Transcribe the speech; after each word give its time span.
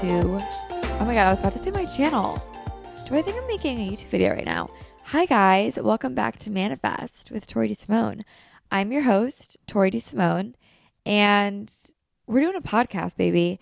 to. 0.00 0.38
Oh 0.98 1.04
my 1.04 1.14
God, 1.14 1.26
I 1.26 1.30
was 1.30 1.38
about 1.38 1.52
to 1.52 1.60
say 1.60 1.70
my 1.70 1.84
channel. 1.84 2.42
Do 3.06 3.14
I 3.14 3.22
think 3.22 3.36
I'm 3.36 3.46
making 3.46 3.78
a 3.78 3.92
YouTube 3.92 4.08
video 4.08 4.30
right 4.30 4.44
now? 4.44 4.68
Hi, 5.04 5.24
guys. 5.24 5.78
Welcome 5.80 6.16
back 6.16 6.36
to 6.40 6.50
Manifest 6.50 7.30
with 7.30 7.46
Tori 7.46 7.68
DeSimone. 7.68 8.22
I'm 8.72 8.90
your 8.90 9.02
host, 9.02 9.56
Tori 9.68 9.92
DeSimone, 9.92 10.54
and 11.06 11.72
we're 12.26 12.40
doing 12.40 12.56
a 12.56 12.60
podcast, 12.60 13.16
baby, 13.16 13.60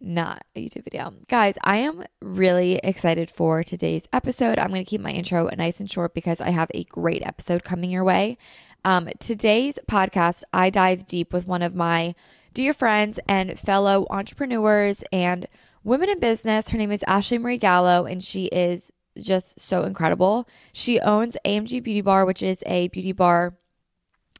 not 0.00 0.44
a 0.54 0.64
YouTube 0.64 0.84
video. 0.84 1.12
Guys, 1.28 1.58
I 1.62 1.76
am 1.76 2.04
really 2.22 2.76
excited 2.82 3.30
for 3.30 3.62
today's 3.62 4.08
episode. 4.14 4.58
I'm 4.58 4.68
going 4.68 4.82
to 4.82 4.88
keep 4.88 5.02
my 5.02 5.10
intro 5.10 5.46
nice 5.58 5.78
and 5.78 5.90
short 5.90 6.14
because 6.14 6.40
I 6.40 6.50
have 6.50 6.70
a 6.72 6.84
great 6.84 7.22
episode 7.22 7.64
coming 7.64 7.90
your 7.90 8.04
way. 8.04 8.38
Um, 8.82 9.10
today's 9.18 9.78
podcast, 9.90 10.42
I 10.54 10.70
dive 10.70 11.06
deep 11.06 11.34
with 11.34 11.46
one 11.46 11.60
of 11.60 11.74
my 11.74 12.14
dear 12.54 12.72
friends 12.72 13.20
and 13.28 13.58
fellow 13.58 14.06
entrepreneurs 14.08 15.04
and 15.12 15.46
women 15.86 16.10
in 16.10 16.18
business. 16.18 16.68
Her 16.68 16.78
name 16.78 16.90
is 16.90 17.04
Ashley 17.06 17.38
Marie 17.38 17.58
Gallo, 17.58 18.06
and 18.06 18.22
she 18.22 18.46
is 18.46 18.90
just 19.16 19.60
so 19.60 19.84
incredible. 19.84 20.48
She 20.72 20.98
owns 21.00 21.36
AMG 21.46 21.82
Beauty 21.82 22.00
Bar, 22.00 22.26
which 22.26 22.42
is 22.42 22.58
a 22.66 22.88
beauty 22.88 23.12
bar 23.12 23.54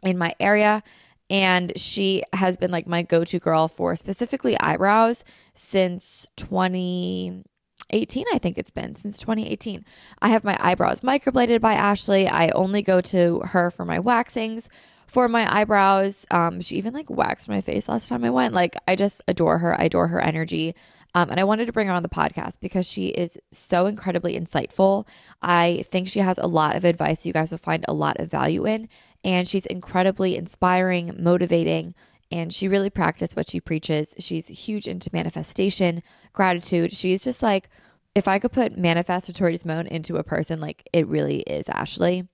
in 0.02 0.18
my 0.18 0.34
area. 0.40 0.82
And 1.30 1.72
she 1.76 2.24
has 2.32 2.56
been 2.56 2.72
like 2.72 2.88
my 2.88 3.02
go 3.02 3.24
to 3.24 3.38
girl 3.38 3.68
for 3.68 3.94
specifically 3.94 4.58
eyebrows 4.58 5.22
since 5.54 6.26
2018, 6.36 8.24
I 8.32 8.38
think 8.38 8.58
it's 8.58 8.70
been 8.70 8.96
since 8.96 9.16
2018. 9.18 9.84
I 10.20 10.28
have 10.28 10.44
my 10.44 10.56
eyebrows 10.60 11.00
microbladed 11.00 11.60
by 11.60 11.74
Ashley. 11.74 12.28
I 12.28 12.48
only 12.50 12.82
go 12.82 13.00
to 13.02 13.40
her 13.40 13.70
for 13.70 13.84
my 13.84 14.00
waxings 14.00 14.68
for 15.06 15.28
my 15.28 15.60
eyebrows. 15.60 16.26
Um, 16.30 16.60
she 16.60 16.76
even 16.76 16.92
like 16.92 17.08
waxed 17.08 17.48
my 17.48 17.60
face 17.60 17.88
last 17.88 18.08
time 18.08 18.24
I 18.24 18.30
went. 18.30 18.52
Like, 18.52 18.76
I 18.88 18.96
just 18.96 19.22
adore 19.28 19.58
her. 19.58 19.80
I 19.80 19.84
adore 19.84 20.08
her 20.08 20.20
energy. 20.20 20.74
Um, 21.16 21.30
and 21.30 21.40
I 21.40 21.44
wanted 21.44 21.64
to 21.64 21.72
bring 21.72 21.86
her 21.86 21.94
on 21.94 22.02
the 22.02 22.10
podcast 22.10 22.60
because 22.60 22.86
she 22.86 23.06
is 23.06 23.38
so 23.50 23.86
incredibly 23.86 24.38
insightful. 24.38 25.08
I 25.40 25.82
think 25.88 26.08
she 26.08 26.20
has 26.20 26.36
a 26.36 26.46
lot 26.46 26.76
of 26.76 26.84
advice 26.84 27.24
you 27.24 27.32
guys 27.32 27.50
will 27.50 27.56
find 27.56 27.86
a 27.88 27.94
lot 27.94 28.20
of 28.20 28.30
value 28.30 28.66
in. 28.66 28.90
And 29.24 29.48
she's 29.48 29.64
incredibly 29.64 30.36
inspiring, 30.36 31.16
motivating, 31.18 31.94
and 32.30 32.52
she 32.52 32.68
really 32.68 32.90
practiced 32.90 33.34
what 33.34 33.48
she 33.48 33.60
preaches. 33.60 34.12
She's 34.18 34.48
huge 34.48 34.86
into 34.86 35.08
manifestation, 35.10 36.02
gratitude. 36.34 36.92
She's 36.92 37.24
just 37.24 37.42
like, 37.42 37.70
if 38.14 38.28
I 38.28 38.38
could 38.38 38.52
put 38.52 38.76
manifest 38.76 39.34
Tori 39.34 39.56
DeSimone 39.56 39.86
into 39.86 40.16
a 40.18 40.22
person, 40.22 40.60
like 40.60 40.86
it 40.92 41.06
really 41.06 41.38
is 41.40 41.66
Ashley. 41.70 42.28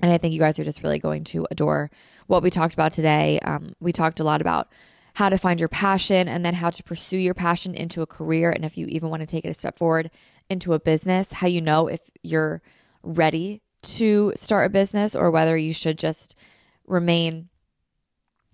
And 0.00 0.10
I 0.10 0.18
think 0.18 0.34
you 0.34 0.40
guys 0.40 0.58
are 0.58 0.64
just 0.64 0.82
really 0.82 0.98
going 0.98 1.22
to 1.24 1.46
adore 1.52 1.88
what 2.26 2.42
we 2.42 2.50
talked 2.50 2.74
about 2.74 2.90
today. 2.90 3.38
Um, 3.44 3.74
we 3.78 3.92
talked 3.92 4.18
a 4.18 4.24
lot 4.24 4.40
about 4.40 4.72
how 5.14 5.28
to 5.28 5.36
find 5.36 5.60
your 5.60 5.68
passion 5.68 6.28
and 6.28 6.44
then 6.44 6.54
how 6.54 6.70
to 6.70 6.82
pursue 6.82 7.18
your 7.18 7.34
passion 7.34 7.74
into 7.74 8.02
a 8.02 8.06
career. 8.06 8.50
And 8.50 8.64
if 8.64 8.78
you 8.78 8.86
even 8.86 9.10
want 9.10 9.20
to 9.20 9.26
take 9.26 9.44
it 9.44 9.50
a 9.50 9.54
step 9.54 9.78
forward 9.78 10.10
into 10.48 10.72
a 10.72 10.80
business, 10.80 11.32
how 11.32 11.46
you 11.46 11.60
know 11.60 11.88
if 11.88 12.10
you're 12.22 12.62
ready 13.02 13.62
to 13.82 14.32
start 14.36 14.66
a 14.66 14.70
business 14.70 15.14
or 15.14 15.30
whether 15.30 15.56
you 15.56 15.72
should 15.72 15.98
just 15.98 16.36
remain 16.86 17.48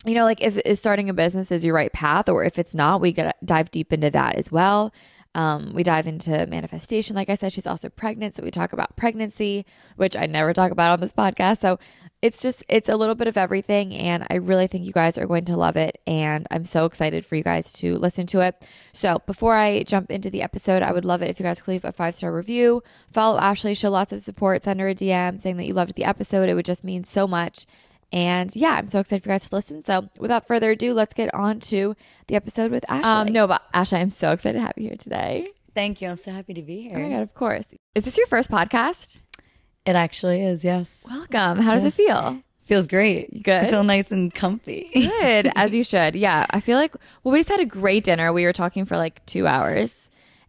you 0.07 0.15
know 0.15 0.25
like 0.25 0.41
if, 0.41 0.57
if 0.59 0.79
starting 0.79 1.11
a 1.11 1.15
business 1.15 1.51
is 1.51 1.65
your 1.65 1.75
right 1.75 1.93
path 1.93 2.29
or 2.29 2.45
if 2.45 2.59
it's 2.59 2.75
not 2.75 3.01
we 3.01 3.13
gotta 3.13 3.35
dive 3.45 3.71
deep 3.71 3.93
into 3.93 4.11
that 4.11 4.37
as 4.37 4.51
well 4.51 4.93
um, 5.35 5.73
we 5.75 5.83
dive 5.83 6.07
into 6.07 6.47
manifestation. 6.47 7.15
Like 7.15 7.31
I 7.31 7.35
said, 7.35 7.53
she's 7.53 7.67
also 7.67 7.89
pregnant. 7.89 8.35
So 8.37 8.43
we 8.43 8.51
talk 8.51 8.73
about 8.73 8.97
pregnancy, 8.97 9.67
which 9.97 10.17
I 10.17 10.27
never 10.27 10.53
talk 10.53 10.73
about 10.73 10.93
on 10.93 11.01
this 11.01 11.13
podcast. 11.13 11.61
So 11.61 11.79
it's 12.23 12.41
just, 12.41 12.65
it's 12.69 12.89
a 12.89 12.97
little 12.97 13.15
bit 13.15 13.29
of 13.29 13.37
everything. 13.37 13.95
And 13.95 14.27
I 14.31 14.37
really 14.37 14.67
think 14.67 14.85
you 14.85 14.93
guys 14.93 15.19
are 15.19 15.27
going 15.27 15.45
to 15.45 15.57
love 15.57 15.77
it. 15.77 16.01
And 16.07 16.47
I'm 16.51 16.65
so 16.65 16.87
excited 16.87 17.25
for 17.25 17.37
you 17.37 17.45
guys 17.45 17.73
to 17.75 17.97
listen 17.99 18.27
to 18.29 18.41
it. 18.41 18.69
So 18.93 19.23
before 19.27 19.55
I 19.55 19.83
jump 19.85 20.11
into 20.11 20.31
the 20.31 20.43
episode, 20.43 20.83
I 20.83 20.93
would 20.93 21.05
love 21.05 21.23
it 21.23 21.31
if 21.31 21.39
you 21.39 21.45
guys 21.45 21.61
could 21.61 21.73
leave 21.73 21.85
a 21.85 21.93
five 21.93 22.15
star 22.15 22.33
review, 22.33 22.83
follow 23.13 23.39
Ashley, 23.39 23.75
show 23.75 23.91
lots 23.91 24.13
of 24.13 24.21
support, 24.23 24.65
send 24.65 24.81
her 24.81 24.89
a 24.89 24.95
DM 24.95 25.41
saying 25.41 25.59
that 25.59 25.67
you 25.67 25.75
loved 25.75 25.95
the 25.95 26.05
episode. 26.05 26.49
It 26.49 26.55
would 26.55 26.65
just 26.65 26.83
mean 26.83 27.05
so 27.05 27.29
much. 27.29 27.67
And 28.13 28.55
yeah, 28.57 28.71
I'm 28.71 28.89
so 28.89 29.01
excited 29.01 29.23
for 29.23 29.29
you 29.29 29.35
guys 29.35 29.49
to 29.49 29.55
listen. 29.55 29.85
So 29.85 30.09
without 30.19 30.47
further 30.47 30.71
ado, 30.71 30.95
let's 30.95 31.13
get 31.13 31.33
on 31.35 31.61
to 31.61 31.95
the 32.27 32.37
episode 32.37 32.71
with 32.71 32.85
Ashley. 32.89 33.11
Um, 33.11 33.27
no, 33.29 33.47
but 33.47 33.63
Ashley, 33.75 33.99
I'm 33.99 34.11
so 34.11 34.33
excited 34.33 34.59
to 34.59 34.63
have 34.65 34.73
you 34.77 34.89
here 34.89 34.97
today. 34.97 35.47
Thank 35.75 36.01
you. 36.01 36.09
I'm 36.09 36.17
so 36.17 36.33
happy 36.33 36.55
to 36.55 36.63
be 36.63 36.83
here. 36.89 36.99
Oh 36.99 37.03
my 37.03 37.11
God, 37.11 37.23
of 37.23 37.35
course. 37.35 37.67
Is 37.95 38.05
this 38.05 38.17
your 38.17 38.27
first 38.27 38.51
podcast? 38.51 39.19
It 39.85 39.95
actually 39.95 40.43
is, 40.43 40.65
yes. 40.65 41.07
Welcome. 41.09 41.59
How 41.61 41.75
does 41.75 41.85
it 41.85 41.95
feel? 41.95 42.43
Feels 42.63 42.87
great. 42.87 43.43
Good. 43.43 43.65
I 43.65 43.71
feel 43.71 43.85
nice 43.85 44.11
and 44.11 44.35
comfy. 44.35 44.91
Good, 44.93 45.51
as 45.55 45.73
you 45.73 45.85
should. 45.85 46.15
Yeah, 46.15 46.47
I 46.51 46.61
feel 46.61 46.77
like, 46.79 46.95
well, 47.25 47.33
we 47.33 47.39
just 47.39 47.49
had 47.49 47.61
a 47.61 47.65
great 47.65 48.05
dinner. 48.05 48.33
We 48.33 48.45
were 48.45 48.53
talking 48.53 48.85
for 48.85 48.97
like 48.97 49.25
two 49.25 49.47
hours 49.47 49.93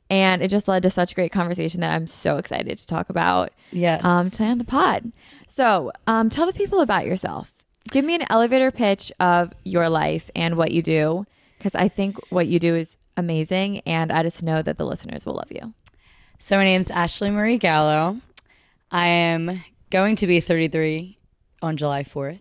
and 0.09 0.41
it 0.41 0.49
just 0.49 0.67
led 0.67 0.83
to 0.83 0.89
such 0.89 1.15
great 1.15 1.31
conversation 1.31 1.81
that 1.81 1.93
I'm 1.93 2.07
so 2.07 2.37
excited 2.37 2.77
to 2.77 2.85
talk 2.87 3.09
about 3.09 3.51
Yes. 3.71 4.03
um, 4.03 4.29
today 4.29 4.49
on 4.49 4.57
the 4.57 4.63
pod. 4.63 5.11
So, 5.47 5.91
um, 6.07 6.29
tell 6.29 6.45
the 6.45 6.53
people 6.53 6.81
about 6.81 7.05
yourself. 7.05 7.53
Give 7.91 8.05
me 8.05 8.15
an 8.15 8.25
elevator 8.29 8.71
pitch 8.71 9.11
of 9.19 9.51
your 9.63 9.89
life 9.89 10.29
and 10.35 10.55
what 10.55 10.71
you 10.71 10.81
do, 10.81 11.25
because 11.57 11.75
I 11.75 11.87
think 11.89 12.17
what 12.31 12.47
you 12.47 12.59
do 12.59 12.75
is 12.75 12.87
amazing, 13.17 13.79
and 13.79 14.11
I 14.11 14.23
just 14.23 14.43
know 14.43 14.61
that 14.61 14.77
the 14.77 14.85
listeners 14.85 15.25
will 15.25 15.33
love 15.35 15.51
you. 15.51 15.73
So 16.37 16.55
my 16.57 16.63
name's 16.63 16.89
Ashley 16.89 17.29
Marie 17.31 17.57
Gallo. 17.57 18.21
I 18.91 19.07
am 19.07 19.61
going 19.89 20.15
to 20.17 20.27
be 20.27 20.39
33 20.39 21.17
on 21.61 21.75
July 21.77 22.03
4th. 22.03 22.39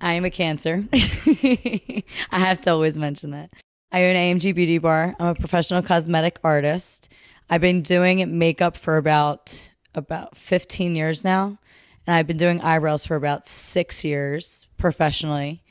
I 0.00 0.12
am 0.12 0.24
a 0.26 0.30
Cancer. 0.30 0.84
I 0.92 2.02
have 2.32 2.60
to 2.62 2.70
always 2.70 2.96
mention 2.96 3.30
that. 3.30 3.50
I 3.94 4.06
own 4.06 4.16
AMG 4.16 4.56
Beauty 4.56 4.78
Bar. 4.78 5.14
I'm 5.20 5.28
a 5.28 5.34
professional 5.36 5.80
cosmetic 5.80 6.40
artist. 6.42 7.08
I've 7.48 7.60
been 7.60 7.80
doing 7.80 8.36
makeup 8.36 8.76
for 8.76 8.96
about 8.96 9.70
about 9.94 10.36
15 10.36 10.96
years 10.96 11.22
now, 11.22 11.60
and 12.04 12.16
I've 12.16 12.26
been 12.26 12.36
doing 12.36 12.60
eyebrows 12.60 13.06
for 13.06 13.14
about 13.14 13.46
six 13.46 14.02
years 14.02 14.66
professionally 14.78 15.62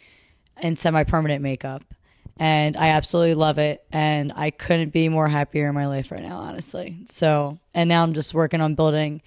in 0.62 0.78
semi-permanent 0.78 1.42
makeup. 1.42 1.84
And 2.38 2.78
I 2.78 2.92
absolutely 2.92 3.34
love 3.34 3.58
it, 3.58 3.84
and 3.92 4.32
I 4.38 4.52
couldn't 4.52 4.94
be 4.94 5.10
more 5.10 5.28
happier 5.28 5.68
in 5.68 5.76
my 5.76 5.88
life 5.88 6.10
right 6.10 6.24
now, 6.24 6.38
honestly. 6.38 7.00
So, 7.08 7.60
and 7.74 7.90
now 7.90 8.04
I'm 8.04 8.14
just 8.14 8.34
working 8.34 8.62
on 8.62 8.76
building 8.76 9.22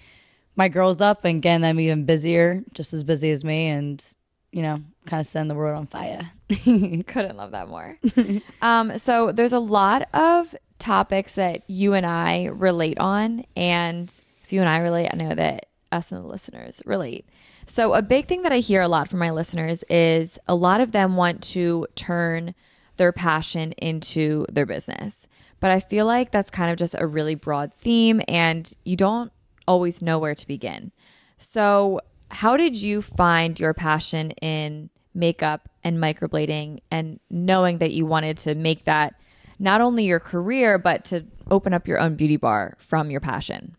my 0.55 0.69
girls 0.69 1.01
up 1.01 1.23
and 1.23 1.39
getting 1.39 1.61
them 1.61 1.79
even 1.79 2.05
busier, 2.05 2.63
just 2.73 2.93
as 2.93 3.03
busy 3.03 3.29
as 3.29 3.43
me, 3.43 3.67
and 3.67 4.03
you 4.51 4.63
know, 4.63 4.79
kind 5.07 5.21
of 5.21 5.27
setting 5.27 5.47
the 5.47 5.55
world 5.55 5.77
on 5.77 5.87
fire. 5.87 6.31
Couldn't 6.49 7.37
love 7.37 7.51
that 7.51 7.67
more. 7.67 7.97
um, 8.61 8.99
so 8.99 9.31
there's 9.31 9.53
a 9.53 9.59
lot 9.59 10.07
of 10.13 10.55
topics 10.79 11.35
that 11.35 11.63
you 11.67 11.93
and 11.93 12.05
I 12.05 12.45
relate 12.45 12.99
on, 12.99 13.45
and 13.55 14.13
if 14.43 14.53
you 14.53 14.59
and 14.59 14.69
I 14.69 14.79
relate, 14.79 15.09
I 15.11 15.15
know 15.15 15.33
that 15.33 15.67
us 15.91 16.11
and 16.11 16.23
the 16.23 16.27
listeners 16.27 16.81
relate. 16.85 17.25
So 17.67 17.93
a 17.93 18.01
big 18.01 18.27
thing 18.27 18.43
that 18.43 18.51
I 18.51 18.59
hear 18.59 18.81
a 18.81 18.87
lot 18.87 19.09
from 19.09 19.19
my 19.19 19.31
listeners 19.31 19.83
is 19.89 20.39
a 20.47 20.55
lot 20.55 20.81
of 20.81 20.91
them 20.91 21.15
want 21.15 21.41
to 21.43 21.87
turn 21.95 22.55
their 22.97 23.11
passion 23.11 23.73
into 23.73 24.45
their 24.49 24.65
business. 24.65 25.15
But 25.59 25.71
I 25.71 25.79
feel 25.79 26.05
like 26.05 26.31
that's 26.31 26.49
kind 26.49 26.71
of 26.71 26.77
just 26.77 26.95
a 26.97 27.07
really 27.07 27.35
broad 27.35 27.73
theme 27.73 28.21
and 28.27 28.71
you 28.83 28.95
don't 28.95 29.31
always 29.67 30.01
know 30.01 30.19
where 30.19 30.35
to 30.35 30.47
begin. 30.47 30.91
So, 31.37 32.01
how 32.29 32.57
did 32.57 32.75
you 32.75 33.01
find 33.01 33.59
your 33.59 33.73
passion 33.73 34.31
in 34.31 34.89
makeup 35.17 35.67
and 35.83 35.97
microblading 35.97 36.79
and 36.91 37.19
knowing 37.29 37.79
that 37.79 37.91
you 37.91 38.05
wanted 38.05 38.37
to 38.39 38.55
make 38.55 38.85
that 38.85 39.15
not 39.59 39.81
only 39.81 40.05
your 40.05 40.19
career, 40.19 40.77
but 40.77 41.05
to 41.05 41.25
open 41.49 41.73
up 41.73 41.87
your 41.87 41.99
own 41.99 42.15
beauty 42.15 42.37
bar 42.37 42.77
from 42.79 43.09
your 43.09 43.19
passion? 43.19 43.75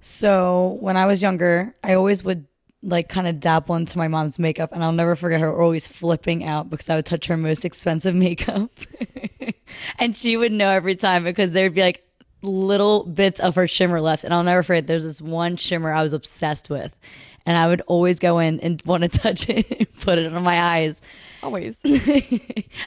So, 0.00 0.76
when 0.80 0.96
I 0.96 1.06
was 1.06 1.22
younger, 1.22 1.74
I 1.82 1.94
always 1.94 2.22
would 2.22 2.46
like 2.82 3.08
kind 3.08 3.26
of 3.26 3.40
dabble 3.40 3.74
into 3.74 3.98
my 3.98 4.06
mom's 4.06 4.38
makeup 4.38 4.70
and 4.72 4.84
I'll 4.84 4.92
never 4.92 5.16
forget 5.16 5.40
her 5.40 5.60
always 5.60 5.88
flipping 5.88 6.44
out 6.44 6.70
because 6.70 6.88
I 6.88 6.94
would 6.94 7.06
touch 7.06 7.26
her 7.26 7.36
most 7.36 7.64
expensive 7.64 8.14
makeup. 8.26 8.70
and 9.98 10.16
she 10.16 10.36
would 10.36 10.52
know 10.52 10.68
every 10.68 10.94
time 10.94 11.24
because 11.24 11.52
there'd 11.52 11.74
be 11.74 11.82
like 11.82 12.04
little 12.42 13.04
bits 13.04 13.40
of 13.40 13.56
her 13.56 13.66
shimmer 13.66 14.00
left. 14.00 14.24
And 14.24 14.32
I'll 14.32 14.44
never 14.44 14.62
forget 14.62 14.86
there's 14.86 15.04
this 15.04 15.20
one 15.20 15.56
shimmer 15.56 15.92
I 15.92 16.02
was 16.02 16.12
obsessed 16.12 16.70
with. 16.70 16.94
And 17.46 17.56
I 17.56 17.66
would 17.66 17.80
always 17.82 18.18
go 18.18 18.38
in 18.38 18.60
and 18.60 18.82
want 18.84 19.02
to 19.04 19.08
touch 19.18 19.48
it 19.48 19.66
and 19.70 19.92
put 20.00 20.18
it 20.18 20.32
on 20.32 20.42
my 20.42 20.60
eyes. 20.60 21.00
Always. 21.42 21.76
and 21.84 22.40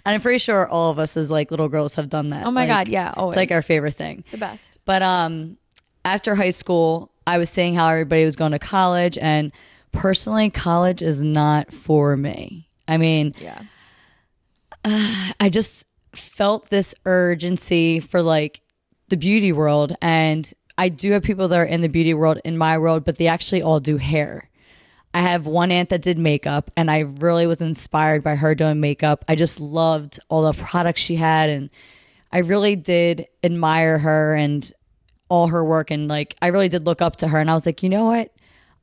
I'm 0.06 0.22
pretty 0.22 0.38
sure 0.40 0.68
all 0.68 0.92
of 0.92 1.00
us 1.00 1.18
as 1.18 1.32
like 1.32 1.50
little 1.52 1.70
girls 1.70 1.96
have 1.96 2.10
done 2.10 2.30
that. 2.30 2.46
Oh 2.46 2.52
my 2.52 2.62
Like, 2.68 2.70
God, 2.70 2.88
yeah, 2.90 3.14
always. 3.18 3.34
It's 3.34 3.38
like 3.38 3.52
our 3.52 3.62
favorite 3.62 3.96
thing. 3.96 4.24
the 4.32 4.38
best. 4.38 4.80
But 4.86 5.02
um, 5.02 5.58
after 6.06 6.36
high 6.36 6.50
school, 6.52 7.12
I 7.26 7.38
was 7.38 7.50
saying 7.50 7.76
how 7.76 7.88
everybody 7.90 8.26
was 8.26 8.36
going 8.36 8.52
to 8.52 8.60
college, 8.60 9.18
and 9.18 9.52
personally, 9.92 10.50
college 10.50 11.02
is 11.02 11.24
not 11.24 11.72
for 11.74 12.16
me. 12.18 12.68
I 12.88 12.98
mean, 12.98 13.34
Yeah. 13.40 13.62
I 15.40 15.50
just 15.50 15.86
felt 16.16 16.70
this 16.70 16.94
urgency 17.06 18.00
for 18.00 18.22
like 18.22 18.62
the 19.10 19.18
beauty 19.18 19.52
world, 19.52 19.96
and 20.02 20.52
I 20.82 20.90
do 20.90 21.12
have 21.12 21.22
people 21.22 21.48
that 21.48 21.60
are 21.60 21.64
in 21.64 21.82
the 21.82 21.90
beauty 21.90 22.16
world 22.16 22.40
in 22.44 22.58
my 22.58 22.80
world, 22.80 23.06
but 23.06 23.18
they 23.18 23.28
actually 23.28 23.62
all 23.62 23.80
do 23.80 23.98
hair. 23.98 24.50
I 25.14 25.22
have 25.22 25.46
one 25.46 25.70
aunt 25.70 25.90
that 25.90 26.02
did 26.02 26.18
makeup, 26.18 26.72
and 26.76 26.90
I 26.90 27.02
really 27.02 27.46
was 27.46 27.62
inspired 27.62 28.24
by 28.24 28.34
her 28.34 28.56
doing 28.56 28.80
makeup. 28.80 29.24
I 29.28 29.36
just 29.36 29.60
loved 29.60 30.20
all 30.28 30.42
the 30.42 30.54
products 30.54 31.00
she 31.00 31.18
had, 31.18 31.52
and 31.52 31.70
I 32.32 32.40
really 32.40 32.76
did 32.76 33.28
admire 33.44 34.00
her 34.00 34.34
and 34.34 34.74
all 35.30 35.50
her 35.50 35.64
work. 35.64 35.92
And 35.92 36.08
like, 36.08 36.36
I 36.42 36.48
really 36.48 36.68
did 36.68 36.88
look 36.88 37.00
up 37.00 37.18
to 37.18 37.28
her. 37.28 37.40
And 37.40 37.52
I 37.52 37.54
was 37.54 37.68
like, 37.68 37.84
you 37.84 37.90
know 37.90 38.06
what? 38.06 38.34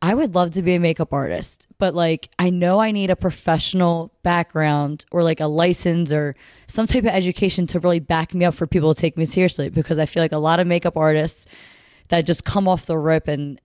I 0.00 0.14
would 0.14 0.36
love 0.36 0.52
to 0.52 0.62
be 0.62 0.76
a 0.76 0.80
makeup 0.80 1.12
artist, 1.12 1.66
but 1.78 1.96
like, 1.96 2.28
I 2.38 2.50
know 2.50 2.78
I 2.78 2.92
need 2.92 3.10
a 3.10 3.16
professional 3.16 4.12
background 4.22 5.04
or 5.10 5.24
like 5.24 5.40
a 5.40 5.48
license 5.48 6.12
or 6.12 6.36
some 6.68 6.86
type 6.86 7.02
of 7.02 7.10
education 7.10 7.66
to 7.66 7.80
really 7.80 7.98
back 7.98 8.34
me 8.34 8.44
up 8.44 8.54
for 8.54 8.68
people 8.68 8.94
to 8.94 9.00
take 9.00 9.16
me 9.16 9.26
seriously 9.26 9.68
because 9.68 9.98
I 9.98 10.06
feel 10.06 10.22
like 10.22 10.30
a 10.30 10.38
lot 10.38 10.60
of 10.60 10.68
makeup 10.68 10.96
artists 10.96 11.46
that 12.08 12.22
just 12.22 12.44
come 12.44 12.68
off 12.68 12.86
the 12.86 12.98
rip 12.98 13.28
and 13.28 13.60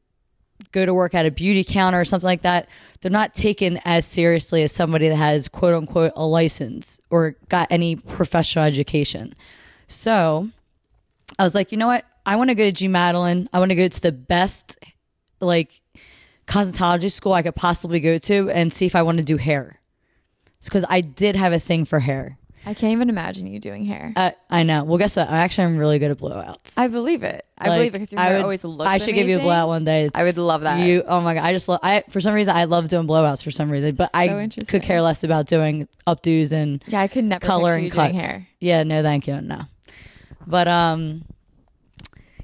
go 0.72 0.86
to 0.86 0.94
work 0.94 1.14
at 1.14 1.26
a 1.26 1.32
beauty 1.32 1.64
counter 1.64 2.00
or 2.00 2.06
something 2.06 2.28
like 2.28 2.44
that, 2.44 2.68
they're 3.02 3.12
not 3.12 3.34
taken 3.34 3.80
as 3.86 4.06
seriously 4.06 4.64
as 4.64 4.72
somebody 4.72 5.10
that 5.10 5.16
has 5.16 5.48
quote 5.48 5.74
unquote 5.74 6.14
a 6.16 6.26
license 6.26 7.00
or 7.10 7.36
got 7.50 7.68
any 7.72 7.96
professional 7.96 8.66
education. 8.66 9.34
So 9.88 10.50
I 11.38 11.44
was 11.44 11.56
like, 11.56 11.72
you 11.72 11.78
know 11.78 11.88
what? 11.88 12.06
I 12.26 12.36
want 12.36 12.50
to 12.50 12.56
go 12.56 12.64
to 12.64 12.72
Jean 12.72 12.92
Madeline. 12.92 13.50
I 13.52 13.60
want 13.60 13.70
to 13.70 13.76
go 13.76 13.88
to 13.88 14.02
the 14.02 14.12
best 14.12 14.78
like 15.40 15.82
cosmetology 16.48 17.12
school 17.12 17.34
I 17.34 17.42
could 17.42 17.56
possibly 17.56 18.00
go 18.00 18.18
to 18.18 18.50
and 18.50 18.74
see 18.74 18.86
if 18.86 18.96
I 18.96 19.02
want 19.02 19.18
to 19.18 19.24
do 19.24 19.38
hair. 19.38 19.80
It's 20.60 20.70
because 20.70 20.86
I 20.88 21.02
did 21.02 21.36
have 21.36 21.52
a 21.52 21.60
thing 21.60 21.84
for 21.84 22.00
hair. 22.00 22.38
I 22.66 22.74
can't 22.74 22.94
even 22.94 23.10
imagine 23.10 23.46
you 23.48 23.60
doing 23.60 23.84
hair. 23.86 24.14
Uh, 24.16 24.32
I 24.50 24.64
know. 24.64 24.86
Well, 24.86 24.98
guess 24.98 25.16
what? 25.18 25.30
I 25.30 25.40
actually 25.40 25.66
am 25.66 25.78
really 25.78 26.00
good 26.00 26.12
at 26.12 26.18
blowouts. 26.18 26.76
I 26.78 26.88
believe 26.88 27.22
it. 27.24 27.46
I 27.58 27.68
Like, 27.68 27.78
believe 27.78 27.90
it 27.90 27.94
because 27.94 28.12
your 28.14 28.22
I 28.22 28.26
hair 28.26 28.36
would- 28.38 28.44
always 28.44 28.64
looks. 28.64 28.88
I 28.88 28.98
should 29.00 29.16
give 29.16 29.28
you 29.28 29.38
a 29.38 29.42
blowout 29.42 29.68
one 29.68 29.84
day. 29.84 30.10
I 30.16 30.24
would 30.24 30.38
love 30.38 30.62
that. 30.62 30.80
You, 30.80 31.04
oh 31.06 31.20
my 31.22 31.34
god! 31.34 31.44
I 31.44 31.52
just 31.54 31.68
love. 31.68 31.82
I 31.84 32.04
for 32.10 32.22
some 32.22 32.34
reason 32.34 32.56
I 32.56 32.64
love 32.66 32.88
doing 32.88 33.06
blowouts 33.08 33.44
for 33.44 33.52
some 33.52 33.70
reason, 33.70 33.96
but 33.96 34.10
I 34.14 34.50
could 34.68 34.82
care 34.82 35.02
less 35.02 35.24
about 35.26 35.48
doing 35.48 35.88
updos 36.08 36.52
and 36.54 36.82
Yeah, 36.88 37.02
I 37.02 37.08
could 37.10 37.26
never 37.26 37.46
color 37.46 37.76
and 37.76 37.92
cuts. 37.92 38.18
hair. 38.20 38.40
Yeah, 38.60 38.84
no, 38.84 39.02
thank 39.04 39.28
you, 39.28 39.42
no. 39.42 39.62
But 40.48 40.68
um, 40.70 41.24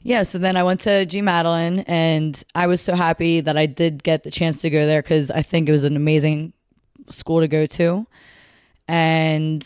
yeah. 0.04 0.24
So 0.24 0.38
then 0.38 0.58
I 0.58 0.64
went 0.64 0.82
to 0.82 1.06
Jean 1.06 1.26
Madeline, 1.26 1.80
and 1.88 2.42
I 2.56 2.68
was 2.68 2.82
so 2.82 2.94
happy 2.94 3.40
that 3.42 3.56
I 3.58 3.68
did 3.68 4.04
get 4.04 4.24
the 4.24 4.32
chance 4.32 4.62
to 4.62 4.70
go 4.70 4.86
there 4.86 5.02
because 5.02 5.32
I 5.32 5.44
think 5.44 5.70
it 5.70 5.72
was 5.72 5.86
an 5.86 5.96
amazing 5.96 6.52
school 7.10 7.40
to 7.40 7.48
go 7.48 7.66
to, 7.66 8.06
and 8.88 9.66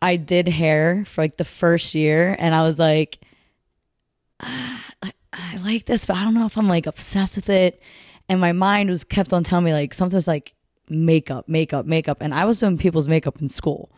I 0.00 0.16
did 0.16 0.48
hair 0.48 1.04
for 1.06 1.22
like 1.22 1.36
the 1.36 1.44
first 1.44 1.94
year, 1.94 2.36
and 2.38 2.54
I 2.54 2.62
was 2.62 2.78
like, 2.78 3.18
"Ah, 4.40 4.86
I, 5.02 5.12
I 5.32 5.56
like 5.58 5.86
this, 5.86 6.06
but 6.06 6.16
I 6.16 6.24
don't 6.24 6.34
know 6.34 6.46
if 6.46 6.56
I'm 6.56 6.68
like 6.68 6.86
obsessed 6.86 7.36
with 7.36 7.50
it. 7.50 7.82
And 8.28 8.40
my 8.40 8.52
mind 8.52 8.90
was 8.90 9.04
kept 9.04 9.32
on 9.32 9.44
telling 9.44 9.64
me 9.64 9.72
like 9.72 9.94
sometimes 9.94 10.28
like 10.28 10.54
makeup, 10.88 11.48
makeup, 11.48 11.86
makeup, 11.86 12.18
and 12.20 12.34
I 12.34 12.44
was 12.44 12.60
doing 12.60 12.78
people's 12.78 13.08
makeup 13.08 13.40
in 13.40 13.48
school. 13.48 13.90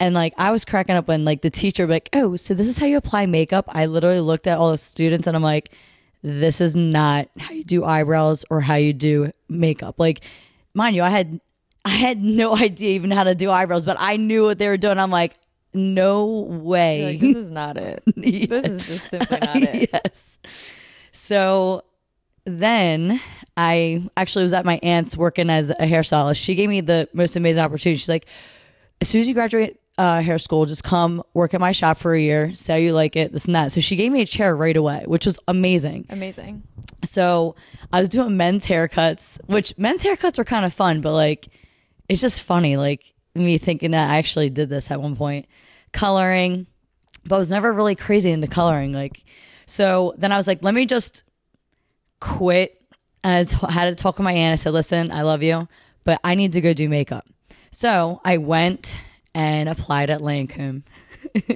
And 0.00 0.14
like 0.14 0.34
I 0.38 0.50
was 0.50 0.64
cracking 0.64 0.96
up 0.96 1.08
when 1.08 1.24
like 1.24 1.42
the 1.42 1.50
teacher 1.50 1.86
like, 1.86 2.08
"Oh, 2.12 2.36
so 2.36 2.54
this 2.54 2.68
is 2.68 2.78
how 2.78 2.86
you 2.86 2.96
apply 2.96 3.26
makeup." 3.26 3.66
I 3.68 3.86
literally 3.86 4.20
looked 4.20 4.46
at 4.46 4.58
all 4.58 4.72
the 4.72 4.78
students 4.78 5.26
and 5.26 5.36
I'm 5.36 5.42
like, 5.42 5.72
"This 6.22 6.60
is 6.60 6.74
not 6.74 7.28
how 7.38 7.52
you 7.52 7.64
do 7.64 7.84
eyebrows 7.84 8.44
or 8.50 8.60
how 8.60 8.76
you 8.76 8.92
do 8.92 9.32
makeup." 9.48 9.96
Like, 9.98 10.24
mind 10.74 10.96
you, 10.96 11.02
I 11.02 11.10
had 11.10 11.40
I 11.84 11.90
had 11.90 12.22
no 12.22 12.56
idea 12.68 12.90
even 12.90 13.10
how 13.10 13.24
to 13.24 13.34
do 13.34 13.50
eyebrows, 13.50 13.84
but 13.84 13.96
I 14.00 14.16
knew 14.16 14.44
what 14.44 14.58
they 14.58 14.68
were 14.68 14.76
doing. 14.76 14.98
I'm 14.98 15.10
like, 15.10 15.34
"No 15.74 16.26
way." 16.26 17.04
like, 17.04 17.20
this 17.20 17.36
is 17.36 17.50
not 17.50 17.76
it. 17.76 18.02
This 18.16 18.64
is 18.64 18.86
just 18.86 19.10
simply 19.10 19.38
not 19.40 19.56
it. 19.56 19.90
yes. 20.04 20.38
So 21.12 21.84
then 22.44 23.20
I 23.56 24.08
actually 24.16 24.44
was 24.44 24.52
at 24.52 24.64
my 24.64 24.80
aunt's 24.82 25.16
working 25.16 25.50
as 25.50 25.70
a 25.70 25.74
hairstylist. 25.74 26.36
She 26.36 26.54
gave 26.54 26.68
me 26.68 26.80
the 26.80 27.08
most 27.12 27.36
amazing 27.36 27.62
opportunity. 27.62 27.98
She's 27.98 28.08
like, 28.08 28.26
as 29.00 29.08
soon 29.08 29.20
as 29.20 29.28
you 29.28 29.34
graduate 29.34 29.78
uh, 29.98 30.20
hair 30.20 30.38
school, 30.38 30.66
just 30.66 30.84
come 30.84 31.22
work 31.34 31.54
at 31.54 31.60
my 31.60 31.72
shop 31.72 31.98
for 31.98 32.14
a 32.14 32.20
year, 32.20 32.54
see 32.54 32.72
how 32.72 32.78
you 32.78 32.92
like 32.92 33.14
it, 33.14 33.32
this 33.32 33.44
and 33.44 33.54
that. 33.54 33.72
So 33.72 33.80
she 33.80 33.96
gave 33.96 34.10
me 34.10 34.22
a 34.22 34.26
chair 34.26 34.56
right 34.56 34.76
away, 34.76 35.04
which 35.06 35.26
was 35.26 35.38
amazing. 35.48 36.06
Amazing. 36.08 36.62
So 37.04 37.54
I 37.92 38.00
was 38.00 38.08
doing 38.08 38.36
men's 38.36 38.66
haircuts, 38.66 39.38
which 39.46 39.76
men's 39.78 40.02
haircuts 40.02 40.38
were 40.38 40.44
kind 40.44 40.64
of 40.64 40.72
fun, 40.72 41.00
but 41.00 41.12
like 41.12 41.48
it's 42.08 42.20
just 42.20 42.42
funny, 42.42 42.76
like 42.76 43.12
me 43.34 43.58
thinking 43.58 43.92
that 43.92 44.10
I 44.10 44.18
actually 44.18 44.50
did 44.50 44.68
this 44.68 44.90
at 44.90 45.00
one 45.00 45.16
point. 45.16 45.46
Coloring, 45.92 46.66
but 47.24 47.36
I 47.36 47.38
was 47.38 47.50
never 47.50 47.72
really 47.72 47.94
crazy 47.94 48.30
into 48.30 48.46
coloring. 48.46 48.92
Like, 48.92 49.24
so 49.66 50.14
then 50.18 50.32
I 50.32 50.36
was 50.36 50.46
like, 50.46 50.62
let 50.62 50.74
me 50.74 50.86
just 50.86 51.24
quit. 52.20 52.78
I 53.24 53.44
had 53.68 53.84
to 53.90 53.94
talk 53.94 54.18
with 54.18 54.24
my 54.24 54.32
aunt. 54.32 54.52
I 54.52 54.56
said, 54.56 54.72
listen, 54.72 55.12
I 55.12 55.22
love 55.22 55.42
you, 55.42 55.68
but 56.04 56.20
I 56.24 56.34
need 56.34 56.52
to 56.54 56.60
go 56.60 56.72
do 56.72 56.88
makeup. 56.88 57.26
So 57.70 58.20
I 58.24 58.38
went 58.38 58.96
and 59.34 59.68
applied 59.68 60.10
at 60.10 60.20
Lancome. 60.20 60.82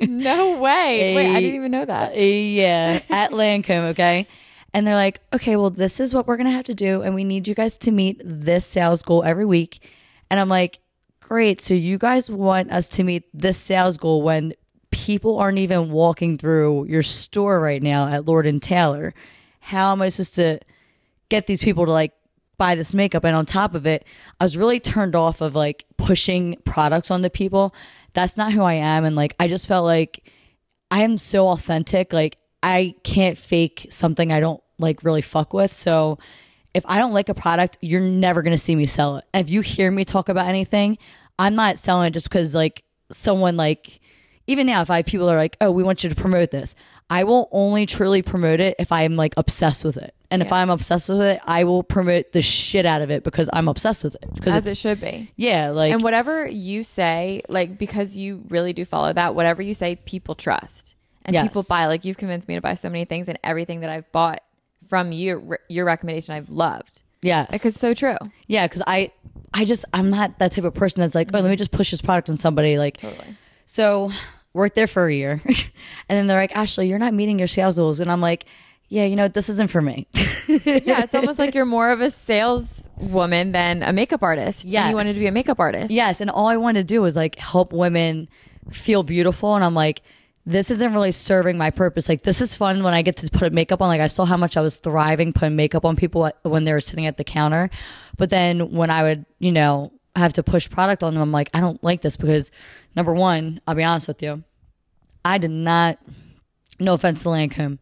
No 0.00 0.59
way. 0.59 1.12
Wait, 1.16 1.26
I 1.35 1.38
A- 1.38 1.40
didn't 1.40 1.56
even 1.56 1.71
know 1.73 1.85
that. 1.85 2.16
Yeah, 2.16 3.02
at 3.11 3.33
Lancome, 3.33 3.90
okay? 3.90 4.28
And 4.73 4.87
they're 4.87 4.95
like, 4.95 5.21
okay, 5.33 5.56
well, 5.56 5.71
this 5.71 5.99
is 5.99 6.14
what 6.14 6.26
we're 6.28 6.37
going 6.37 6.47
to 6.47 6.52
have 6.52 6.66
to 6.66 6.75
do. 6.75 7.02
And 7.02 7.16
we 7.16 7.25
need 7.25 7.49
you 7.49 7.54
guys 7.54 7.76
to 7.78 7.90
meet 7.90 8.21
this 8.25 8.64
sales 8.64 9.02
goal 9.02 9.25
every 9.25 9.45
week. 9.45 9.85
And 10.30 10.38
I'm 10.38 10.49
like, 10.49 10.78
great. 11.26 11.61
So 11.61 11.75
you 11.75 11.99
guys 11.99 12.30
want 12.30 12.71
us 12.71 12.88
to 12.90 13.02
meet 13.02 13.25
this 13.35 13.59
sales 13.59 13.97
goal 13.97 14.23
when 14.23 14.54
people 14.92 15.38
aren't 15.38 15.59
even 15.59 15.90
walking 15.90 16.38
through 16.38 16.87
your 16.87 17.02
store 17.02 17.61
right 17.61 17.83
now 17.83 18.06
at 18.06 18.26
Lord 18.26 18.47
and 18.47 18.62
Taylor. 18.62 19.12
How 19.59 19.90
am 19.90 20.02
I 20.02 20.09
supposed 20.09 20.37
to 20.37 20.61
get 21.28 21.49
these 21.49 21.62
people 21.62 21.85
to 21.87 21.90
like 21.90 22.12
buy 22.59 22.76
this 22.76 22.95
makeup? 22.95 23.25
And 23.25 23.35
on 23.35 23.45
top 23.45 23.75
of 23.75 23.87
it 23.87 24.04
i 24.40 24.45
was 24.45 24.56
really 24.56 24.78
turned 24.78 25.16
off 25.16 25.40
of 25.40 25.56
like 25.56 25.85
pushing 25.97 26.56
products 26.64 27.11
onto 27.11 27.28
people. 27.28 27.75
That's 28.12 28.37
not 28.37 28.52
who 28.52 28.62
i 28.62 28.75
am. 28.75 29.04
And 29.04 29.16
like 29.16 29.35
i 29.40 29.49
just 29.49 29.66
felt 29.66 29.85
like 29.85 30.30
i 30.92 31.02
am 31.02 31.18
so 31.18 31.49
authentic. 31.49 32.12
Like 32.12 32.38
i 32.62 32.95
can't 33.02 33.37
fake 33.37 33.88
something 33.90 34.30
i 34.33 34.38
don't 34.38 34.62
like 34.78 35.02
really 35.02 35.23
fuck 35.23 35.52
with. 35.52 35.75
So 35.75 36.18
if 36.76 36.85
i 36.87 36.99
don't 36.99 37.12
like 37.12 37.28
a 37.28 37.35
product 37.35 37.76
you're 37.80 38.00
never 38.00 38.42
going 38.42 38.54
to 38.56 38.62
see 38.62 38.76
me 38.76 38.87
sell 38.87 39.16
it 39.16 39.25
and 39.35 39.45
if 39.45 39.50
you 39.50 39.61
hear 39.61 39.90
me 39.90 40.04
talk 40.04 40.28
about 40.28 40.47
anything 40.47 40.97
i'm 41.38 41.54
not 41.54 41.78
selling 41.78 42.06
it 42.09 42.11
just 42.12 42.28
because 42.28 42.54
like 42.54 42.85
someone 43.11 43.56
like 43.56 44.00
even 44.47 44.66
now 44.66 44.83
if 44.83 44.90
i 44.90 44.99
have 44.99 45.06
people 45.06 45.28
are 45.30 45.37
like 45.37 45.56
oh 45.61 45.71
we 45.71 45.83
want 45.83 46.02
you 46.04 46.11
to 46.11 46.14
promote 46.16 46.50
this 46.50 46.75
i 47.11 47.25
will 47.25 47.49
only 47.52 47.87
truly 47.87 48.23
promote 48.23 48.61
it 48.61 48.75
if 48.78 48.92
i'm 48.92 49.16
like 49.16 49.33
obsessed 49.37 49.85
with 49.85 49.97
it 49.97 50.12
and 50.30 50.42
if 50.42 50.52
i'm 50.52 50.71
obsessed 50.71 51.09
with 51.09 51.21
it 51.21 51.40
i 51.47 51.62
will 51.64 51.83
promote 51.85 52.33
the 52.33 52.42
shit 52.42 52.85
out 52.85 53.00
of 53.00 53.11
it 53.11 53.23
because 53.25 53.49
i'm 53.52 53.68
obsessed 53.68 54.02
with 54.04 54.14
it 54.16 54.28
because 54.35 54.54
As 54.54 54.66
it 54.66 54.76
should 54.76 55.00
be. 55.00 55.30
yeah 55.37 55.71
like 55.71 55.92
and 55.92 56.02
whatever 56.02 56.47
you 56.47 56.83
say, 56.83 57.42
like 57.49 57.78
because 57.78 58.16
you 58.16 58.42
really 58.49 58.73
do 58.73 58.85
follow 58.85 59.12
that, 59.12 59.35
whatever 59.37 59.62
you 59.62 59.73
say, 59.73 59.97
people 59.97 60.35
trust 60.35 60.95
and 61.25 61.33
Yes. 61.35 61.45
people 61.47 61.64
buy. 61.68 61.87
Like 61.87 62.04
you've 62.04 62.16
convinced 62.16 62.49
me 62.49 62.54
to 62.56 62.61
buy 62.61 62.75
so 62.75 62.88
many 62.90 63.04
things, 63.04 63.28
and 63.28 63.38
everything 63.45 63.80
that 63.80 63.90
I've 63.90 64.11
bought 64.12 64.40
from 64.87 65.12
you, 65.12 65.57
your 65.69 65.85
recommendation, 65.85 66.35
I've 66.35 66.50
loved. 66.50 67.02
yeah 67.23 67.47
Like 67.50 67.64
it's 67.64 67.78
so 67.81 67.95
true. 67.95 68.16
yeah 68.47 68.66
because 68.66 68.83
i 68.87 69.11
i 69.55 69.64
just 69.64 69.85
i'm 69.93 70.11
not 70.11 70.38
that 70.38 70.52
type 70.52 70.64
of 70.64 70.75
person 70.75 71.00
that's 71.00 71.14
like 71.14 71.28
oh 71.33 71.37
let 71.37 71.45
me 71.45 71.50
mm-hmm. 71.50 71.57
just 71.57 71.71
push 71.71 71.90
this 71.90 72.02
product 72.02 72.28
on 72.31 72.37
somebody 72.37 72.78
like 72.78 72.97
Totally. 72.99 73.37
So 73.66 74.11
worked 74.52 74.75
there 74.75 74.87
for 74.87 75.07
a 75.07 75.12
year. 75.14 75.43
and 76.09 76.16
then 76.16 76.26
they're 76.26 76.38
like, 76.40 76.55
Ashley, 76.57 76.88
you're 76.88 76.99
not 76.99 77.12
meeting 77.12 77.38
your 77.38 77.49
sales 77.49 77.76
goals. 77.76 78.00
And 78.00 78.11
I'm 78.11 78.21
like, 78.23 78.47
yeah, 78.88 79.05
you 79.05 79.14
know, 79.16 79.28
this 79.28 79.49
isn't 79.50 79.71
for 79.71 79.83
me. 79.83 80.07
Yeah, 80.49 81.02
it's 81.02 81.14
almost 81.21 81.38
like 81.38 81.55
you're 81.55 81.66
more 81.66 81.90
of 81.90 82.00
a 82.00 82.11
saleswoman 82.11 83.52
than 83.52 83.83
a 83.83 83.93
makeup 83.93 84.23
artist. 84.23 84.64
and 84.64 84.73
Yes. 84.73 84.90
you 84.90 84.97
wanted 84.97 85.12
to 85.14 85.19
be 85.19 85.26
a 85.26 85.33
makeup 85.33 85.61
artist. 85.61 85.90
yes. 85.90 86.21
And 86.21 86.31
all 86.31 86.47
I 86.47 86.57
wanted 86.57 86.88
to 86.88 86.95
do 86.95 87.02
was 87.02 87.16
like 87.16 87.37
help 87.37 87.73
women 87.73 88.28
feel 88.73 89.02
beautiful. 89.02 89.55
And 89.55 89.64
I'm 89.64 89.75
like, 89.75 90.02
this 90.46 90.70
isn't 90.70 90.92
really 90.92 91.10
serving 91.10 91.58
my 91.58 91.70
purpose. 91.70 92.08
Like, 92.08 92.22
this 92.22 92.40
is 92.40 92.54
fun 92.54 92.84
when 92.84 92.94
I 92.94 93.02
get 93.02 93.16
to 93.16 93.30
put 93.30 93.52
makeup 93.52 93.82
on. 93.82 93.88
Like, 93.88 94.00
I 94.00 94.06
saw 94.06 94.24
how 94.24 94.36
much 94.36 94.56
I 94.56 94.60
was 94.60 94.76
thriving 94.76 95.32
putting 95.32 95.56
makeup 95.56 95.84
on 95.84 95.96
people 95.96 96.30
when 96.42 96.62
they 96.62 96.72
were 96.72 96.80
sitting 96.80 97.06
at 97.06 97.16
the 97.16 97.24
counter. 97.24 97.68
But 98.16 98.30
then 98.30 98.70
when 98.70 98.88
I 98.88 99.02
would, 99.02 99.26
you 99.40 99.50
know, 99.50 99.92
have 100.14 100.32
to 100.34 100.44
push 100.44 100.70
product 100.70 101.02
on 101.02 101.14
them, 101.14 101.22
I'm 101.22 101.32
like, 101.32 101.50
I 101.52 101.60
don't 101.60 101.82
like 101.82 102.00
this 102.00 102.16
because 102.16 102.52
number 102.94 103.12
one, 103.12 103.60
I'll 103.66 103.74
be 103.74 103.82
honest 103.82 104.06
with 104.06 104.22
you, 104.22 104.44
I 105.24 105.38
did 105.38 105.50
not, 105.50 105.98
no 106.78 106.94
offense 106.94 107.24
to 107.24 107.28
Lancome, 107.28 107.78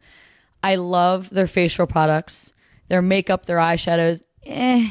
I 0.62 0.76
love 0.76 1.28
their 1.28 1.46
facial 1.46 1.86
products, 1.86 2.54
their 2.88 3.02
makeup, 3.02 3.44
their 3.44 3.58
eyeshadows. 3.58 4.22
Eh. 4.44 4.90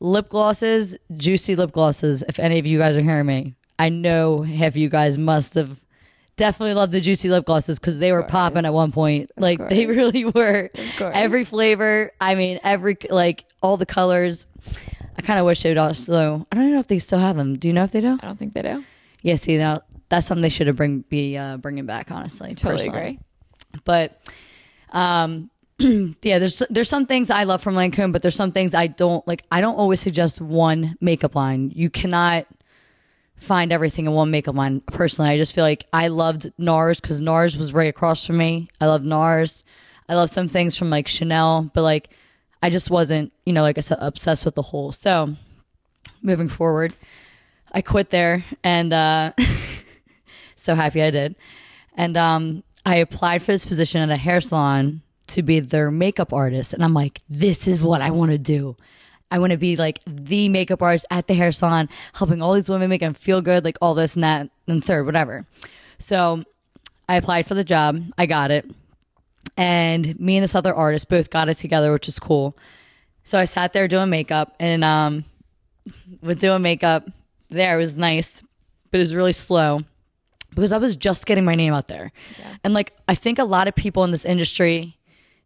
Lip 0.00 0.30
glosses, 0.30 0.96
juicy 1.16 1.54
lip 1.54 1.72
glosses. 1.72 2.24
If 2.28 2.38
any 2.38 2.58
of 2.58 2.66
you 2.66 2.78
guys 2.78 2.96
are 2.96 3.02
hearing 3.02 3.26
me, 3.26 3.54
I 3.78 3.90
know 3.90 4.42
half 4.42 4.76
you 4.76 4.88
guys 4.88 5.18
must 5.18 5.54
have 5.54 5.80
definitely 6.36 6.74
love 6.74 6.90
the 6.90 7.00
juicy 7.00 7.28
lip 7.28 7.44
glosses 7.46 7.78
because 7.78 7.98
they 7.98 8.12
were 8.12 8.22
popping 8.24 8.64
at 8.66 8.72
one 8.74 8.92
point. 8.92 9.30
Like 9.36 9.68
they 9.68 9.86
really 9.86 10.24
were. 10.24 10.70
Every 11.00 11.44
flavor. 11.44 12.12
I 12.20 12.34
mean, 12.34 12.60
every 12.62 12.96
like 13.10 13.44
all 13.62 13.76
the 13.76 13.86
colors. 13.86 14.46
I 15.16 15.22
kind 15.22 15.38
of 15.38 15.46
wish 15.46 15.62
they 15.62 15.70
would 15.70 15.78
also. 15.78 16.46
I 16.50 16.54
don't 16.56 16.64
even 16.64 16.74
know 16.74 16.80
if 16.80 16.88
they 16.88 16.98
still 16.98 17.18
have 17.20 17.36
them. 17.36 17.56
Do 17.58 17.68
you 17.68 17.74
know 17.74 17.84
if 17.84 17.92
they 17.92 18.00
do? 18.00 18.18
I 18.20 18.26
don't 18.26 18.38
think 18.38 18.54
they 18.54 18.62
do. 18.62 18.84
Yeah. 19.22 19.36
See, 19.36 19.56
now 19.58 19.82
that's 20.08 20.26
something 20.26 20.42
they 20.42 20.48
should 20.48 20.66
have 20.66 20.76
bring 20.76 21.00
be 21.08 21.36
uh, 21.36 21.56
bringing 21.58 21.86
back. 21.86 22.10
Honestly, 22.10 22.54
Totally 22.54 22.88
personally 22.90 22.98
agree. 22.98 23.18
but 23.84 24.20
um 24.90 25.50
yeah 26.22 26.38
there's 26.38 26.62
there's 26.70 26.88
some 26.88 27.04
things 27.04 27.30
i 27.30 27.42
love 27.42 27.60
from 27.60 27.74
lancome 27.74 28.12
but 28.12 28.22
there's 28.22 28.36
some 28.36 28.52
things 28.52 28.74
i 28.74 28.86
don't 28.86 29.26
like 29.26 29.42
i 29.50 29.60
don't 29.60 29.74
always 29.74 29.98
suggest 29.98 30.40
one 30.40 30.94
makeup 31.00 31.34
line 31.34 31.72
you 31.74 31.90
cannot 31.90 32.46
find 33.44 33.72
everything 33.72 34.06
in 34.06 34.12
one 34.12 34.30
makeup 34.30 34.54
line 34.54 34.80
personally 34.80 35.30
i 35.30 35.36
just 35.36 35.54
feel 35.54 35.64
like 35.64 35.86
i 35.92 36.08
loved 36.08 36.52
nars 36.58 37.00
because 37.00 37.20
nars 37.20 37.56
was 37.56 37.72
right 37.72 37.88
across 37.88 38.24
from 38.26 38.36
me 38.36 38.68
i 38.80 38.86
love 38.86 39.02
nars 39.02 39.64
i 40.08 40.14
love 40.14 40.30
some 40.30 40.48
things 40.48 40.76
from 40.76 40.90
like 40.90 41.06
chanel 41.06 41.70
but 41.74 41.82
like 41.82 42.10
i 42.62 42.70
just 42.70 42.90
wasn't 42.90 43.32
you 43.44 43.52
know 43.52 43.62
like 43.62 43.78
i 43.78 43.80
said 43.80 43.98
obsessed 44.00 44.44
with 44.44 44.54
the 44.54 44.62
whole 44.62 44.92
so 44.92 45.34
moving 46.22 46.48
forward 46.48 46.94
i 47.72 47.80
quit 47.80 48.10
there 48.10 48.44
and 48.62 48.92
uh 48.92 49.32
so 50.56 50.74
happy 50.74 51.02
i 51.02 51.10
did 51.10 51.36
and 51.94 52.16
um, 52.16 52.62
I 52.84 52.96
applied 52.96 53.42
for 53.42 53.52
this 53.52 53.64
position 53.64 54.00
at 54.00 54.10
a 54.10 54.16
hair 54.16 54.40
salon 54.40 55.02
to 55.28 55.42
be 55.42 55.60
their 55.60 55.90
makeup 55.90 56.32
artist. 56.32 56.74
And 56.74 56.84
I'm 56.84 56.94
like, 56.94 57.22
this 57.28 57.66
is 57.66 57.80
what 57.80 58.02
I 58.02 58.10
want 58.10 58.32
to 58.32 58.38
do. 58.38 58.76
I 59.30 59.38
want 59.38 59.52
to 59.52 59.56
be 59.56 59.76
like 59.76 60.00
the 60.06 60.48
makeup 60.48 60.82
artist 60.82 61.06
at 61.10 61.26
the 61.26 61.34
hair 61.34 61.52
salon, 61.52 61.88
helping 62.14 62.40
all 62.40 62.54
these 62.54 62.68
women 62.68 62.88
make 62.88 63.00
them 63.00 63.14
feel 63.14 63.40
good, 63.40 63.64
like 63.64 63.78
all 63.80 63.94
this 63.94 64.14
and 64.14 64.22
that 64.22 64.48
and 64.68 64.84
third, 64.84 65.06
whatever. 65.06 65.46
So 65.98 66.44
I 67.08 67.16
applied 67.16 67.46
for 67.46 67.54
the 67.54 67.64
job. 67.64 68.02
I 68.16 68.26
got 68.26 68.50
it. 68.50 68.70
And 69.56 70.18
me 70.18 70.36
and 70.36 70.44
this 70.44 70.54
other 70.54 70.74
artist 70.74 71.08
both 71.08 71.30
got 71.30 71.48
it 71.48 71.56
together, 71.56 71.92
which 71.92 72.08
is 72.08 72.18
cool. 72.18 72.56
So 73.24 73.38
I 73.38 73.44
sat 73.44 73.72
there 73.72 73.88
doing 73.88 74.10
makeup 74.10 74.54
and 74.60 74.84
um, 74.84 75.24
with 76.22 76.40
doing 76.40 76.62
makeup, 76.62 77.08
there 77.50 77.74
it 77.74 77.80
was 77.80 77.96
nice, 77.96 78.42
but 78.90 78.98
it 78.98 79.02
was 79.02 79.14
really 79.14 79.32
slow 79.32 79.84
because 80.54 80.72
I 80.72 80.78
was 80.78 80.96
just 80.96 81.26
getting 81.26 81.44
my 81.44 81.54
name 81.54 81.72
out 81.72 81.88
there. 81.88 82.12
And 82.62 82.74
like 82.74 82.92
I 83.08 83.14
think 83.14 83.38
a 83.38 83.44
lot 83.44 83.68
of 83.68 83.74
people 83.74 84.04
in 84.04 84.10
this 84.10 84.24
industry 84.24 84.96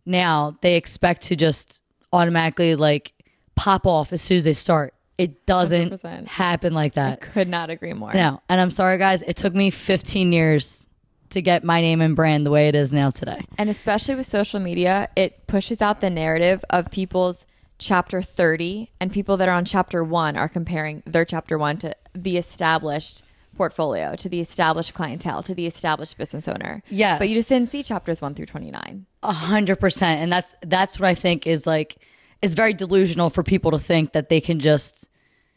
now 0.05 0.57
they 0.63 0.77
expect 0.77 1.23
to 1.23 1.37
just 1.37 1.81
automatically 2.13 2.75
like 2.75 3.13
pop 3.59 3.87
off 3.87 4.13
as 4.13 4.23
soon 4.23 4.37
as 4.39 4.45
they 4.45 4.55
start. 4.55 4.95
It 5.19 5.45
doesn't 5.47 5.91
100%. 5.91 6.27
happen 6.29 6.73
like 6.75 6.95
that. 6.95 7.13
I 7.15 7.17
could 7.17 7.49
not 7.49 7.71
agree 7.71 7.93
more. 7.93 8.15
No. 8.15 8.41
And 8.49 8.61
I'm 8.61 8.71
sorry 8.71 8.99
guys, 8.99 9.23
it 9.23 9.37
took 9.37 9.53
me 9.53 9.71
15 9.71 10.33
years 10.33 10.89
to 11.31 11.43
get 11.43 11.65
my 11.65 11.81
name 11.81 12.01
and 12.01 12.15
brand 12.15 12.47
the 12.47 12.51
way 12.51 12.69
it 12.69 12.77
is 12.77 12.93
now 12.93 13.11
today. 13.11 13.45
And 13.59 13.69
especially 13.69 14.15
with 14.15 14.31
social 14.31 14.61
media, 14.61 15.09
it 15.17 15.47
pushes 15.49 15.83
out 15.83 16.01
the 16.01 16.09
narrative 16.09 16.65
of 16.71 16.91
people's 16.93 17.45
chapter 17.79 18.23
30 18.23 18.91
and 19.01 19.13
people 19.13 19.37
that 19.37 19.49
are 19.49 19.55
on 19.55 19.65
chapter 19.65 20.05
1 20.05 20.37
are 20.37 20.49
comparing 20.49 21.03
their 21.05 21.25
chapter 21.25 21.59
1 21.59 21.79
to 21.79 21.95
the 22.15 22.37
established 22.37 23.23
portfolio, 23.57 24.15
to 24.15 24.29
the 24.29 24.41
established 24.41 24.95
clientele, 24.95 25.43
to 25.43 25.55
the 25.55 25.67
established 25.67 26.17
business 26.17 26.47
owner. 26.47 26.83
Yes. 26.89 27.19
But 27.19 27.29
you 27.29 27.35
just 27.35 27.49
didn't 27.49 27.71
see 27.71 27.83
chapters 27.83 28.23
1 28.23 28.35
through 28.35 28.47
29. 28.47 29.05
A 29.25 29.33
hundred 29.33 29.81
percent. 29.81 30.23
And 30.23 30.33
that's 30.33 30.55
that's 30.63 30.99
what 31.01 31.09
I 31.09 31.15
think 31.15 31.47
is 31.47 31.67
like 31.67 31.99
it's 32.43 32.55
very 32.55 32.73
delusional 32.75 33.31
for 33.31 33.43
people 33.43 33.71
to 33.73 33.79
think 33.79 34.13
that 34.13 34.29
they 34.29 34.41
can 34.41 34.61
just, 34.61 35.09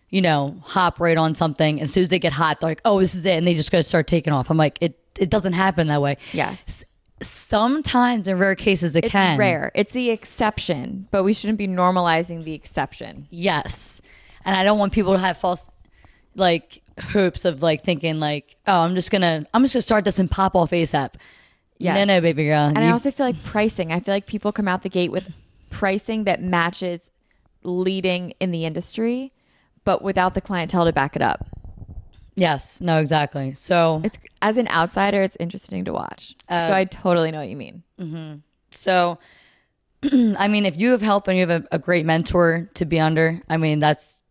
you 0.09 0.21
know, 0.21 0.55
hop 0.63 0.99
right 0.99 1.17
on 1.17 1.33
something. 1.35 1.79
As 1.81 1.91
soon 1.93 2.01
as 2.03 2.09
they 2.09 2.19
get 2.19 2.33
hot, 2.33 2.59
they're 2.59 2.69
like, 2.71 2.81
oh, 2.85 2.99
this 2.99 3.13
is 3.15 3.25
it. 3.25 3.37
And 3.37 3.45
they 3.47 3.53
just 3.53 3.71
gotta 3.71 3.83
start 3.83 4.07
taking 4.07 4.33
off. 4.33 4.49
I'm 4.49 4.57
like, 4.57 4.77
it 4.81 4.97
it 5.19 5.29
doesn't 5.29 5.53
happen 5.53 5.87
that 5.87 6.01
way. 6.01 6.17
Yes. 6.33 6.83
Sometimes 7.21 8.27
in 8.27 8.37
rare 8.39 8.55
cases 8.55 8.95
it 8.95 9.05
It's 9.05 9.11
can. 9.11 9.37
rare. 9.37 9.71
It's 9.75 9.91
the 9.93 10.09
exception, 10.09 11.07
but 11.11 11.23
we 11.23 11.33
shouldn't 11.33 11.57
be 11.59 11.67
normalizing 11.67 12.43
the 12.43 12.53
exception. 12.53 13.27
Yes. 13.29 14.01
And 14.43 14.55
I 14.55 14.63
don't 14.63 14.79
want 14.79 14.91
people 14.93 15.13
to 15.13 15.19
have 15.19 15.37
false 15.37 15.63
like 16.35 16.81
hopes 16.99 17.45
of 17.45 17.61
like 17.61 17.83
thinking 17.83 18.19
like, 18.19 18.55
oh, 18.67 18.81
I'm 18.81 18.95
just 18.95 19.11
gonna 19.11 19.45
I'm 19.53 19.63
just 19.63 19.73
gonna 19.75 19.81
start 19.83 20.05
this 20.05 20.17
and 20.17 20.31
pop 20.31 20.55
off 20.55 20.71
ASAP. 20.71 21.13
Yes. 21.77 21.95
No, 21.95 22.03
no, 22.15 22.21
baby 22.21 22.45
girl. 22.45 22.67
And 22.67 22.77
I 22.79 22.91
also 22.91 23.11
feel 23.11 23.25
like 23.25 23.43
pricing. 23.43 23.91
I 23.91 23.99
feel 23.99 24.13
like 24.13 24.27
people 24.27 24.51
come 24.51 24.67
out 24.67 24.81
the 24.83 24.89
gate 24.89 25.11
with 25.11 25.27
pricing 25.71 26.25
that 26.25 26.43
matches 26.43 27.01
leading 27.63 28.33
in 28.39 28.51
the 28.51 28.65
industry, 28.65 29.33
but 29.83 30.03
without 30.03 30.33
the 30.35 30.41
clientele 30.41 30.85
to 30.85 30.93
back 30.93 31.15
it 31.15 31.21
up. 31.21 31.47
yes, 32.35 32.81
no, 32.81 32.97
exactly. 32.99 33.53
So 33.53 34.01
It's 34.03 34.17
as 34.41 34.57
an 34.57 34.67
outsider, 34.69 35.21
it's 35.21 35.37
interesting 35.39 35.85
to 35.85 35.93
watch. 35.93 36.35
Uh, 36.49 36.67
so 36.67 36.73
I 36.73 36.85
totally 36.85 37.31
know 37.31 37.39
what 37.39 37.49
you 37.49 37.55
mean. 37.55 37.83
So, 38.71 39.19
I 40.03 40.47
mean, 40.47 40.65
if 40.65 40.77
you 40.77 40.91
have 40.91 41.01
help 41.01 41.27
and 41.27 41.37
you 41.37 41.47
have 41.47 41.63
a, 41.63 41.67
a 41.75 41.79
great 41.79 42.05
mentor 42.05 42.69
to 42.75 42.85
be 42.85 42.99
under, 42.99 43.41
I 43.49 43.57
mean, 43.57 43.79
that's 43.79 44.23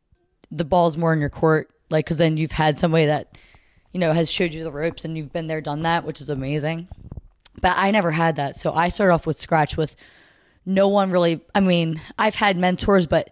the 0.50 0.64
ball's 0.64 0.96
more 0.96 1.12
in 1.12 1.20
your 1.20 1.30
court. 1.30 1.70
Like, 1.90 2.04
because 2.06 2.18
then 2.18 2.36
you've 2.36 2.52
had 2.52 2.78
somebody 2.78 3.06
that, 3.06 3.36
you 3.92 4.00
know, 4.00 4.12
has 4.12 4.30
showed 4.30 4.52
you 4.52 4.64
the 4.64 4.72
ropes 4.72 5.04
and 5.04 5.16
you've 5.16 5.32
been 5.32 5.46
there, 5.46 5.60
done 5.60 5.82
that, 5.82 6.04
which 6.04 6.20
is 6.20 6.28
amazing. 6.30 6.88
But 7.60 7.74
I 7.76 7.90
never 7.90 8.10
had 8.10 8.36
that. 8.36 8.56
So 8.56 8.72
I 8.72 8.88
started 8.88 9.12
off 9.12 9.26
with 9.26 9.38
scratch 9.38 9.76
with 9.76 9.94
no 10.66 10.88
one 10.88 11.10
really. 11.10 11.40
I 11.54 11.60
mean, 11.60 12.00
I've 12.18 12.34
had 12.34 12.56
mentors, 12.56 13.06
but 13.06 13.30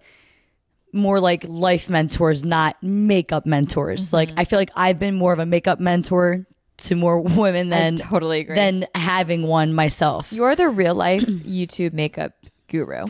more 0.92 1.20
like 1.20 1.44
life 1.46 1.90
mentors, 1.90 2.44
not 2.44 2.82
makeup 2.82 3.46
mentors. 3.46 4.06
Mm-hmm. 4.06 4.16
Like, 4.16 4.30
I 4.36 4.44
feel 4.44 4.58
like 4.58 4.70
I've 4.74 4.98
been 4.98 5.14
more 5.14 5.32
of 5.32 5.38
a 5.38 5.46
makeup 5.46 5.80
mentor 5.80 6.46
to 6.78 6.94
more 6.94 7.20
women 7.36 7.68
than 7.68 7.96
totally 7.96 8.40
agree. 8.40 8.54
than 8.56 8.86
having 8.94 9.42
one 9.46 9.74
myself. 9.74 10.32
You're 10.32 10.56
the 10.56 10.68
real 10.68 10.94
life 10.94 11.26
YouTube 11.26 11.92
makeup 11.92 12.32
guru. 12.68 13.06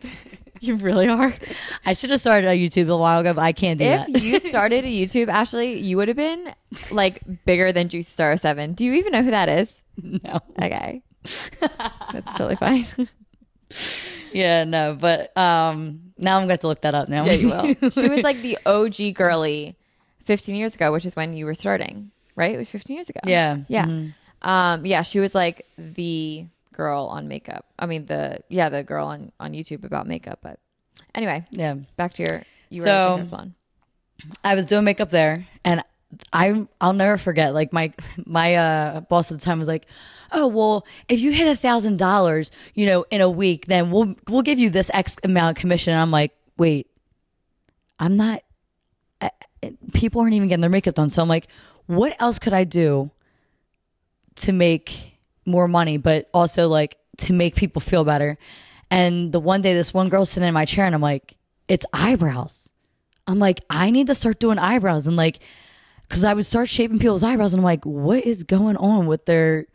you 0.60 0.76
really 0.76 1.08
are. 1.08 1.34
I 1.84 1.92
should 1.94 2.10
have 2.10 2.20
started 2.20 2.48
on 2.48 2.56
YouTube 2.56 2.88
a 2.88 2.96
while 2.96 3.20
ago, 3.20 3.34
but 3.34 3.42
I 3.42 3.52
can't 3.52 3.78
do 3.78 3.84
If 3.84 4.06
that. 4.06 4.16
If 4.16 4.22
you 4.22 4.38
started 4.38 4.84
a 4.84 4.88
YouTube, 4.88 5.28
Ashley, 5.28 5.80
you 5.80 5.96
would 5.96 6.08
have 6.08 6.16
been 6.16 6.54
like 6.90 7.22
bigger 7.44 7.72
than 7.72 7.88
Juicy 7.88 8.10
Star 8.10 8.36
7. 8.36 8.74
Do 8.74 8.84
you 8.84 8.94
even 8.94 9.12
know 9.12 9.22
who 9.22 9.30
that 9.30 9.48
is? 9.48 9.68
no. 10.02 10.40
Okay. 10.62 11.02
That's 11.60 12.32
totally 12.36 12.56
fine. 12.56 12.86
Yeah, 14.32 14.64
no, 14.64 14.96
but 14.98 15.36
um 15.36 16.12
Now 16.18 16.38
I'm 16.38 16.46
going 16.46 16.58
to 16.58 16.66
look 16.68 16.82
that 16.82 16.94
up 16.94 17.08
now. 17.08 17.24
Yeah, 17.24 17.32
you 17.32 17.48
will. 17.48 17.90
she 17.90 18.08
was 18.08 18.22
like 18.22 18.40
the 18.42 18.58
OG 18.66 19.14
girly 19.14 19.76
15 20.24 20.54
years 20.54 20.74
ago, 20.74 20.92
which 20.92 21.04
is 21.06 21.14
when 21.16 21.34
you 21.34 21.46
were 21.46 21.54
starting, 21.54 22.10
right? 22.34 22.54
It 22.54 22.58
was 22.58 22.68
15 22.68 22.96
years 22.96 23.08
ago. 23.08 23.20
Yeah. 23.26 23.58
Yeah. 23.68 23.84
Mhm. 23.86 24.14
Um, 24.42 24.84
yeah, 24.86 25.02
she 25.02 25.20
was 25.20 25.34
like 25.34 25.66
the 25.78 26.46
girl 26.72 27.06
on 27.06 27.26
makeup. 27.28 27.64
I 27.78 27.86
mean, 27.86 28.06
the, 28.06 28.38
yeah, 28.48 28.68
the 28.68 28.82
girl 28.82 29.06
on, 29.06 29.32
on 29.40 29.52
YouTube 29.52 29.84
about 29.84 30.06
makeup. 30.06 30.40
But 30.42 30.58
anyway, 31.14 31.44
yeah. 31.50 31.74
back 31.96 32.14
to 32.14 32.22
your, 32.22 32.42
you 32.68 32.82
were 32.82 32.86
So- 32.86 33.14
at 33.14 33.20
the 33.22 33.28
salon. 33.28 33.54
I 34.42 34.54
was 34.54 34.64
doing 34.66 34.84
makeup 34.84 35.10
there 35.10 35.46
and 35.64 35.84
I 36.32 36.66
I'll 36.80 36.94
never 36.94 37.18
forget 37.18 37.52
like 37.52 37.70
my 37.72 37.92
my 38.24 38.54
uh 38.54 39.00
boss 39.00 39.30
at 39.30 39.38
the 39.38 39.44
time 39.44 39.58
was 39.58 39.68
like, 39.68 39.86
"Oh, 40.36 40.46
well, 40.46 40.86
if 41.08 41.20
you 41.20 41.32
hit 41.32 41.48
a 41.48 41.60
$1000, 41.60 42.50
you 42.74 42.86
know, 42.86 43.04
in 43.10 43.20
a 43.20 43.30
week, 43.30 43.66
then 43.66 43.90
we'll 43.90 44.14
we'll 44.28 44.42
give 44.42 44.58
you 44.58 44.70
this 44.70 44.90
X 44.94 45.16
amount 45.24 45.56
of 45.56 45.60
commission." 45.60 45.92
And 45.92 46.00
I'm 46.00 46.10
like, 46.10 46.32
"Wait. 46.56 46.88
I'm 47.98 48.16
not 48.16 48.42
I, 49.22 49.30
people 49.94 50.20
aren't 50.20 50.34
even 50.34 50.48
getting 50.48 50.60
their 50.60 50.70
makeup 50.70 50.94
done." 50.94 51.10
So 51.10 51.22
I'm 51.22 51.28
like, 51.28 51.48
"What 51.86 52.14
else 52.20 52.38
could 52.38 52.52
I 52.52 52.64
do 52.64 53.10
to 54.36 54.52
make 54.52 55.18
more 55.46 55.66
money, 55.66 55.96
but 55.96 56.28
also 56.34 56.68
like 56.68 56.98
to 57.18 57.32
make 57.32 57.56
people 57.56 57.80
feel 57.80 58.04
better?" 58.04 58.38
And 58.90 59.32
the 59.32 59.40
one 59.40 59.62
day 59.62 59.74
this 59.74 59.94
one 59.94 60.08
girl 60.10 60.26
sitting 60.26 60.46
in 60.46 60.54
my 60.54 60.66
chair 60.66 60.86
and 60.86 60.94
I'm 60.94 61.00
like, 61.00 61.36
"It's 61.68 61.86
eyebrows." 61.92 62.70
I'm 63.26 63.38
like, 63.38 63.60
I 63.68 63.90
need 63.90 64.06
to 64.06 64.14
start 64.14 64.38
doing 64.38 64.58
eyebrows 64.58 65.06
and 65.06 65.16
like, 65.16 65.40
cause 66.08 66.22
I 66.22 66.34
would 66.34 66.46
start 66.46 66.68
shaping 66.68 66.98
people's 66.98 67.24
eyebrows 67.24 67.52
and 67.52 67.60
I'm 67.60 67.64
like, 67.64 67.84
what 67.84 68.24
is 68.24 68.44
going 68.44 68.76
on 68.76 69.06
with 69.06 69.24
their, 69.26 69.66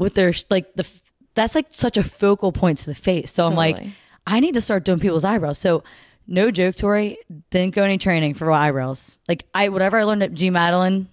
with 0.00 0.14
their, 0.14 0.32
like 0.50 0.74
the, 0.74 0.86
that's 1.34 1.54
like 1.54 1.66
such 1.70 1.96
a 1.96 2.02
focal 2.02 2.50
point 2.50 2.78
to 2.78 2.86
the 2.86 2.94
face. 2.94 3.30
So 3.30 3.46
I'm 3.46 3.54
like, 3.54 3.86
I 4.26 4.40
need 4.40 4.54
to 4.54 4.60
start 4.60 4.84
doing 4.84 4.98
people's 4.98 5.24
eyebrows. 5.24 5.58
So 5.58 5.84
no 6.26 6.50
joke, 6.50 6.76
Tori, 6.76 7.18
didn't 7.50 7.74
go 7.74 7.84
any 7.84 7.98
training 7.98 8.34
for 8.34 8.50
eyebrows. 8.50 9.18
Like 9.28 9.46
I, 9.54 9.68
whatever 9.68 9.98
I 9.98 10.04
learned 10.04 10.22
at 10.22 10.34
Jean 10.34 10.54
Madeline, 10.54 11.08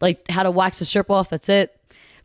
like 0.00 0.28
how 0.28 0.42
to 0.42 0.50
wax 0.50 0.80
a 0.80 0.84
strip 0.84 1.10
off, 1.10 1.30
that's 1.30 1.48
it. 1.48 1.74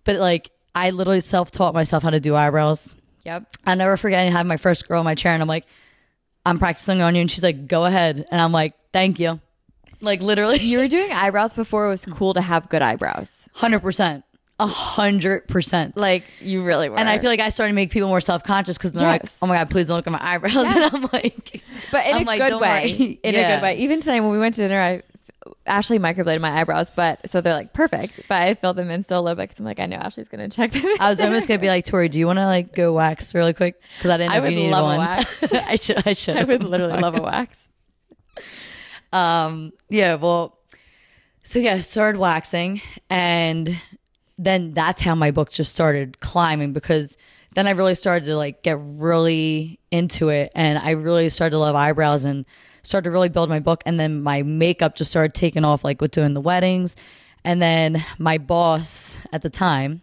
But 0.03 0.17
like, 0.17 0.51
I 0.75 0.91
literally 0.91 1.21
self-taught 1.21 1.73
myself 1.73 2.03
how 2.03 2.09
to 2.09 2.19
do 2.19 2.35
eyebrows. 2.35 2.93
Yep. 3.25 3.57
I'll 3.65 3.75
never 3.75 3.97
forget 3.97 4.19
I 4.25 4.29
had 4.29 4.45
my 4.45 4.57
first 4.57 4.87
girl 4.87 5.01
in 5.01 5.05
my 5.05 5.15
chair 5.15 5.33
and 5.33 5.41
I'm 5.41 5.47
like, 5.47 5.65
I'm 6.45 6.59
practicing 6.59 7.01
on 7.01 7.15
you. 7.15 7.21
And 7.21 7.31
she's 7.31 7.43
like, 7.43 7.67
go 7.67 7.85
ahead. 7.85 8.25
And 8.31 8.39
I'm 8.39 8.51
like, 8.51 8.73
thank 8.93 9.19
you. 9.19 9.41
Like 9.99 10.21
literally 10.21 10.59
You 10.59 10.77
were 10.77 10.87
doing 10.87 11.11
eyebrows 11.11 11.55
before 11.55 11.87
it 11.87 11.89
was 11.89 12.05
cool 12.05 12.33
to 12.35 12.41
have 12.41 12.69
good 12.69 12.81
eyebrows. 12.81 13.29
100%. 13.55 14.23
A 14.59 14.65
hundred 14.65 15.47
percent. 15.47 15.95
Like 15.97 16.23
you 16.39 16.63
really 16.63 16.89
were. 16.89 16.97
And 16.97 17.07
I 17.07 17.19
feel 17.19 17.29
like 17.29 17.39
I 17.39 17.49
started 17.49 17.71
to 17.71 17.75
make 17.75 17.91
people 17.91 18.09
more 18.09 18.21
self 18.21 18.43
conscious 18.43 18.75
because 18.77 18.91
they're 18.91 19.07
like, 19.07 19.23
oh 19.41 19.45
my 19.45 19.55
God, 19.57 19.69
please 19.69 19.87
don't 19.87 19.97
look 19.97 20.07
at 20.07 20.11
my 20.13 20.33
eyebrows. 20.33 20.55
And 20.75 20.83
I'm 20.83 21.01
like, 21.13 21.61
but 21.91 22.05
in 22.07 22.15
I'm 22.15 22.21
a 22.23 22.25
like, 22.25 22.39
good 22.41 22.59
way. 22.59 22.95
worry." 22.97 23.19
In 23.23 23.35
a 23.35 23.47
good 23.55 23.61
way. 23.61 23.77
Even 23.77 24.01
tonight 24.01 24.21
when 24.21 24.31
we 24.31 24.39
went 24.39 24.55
to 24.55 24.61
dinner, 24.61 24.81
I 24.81 25.01
Ashley 25.67 25.99
microbladed 25.99 26.41
my 26.41 26.59
eyebrows, 26.59 26.87
but 26.95 27.29
so 27.29 27.39
they're 27.39 27.53
like 27.53 27.71
perfect. 27.73 28.21
But 28.27 28.41
I 28.41 28.53
filled 28.55 28.77
them 28.77 28.89
in 28.89 29.03
still 29.03 29.19
a 29.19 29.21
little 29.21 29.35
bit 29.35 29.43
because 29.49 29.59
I'm 29.59 29.65
like, 29.65 29.79
I 29.79 29.85
know 29.85 29.97
Ashley's 29.97 30.27
gonna 30.27 30.49
check 30.49 30.71
them. 30.71 30.83
I 30.99 31.07
was 31.09 31.19
almost 31.21 31.47
going 31.47 31.59
to 31.59 31.61
be 31.61 31.67
like, 31.67 31.85
Tori, 31.85 32.09
do 32.09 32.17
you 32.17 32.25
want 32.25 32.37
to 32.39 32.45
like 32.45 32.73
go 32.73 32.93
wax 32.93 33.35
really 33.35 33.53
quick? 33.53 33.79
Because 33.97 34.09
I 34.11 34.17
didn't 34.17 34.31
know 34.31 34.35
I 34.43 34.47
if 34.47 34.55
would 34.55 34.71
love 34.71 34.93
a 34.93 34.97
wax. 34.97 35.43
I 35.53 35.75
should, 35.75 36.07
I 36.07 36.13
should. 36.13 36.35
I 36.37 36.43
would 36.45 36.63
literally 36.63 36.99
love 36.99 37.15
a 37.15 37.21
wax. 37.21 37.57
um 39.13 39.71
yeah 39.89 40.15
well 40.15 40.57
so 41.43 41.59
yeah 41.59 41.75
I 41.75 41.79
started 41.81 42.19
waxing 42.19 42.81
and 43.09 43.79
then 44.37 44.73
that's 44.73 45.01
how 45.01 45.15
my 45.15 45.31
book 45.31 45.49
just 45.49 45.71
started 45.71 46.19
climbing 46.19 46.73
because 46.73 47.17
then 47.55 47.67
i 47.67 47.71
really 47.71 47.95
started 47.95 48.25
to 48.25 48.35
like 48.35 48.63
get 48.63 48.77
really 48.79 49.79
into 49.91 50.29
it 50.29 50.51
and 50.55 50.77
i 50.79 50.91
really 50.91 51.29
started 51.29 51.51
to 51.51 51.59
love 51.59 51.75
eyebrows 51.75 52.25
and 52.25 52.45
started 52.83 53.05
to 53.05 53.11
really 53.11 53.29
build 53.29 53.49
my 53.49 53.59
book 53.59 53.81
and 53.85 53.99
then 53.99 54.21
my 54.21 54.43
makeup 54.43 54.95
just 54.95 55.11
started 55.11 55.33
taking 55.33 55.65
off 55.65 55.83
like 55.83 55.99
with 56.01 56.11
doing 56.11 56.33
the 56.33 56.41
weddings 56.41 56.95
and 57.43 57.61
then 57.61 58.03
my 58.17 58.37
boss 58.37 59.17
at 59.31 59.41
the 59.41 59.49
time 59.49 60.01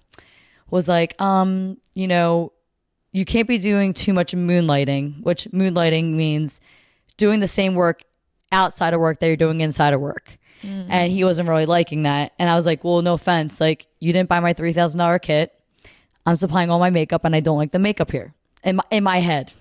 was 0.71 0.88
like 0.88 1.21
um 1.21 1.76
you 1.95 2.07
know 2.07 2.53
you 3.12 3.25
can't 3.25 3.47
be 3.49 3.59
doing 3.59 3.95
too 3.95 4.13
much 4.13 4.32
moonlighting 4.35 5.23
which 5.23 5.45
moonlighting 5.52 6.13
means 6.13 6.61
doing 7.17 7.41
the 7.41 7.49
same 7.49 7.75
work 7.75 8.02
outside 8.52 8.95
of 8.95 9.00
work 9.00 9.19
that 9.19 9.26
you're 9.26 9.37
doing 9.37 9.61
inside 9.61 9.93
of 9.93 10.00
work. 10.00 10.39
And 10.91 11.13
he 11.13 11.25
wasn't 11.25 11.49
really 11.49 11.67
liking 11.67 12.04
that. 12.04 12.32
And 12.39 12.49
I 12.49 12.56
was 12.56 12.65
like, 12.65 12.85
well, 12.85 13.02
no 13.02 13.15
offense. 13.15 13.61
Like, 13.61 13.87
you 14.04 14.12
didn't 14.12 14.28
buy 14.28 14.40
my 14.40 14.52
$3,000 14.52 15.23
kit. 15.23 15.58
I'm 16.26 16.36
supplying 16.36 16.71
all 16.71 16.78
my 16.78 16.90
makeup 16.90 17.25
and 17.25 17.34
I 17.34 17.40
don't 17.40 17.56
like 17.56 17.73
the 17.73 17.78
makeup 17.78 18.10
here 18.10 18.34
in 18.62 18.76
my, 18.76 18.82
in 18.90 19.02
my 19.02 19.19
head, 19.19 19.52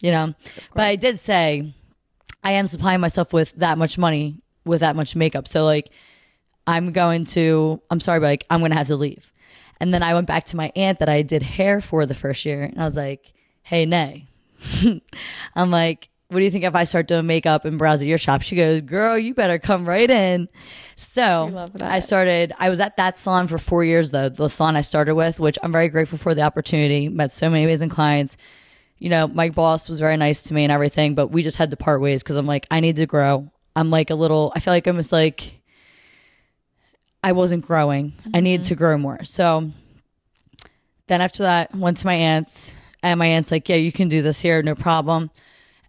you 0.00 0.12
know? 0.12 0.34
But 0.74 0.84
I 0.84 0.96
did 0.96 1.18
say, 1.18 1.74
I 2.44 2.52
am 2.52 2.68
supplying 2.68 3.00
myself 3.00 3.32
with 3.32 3.52
that 3.56 3.76
much 3.76 3.98
money 3.98 4.40
with 4.64 4.80
that 4.80 4.94
much 4.94 5.16
makeup. 5.16 5.48
So, 5.48 5.64
like, 5.64 5.90
I'm 6.66 6.92
going 6.92 7.24
to, 7.26 7.80
I'm 7.90 7.98
sorry, 7.98 8.20
but 8.20 8.26
like, 8.26 8.46
I'm 8.50 8.60
going 8.60 8.70
to 8.70 8.76
have 8.76 8.86
to 8.88 8.96
leave. 8.96 9.32
And 9.80 9.92
then 9.92 10.02
I 10.02 10.14
went 10.14 10.26
back 10.26 10.44
to 10.46 10.56
my 10.56 10.70
aunt 10.76 11.00
that 11.00 11.08
I 11.08 11.22
did 11.22 11.42
hair 11.42 11.80
for 11.80 12.06
the 12.06 12.14
first 12.14 12.44
year. 12.44 12.64
And 12.64 12.80
I 12.80 12.84
was 12.84 12.96
like, 12.96 13.32
hey, 13.62 13.86
Nay, 13.86 14.28
I'm 15.54 15.70
like, 15.70 16.08
what 16.28 16.40
do 16.40 16.44
you 16.44 16.50
think 16.50 16.64
if 16.64 16.74
I 16.74 16.84
start 16.84 17.08
doing 17.08 17.26
makeup 17.26 17.64
and 17.64 17.78
brows 17.78 18.02
at 18.02 18.06
your 18.08 18.18
shop? 18.18 18.42
She 18.42 18.54
goes, 18.54 18.82
girl, 18.82 19.16
you 19.16 19.32
better 19.32 19.58
come 19.58 19.88
right 19.88 20.08
in. 20.08 20.48
So. 20.96 21.70
I 21.80 22.00
started, 22.00 22.52
I 22.58 22.68
was 22.68 22.80
at 22.80 22.98
that 22.98 23.16
salon 23.16 23.48
for 23.48 23.56
four 23.56 23.82
years 23.82 24.10
though, 24.10 24.28
the 24.28 24.48
salon 24.48 24.76
I 24.76 24.82
started 24.82 25.14
with, 25.14 25.40
which 25.40 25.58
I'm 25.62 25.72
very 25.72 25.88
grateful 25.88 26.18
for 26.18 26.34
the 26.34 26.42
opportunity. 26.42 27.08
Met 27.08 27.32
so 27.32 27.48
many 27.48 27.64
amazing 27.64 27.88
clients. 27.88 28.36
You 28.98 29.08
know, 29.08 29.26
my 29.26 29.48
boss 29.48 29.88
was 29.88 30.00
very 30.00 30.16
nice 30.16 30.42
to 30.44 30.54
me 30.54 30.64
and 30.64 30.72
everything, 30.72 31.14
but 31.14 31.28
we 31.28 31.42
just 31.42 31.56
had 31.56 31.70
to 31.70 31.76
part 31.76 32.00
ways 32.00 32.22
because 32.22 32.36
I'm 32.36 32.46
like, 32.46 32.66
I 32.70 32.80
need 32.80 32.96
to 32.96 33.06
grow. 33.06 33.50
I'm 33.74 33.90
like 33.90 34.10
a 34.10 34.14
little, 34.14 34.52
I 34.54 34.60
feel 34.60 34.74
like 34.74 34.86
I'm 34.86 34.96
just 34.96 35.12
like, 35.12 35.60
I 37.22 37.32
wasn't 37.32 37.64
growing. 37.64 38.12
I 38.34 38.40
needed 38.40 38.66
to 38.66 38.74
grow 38.74 38.98
more. 38.98 39.24
So 39.24 39.70
then 41.06 41.20
after 41.20 41.44
that, 41.44 41.74
went 41.74 41.96
to 41.98 42.06
my 42.06 42.14
aunt's, 42.14 42.74
and 43.02 43.18
my 43.18 43.26
aunt's 43.26 43.50
like, 43.50 43.68
"Yeah, 43.68 43.76
you 43.76 43.92
can 43.92 44.08
do 44.08 44.22
this 44.22 44.40
here, 44.40 44.62
no 44.62 44.74
problem." 44.74 45.30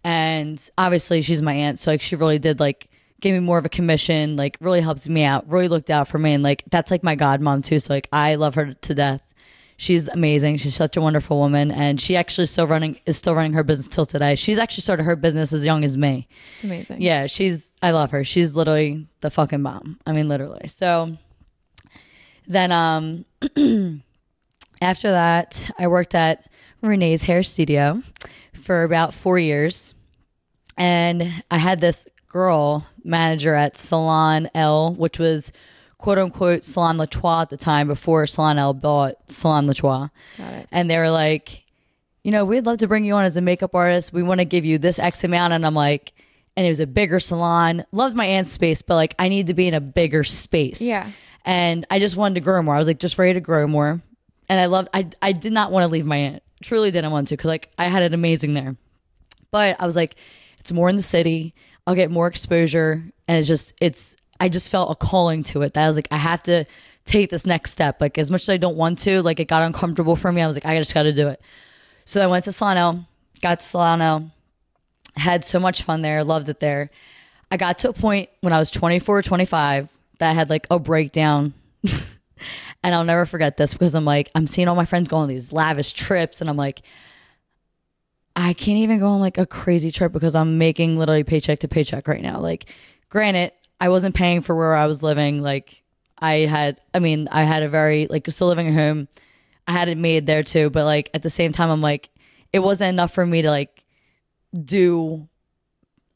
And 0.02 0.70
obviously, 0.78 1.22
she's 1.22 1.42
my 1.42 1.52
aunt, 1.52 1.78
so 1.78 1.90
like 1.90 2.00
she 2.00 2.16
really 2.16 2.38
did 2.38 2.58
like 2.60 2.88
gave 3.20 3.34
me 3.34 3.40
more 3.40 3.58
of 3.58 3.66
a 3.66 3.68
commission, 3.68 4.36
like 4.36 4.56
really 4.60 4.80
helped 4.80 5.08
me 5.08 5.24
out, 5.24 5.48
really 5.48 5.68
looked 5.68 5.90
out 5.90 6.08
for 6.08 6.18
me, 6.18 6.32
and 6.32 6.42
like 6.42 6.64
that's 6.70 6.90
like 6.90 7.02
my 7.02 7.16
godmom 7.16 7.62
too. 7.62 7.78
So 7.78 7.92
like 7.92 8.08
I 8.12 8.34
love 8.36 8.54
her 8.54 8.74
to 8.74 8.94
death. 8.94 9.22
She's 9.76 10.08
amazing. 10.08 10.58
She's 10.58 10.74
such 10.74 10.96
a 10.96 11.00
wonderful 11.00 11.38
woman, 11.38 11.70
and 11.70 12.00
she 12.00 12.16
actually 12.16 12.46
still 12.46 12.66
running 12.66 12.98
is 13.06 13.16
still 13.16 13.34
running 13.34 13.52
her 13.54 13.62
business 13.62 13.88
till 13.88 14.06
today. 14.06 14.34
She's 14.34 14.58
actually 14.58 14.82
started 14.82 15.04
her 15.04 15.16
business 15.16 15.52
as 15.52 15.64
young 15.64 15.84
as 15.84 15.96
me. 15.96 16.28
It's 16.54 16.64
amazing. 16.64 17.00
Yeah, 17.00 17.26
she's 17.26 17.72
I 17.82 17.92
love 17.92 18.10
her. 18.10 18.24
She's 18.24 18.56
literally 18.56 19.06
the 19.20 19.30
fucking 19.30 19.62
bomb. 19.62 19.98
I 20.06 20.12
mean 20.12 20.28
literally. 20.28 20.68
So 20.68 21.16
then 22.46 22.72
um 22.72 23.24
after 24.82 25.10
that, 25.10 25.70
I 25.78 25.88
worked 25.88 26.14
at 26.14 26.46
Renee's 26.82 27.22
hair 27.22 27.42
studio 27.42 28.02
for 28.60 28.84
about 28.84 29.14
4 29.14 29.38
years. 29.38 29.94
And 30.76 31.42
I 31.50 31.58
had 31.58 31.80
this 31.80 32.06
girl 32.28 32.86
manager 33.04 33.54
at 33.54 33.76
Salon 33.76 34.48
L, 34.54 34.94
which 34.94 35.18
was 35.18 35.52
quote 35.98 36.18
unquote 36.18 36.64
Salon 36.64 36.96
Latois 36.96 37.42
at 37.42 37.50
the 37.50 37.56
time 37.56 37.86
before 37.88 38.26
Salon 38.26 38.58
L 38.58 38.72
bought 38.72 39.16
Salon 39.28 39.66
Latois 39.66 40.08
Got 40.38 40.54
it. 40.54 40.68
and 40.72 40.88
they 40.88 40.96
were 40.96 41.10
like, 41.10 41.64
you 42.24 42.30
know, 42.30 42.44
we'd 42.44 42.64
love 42.66 42.78
to 42.78 42.88
bring 42.88 43.04
you 43.04 43.14
on 43.14 43.24
as 43.24 43.36
a 43.36 43.40
makeup 43.42 43.74
artist. 43.74 44.12
We 44.12 44.22
want 44.22 44.38
to 44.40 44.44
give 44.44 44.64
you 44.64 44.78
this 44.78 44.98
X 44.98 45.24
amount. 45.24 45.52
And 45.52 45.66
I'm 45.66 45.74
like, 45.74 46.12
and 46.56 46.66
it 46.66 46.70
was 46.70 46.80
a 46.80 46.86
bigger 46.86 47.20
salon. 47.20 47.84
Loved 47.92 48.16
my 48.16 48.26
aunt's 48.26 48.50
space, 48.50 48.80
but 48.82 48.94
like 48.94 49.14
I 49.18 49.28
need 49.28 49.48
to 49.48 49.54
be 49.54 49.68
in 49.68 49.74
a 49.74 49.80
bigger 49.80 50.24
space. 50.24 50.80
Yeah. 50.80 51.10
And 51.44 51.86
I 51.90 51.98
just 51.98 52.16
wanted 52.16 52.34
to 52.36 52.40
grow 52.40 52.62
more. 52.62 52.74
I 52.74 52.78
was 52.78 52.86
like 52.86 52.98
just 52.98 53.18
ready 53.18 53.34
to 53.34 53.40
grow 53.40 53.66
more. 53.66 54.00
And 54.48 54.60
I 54.60 54.66
loved 54.66 54.88
I 54.94 55.08
I 55.20 55.32
did 55.32 55.52
not 55.52 55.72
want 55.72 55.84
to 55.84 55.88
leave 55.88 56.06
my 56.06 56.16
aunt. 56.16 56.42
Truly 56.62 56.90
didn't 56.90 57.10
want 57.10 57.28
to 57.28 57.36
because 57.36 57.48
like 57.48 57.70
I 57.78 57.88
had 57.88 58.02
it 58.02 58.14
amazing 58.14 58.54
there. 58.54 58.76
But 59.50 59.76
I 59.80 59.86
was 59.86 59.96
like, 59.96 60.16
it's 60.58 60.72
more 60.72 60.88
in 60.88 60.96
the 60.96 61.02
city. 61.02 61.54
I'll 61.86 61.94
get 61.94 62.10
more 62.10 62.26
exposure. 62.26 63.02
And 63.26 63.38
it's 63.38 63.48
just 63.48 63.74
it's 63.80 64.16
I 64.38 64.48
just 64.48 64.70
felt 64.70 64.90
a 64.90 64.94
calling 64.94 65.42
to 65.44 65.62
it 65.62 65.74
that 65.74 65.84
I 65.84 65.86
was 65.86 65.96
like, 65.96 66.08
I 66.10 66.16
have 66.16 66.42
to 66.44 66.64
take 67.04 67.30
this 67.30 67.46
next 67.46 67.72
step. 67.72 68.00
Like 68.00 68.18
as 68.18 68.30
much 68.30 68.42
as 68.42 68.50
I 68.50 68.56
don't 68.56 68.76
want 68.76 68.98
to, 69.00 69.22
like 69.22 69.40
it 69.40 69.48
got 69.48 69.62
uncomfortable 69.62 70.16
for 70.16 70.30
me. 70.30 70.42
I 70.42 70.46
was 70.46 70.56
like, 70.56 70.66
I 70.66 70.76
just 70.78 70.94
gotta 70.94 71.12
do 71.12 71.28
it. 71.28 71.40
So 72.04 72.20
I 72.20 72.26
went 72.26 72.44
to 72.44 72.52
Solano, 72.52 73.04
got 73.40 73.60
to 73.60 73.66
Solano, 73.66 74.30
had 75.16 75.44
so 75.44 75.60
much 75.60 75.82
fun 75.82 76.00
there, 76.00 76.24
loved 76.24 76.48
it 76.48 76.60
there. 76.60 76.90
I 77.50 77.56
got 77.56 77.78
to 77.80 77.90
a 77.90 77.92
point 77.92 78.30
when 78.40 78.52
I 78.52 78.58
was 78.58 78.70
24, 78.70 79.22
25 79.22 79.88
that 80.18 80.30
I 80.30 80.32
had 80.32 80.50
like 80.50 80.66
a 80.70 80.78
breakdown. 80.78 81.54
and 82.82 82.94
I'll 82.94 83.04
never 83.04 83.26
forget 83.26 83.56
this 83.56 83.72
because 83.72 83.94
I'm 83.94 84.04
like, 84.04 84.30
I'm 84.34 84.46
seeing 84.46 84.68
all 84.68 84.74
my 84.76 84.84
friends 84.86 85.08
go 85.08 85.16
on 85.18 85.28
these 85.28 85.52
lavish 85.52 85.92
trips, 85.92 86.40
and 86.40 86.48
I'm 86.48 86.56
like, 86.56 86.82
I 88.36 88.52
can't 88.52 88.78
even 88.78 89.00
go 89.00 89.08
on 89.08 89.20
like 89.20 89.38
a 89.38 89.46
crazy 89.46 89.90
trip 89.90 90.12
because 90.12 90.34
I'm 90.34 90.56
making 90.58 90.96
literally 90.98 91.24
paycheck 91.24 91.58
to 91.60 91.68
paycheck 91.68 92.08
right 92.08 92.22
now. 92.22 92.38
Like, 92.40 92.66
granted, 93.08 93.52
I 93.80 93.88
wasn't 93.88 94.14
paying 94.14 94.40
for 94.40 94.54
where 94.54 94.74
I 94.74 94.86
was 94.86 95.02
living. 95.02 95.42
Like, 95.42 95.82
I 96.18 96.46
had, 96.46 96.80
I 96.94 97.00
mean, 97.00 97.28
I 97.30 97.44
had 97.44 97.62
a 97.62 97.68
very, 97.68 98.06
like, 98.08 98.28
still 98.30 98.46
living 98.48 98.68
at 98.68 98.74
home. 98.74 99.08
I 99.66 99.72
had 99.72 99.88
it 99.88 99.98
made 99.98 100.26
there 100.26 100.42
too, 100.42 100.68
but 100.70 100.84
like 100.84 101.10
at 101.14 101.22
the 101.22 101.30
same 101.30 101.52
time, 101.52 101.70
I'm 101.70 101.80
like, 101.80 102.10
it 102.52 102.58
wasn't 102.58 102.88
enough 102.88 103.12
for 103.12 103.24
me 103.24 103.42
to 103.42 103.50
like 103.50 103.84
do 104.64 105.28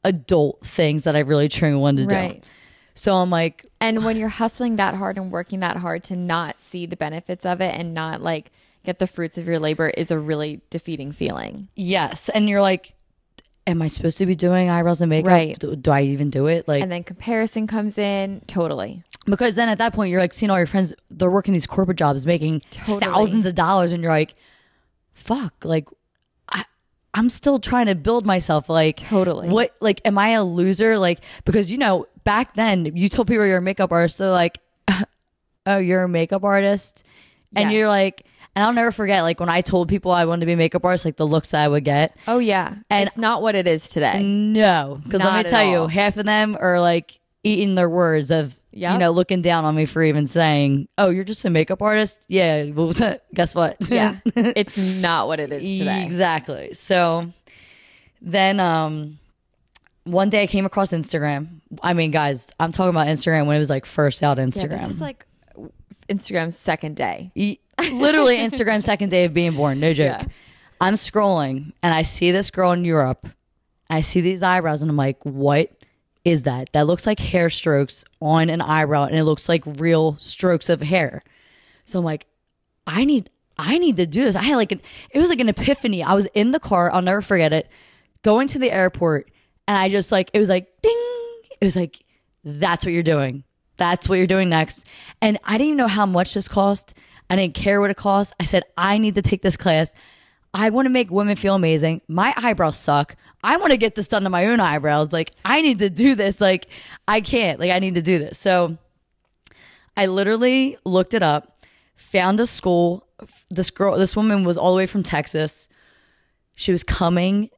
adult 0.03 0.65
things 0.65 1.05
that 1.05 1.15
I 1.15 1.19
really 1.19 1.47
truly 1.47 1.75
wanted 1.75 2.09
to 2.09 2.15
Right. 2.15 2.41
do. 2.41 2.47
So 2.95 3.17
I'm 3.17 3.29
like, 3.29 3.65
And 3.79 4.03
when 4.05 4.15
you're 4.17 4.29
hustling 4.29 4.77
that 4.77 4.95
hard 4.95 5.17
and 5.17 5.29
working 5.31 5.59
that 5.59 5.77
hard 5.77 6.03
to 6.05 6.15
not 6.15 6.55
see 6.69 6.85
the 6.85 6.95
benefits 6.95 7.45
of 7.45 7.59
it 7.61 7.75
and 7.77 7.93
not 7.93 8.21
like 8.21 8.51
get 8.85 8.99
the 8.99 9.07
fruits 9.07 9.37
of 9.37 9.47
your 9.47 9.59
labor 9.59 9.89
is 9.89 10.11
a 10.11 10.17
really 10.19 10.61
defeating 10.69 11.11
feeling. 11.11 11.67
yes. 11.75 12.29
And 12.29 12.47
you're 12.49 12.61
like, 12.61 12.93
am 13.67 13.81
I 13.81 13.87
supposed 13.87 14.17
to 14.19 14.25
be 14.27 14.35
doing 14.35 14.69
eyebrows 14.69 15.01
and 15.01 15.09
makeup? 15.09 15.31
Right. 15.31 15.57
Do, 15.59 15.75
do 15.75 15.91
I 15.91 16.03
even 16.03 16.29
do 16.29 16.45
it? 16.47 16.67
Like, 16.67 16.83
And 16.83 16.91
then 16.91 17.03
comparison 17.03 17.65
comes 17.67 17.97
in. 17.97 18.41
Totally. 18.47 19.03
because 19.25 19.55
then 19.55 19.69
at 19.69 19.79
that 19.79 19.91
point, 19.93 20.11
you're 20.11 20.21
like 20.21 20.33
seeing 20.35 20.49
all 20.51 20.57
your 20.57 20.67
friends, 20.67 20.93
they're 21.09 21.31
working 21.31 21.53
these 21.53 21.65
corporate 21.67 21.97
jobs, 21.97 22.25
making 22.27 22.61
Totally. 22.69 22.99
thousands 22.99 23.45
of 23.47 23.55
dollars. 23.55 23.91
And 23.91 24.03
you're 24.03 24.11
like, 24.11 24.35
fuck, 25.15 25.53
like, 25.65 25.89
I'm 27.15 27.29
still 27.29 27.59
trying 27.59 27.85
to 27.87 27.95
build 27.95 28.25
myself. 28.25 28.69
Like, 28.69 28.97
Totally. 28.97 29.47
What, 29.49 29.73
like, 29.79 30.01
am 30.05 30.17
I 30.17 30.29
a 30.31 30.43
loser? 30.43 30.99
Like, 30.99 31.21
because, 31.45 31.71
you 31.71 31.77
know, 31.77 32.05
back 32.25 32.53
then, 32.55 32.85
you 32.95 33.07
told 33.09 33.27
people 33.29 33.45
you're 33.45 33.57
a 33.57 33.61
makeup 33.61 33.91
artist, 33.91 34.17
they're 34.17 34.29
like, 34.29 34.59
oh, 35.65 35.77
you're 35.77 36.03
a 36.03 36.09
makeup 36.09 36.43
artist? 36.43 37.03
And 37.55 37.71
Yes. 37.71 37.77
you're 37.79 37.87
like, 37.87 38.25
and 38.55 38.63
I'll 38.65 38.73
never 38.73 38.91
forget, 38.91 39.23
like, 39.23 39.39
when 39.39 39.49
I 39.49 39.61
told 39.61 39.87
people 39.89 40.11
I 40.11 40.25
wanted 40.25 40.41
to 40.41 40.45
be 40.45 40.53
a 40.53 40.57
makeup 40.57 40.83
artist, 40.83 41.05
like, 41.05 41.15
the 41.17 41.25
looks 41.27 41.53
I 41.53 41.67
would 41.67 41.85
get. 41.85 42.15
Oh 42.27 42.39
yeah. 42.39 42.75
And- 42.89 43.07
it's 43.07 43.17
not 43.17 43.41
what 43.41 43.55
it 43.55 43.65
is 43.67 43.87
today. 43.89 44.21
No, 44.21 44.99
because 45.03 45.21
let 45.23 45.33
me 45.43 45.49
tell 45.49 45.63
you, 45.65 45.87
half 45.87 46.17
of 46.17 46.25
them 46.25 46.57
are 46.59 46.79
like 46.81 47.19
eating 47.43 47.75
their 47.75 47.89
words 47.89 48.29
of 48.31 48.59
you 48.75 48.97
know 48.97 49.11
looking 49.11 49.41
down 49.41 49.65
on 49.65 49.75
me 49.75 49.85
for 49.85 50.03
even 50.03 50.27
saying, 50.27 50.87
"Oh, 50.97 51.09
you're 51.09 51.23
just 51.23 51.43
a 51.45 51.49
makeup 51.49 51.81
artist." 51.81 52.25
Yeah, 52.27 52.65
well, 52.65 52.93
guess 53.33 53.55
what? 53.55 53.77
Yeah. 53.89 54.17
it's 54.35 54.77
not 54.77 55.27
what 55.27 55.39
it 55.39 55.51
is 55.51 55.79
today. 55.79 56.03
exactly. 56.05 56.73
So 56.73 57.31
then, 58.21 58.59
um, 58.59 59.19
one 60.03 60.29
day 60.29 60.43
I 60.43 60.47
came 60.47 60.65
across 60.65 60.91
Instagram. 60.91 61.61
I 61.81 61.93
mean, 61.93 62.11
guys, 62.11 62.51
I'm 62.59 62.71
talking 62.71 62.89
about 62.89 63.07
Instagram 63.07 63.45
when 63.47 63.55
it 63.55 63.59
was 63.59 63.69
like 63.69 63.85
first 63.85 64.21
out 64.23 64.37
Yeah, 64.37 64.45
Instagram. 64.45 64.81
this 64.81 64.91
is 64.91 64.99
like 65.01 65.25
Instagram's 66.09 66.57
second 66.57 66.95
day. 66.95 67.31
E- 67.35 67.59
literally 67.91 68.37
Instagram 68.37 68.83
second 68.83 69.09
day 69.09 69.25
of 69.25 69.33
being 69.33 69.55
born. 69.55 69.79
No 69.79 69.93
joke. 69.93 70.21
Yeah. 70.21 70.25
I'm 70.81 70.95
scrolling 70.95 71.73
and 71.81 71.93
I 71.93 72.03
see 72.03 72.31
this 72.31 72.51
girl 72.51 72.71
in 72.73 72.85
Europe. 72.85 73.27
I 73.89 74.01
see 74.01 74.21
these 74.21 74.43
eyebrows 74.43 74.81
and 74.81 74.91
I'm 74.91 74.97
like, 74.97 75.23
what 75.23 75.71
is 76.25 76.43
that? 76.43 76.71
That 76.73 76.87
looks 76.87 77.05
like 77.05 77.19
hair 77.19 77.49
strokes 77.49 78.03
on 78.19 78.49
an 78.49 78.59
eyebrow 78.59 79.05
and 79.05 79.15
it 79.15 79.23
looks 79.23 79.47
like 79.47 79.63
real 79.79 80.17
strokes 80.17 80.67
of 80.69 80.81
hair. 80.81 81.23
So 81.85 81.99
I'm 81.99 82.05
like, 82.05 82.25
I 82.87 83.05
need 83.05 83.29
I 83.57 83.77
need 83.77 83.95
to 83.97 84.05
do 84.05 84.25
this. 84.25 84.35
I 84.35 84.41
had 84.41 84.55
like 84.57 84.71
an 84.71 84.81
it 85.11 85.19
was 85.19 85.29
like 85.29 85.39
an 85.39 85.49
epiphany. 85.49 86.03
I 86.03 86.13
was 86.13 86.25
in 86.33 86.51
the 86.51 86.59
car, 86.59 86.91
I'll 86.91 87.01
never 87.01 87.21
forget 87.21 87.53
it, 87.53 87.69
going 88.23 88.47
to 88.49 88.59
the 88.59 88.71
airport, 88.71 89.31
and 89.67 89.77
I 89.77 89.87
just 89.87 90.11
like 90.11 90.31
it 90.33 90.39
was 90.39 90.49
like 90.49 90.67
ding. 90.81 90.91
It 91.61 91.65
was 91.65 91.75
like, 91.75 92.03
that's 92.43 92.83
what 92.83 92.91
you're 92.93 93.03
doing. 93.03 93.43
That's 93.77 94.09
what 94.09 94.17
you're 94.17 94.27
doing 94.27 94.49
next. 94.49 94.85
And 95.21 95.37
I 95.43 95.53
didn't 95.53 95.67
even 95.67 95.77
know 95.77 95.87
how 95.87 96.05
much 96.05 96.33
this 96.33 96.47
cost. 96.47 96.93
I 97.29 97.35
didn't 97.35 97.53
care 97.53 97.81
what 97.81 97.89
it 97.89 97.97
cost. 97.97 98.33
I 98.39 98.43
said, 98.43 98.63
I 98.77 98.97
need 98.97 99.15
to 99.15 99.21
take 99.21 99.41
this 99.41 99.57
class. 99.57 99.93
I 100.55 100.69
want 100.69 100.85
to 100.85 100.89
make 100.89 101.11
women 101.11 101.35
feel 101.35 101.53
amazing. 101.53 101.99
My 102.07 102.33
eyebrows 102.37 102.77
suck. 102.77 103.17
I 103.43 103.57
want 103.57 103.71
to 103.71 103.77
get 103.77 103.95
this 103.95 104.07
done 104.07 104.23
to 104.23 104.29
my 104.29 104.45
own 104.45 104.61
eyebrows. 104.61 105.11
Like, 105.11 105.33
I 105.43 105.61
need 105.61 105.79
to 105.79 105.89
do 105.89 106.15
this. 106.15 106.39
Like, 106.39 106.67
I 107.09 107.19
can't. 107.19 107.59
Like, 107.59 107.71
I 107.71 107.79
need 107.79 107.95
to 107.95 108.01
do 108.01 108.19
this. 108.19 108.39
So 108.39 108.77
I 109.97 110.05
literally 110.05 110.77
looked 110.85 111.13
it 111.13 111.21
up, 111.21 111.61
found 111.97 112.39
a 112.39 112.47
school. 112.47 113.05
This 113.49 113.69
girl, 113.69 113.97
this 113.97 114.15
woman 114.15 114.45
was 114.45 114.57
all 114.57 114.71
the 114.71 114.77
way 114.77 114.85
from 114.85 115.03
Texas. 115.03 115.67
She 116.55 116.71
was 116.71 116.85
coming 116.85 117.49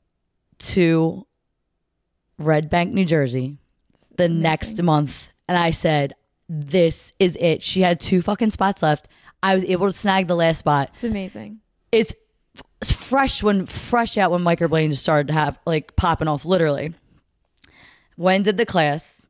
to 0.58 1.28
Red 2.40 2.68
Bank, 2.68 2.96
New 2.96 3.06
Jersey 3.06 3.60
the 4.18 4.28
next 4.28 4.82
month. 4.82 5.30
And 5.48 5.56
I 5.56 5.70
said, 5.70 6.16
This 6.50 7.14
is 7.20 7.38
it. 7.40 7.62
She 7.62 7.82
had 7.82 8.00
two 8.00 8.24
fucking 8.24 8.50
spots 8.50 8.82
left. 8.82 9.08
I 9.44 9.54
was 9.54 9.64
able 9.66 9.86
to 9.86 9.96
snag 9.96 10.28
the 10.28 10.36
last 10.36 10.58
spot. 10.58 10.90
It's 10.96 11.04
amazing. 11.04 11.60
It's 11.92 12.16
fresh 12.84 13.42
when 13.42 13.66
fresh 13.66 14.18
out 14.18 14.32
when 14.32 14.42
microblading 14.42 14.96
started 14.96 15.28
to 15.28 15.34
have 15.34 15.58
like 15.66 15.96
popping 15.96 16.28
off 16.28 16.46
literally. 16.46 16.94
When 18.16 18.44
did 18.44 18.58
the 18.58 18.66
class? 18.66 19.28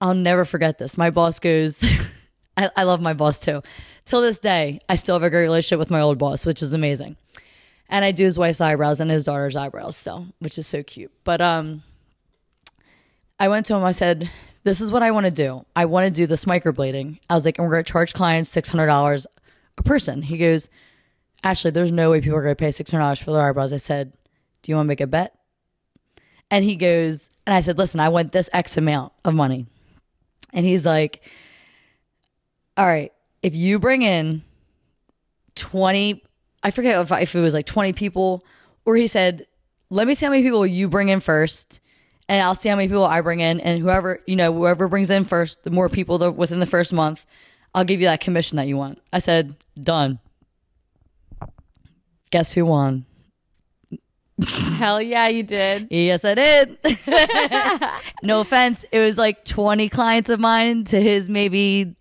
I'll 0.00 0.14
never 0.14 0.44
forget 0.44 0.78
this. 0.78 0.96
My 0.96 1.10
boss 1.10 1.38
goes, 1.38 1.82
I, 2.56 2.70
I 2.76 2.82
love 2.84 3.00
my 3.00 3.14
boss 3.14 3.40
too. 3.40 3.62
Till 4.04 4.20
this 4.20 4.38
day, 4.38 4.80
I 4.88 4.94
still 4.94 5.14
have 5.16 5.22
a 5.22 5.30
great 5.30 5.42
relationship 5.42 5.78
with 5.78 5.90
my 5.90 6.00
old 6.00 6.18
boss, 6.18 6.46
which 6.46 6.62
is 6.62 6.72
amazing. 6.72 7.16
And 7.88 8.04
I 8.04 8.12
do 8.12 8.24
his 8.24 8.38
wife's 8.38 8.60
eyebrows 8.60 9.00
and 9.00 9.10
his 9.10 9.24
daughter's 9.24 9.56
eyebrows 9.56 9.96
still, 9.96 10.26
which 10.38 10.58
is 10.58 10.66
so 10.66 10.82
cute. 10.82 11.12
But 11.24 11.40
um 11.40 11.82
I 13.40 13.48
went 13.48 13.66
to 13.66 13.74
him, 13.74 13.84
I 13.84 13.92
said, 13.92 14.30
This 14.64 14.80
is 14.80 14.90
what 14.90 15.02
I 15.02 15.10
want 15.10 15.26
to 15.26 15.30
do. 15.30 15.64
I 15.76 15.84
want 15.84 16.06
to 16.06 16.10
do 16.10 16.26
this 16.26 16.44
microblading. 16.44 17.20
I 17.30 17.34
was 17.34 17.44
like, 17.44 17.58
and 17.58 17.66
we're 17.66 17.74
gonna 17.74 17.84
charge 17.84 18.12
clients 18.14 18.50
six 18.50 18.68
hundred 18.68 18.86
dollars 18.86 19.26
a 19.78 19.82
person. 19.82 20.22
He 20.22 20.38
goes, 20.38 20.68
Ashley, 21.42 21.70
there's 21.70 21.92
no 21.92 22.10
way 22.10 22.20
people 22.20 22.38
are 22.38 22.42
gonna 22.42 22.56
pay 22.56 22.70
six 22.70 22.90
hundred 22.90 23.04
dollars 23.04 23.18
for 23.20 23.32
their 23.32 23.48
eyebrows. 23.48 23.72
I 23.72 23.76
said, 23.76 24.12
Do 24.62 24.72
you 24.72 24.76
want 24.76 24.86
to 24.86 24.88
make 24.88 25.00
a 25.00 25.06
bet? 25.06 25.34
And 26.50 26.64
he 26.64 26.76
goes, 26.76 27.30
and 27.46 27.54
I 27.54 27.60
said, 27.60 27.78
Listen, 27.78 28.00
I 28.00 28.08
want 28.08 28.32
this 28.32 28.50
X 28.52 28.76
amount 28.76 29.12
of 29.24 29.34
money. 29.34 29.66
And 30.52 30.66
he's 30.66 30.84
like, 30.84 31.22
All 32.76 32.86
right, 32.86 33.12
if 33.42 33.54
you 33.54 33.78
bring 33.78 34.02
in 34.02 34.42
20, 35.54 36.22
I 36.62 36.70
forget 36.70 37.00
if, 37.00 37.12
if 37.12 37.34
it 37.34 37.40
was 37.40 37.54
like 37.54 37.66
20 37.66 37.92
people, 37.92 38.44
or 38.84 38.96
he 38.96 39.06
said, 39.06 39.46
Let 39.90 40.06
me 40.06 40.14
see 40.14 40.26
how 40.26 40.30
many 40.30 40.42
people 40.42 40.66
you 40.66 40.88
bring 40.88 41.08
in 41.08 41.20
first, 41.20 41.80
and 42.28 42.42
I'll 42.42 42.54
see 42.54 42.68
how 42.68 42.76
many 42.76 42.88
people 42.88 43.04
I 43.04 43.20
bring 43.20 43.40
in. 43.40 43.60
And 43.60 43.80
whoever, 43.80 44.20
you 44.26 44.36
know, 44.36 44.52
whoever 44.52 44.88
brings 44.88 45.10
in 45.10 45.24
first, 45.24 45.62
the 45.64 45.70
more 45.70 45.88
people 45.88 46.32
within 46.32 46.60
the 46.60 46.66
first 46.66 46.92
month, 46.92 47.24
I'll 47.74 47.84
give 47.84 48.00
you 48.00 48.06
that 48.06 48.20
commission 48.20 48.56
that 48.56 48.66
you 48.66 48.76
want. 48.76 49.00
I 49.12 49.20
said, 49.20 49.56
Done. 49.80 50.18
Guess 52.30 52.54
who 52.54 52.66
won? 52.66 53.06
Hell 54.46 55.02
yeah, 55.02 55.28
you 55.28 55.42
did. 55.42 55.88
Yes, 55.90 56.24
I 56.24 56.34
did. 56.34 56.78
no 58.22 58.40
offense. 58.40 58.84
It 58.92 59.00
was 59.00 59.18
like 59.18 59.44
20 59.44 59.88
clients 59.88 60.30
of 60.30 60.38
mine 60.38 60.84
to 60.84 61.00
his 61.00 61.28
maybe 61.28 61.96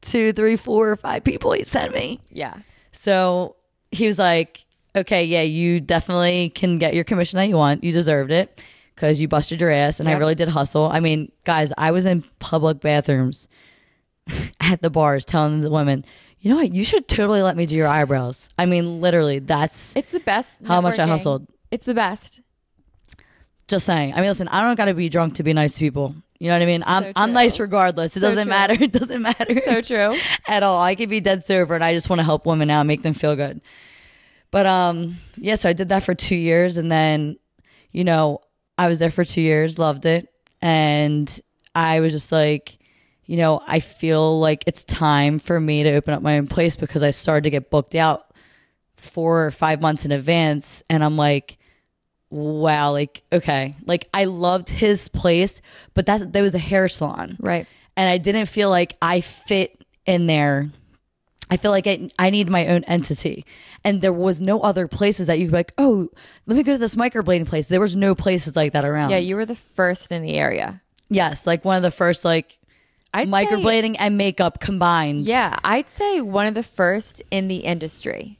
two, 0.00 0.32
three, 0.32 0.56
four, 0.56 0.90
or 0.90 0.96
five 0.96 1.24
people 1.24 1.52
he 1.52 1.64
sent 1.64 1.92
me. 1.92 2.20
Yeah. 2.30 2.54
So 2.92 3.56
he 3.90 4.06
was 4.06 4.18
like, 4.18 4.64
okay, 4.94 5.24
yeah, 5.24 5.42
you 5.42 5.80
definitely 5.80 6.50
can 6.50 6.78
get 6.78 6.94
your 6.94 7.04
commission 7.04 7.38
that 7.38 7.48
you 7.48 7.56
want. 7.56 7.82
You 7.82 7.92
deserved 7.92 8.30
it 8.30 8.60
because 8.94 9.20
you 9.20 9.28
busted 9.28 9.60
your 9.60 9.70
ass. 9.70 9.98
And 10.00 10.08
I 10.08 10.12
really 10.12 10.34
did 10.34 10.48
hustle. 10.48 10.86
I 10.86 11.00
mean, 11.00 11.32
guys, 11.44 11.72
I 11.76 11.90
was 11.90 12.06
in 12.06 12.22
public 12.38 12.80
bathrooms 12.80 13.48
at 14.60 14.82
the 14.82 14.90
bars 14.90 15.24
telling 15.24 15.60
the 15.60 15.70
women, 15.70 16.04
you 16.40 16.50
know 16.50 16.56
what? 16.56 16.72
You 16.74 16.84
should 16.84 17.06
totally 17.08 17.42
let 17.42 17.56
me 17.56 17.66
do 17.66 17.76
your 17.76 17.86
eyebrows. 17.88 18.48
I 18.58 18.66
mean, 18.66 19.00
literally, 19.00 19.38
that's 19.40 19.94
It's 19.96 20.10
the 20.10 20.20
best. 20.20 20.56
How 20.66 20.80
much 20.80 20.98
I 20.98 21.06
hustled. 21.06 21.46
It's 21.70 21.86
the 21.86 21.94
best. 21.94 22.40
Just 23.68 23.86
saying. 23.86 24.14
I 24.14 24.20
mean, 24.20 24.28
listen, 24.30 24.48
I 24.48 24.62
don't 24.62 24.74
got 24.76 24.86
to 24.86 24.94
be 24.94 25.08
drunk 25.08 25.34
to 25.36 25.42
be 25.42 25.52
nice 25.52 25.74
to 25.74 25.80
people. 25.80 26.14
You 26.38 26.48
know 26.48 26.54
what 26.54 26.62
I 26.62 26.66
mean? 26.66 26.82
I'm 26.86 27.02
So 27.04 27.12
I'm 27.16 27.32
nice 27.32 27.60
regardless. 27.60 28.16
It 28.16 28.20
So 28.20 28.28
doesn't 28.28 28.44
true. 28.44 28.50
matter. 28.50 28.74
It 28.80 28.92
doesn't 28.92 29.22
matter 29.22 29.62
So 29.64 29.80
true. 29.82 30.16
at 30.48 30.62
all. 30.62 30.80
I 30.80 30.94
could 30.94 31.08
be 31.10 31.20
dead 31.20 31.44
sober 31.44 31.74
and 31.74 31.84
I 31.84 31.92
just 31.94 32.08
want 32.08 32.18
to 32.20 32.24
help 32.24 32.46
women 32.46 32.70
out, 32.70 32.86
make 32.86 33.02
them 33.02 33.14
feel 33.14 33.36
good. 33.36 33.60
But 34.50 34.66
um, 34.66 35.18
yeah, 35.36 35.54
so 35.54 35.68
I 35.68 35.72
did 35.74 35.90
that 35.90 36.02
for 36.02 36.12
two 36.14 36.34
years, 36.34 36.76
and 36.76 36.90
then, 36.90 37.36
you 37.92 38.02
know, 38.02 38.40
I 38.76 38.88
was 38.88 38.98
there 38.98 39.12
for 39.12 39.24
two 39.24 39.42
years, 39.42 39.78
loved 39.78 40.06
it, 40.06 40.26
and 40.60 41.40
I 41.72 42.00
was 42.00 42.12
just 42.12 42.32
like, 42.32 42.78
you 43.30 43.36
know, 43.36 43.62
I 43.64 43.78
feel 43.78 44.40
like 44.40 44.64
it's 44.66 44.82
time 44.82 45.38
for 45.38 45.60
me 45.60 45.84
to 45.84 45.92
open 45.92 46.14
up 46.14 46.20
my 46.20 46.36
own 46.36 46.48
place 46.48 46.74
because 46.76 47.04
I 47.04 47.12
started 47.12 47.44
to 47.44 47.50
get 47.50 47.70
booked 47.70 47.94
out 47.94 48.34
four 48.96 49.46
or 49.46 49.52
five 49.52 49.80
months 49.80 50.04
in 50.04 50.10
advance, 50.10 50.82
and 50.90 51.04
I'm 51.04 51.16
like, 51.16 51.56
wow, 52.28 52.90
like 52.90 53.22
okay, 53.32 53.76
like 53.86 54.08
I 54.12 54.24
loved 54.24 54.68
his 54.68 55.08
place, 55.08 55.62
but 55.94 56.06
that 56.06 56.32
there 56.32 56.42
was 56.42 56.56
a 56.56 56.58
hair 56.58 56.88
salon, 56.88 57.36
Right. 57.38 57.68
and 57.96 58.08
I 58.08 58.18
didn't 58.18 58.46
feel 58.46 58.68
like 58.68 58.96
I 59.00 59.20
fit 59.20 59.80
in 60.06 60.26
there. 60.26 60.70
I 61.52 61.56
feel 61.56 61.70
like 61.70 61.86
I, 61.86 62.08
I 62.18 62.30
need 62.30 62.48
my 62.48 62.66
own 62.68 62.82
entity. 62.84 63.44
And 63.84 64.02
there 64.02 64.12
was 64.12 64.40
no 64.40 64.60
other 64.60 64.86
places 64.86 65.26
that 65.28 65.38
you 65.38 65.46
could 65.46 65.52
be 65.52 65.56
like, 65.56 65.74
oh, 65.78 66.08
let 66.46 66.56
me 66.56 66.62
go 66.62 66.72
to 66.72 66.78
this 66.78 66.94
microblading 66.94 67.46
place. 67.46 67.66
There 67.68 67.80
was 67.80 67.96
no 67.96 68.14
places 68.14 68.54
like 68.54 68.72
that 68.72 68.84
around. 68.84 69.10
Yeah, 69.10 69.16
you 69.18 69.34
were 69.36 69.46
the 69.46 69.56
first 69.56 70.12
in 70.12 70.22
the 70.22 70.34
area. 70.34 70.80
Yes, 71.08 71.48
like 71.48 71.64
one 71.64 71.76
of 71.76 71.82
the 71.82 71.90
first 71.90 72.24
like 72.24 72.56
I'd 73.12 73.28
say- 73.28 73.46
microblading 73.46 73.96
and 73.98 74.16
makeup 74.16 74.60
combined. 74.60 75.22
yeah, 75.22 75.58
I'd 75.64 75.88
say 75.90 76.20
one 76.20 76.46
of 76.46 76.54
the 76.54 76.62
first 76.62 77.22
in 77.30 77.48
the 77.48 77.56
industry. 77.56 78.38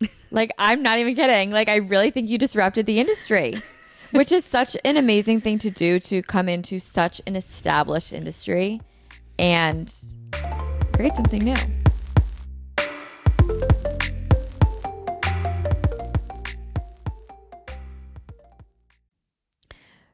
like, 0.30 0.50
I'm 0.58 0.82
not 0.82 0.98
even 0.98 1.14
kidding. 1.14 1.50
Like, 1.50 1.68
I 1.68 1.76
really 1.76 2.10
think 2.10 2.28
you 2.28 2.38
disrupted 2.38 2.86
the 2.86 3.00
industry, 3.00 3.54
which 4.12 4.30
is 4.32 4.44
such 4.44 4.76
an 4.84 4.96
amazing 4.96 5.40
thing 5.40 5.58
to 5.58 5.70
do 5.70 5.98
to 6.00 6.22
come 6.22 6.48
into 6.48 6.78
such 6.78 7.20
an 7.26 7.36
established 7.36 8.12
industry 8.12 8.80
and 9.38 9.92
create 10.92 11.14
something 11.14 11.42
new. 11.42 11.54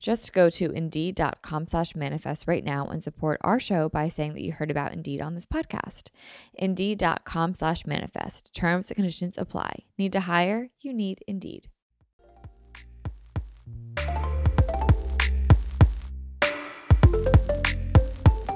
Just 0.00 0.32
go 0.32 0.50
to 0.50 0.70
indeed.com 0.70 1.66
slash 1.66 1.94
manifest 1.94 2.46
right 2.46 2.64
now 2.64 2.86
and 2.86 3.02
support 3.02 3.40
our 3.42 3.60
show 3.60 3.88
by 3.88 4.08
saying 4.08 4.34
that 4.34 4.42
you 4.42 4.52
heard 4.52 4.70
about 4.70 4.92
Indeed 4.92 5.20
on 5.20 5.34
this 5.34 5.46
podcast. 5.46 6.10
Indeed.com 6.54 7.54
slash 7.54 7.86
manifest. 7.86 8.54
Terms 8.54 8.90
and 8.90 8.96
conditions 8.96 9.38
apply. 9.38 9.84
Need 9.98 10.12
to 10.12 10.20
hire? 10.20 10.70
You 10.80 10.92
need 10.92 11.24
Indeed. 11.26 11.68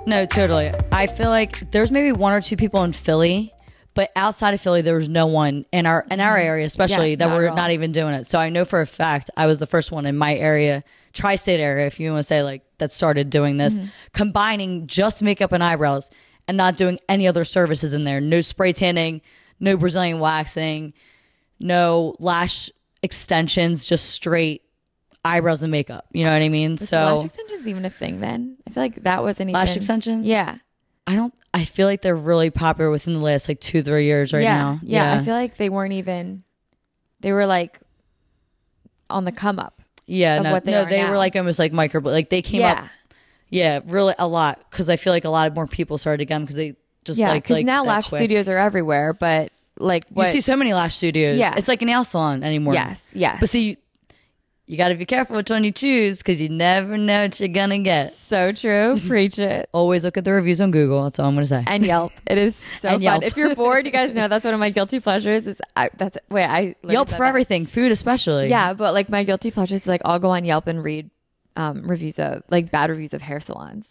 No, 0.06 0.26
totally. 0.26 0.72
I 0.90 1.06
feel 1.06 1.28
like 1.28 1.70
there's 1.70 1.90
maybe 1.90 2.10
one 2.10 2.32
or 2.32 2.40
two 2.40 2.56
people 2.56 2.82
in 2.82 2.92
Philly, 2.92 3.52
but 3.94 4.10
outside 4.16 4.54
of 4.54 4.60
Philly, 4.60 4.82
there 4.82 4.96
was 4.96 5.08
no 5.08 5.26
one 5.26 5.66
in 5.72 5.86
our 5.86 6.04
in 6.10 6.20
our 6.20 6.36
mm-hmm. 6.36 6.46
area, 6.46 6.66
especially 6.66 7.10
Yeah, 7.10 7.16
that 7.16 7.36
were 7.36 7.54
not 7.54 7.70
even 7.70 7.92
doing 7.92 8.14
it. 8.14 8.26
So 8.26 8.38
I 8.38 8.48
know 8.48 8.64
for 8.64 8.80
a 8.80 8.86
fact 8.86 9.30
I 9.36 9.46
was 9.46 9.58
the 9.58 9.66
first 9.66 9.92
one 9.92 10.06
in 10.06 10.16
my 10.16 10.34
area, 10.34 10.82
tri-state 11.12 11.60
area, 11.60 11.86
if 11.86 11.98
you 12.00 12.10
want 12.10 12.20
to 12.20 12.26
say 12.26 12.42
like 12.42 12.62
that 12.78 12.92
started 12.92 13.30
doing 13.30 13.56
this, 13.56 13.78
mm-hmm. 13.78 13.88
combining 14.12 14.86
just 14.86 15.22
makeup 15.22 15.52
and 15.52 15.62
eyebrows 15.62 16.10
and 16.48 16.56
not 16.56 16.76
doing 16.76 16.98
any 17.08 17.28
other 17.28 17.44
services 17.44 17.92
in 17.92 18.04
there. 18.04 18.20
No 18.20 18.40
spray 18.40 18.72
tanning, 18.72 19.20
no 19.58 19.76
Brazilian 19.76 20.18
waxing, 20.18 20.92
no 21.58 22.16
lash 22.18 22.70
extensions, 23.02 23.86
just 23.86 24.10
straight 24.10 24.62
eyebrows 25.24 25.62
and 25.62 25.70
makeup. 25.70 26.06
You 26.12 26.24
know 26.24 26.32
what 26.32 26.42
I 26.42 26.48
mean? 26.48 26.72
Was 26.72 26.88
so 26.88 27.16
lash 27.16 27.24
extensions 27.26 27.66
even 27.66 27.84
a 27.84 27.90
thing 27.90 28.20
then? 28.20 28.56
I 28.66 28.70
feel 28.70 28.82
like 28.82 29.02
that 29.04 29.22
wasn't 29.22 29.50
even 29.50 29.60
lash 29.60 29.76
extensions. 29.76 30.26
Yeah. 30.26 30.58
I 31.06 31.16
don't. 31.16 31.34
I 31.52 31.64
feel 31.64 31.88
like 31.88 32.02
they're 32.02 32.14
really 32.14 32.50
popular 32.50 32.90
within 32.90 33.16
the 33.16 33.22
last 33.22 33.48
like 33.48 33.60
two 33.60 33.82
three 33.82 34.04
years 34.04 34.32
right 34.32 34.42
yeah. 34.42 34.56
now. 34.56 34.80
Yeah. 34.82 35.14
I 35.14 35.24
feel 35.24 35.34
like 35.34 35.56
they 35.56 35.68
weren't 35.68 35.94
even 35.94 36.44
they 37.20 37.32
were 37.32 37.46
like 37.46 37.80
on 39.08 39.24
the 39.24 39.32
come 39.32 39.58
up. 39.58 39.79
Yeah. 40.10 40.38
of 40.38 40.44
No, 40.44 40.52
what 40.52 40.64
they 40.64 40.72
no, 40.72 40.82
are 40.82 40.88
they 40.88 41.02
now. 41.02 41.10
were 41.10 41.16
like 41.16 41.36
almost 41.36 41.58
like 41.58 41.72
micro, 41.72 42.00
like 42.00 42.30
they 42.30 42.42
came 42.42 42.60
yeah. 42.60 42.72
up. 42.72 42.88
Yeah, 43.48 43.80
really 43.86 44.14
a 44.18 44.28
lot 44.28 44.64
because 44.70 44.88
I 44.88 44.96
feel 44.96 45.12
like 45.12 45.24
a 45.24 45.28
lot 45.28 45.54
more 45.54 45.66
people 45.66 45.98
started 45.98 46.18
to 46.18 46.24
get 46.24 46.34
them 46.34 46.42
because 46.42 46.56
they 46.56 46.76
just 47.04 47.18
yeah. 47.18 47.30
like 47.30 47.50
like 47.50 47.66
now 47.66 47.82
lash 47.84 48.08
quick. 48.08 48.20
studios 48.20 48.48
are 48.48 48.58
everywhere, 48.58 49.12
but 49.12 49.50
like 49.78 50.04
what 50.10 50.26
You 50.26 50.32
see 50.34 50.40
so 50.40 50.56
many 50.56 50.72
lash 50.72 50.96
studios. 50.96 51.36
Yeah. 51.36 51.54
it's 51.56 51.68
like 51.68 51.82
a 51.82 51.84
nail 51.84 52.04
salon 52.04 52.42
anymore. 52.42 52.74
Yes. 52.74 53.02
Yes. 53.12 53.38
but 53.40 53.50
see, 53.50 53.78
you 54.70 54.76
got 54.76 54.88
to 54.90 54.94
be 54.94 55.04
careful 55.04 55.34
which 55.34 55.50
one 55.50 55.64
you 55.64 55.72
choose 55.72 56.18
because 56.18 56.40
you 56.40 56.48
never 56.48 56.96
know 56.96 57.22
what 57.22 57.40
you're 57.40 57.48
gonna 57.48 57.78
get. 57.80 58.14
so 58.16 58.52
true. 58.52 58.96
Preach 59.08 59.38
it. 59.40 59.68
Always 59.72 60.04
look 60.04 60.16
at 60.16 60.24
the 60.24 60.32
reviews 60.32 60.60
on 60.60 60.70
Google. 60.70 61.02
That's 61.02 61.18
all 61.18 61.26
I'm 61.26 61.34
gonna 61.34 61.46
say. 61.46 61.64
and 61.66 61.84
Yelp. 61.84 62.12
It 62.26 62.38
is 62.38 62.54
so 62.78 62.88
And 62.90 62.94
fun. 62.96 63.02
Yelp. 63.02 63.22
If 63.24 63.36
you're 63.36 63.56
bored, 63.56 63.84
you 63.84 63.90
guys 63.90 64.14
know 64.14 64.28
that's 64.28 64.44
one 64.44 64.54
of 64.54 64.60
my 64.60 64.70
guilty 64.70 65.00
pleasures. 65.00 65.46
Is 65.48 65.56
I, 65.74 65.90
that's 65.98 66.16
wait 66.28 66.44
I 66.44 66.76
Yelp 66.88 67.08
for 67.08 67.18
that. 67.18 67.22
everything, 67.28 67.66
food 67.66 67.90
especially. 67.90 68.48
Yeah, 68.48 68.72
but 68.74 68.94
like 68.94 69.08
my 69.08 69.24
guilty 69.24 69.50
pleasures 69.50 69.80
is 69.82 69.86
like 69.88 70.02
I'll 70.04 70.20
go 70.20 70.30
on 70.30 70.44
Yelp 70.44 70.68
and 70.68 70.84
read 70.84 71.10
um, 71.56 71.82
reviews 71.88 72.18
of 72.20 72.42
like 72.48 72.70
bad 72.70 72.90
reviews 72.90 73.12
of 73.12 73.22
hair 73.22 73.40
salons. 73.40 73.86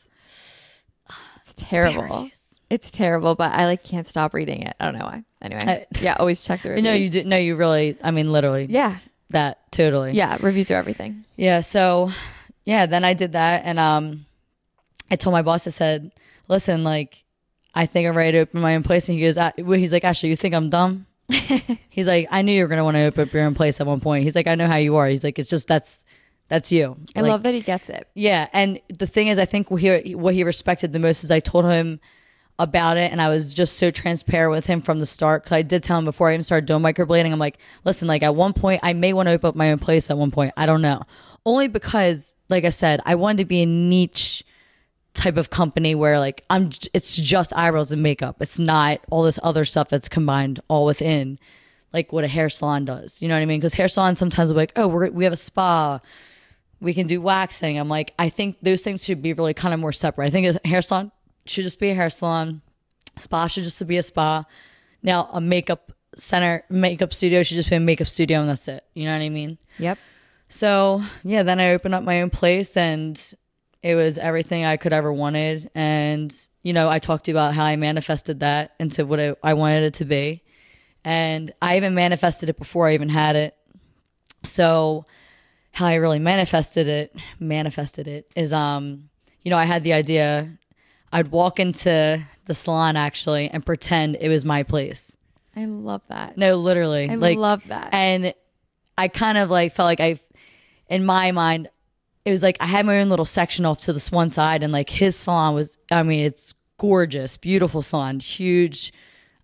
It's 1.44 1.54
terrible. 1.58 2.30
It's 2.70 2.92
terrible, 2.92 3.34
but 3.36 3.52
I 3.52 3.66
like 3.66 3.84
can't 3.84 4.08
stop 4.08 4.34
reading 4.34 4.62
it. 4.64 4.76
I 4.80 4.86
don't 4.86 4.98
know 4.98 5.06
why. 5.06 5.24
Anyway, 5.42 5.62
I- 5.66 5.86
yeah, 6.00 6.16
always 6.20 6.42
check 6.42 6.62
the 6.62 6.70
reviews. 6.70 6.84
No, 6.90 6.94
you 6.94 7.10
did. 7.10 7.26
No, 7.28 7.36
you 7.38 7.56
really. 7.56 7.98
I 8.04 8.12
mean, 8.12 8.32
literally. 8.32 8.68
Yeah, 8.70 8.98
That 9.32 9.72
totally. 9.72 10.14
yeah, 10.14 10.38
reviews 10.42 10.72
are 10.72 10.76
everything. 10.76 11.24
Yeah. 11.36 11.62
So, 11.62 12.12
yeah. 12.66 12.86
Then 12.88 13.04
I 13.06 13.14
did 13.14 13.34
that, 13.34 13.62
and 13.66 13.78
um, 13.80 14.26
I 15.12 15.16
told 15.16 15.34
my 15.34 15.42
boss. 15.44 15.68
I 15.68 15.70
said, 15.70 16.12
"Listen, 16.48 16.84
like, 16.84 17.24
I 17.76 17.86
think 17.86 18.08
I'm 18.08 18.18
ready 18.18 18.32
to 18.34 18.40
open 18.40 18.62
my 18.62 18.76
own 18.76 18.84
place." 18.84 19.08
And 19.08 19.18
he 19.18 19.24
goes, 19.24 19.38
well, 19.38 19.78
"He's 19.80 19.94
like, 19.94 20.04
Ashley, 20.04 20.30
you 20.30 20.36
think 20.36 20.54
I'm 20.56 20.70
dumb?" 20.70 21.06
He's 21.90 22.08
like, 22.08 22.28
"I 22.32 22.42
knew 22.42 22.54
you 22.54 22.64
were 22.64 22.68
gonna 22.68 22.84
want 22.84 22.96
to 22.98 23.04
open 23.04 23.28
up 23.28 23.34
your 23.34 23.44
own 23.44 23.54
place 23.54 23.80
at 23.80 23.86
one 23.88 24.00
point." 24.00 24.24
He's 24.24 24.36
like, 24.36 24.48
"I 24.48 24.56
know 24.56 24.68
how 24.68 24.78
you 24.78 24.96
are." 24.96 25.08
He's 25.08 25.24
like, 25.24 25.38
"It's 25.38 25.50
just 25.50 25.68
that's 25.68 26.06
that's 26.48 26.72
you." 26.72 26.98
I 27.16 27.22
Like, 27.22 27.30
love 27.30 27.44
that 27.44 27.54
he 27.54 27.62
gets 27.62 27.88
it. 27.90 28.08
Yeah, 28.16 28.48
and 28.52 28.80
the 28.98 29.06
thing 29.06 29.28
is, 29.28 29.38
I 29.38 29.46
think 29.46 29.70
what 29.70 29.82
he 29.82 30.16
what 30.16 30.34
he 30.34 30.44
respected 30.44 30.92
the 30.92 31.00
most 31.00 31.24
is 31.24 31.30
I 31.30 31.40
told 31.40 31.66
him 31.66 32.00
about 32.60 32.98
it, 32.98 33.12
and 33.12 33.22
I 33.22 33.30
was 33.30 33.54
just 33.54 33.78
so 33.78 33.90
transparent 33.90 34.52
with 34.52 34.66
him 34.66 34.82
from 34.82 35.00
the 35.00 35.06
start. 35.06 35.46
Cause 35.46 35.54
I 35.54 35.62
did 35.62 35.82
tell 35.82 35.98
him 35.98 36.06
before 36.06 36.30
I 36.30 36.34
even 36.34 36.44
started 36.44 36.66
doing 36.66 36.82
microblading, 36.82 37.32
I'm 37.32 37.40
like, 37.40 37.58
listen, 37.86 38.08
like 38.08 38.22
at 38.22 38.36
one 38.36 38.54
point, 38.54 38.82
I 38.84 38.94
may 38.94 39.14
want 39.14 39.28
to 39.28 39.34
open 39.34 39.48
up 39.48 39.56
my 39.56 39.72
own 39.72 39.80
place 39.80 40.12
at 40.12 40.18
one 40.18 40.30
point. 40.30 40.54
I 40.58 40.66
don't 40.66 40.82
know, 40.82 41.04
only 41.46 41.70
because, 41.70 42.36
like 42.50 42.66
I 42.66 42.70
said, 42.70 43.00
I 43.06 43.16
wanted 43.16 43.38
to 43.38 43.46
be 43.46 43.64
a 43.64 43.66
niche 43.66 44.44
type 45.14 45.38
of 45.38 45.50
company 45.50 45.96
where 45.96 46.20
like 46.20 46.44
I'm, 46.50 46.70
it's 46.94 47.16
just 47.16 47.52
eyebrows 47.56 47.92
and 47.92 48.04
makeup. 48.04 48.42
It's 48.42 48.60
not 48.60 49.00
all 49.10 49.24
this 49.24 49.40
other 49.42 49.66
stuff 49.66 49.90
that's 49.90 50.10
combined 50.10 50.60
all 50.68 50.86
within. 50.86 51.40
Like 51.92 52.14
what 52.14 52.24
a 52.24 52.28
hair 52.28 52.50
salon 52.50 52.86
does, 52.86 53.22
you 53.22 53.28
know 53.28 53.36
what 53.36 53.42
I 53.42 53.46
mean? 53.46 53.60
Because 53.60 53.74
hair 53.74 53.88
salons 53.88 54.20
sometimes 54.20 54.52
be 54.52 54.56
like, 54.56 54.74
oh, 54.76 54.88
we're, 54.88 55.10
we 55.10 55.24
have 55.24 55.34
a 55.34 55.38
spa, 55.38 56.00
we 56.80 56.94
can 56.94 57.08
do 57.08 57.20
waxing. 57.22 57.80
I'm 57.80 57.90
like, 57.90 58.14
I 58.20 58.30
think 58.30 58.58
those 58.62 58.84
things 58.84 59.04
should 59.04 59.22
be 59.22 59.34
really 59.34 59.56
kind 59.56 59.74
of 59.74 59.80
more 59.80 59.92
separate. 59.92 60.28
I 60.28 60.30
think 60.30 60.56
a 60.64 60.68
hair 60.68 60.82
salon 60.82 61.12
should 61.50 61.64
just 61.64 61.80
be 61.80 61.90
a 61.90 61.96
hair 61.96 62.10
salon. 62.10 62.62
Spa 63.18 63.48
should 63.48 63.64
just 63.64 63.86
be 63.88 63.98
a 63.98 64.04
spa. 64.04 64.46
Now 65.02 65.30
a 65.32 65.42
makeup 65.42 65.92
center, 66.16 66.64
makeup 66.70 67.14
studio 67.14 67.44
should 67.44 67.58
just 67.58 67.70
be 67.70 67.76
a 67.76 67.80
makeup 67.80 68.08
studio, 68.08 68.40
and 68.40 68.50
that's 68.50 68.68
it. 68.68 68.84
You 68.94 69.06
know 69.06 69.14
what 69.14 69.24
I 69.24 69.30
mean? 69.30 69.58
Yep. 69.78 69.98
So 70.50 71.02
yeah, 71.24 71.44
then 71.44 71.60
I 71.60 71.72
opened 71.72 71.96
up 71.96 72.04
my 72.04 72.22
own 72.22 72.30
place, 72.30 72.76
and 72.78 73.22
it 73.82 73.96
was 73.96 74.18
everything 74.18 74.66
I 74.66 74.78
could 74.78 74.94
ever 74.94 75.12
wanted. 75.12 75.70
And 75.76 76.36
you 76.64 76.74
know, 76.74 76.90
I 76.90 77.00
talked 77.00 77.26
to 77.26 77.32
you 77.32 77.38
about 77.38 77.54
how 77.54 77.66
I 77.66 77.76
manifested 77.76 78.42
that 78.42 78.74
into 78.80 79.06
what 79.06 79.20
I, 79.20 79.36
I 79.44 79.54
wanted 79.54 79.84
it 79.84 79.94
to 79.96 80.06
be, 80.06 80.44
and 81.04 81.54
I 81.62 81.78
even 81.78 81.94
manifested 81.94 82.50
it 82.50 82.58
before 82.58 82.90
I 82.90 82.94
even 82.94 83.10
had 83.10 83.36
it. 83.36 83.56
So 84.44 85.06
how 85.72 85.86
I 85.86 85.96
really 85.96 86.20
manifested 86.20 86.88
it, 86.88 87.16
manifested 87.40 88.08
it 88.08 88.32
is 88.36 88.52
um, 88.54 89.10
you 89.44 89.52
know, 89.52 89.58
I 89.58 89.66
had 89.66 89.84
the 89.84 89.94
idea 89.94 90.59
I'd 91.12 91.30
walk 91.30 91.60
into 91.60 92.24
the 92.46 92.54
salon 92.54 92.96
actually 92.96 93.50
and 93.50 93.66
pretend 93.66 94.18
it 94.20 94.30
was 94.30 94.46
my 94.46 94.64
place. 94.64 95.16
I 95.56 95.66
love 95.66 96.02
that. 96.10 96.38
No, 96.38 96.56
literally. 96.56 97.10
I 97.10 97.16
like 97.16 97.38
love 97.38 97.62
that. 97.68 97.90
and 97.94 98.34
I 98.98 99.08
kind 99.08 99.38
of 99.38 99.50
like 99.50 99.74
felt 99.74 99.86
like 99.86 100.00
I 100.00 100.20
in 100.90 101.06
my 101.06 101.32
mind 101.32 101.70
it 102.26 102.32
was 102.32 102.44
like 102.44 102.58
I 102.60 102.66
had 102.66 102.86
my 102.86 103.00
own 103.00 103.10
little 103.10 103.26
section 103.26 103.66
off 103.66 103.82
to 103.82 103.94
this 103.94 104.12
one 104.12 104.30
side 104.30 104.62
and 104.64 104.72
like 104.72 104.90
his 104.90 105.16
salon 105.16 105.56
was 105.56 105.78
I 105.92 106.04
mean, 106.04 106.26
it's 106.26 106.54
gorgeous, 106.78 107.38
beautiful 107.38 107.82
salon, 107.82 108.20
huge. 108.20 108.94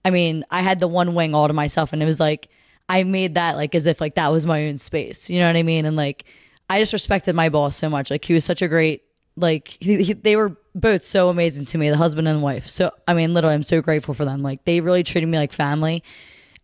I 0.04 0.10
mean, 0.12 0.46
I 0.52 0.62
had 0.62 0.80
the 0.80 0.88
one 0.88 1.16
wing 1.16 1.34
all 1.34 1.48
to 1.48 1.54
myself 1.54 1.94
and 1.94 2.02
it 2.02 2.06
was 2.06 2.20
like 2.20 2.50
I 2.88 3.04
made 3.04 3.36
that 3.36 3.56
like 3.56 3.74
as 3.74 3.88
if 3.88 4.00
like 4.00 4.16
that 4.16 4.32
was 4.32 4.46
my 4.46 4.68
own 4.68 4.78
space. 4.78 5.30
You 5.30 5.40
know 5.40 5.48
what 5.48 5.56
I 5.56 5.64
mean? 5.64 5.86
And 5.86 5.96
like 5.96 6.26
I 6.70 6.80
just 6.80 6.94
respected 6.94 7.36
my 7.36 7.50
boss 7.50 7.76
so 7.76 7.90
much. 7.90 8.10
Like 8.12 8.26
he 8.26 8.34
was 8.34 8.46
such 8.46 8.62
a 8.62 8.68
great 8.68 9.04
like 9.36 9.78
he, 9.80 10.04
he, 10.04 10.14
they 10.14 10.36
were 10.36 10.56
both 10.76 11.04
so 11.06 11.30
amazing 11.30 11.66
to 11.68 11.78
me, 11.78 11.90
the 11.90 11.98
husband 11.98 12.28
and 12.28 12.42
wife. 12.44 12.68
So 12.68 12.92
I 13.08 13.14
mean, 13.14 13.34
literally 13.34 13.56
I'm 13.56 13.64
so 13.64 13.82
grateful 13.82 14.14
for 14.14 14.26
them. 14.26 14.42
Like 14.42 14.64
they 14.66 14.82
really 14.82 15.04
treated 15.04 15.28
me 15.28 15.38
like 15.38 15.54
family. 15.54 16.04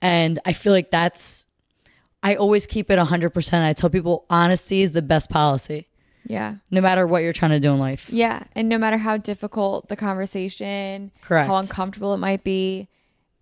And 0.02 0.40
I 0.46 0.54
feel 0.54 0.74
like 0.74 0.92
that's 0.92 1.46
I 2.24 2.36
always 2.36 2.68
keep 2.68 2.92
it 2.92 3.00
100%. 3.00 3.62
I 3.62 3.74
tell 3.74 3.90
people 3.90 4.26
honesty 4.30 4.82
is 4.82 4.92
the 4.92 5.02
best 5.02 5.30
policy, 5.30 5.88
yeah. 6.26 6.56
no 6.70 6.80
matter 6.80 7.08
what 7.08 7.24
you're 7.24 7.34
trying 7.34 7.52
to 7.52 7.60
do 7.60 7.72
in 7.74 7.80
life. 7.80 8.10
Yeah. 8.12 8.44
And 8.54 8.70
no 8.70 8.78
matter 8.78 8.98
how 8.98 9.18
difficult 9.18 9.88
the 9.90 9.96
conversation, 9.96 11.12
Correct. 11.22 11.48
how 11.48 11.56
uncomfortable 11.56 12.14
it 12.14 12.18
might 12.18 12.44
be, 12.44 12.90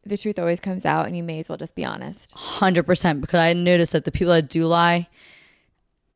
the 0.06 0.18
truth 0.18 0.40
always 0.40 0.62
comes 0.62 0.86
out 0.86 1.08
and 1.08 1.18
you 1.18 1.24
may 1.24 1.40
as 1.40 1.50
well 1.50 1.58
just 1.58 1.76
be 1.76 1.84
honest. 1.84 2.34
100% 2.36 3.20
because 3.20 3.40
I 3.40 3.52
noticed 3.52 3.92
that 3.92 4.06
the 4.06 4.12
people 4.12 4.34
that 4.34 4.48
do 4.50 4.66
lie, 4.66 5.10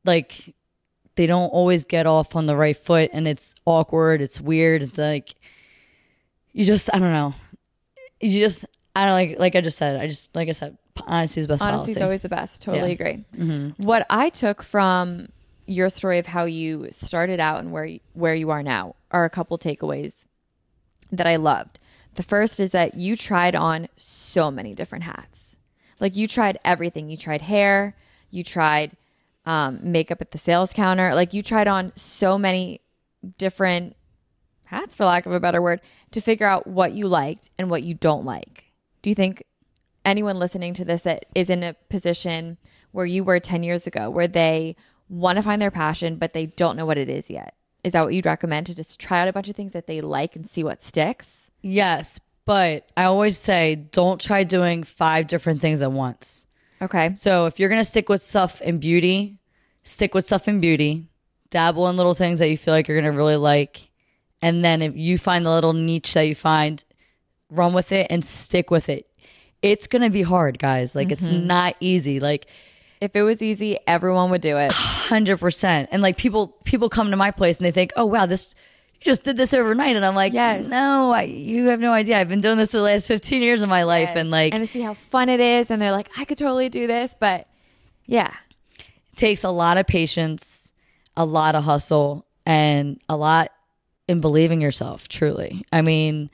like, 0.06 0.56
they 1.15 1.28
don't 1.28 1.49
always 1.49 1.86
get 1.86 2.06
off 2.08 2.36
on 2.36 2.45
the 2.45 2.56
right 2.56 2.76
foot 2.76 3.10
and 3.13 3.28
it's 3.28 3.56
awkward. 3.65 4.21
It's 4.21 4.41
weird. 4.41 4.82
It's 4.84 4.97
like, 4.97 5.36
you 6.54 6.65
just, 6.65 6.89
I 6.93 6.99
don't 6.99 7.12
know. 7.12 7.36
You 8.19 8.39
just, 8.39 8.65
I 8.95 9.06
don't 9.06 9.13
like, 9.13 9.39
like 9.39 9.56
I 9.56 9.62
just 9.62 9.78
said, 9.78 9.99
I 9.99 10.08
just, 10.08 10.34
like 10.36 10.49
I 10.49 10.54
said, 10.54 10.78
honesty 11.08 11.41
is 11.41 11.47
best 11.47 11.62
Honesty 11.63 11.91
is 11.91 12.02
always 12.02 12.21
the 12.21 12.30
best. 12.30 12.62
Totally 12.62 12.89
Yeah. 12.89 12.93
agree. 12.93 13.26
Mm-hmm. 13.36 13.84
What 13.84 14.06
I 14.10 14.30
took 14.30 14.63
from 14.63 15.30
your 15.65 15.89
story 15.89 16.19
of 16.19 16.28
how 16.28 16.45
you 16.45 16.88
started 16.91 17.39
out 17.39 17.60
and 17.60 17.71
where 17.71 17.86
you, 17.86 17.99
where 18.13 18.36
you 18.36 18.49
are 18.49 18.63
now 18.63 18.95
are 19.12 19.26
a 19.26 19.30
couple 19.30 19.58
takeaways 19.58 20.13
that 21.12 21.28
I 21.28 21.36
loved. 21.36 21.80
The 22.15 22.23
first 22.23 22.60
is 22.60 22.71
that 22.71 22.95
you 22.95 23.15
tried 23.15 23.56
on 23.56 23.88
so 23.95 24.52
many 24.52 24.73
different 24.73 25.06
hats. 25.06 25.56
Like 25.99 26.15
you 26.15 26.28
tried 26.28 26.60
everything. 26.65 27.10
You 27.10 27.17
tried 27.17 27.41
hair, 27.43 27.95
you 28.30 28.43
tried 28.43 28.91
um, 29.45 29.79
makeup 29.84 30.21
at 30.21 30.32
the 30.32 30.38
sales 30.38 30.71
counter. 30.73 31.13
Like 31.15 31.34
you 31.34 31.43
tried 31.43 31.67
on 31.67 31.91
so 31.95 32.38
many 32.38 32.82
different 33.38 33.95
hats, 34.65 34.95
for 34.95 35.06
lack 35.06 35.25
of 35.25 35.32
a 35.32 35.39
better 35.39 35.62
word, 35.62 35.82
to 36.12 36.21
figure 36.21 36.47
out 36.47 36.67
what 36.67 36.93
you 36.93 37.08
liked 37.08 37.49
and 37.58 37.69
what 37.69 37.84
you 37.84 37.93
don't 37.93 38.25
like. 38.25 38.71
Do 39.01 39.10
you 39.10 39.15
think 39.15 39.43
anyone 40.06 40.39
listening 40.39 40.73
to 40.75 40.86
this 40.86 41.01
that 41.01 41.25
is 41.36 41.49
in 41.49 41.63
a 41.63 41.75
position 41.89 42.58
where 42.91 43.06
you 43.06 43.23
were 43.23 43.39
10 43.39 43.63
years 43.63 43.88
ago, 43.88 44.10
where 44.10 44.27
they 44.27 44.75
want 45.10 45.38
to 45.38 45.41
find 45.41 45.62
their 45.62 45.71
passion, 45.71 46.15
but 46.15 46.34
they 46.34 46.45
don't 46.45 46.77
know 46.77 46.86
what 46.86 46.97
it 46.97 47.10
is 47.10 47.29
yet? 47.29 47.56
Is 47.84 47.91
that 47.91 48.03
what 48.03 48.13
you'd 48.13 48.25
recommend 48.25 48.67
to 48.67 48.75
just 48.75 48.99
try 48.99 49.21
out 49.21 49.27
a 49.27 49.34
bunch 49.34 49.49
of 49.49 49.56
things 49.56 49.73
that 49.73 49.88
they 49.88 49.99
like 49.99 50.36
and 50.36 50.49
see 50.49 50.63
what 50.63 50.82
sticks? 50.82 51.51
yes. 51.62 52.19
But 52.45 52.89
I 52.97 53.06
always 53.06 53.38
say, 53.38 53.75
don't 53.75 54.19
try 54.19 54.43
doing 54.43 54.84
five 54.84 55.27
different 55.27 55.62
things 55.62 55.82
at 55.82 55.91
once. 55.91 56.45
Okay. 56.84 57.15
So 57.15 57.46
if 57.46 57.60
you're 57.60 57.69
gonna 57.69 57.86
stick 57.86 58.10
with 58.10 58.22
stuff 58.22 58.62
in 58.62 58.80
beauty, 58.80 59.39
stick 59.84 60.13
with 60.13 60.26
stuff 60.26 60.48
in 60.48 60.60
beauty. 60.60 61.07
Dabble 61.49 61.88
in 61.89 61.97
little 61.97 62.16
things 62.16 62.39
that 62.39 62.49
you 62.49 62.57
feel 62.57 62.74
like 62.74 62.88
you're 62.88 62.99
gonna 62.99 63.16
really 63.16 63.36
like, 63.36 63.89
and 64.41 64.64
then 64.64 64.82
if 64.82 64.95
you 64.95 65.18
find 65.18 65.45
the 65.45 65.51
little 65.51 65.74
niche 65.74 66.14
that 66.14 66.24
you 66.24 66.36
find, 66.36 66.84
run 67.49 67.74
with 67.74 67.91
it 67.91 68.07
and 68.10 68.26
stick 68.26 68.72
with 68.72 68.89
it. 68.89 69.07
It's 69.62 69.88
gonna 69.88 70.10
be 70.10 70.24
hard, 70.24 70.60
guys. 70.60 70.95
Like 70.95 71.12
it's 71.12 71.24
mm-hmm. 71.24 71.47
not 71.47 71.76
easy. 71.80 72.20
Like 72.20 72.47
If 72.99 73.16
it 73.16 73.22
was 73.22 73.41
easy, 73.41 73.78
everyone 73.86 74.32
would 74.32 74.41
do 74.41 74.57
it. 74.57 74.72
hundred 74.72 75.39
percent. 75.39 75.89
And 75.91 76.01
like 76.01 76.18
people, 76.18 76.47
people 76.64 76.89
come 76.89 77.12
to 77.12 77.18
my 77.18 77.32
place 77.32 77.57
and 77.57 77.66
they 77.66 77.72
think, 77.72 77.93
oh 77.95 78.05
wow, 78.05 78.26
this. 78.26 78.55
Just 79.04 79.24
did 79.24 79.38
this 79.38 79.54
overnight, 79.54 79.95
and 79.95 80.06
I'm 80.06 80.16
like, 80.16 80.34
Yes. 80.34 80.66
no, 80.66 81.12
I, 81.12 81.24
you 81.24 81.68
have 81.68 81.80
no 81.80 81.91
idea. 81.91 82.18
I've 82.20 82.30
been 82.30 82.41
doing 82.41 82.58
this 82.58 82.72
for 82.72 82.78
the 82.78 82.84
last 82.84 83.08
15 83.08 83.41
years 83.41 83.62
of 83.62 83.70
my 83.70 83.84
life, 83.84 84.12
and 84.16 84.32
like, 84.32 84.54
and 84.54 84.66
to 84.66 84.72
see 84.72 84.82
how 84.82 84.93
fun 84.93 85.30
it 85.30 85.39
is. 85.39 85.70
And 85.70 85.82
they're 85.82 85.91
like, 85.91 86.10
I 86.18 86.26
could 86.26 86.38
totally 86.38 86.70
do 86.70 86.88
this. 86.88 87.14
But 87.20 87.47
yeah, 88.06 88.32
it 88.80 89.18
takes 89.18 89.43
a 89.43 89.49
lot 89.49 89.78
of 89.78 89.88
patience, 89.88 90.72
a 91.18 91.26
lot 91.26 91.56
of 91.56 91.64
hustle, 91.64 92.26
and 92.45 93.01
a 93.10 93.18
lot 93.18 93.51
in 94.08 94.22
believing 94.22 94.62
yourself, 94.62 95.08
truly. 95.08 95.66
I 95.72 95.82
mean, 95.82 96.30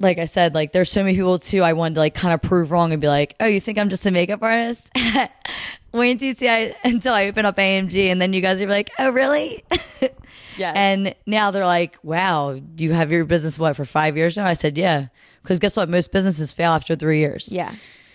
like 0.00 0.18
I 0.18 0.26
said, 0.26 0.54
like 0.54 0.72
there's 0.72 0.90
so 0.90 1.02
many 1.02 1.16
people 1.16 1.38
too. 1.38 1.62
I 1.62 1.72
wanted 1.72 1.94
to 1.94 2.00
like 2.00 2.14
kind 2.14 2.34
of 2.34 2.42
prove 2.42 2.70
wrong 2.70 2.92
and 2.92 3.00
be 3.00 3.08
like, 3.08 3.34
oh, 3.40 3.46
you 3.46 3.60
think 3.60 3.78
I'm 3.78 3.88
just 3.88 4.04
a 4.06 4.10
makeup 4.10 4.42
artist? 4.42 4.90
Wait 5.92 6.10
until 6.10 6.28
you 6.28 6.34
see 6.34 6.48
I 6.48 6.76
until 6.84 7.14
I 7.14 7.26
open 7.26 7.46
up 7.46 7.56
AMG, 7.56 8.10
and 8.10 8.20
then 8.20 8.32
you 8.34 8.42
guys 8.42 8.60
are 8.60 8.66
like, 8.66 8.90
oh, 8.98 9.08
really? 9.10 9.64
Yes. 10.56 10.74
And 10.76 11.14
now 11.26 11.50
they're 11.50 11.66
like, 11.66 11.98
wow, 12.02 12.60
you 12.76 12.92
have 12.92 13.10
your 13.12 13.24
business 13.24 13.58
what 13.58 13.76
for 13.76 13.84
five 13.84 14.16
years 14.16 14.36
now? 14.36 14.46
I 14.46 14.54
said, 14.54 14.76
yeah, 14.78 15.08
because 15.42 15.58
guess 15.58 15.76
what? 15.76 15.88
Most 15.88 16.12
businesses 16.12 16.52
fail 16.52 16.72
after 16.72 16.96
three 16.96 17.20
years. 17.20 17.48
yeah. 17.52 17.74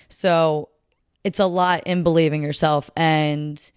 So 0.10 0.70
it's 1.24 1.39
a 1.39 1.46
lot 1.46 1.84
in 1.86 2.04
believing 2.04 2.44
yourself 2.44 2.89
and 2.98 3.72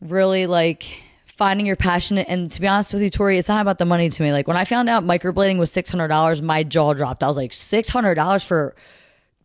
really 0.00 0.46
like 0.46 0.84
finding 1.24 1.64
your 1.66 1.76
passion. 1.76 2.18
And 2.18 2.50
to 2.52 2.60
be 2.60 2.66
honest 2.66 2.92
with 2.92 3.02
you, 3.02 3.10
Tori, 3.10 3.38
it's 3.38 3.48
not 3.48 3.62
about 3.62 3.78
the 3.78 3.84
money 3.86 4.10
to 4.10 4.22
me. 4.22 4.32
Like 4.32 4.46
when 4.48 4.56
I 4.56 4.64
found 4.64 4.88
out 4.88 5.04
microblading 5.04 5.56
was 5.58 5.72
six 5.72 5.88
hundred 5.88 6.08
dollars, 6.08 6.42
my 6.42 6.64
jaw 6.64 6.92
dropped. 6.94 7.22
I 7.22 7.28
was 7.28 7.36
like, 7.36 7.52
six 7.52 7.88
hundred 7.88 8.16
dollars 8.16 8.42
for 8.42 8.74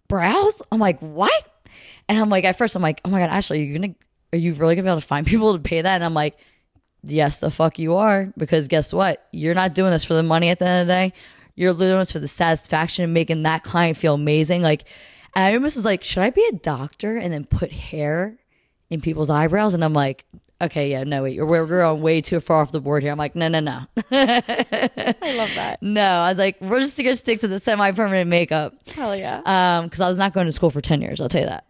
brows? 0.08 0.62
I'm 0.72 0.80
like, 0.80 1.00
what? 1.00 1.32
And 2.10 2.20
I'm 2.20 2.30
like, 2.30 2.44
at 2.44 2.58
first, 2.58 2.76
I'm 2.76 2.82
like, 2.82 3.00
oh 3.06 3.10
my 3.10 3.20
god, 3.20 3.30
Ashley, 3.30 3.62
are 3.62 3.64
you 3.64 3.80
gonna, 3.80 3.96
are 4.34 4.38
you 4.38 4.54
really 4.54 4.76
gonna 4.76 4.84
be 4.84 4.90
able 4.90 5.02
to 5.02 5.08
find 5.08 5.26
people 5.34 5.54
to 5.54 5.60
pay 5.60 5.82
that? 5.82 5.96
And 5.96 6.04
I'm 6.04 6.14
like, 6.14 6.38
yes, 7.04 7.40
the 7.40 7.52
fuck 7.52 7.78
you 7.80 7.96
are, 7.96 8.32
because 8.38 8.68
guess 8.68 8.94
what? 8.94 9.28
You're 9.32 9.56
not 9.56 9.76
doing 9.76 9.92
this 9.92 10.04
for 10.04 10.14
the 10.14 10.24
money 10.24 10.50
at 10.50 10.60
the 10.60 10.68
end 10.68 10.82
of 10.82 10.88
the 10.88 10.94
day. 10.94 11.14
You're 11.56 11.74
doing 11.74 11.98
this 12.00 12.12
for 12.12 12.20
the 12.20 12.28
satisfaction 12.28 13.04
of 13.06 13.12
making 13.12 13.44
that 13.44 13.64
client 13.64 13.98
feel 13.98 14.16
amazing. 14.16 14.62
Like, 14.62 14.86
and 15.36 15.46
I 15.46 15.54
almost 15.54 15.76
was 15.76 15.86
like, 15.86 16.04
should 16.04 16.24
I 16.24 16.30
be 16.30 16.46
a 16.52 16.56
doctor 16.56 17.18
and 17.18 17.32
then 17.32 17.46
put 17.46 17.72
hair 17.72 18.38
in 18.90 19.02
people's 19.02 19.30
eyebrows? 19.30 19.74
And 19.74 19.84
I'm 19.84 19.94
like, 19.94 20.26
okay, 20.62 20.90
yeah, 20.92 21.04
no, 21.04 21.24
wait, 21.24 21.40
we're, 21.40 21.66
we're 21.66 21.66
going 21.66 22.02
way 22.02 22.22
too 22.22 22.40
far 22.40 22.62
off 22.62 22.72
the 22.72 22.82
board 22.82 23.04
here. 23.04 23.12
I'm 23.12 23.18
like, 23.18 23.36
no, 23.36 23.48
no, 23.48 23.60
no. 23.60 23.82
I 24.12 25.36
love 25.36 25.52
that. 25.56 25.78
no, 25.82 26.02
I 26.02 26.30
was 26.30 26.38
like, 26.38 26.60
we're 26.62 26.80
just 26.80 26.98
gonna 26.98 27.16
stick 27.16 27.42
to 27.42 27.48
the 27.48 27.60
semi-permanent 27.60 28.30
makeup. 28.30 28.74
Hell 28.94 29.16
yeah. 29.16 29.42
Um, 29.46 29.86
because 29.86 30.02
I 30.02 30.08
was 30.08 30.18
not 30.18 30.34
going 30.34 30.46
to 30.46 30.52
school 30.52 30.70
for 30.70 30.82
10 30.82 31.02
years, 31.02 31.20
I'll 31.20 31.30
tell 31.30 31.42
you 31.42 31.48
that. 31.48 31.66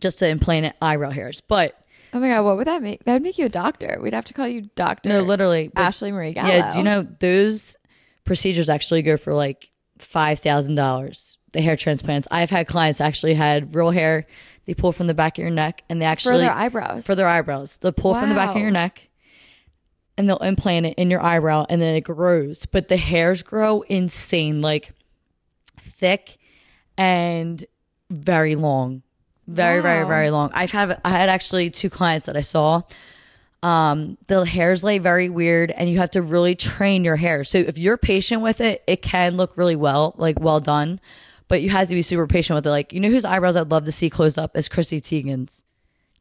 Just 0.00 0.18
to 0.20 0.28
implant 0.28 0.74
eyebrow 0.82 1.10
hairs. 1.10 1.40
But 1.40 1.80
oh 2.12 2.20
my 2.20 2.28
god, 2.28 2.42
what 2.44 2.56
would 2.56 2.66
that 2.66 2.82
make? 2.82 3.04
That 3.04 3.14
would 3.14 3.22
make 3.22 3.38
you 3.38 3.46
a 3.46 3.50
doctor. 3.50 3.98
We'd 4.02 4.14
have 4.14 4.26
to 4.26 4.34
call 4.34 4.46
you 4.48 4.62
Doctor. 4.74 5.08
no, 5.08 5.20
literally. 5.20 5.68
but- 5.68 5.80
Ashley 5.82 6.12
Marie 6.12 6.32
Gallo. 6.32 6.48
Yeah, 6.48 6.70
do 6.70 6.78
you 6.78 6.84
know 6.84 7.02
those 7.02 7.76
procedures 8.24 8.68
actually 8.68 9.02
go 9.02 9.16
for 9.16 9.34
like 9.34 9.70
five 9.98 10.40
thousand 10.40 10.74
dollars? 10.74 11.38
The 11.52 11.60
hair 11.62 11.76
transplants. 11.76 12.28
I've 12.30 12.50
had 12.50 12.66
clients 12.66 13.00
actually 13.00 13.34
had 13.34 13.74
real 13.74 13.90
hair. 13.90 14.26
They 14.66 14.74
pull 14.74 14.92
from 14.92 15.06
the 15.06 15.14
back 15.14 15.38
of 15.38 15.42
your 15.42 15.50
neck, 15.50 15.82
and 15.88 16.00
they 16.00 16.04
actually 16.04 16.32
for 16.34 16.38
their 16.38 16.52
eyebrows? 16.52 17.06
for 17.06 17.14
their 17.14 17.26
eyebrows. 17.28 17.78
They'll 17.78 17.92
pull 17.92 18.14
from 18.14 18.28
the 18.28 18.34
back 18.34 18.50
of 18.50 18.60
your 18.60 18.70
neck, 18.70 19.08
and 20.18 20.28
they'll 20.28 20.36
implant 20.38 20.84
it 20.84 20.94
in 20.98 21.10
your 21.10 21.22
eyebrow, 21.22 21.64
and 21.70 21.80
then 21.80 21.94
it 21.94 22.02
grows. 22.02 22.66
But 22.66 22.88
the 22.88 22.98
hairs 22.98 23.42
grow 23.42 23.80
insane, 23.82 24.60
like 24.60 24.92
thick 25.80 26.36
and 26.98 27.64
very 28.10 28.54
long, 28.56 29.02
very 29.48 29.80
very 29.80 30.06
very 30.06 30.30
long. 30.30 30.50
I've 30.52 30.70
had 30.70 31.00
I 31.04 31.10
had 31.10 31.28
actually 31.28 31.70
two 31.70 31.90
clients 31.90 32.26
that 32.26 32.36
I 32.36 32.42
saw. 32.42 32.82
Um 33.62 34.18
the 34.28 34.44
hairs 34.44 34.84
lay 34.84 34.98
very 34.98 35.28
weird 35.28 35.72
and 35.72 35.90
you 35.90 35.98
have 35.98 36.10
to 36.12 36.22
really 36.22 36.54
train 36.54 37.02
your 37.04 37.16
hair. 37.16 37.42
So 37.44 37.58
if 37.58 37.78
you're 37.78 37.96
patient 37.96 38.42
with 38.42 38.60
it 38.60 38.82
it 38.86 39.02
can 39.02 39.36
look 39.36 39.56
really 39.56 39.76
well 39.76 40.14
like 40.16 40.38
well 40.38 40.60
done. 40.60 41.00
But 41.48 41.62
you 41.62 41.70
have 41.70 41.88
to 41.88 41.94
be 41.94 42.02
super 42.02 42.26
patient 42.26 42.56
with 42.56 42.66
it. 42.66 42.70
Like 42.70 42.92
you 42.92 43.00
know 43.00 43.08
whose 43.08 43.24
eyebrows 43.24 43.56
i'd 43.56 43.70
love 43.70 43.84
to 43.86 43.92
see 43.92 44.10
closed 44.10 44.38
up 44.38 44.56
is 44.56 44.68
chrissy 44.68 45.00
teigen's. 45.00 45.64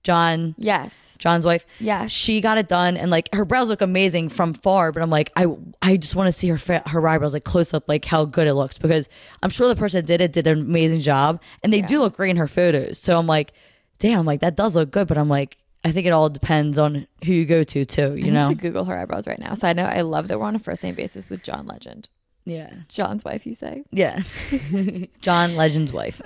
John 0.03 0.55
yes. 0.57 0.91
John's 1.17 1.45
wife 1.45 1.65
Yeah. 1.79 2.07
she 2.07 2.41
got 2.41 2.57
it 2.57 2.67
done 2.67 2.97
and 2.97 3.09
like 3.11 3.29
her 3.33 3.45
brows 3.45 3.69
look 3.69 3.81
amazing 3.81 4.29
from 4.29 4.53
far 4.53 4.91
but 4.91 5.01
i'm 5.01 5.09
like 5.09 5.31
i 5.35 5.45
i 5.81 5.97
just 5.97 6.15
want 6.15 6.27
to 6.27 6.31
see 6.31 6.47
her 6.49 6.81
her 6.85 7.07
eyebrows 7.07 7.33
like 7.33 7.43
close 7.43 7.73
up 7.73 7.83
like 7.87 8.05
how 8.05 8.25
good 8.25 8.47
it 8.47 8.53
looks 8.53 8.77
because 8.77 9.09
i'm 9.43 9.49
sure 9.49 9.67
the 9.67 9.75
person 9.75 9.99
that 9.99 10.05
did 10.07 10.21
it 10.21 10.31
did 10.33 10.47
an 10.47 10.59
amazing 10.61 10.99
job 10.99 11.41
and 11.63 11.73
they 11.73 11.81
do 11.81 11.99
look 11.99 12.15
great 12.17 12.29
in 12.31 12.37
her 12.37 12.47
photos 12.47 12.97
so 12.99 13.17
i'm 13.17 13.27
like 13.27 13.53
damn 13.99 14.25
like 14.25 14.39
that 14.41 14.55
does 14.55 14.75
look 14.75 14.91
good 14.91 15.07
but 15.07 15.17
i'm 15.17 15.29
like 15.29 15.57
i 15.83 15.91
think 15.91 16.05
it 16.05 16.11
all 16.11 16.29
depends 16.29 16.77
on 16.77 17.07
who 17.25 17.33
you 17.33 17.45
go 17.45 17.63
to 17.63 17.83
too 17.85 18.15
you 18.17 18.27
I 18.27 18.29
know 18.29 18.49
to 18.49 18.55
Google 18.55 18.85
her 18.85 18.97
eyebrows 18.97 19.25
right 19.27 19.39
now. 19.39 19.53
So 19.53 19.67
I 19.67 19.73
know 19.73 19.85
I 19.85 20.01
love 20.01 20.27
that 20.27 20.39
we're 20.39 20.45
on 20.45 20.55
a 20.55 20.59
first 20.59 20.83
name 20.83 20.95
basis 20.95 21.29
with 21.29 21.43
John 21.43 21.65
Legend. 21.65 22.09
yeah 22.45 22.71
John's 22.89 23.23
wife, 23.25 23.45
you 23.45 23.53
say? 23.53 23.83
yeah 23.91 24.21
john 25.21 25.55
legend's 25.55 25.91
wife 25.93 26.21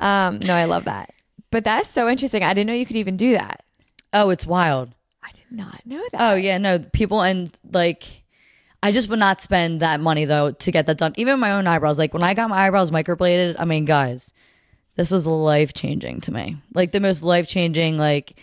Um, 0.00 0.38
no, 0.38 0.54
I 0.54 0.64
love 0.64 0.84
that. 0.84 1.10
But 1.50 1.64
that's 1.64 1.88
so 1.88 2.08
interesting. 2.08 2.42
I 2.42 2.52
didn't 2.52 2.66
know 2.66 2.74
you 2.74 2.86
could 2.86 2.96
even 2.96 3.16
do 3.16 3.32
that. 3.32 3.63
Oh 4.14 4.30
it's 4.30 4.46
wild 4.46 4.94
I 5.22 5.30
did 5.32 5.50
not 5.50 5.84
know 5.86 6.02
that. 6.12 6.32
Oh 6.32 6.34
yeah, 6.34 6.58
no, 6.58 6.78
people 6.78 7.20
and 7.22 7.50
like 7.72 8.24
I 8.82 8.92
just 8.92 9.08
would 9.08 9.18
not 9.18 9.40
spend 9.40 9.80
that 9.80 9.98
money 10.00 10.26
though 10.26 10.52
to 10.52 10.70
get 10.70 10.84
that 10.86 10.98
done. 10.98 11.14
Even 11.16 11.40
my 11.40 11.52
own 11.52 11.66
eyebrows. 11.66 11.98
Like 11.98 12.12
when 12.12 12.22
I 12.22 12.34
got 12.34 12.50
my 12.50 12.66
eyebrows 12.66 12.90
microbladed, 12.90 13.56
I 13.58 13.64
mean, 13.64 13.86
guys, 13.86 14.34
this 14.96 15.10
was 15.10 15.26
life 15.26 15.72
changing 15.72 16.20
to 16.22 16.32
me. 16.32 16.58
Like 16.74 16.92
the 16.92 17.00
most 17.00 17.22
life 17.22 17.48
changing. 17.48 17.96
Like 17.96 18.38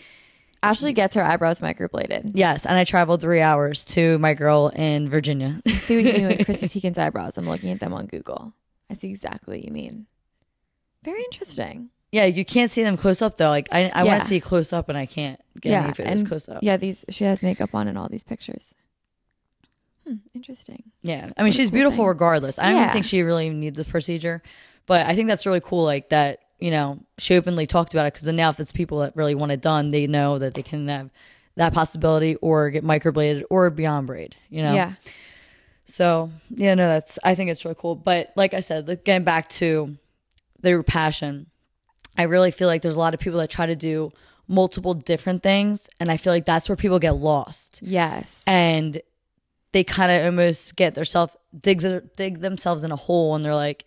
Ashley 0.64 0.92
gets 0.92 1.14
her 1.14 1.22
eyebrows 1.22 1.60
microbladed. 1.60 2.32
yes, 2.34 2.66
and 2.66 2.76
I 2.76 2.82
traveled 2.82 3.20
three 3.20 3.40
hours 3.40 3.84
to 3.86 4.18
my 4.18 4.34
girl 4.34 4.68
in 4.74 5.08
Virginia. 5.08 5.60
See 5.66 5.96
what 6.02 6.04
you 6.04 6.12
mean 6.12 6.26
with 6.36 6.44
Chrissy 6.44 6.66
Teigen's 6.80 6.98
eyebrows. 6.98 7.38
I'm 7.38 7.48
looking 7.48 7.70
at 7.70 7.78
them 7.78 7.92
on 7.94 8.06
Google. 8.06 8.52
I 8.90 8.94
see 8.94 9.10
exactly 9.10 9.58
what 9.58 9.64
you 9.64 9.72
mean. 9.72 10.06
Very 11.04 11.22
interesting. 11.22 11.90
yeah, 12.10 12.26
you 12.26 12.44
can't 12.44 12.70
see 12.70 12.82
them 12.82 12.96
close 12.96 13.22
up 13.22 13.36
though. 13.36 13.48
Like 13.48 13.68
I, 13.72 13.90
I 13.94 14.02
want 14.02 14.22
to 14.22 14.28
see 14.28 14.40
close 14.40 14.72
up, 14.72 14.88
and 14.88 14.98
I 14.98 15.06
can't 15.06 15.40
yeah, 15.62 15.92
and 15.98 16.26
close 16.26 16.48
up. 16.48 16.60
yeah, 16.62 16.76
these 16.76 17.04
she 17.10 17.24
has 17.24 17.42
makeup 17.42 17.74
on 17.74 17.88
in 17.88 17.96
all 17.96 18.08
these 18.08 18.24
pictures. 18.24 18.74
Hmm, 20.06 20.16
interesting. 20.34 20.82
Yeah. 21.02 21.30
I 21.36 21.42
mean, 21.42 21.52
she's 21.52 21.68
cool 21.68 21.74
beautiful 21.74 21.98
thing. 21.98 22.06
regardless. 22.08 22.58
I 22.58 22.70
don't 22.72 22.76
Yeah. 22.82 22.92
think 22.92 23.04
she 23.04 23.22
really 23.22 23.50
need 23.50 23.76
the 23.76 23.84
procedure, 23.84 24.42
but 24.86 25.06
I 25.06 25.14
think 25.14 25.28
that's 25.28 25.46
really 25.46 25.60
cool. 25.60 25.84
Like 25.84 26.08
that, 26.08 26.40
you 26.58 26.70
know, 26.72 26.98
she 27.18 27.36
openly 27.36 27.66
talked 27.66 27.92
about 27.94 28.06
it 28.06 28.14
because 28.14 28.26
now 28.28 28.50
if 28.50 28.58
it's 28.58 28.72
people 28.72 28.98
that 29.00 29.14
really 29.16 29.34
want 29.36 29.52
it 29.52 29.60
done, 29.60 29.90
they 29.90 30.06
know 30.08 30.38
that 30.38 30.54
they 30.54 30.62
can 30.62 30.88
have 30.88 31.10
that 31.56 31.72
possibility 31.72 32.34
or 32.36 32.70
get 32.70 32.82
microbladed 32.84 33.44
or 33.50 33.70
beyond 33.70 34.06
braid, 34.08 34.34
you 34.48 34.62
know? 34.62 34.74
Yeah. 34.74 34.94
So, 35.84 36.30
yeah, 36.50 36.74
no, 36.74 36.86
that's, 36.88 37.18
I 37.22 37.34
think 37.34 37.50
it's 37.50 37.64
really 37.64 37.76
cool. 37.78 37.94
But 37.94 38.32
like 38.36 38.54
I 38.54 38.60
said, 38.60 38.88
like, 38.88 39.04
getting 39.04 39.24
back 39.24 39.48
to 39.50 39.96
their 40.62 40.82
passion, 40.82 41.46
I 42.16 42.24
really 42.24 42.50
feel 42.50 42.68
like 42.68 42.82
there's 42.82 42.96
a 42.96 43.00
lot 43.00 43.14
of 43.14 43.20
people 43.20 43.38
that 43.40 43.50
try 43.50 43.66
to 43.66 43.76
do 43.76 44.10
multiple 44.52 44.94
different 44.94 45.42
things. 45.42 45.88
And 45.98 46.10
I 46.10 46.16
feel 46.16 46.32
like 46.32 46.44
that's 46.46 46.68
where 46.68 46.76
people 46.76 46.98
get 46.98 47.14
lost 47.16 47.80
Yes. 47.82 48.40
and 48.46 49.00
they 49.72 49.82
kind 49.84 50.12
of 50.12 50.26
almost 50.26 50.76
get 50.76 50.94
themselves 50.94 51.34
digs 51.58 51.86
dig 52.16 52.40
themselves 52.40 52.84
in 52.84 52.92
a 52.92 52.96
hole 52.96 53.34
and 53.34 53.42
they're 53.44 53.54
like 53.54 53.84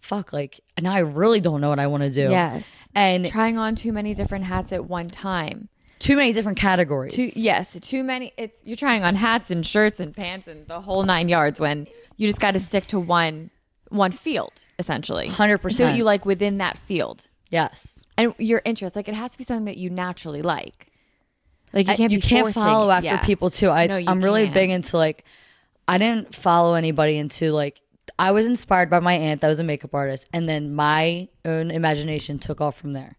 fuck 0.00 0.32
like 0.32 0.60
now 0.80 0.92
i 0.92 1.00
really 1.00 1.40
don't 1.40 1.60
know 1.60 1.68
what 1.68 1.78
i 1.78 1.86
want 1.86 2.02
to 2.02 2.10
do 2.10 2.30
Yes. 2.30 2.66
and 2.94 3.26
Trying 3.26 3.58
on 3.58 3.74
too 3.74 3.92
many 3.92 4.14
different 4.14 4.44
hats 4.46 4.72
at 4.72 4.86
one 4.86 5.08
time. 5.08 5.68
too 5.98 6.16
many 6.16 6.32
different 6.32 6.56
categories 6.58 7.12
Too 7.14 7.28
yes, 7.34 7.76
too 7.82 8.02
many. 8.04 8.32
It's 8.38 8.56
you're 8.64 8.76
trying 8.76 9.02
on 9.04 9.16
hats 9.16 9.50
and 9.50 9.66
shirts 9.66 10.00
and 10.00 10.14
pants 10.16 10.46
and 10.48 10.66
the 10.66 10.80
whole 10.80 11.02
nine 11.02 11.28
yards. 11.28 11.58
When 11.60 11.86
you 12.16 12.26
just 12.28 12.40
got 12.40 12.54
to 12.54 12.60
stick 12.60 12.86
to 12.88 12.98
one 13.00 13.50
one 13.90 14.12
field 14.12 14.64
essentially. 14.78 15.28
100%. 15.28 15.72
See 15.72 15.82
what 15.84 15.96
you 15.96 16.04
like 16.04 16.24
within 16.24 16.58
that 16.58 16.78
field 16.78 17.28
yes 17.50 18.04
and 18.16 18.34
your 18.38 18.60
interest. 18.64 18.96
Like 18.96 19.08
it 19.08 19.14
has 19.14 19.32
to 19.32 19.38
be 19.38 19.44
something 19.44 19.66
that 19.66 19.76
you 19.76 19.90
naturally 19.90 20.42
like. 20.42 20.90
Like 21.72 21.86
you 21.86 21.94
can't. 21.96 22.12
you 22.12 22.18
be 22.18 22.22
can't 22.22 22.44
forcing- 22.46 22.62
follow 22.62 22.90
after 22.90 23.06
yeah. 23.10 23.18
people 23.24 23.50
too 23.50 23.68
i 23.68 23.86
No, 23.86 23.96
you 23.98 24.08
i'm 24.08 24.22
really 24.22 24.44
can't. 24.44 24.54
big 24.54 24.70
into 24.70 24.96
like 24.96 25.24
i 25.86 25.98
didn't 25.98 26.34
follow 26.34 26.72
anybody 26.74 27.18
into 27.18 27.52
like 27.52 27.82
i 28.18 28.30
was 28.32 28.46
inspired 28.46 28.88
by 28.88 29.00
my 29.00 29.12
aunt 29.12 29.42
that 29.42 29.48
was 29.48 29.58
a 29.60 29.64
makeup 29.64 29.94
artist 29.94 30.26
and 30.32 30.48
then 30.48 30.74
my 30.74 31.28
own 31.44 31.70
imagination 31.70 32.38
took 32.38 32.62
off 32.62 32.74
from 32.78 32.94
there 32.94 33.18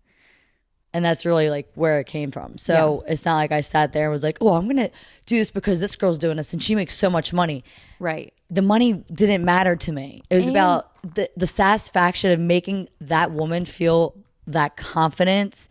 and 0.95 1.05
that's 1.05 1.27
really 1.27 1.51
like 1.51 1.69
where 1.75 1.99
it 1.99 2.07
came 2.07 2.32
from 2.32 2.57
so 2.57 3.03
it's 3.07 3.23
not 3.23 3.36
like 3.36 3.51
i 3.51 3.61
sat 3.61 3.93
there 3.93 4.05
and 4.05 4.11
was 4.11 4.23
like 4.23 4.39
oh 4.41 4.53
i'm 4.55 4.67
gonna 4.67 4.89
do 5.27 5.38
this 5.38 5.51
because 5.51 5.80
this 5.80 5.95
girl's 5.95 6.17
doing 6.17 6.36
this 6.38 6.51
and 6.51 6.63
she 6.63 6.73
makes 6.73 6.97
so 6.97 7.07
much 7.07 7.32
money 7.32 7.63
Right. 7.99 8.34
the 8.49 8.63
money 8.63 8.93
didn't 9.13 9.45
matter 9.45 9.75
to 9.75 9.91
me. 9.91 10.23
It 10.32 10.36
was 10.38 10.47
And- 10.47 10.55
about 10.55 10.89
the 11.04 11.30
the 11.36 11.47
satisfaction 11.47 12.32
of 12.32 12.39
making 12.39 12.89
that 13.02 13.32
woman 13.32 13.66
feel 13.66 14.16
that 14.47 14.78
confidence 14.78 15.70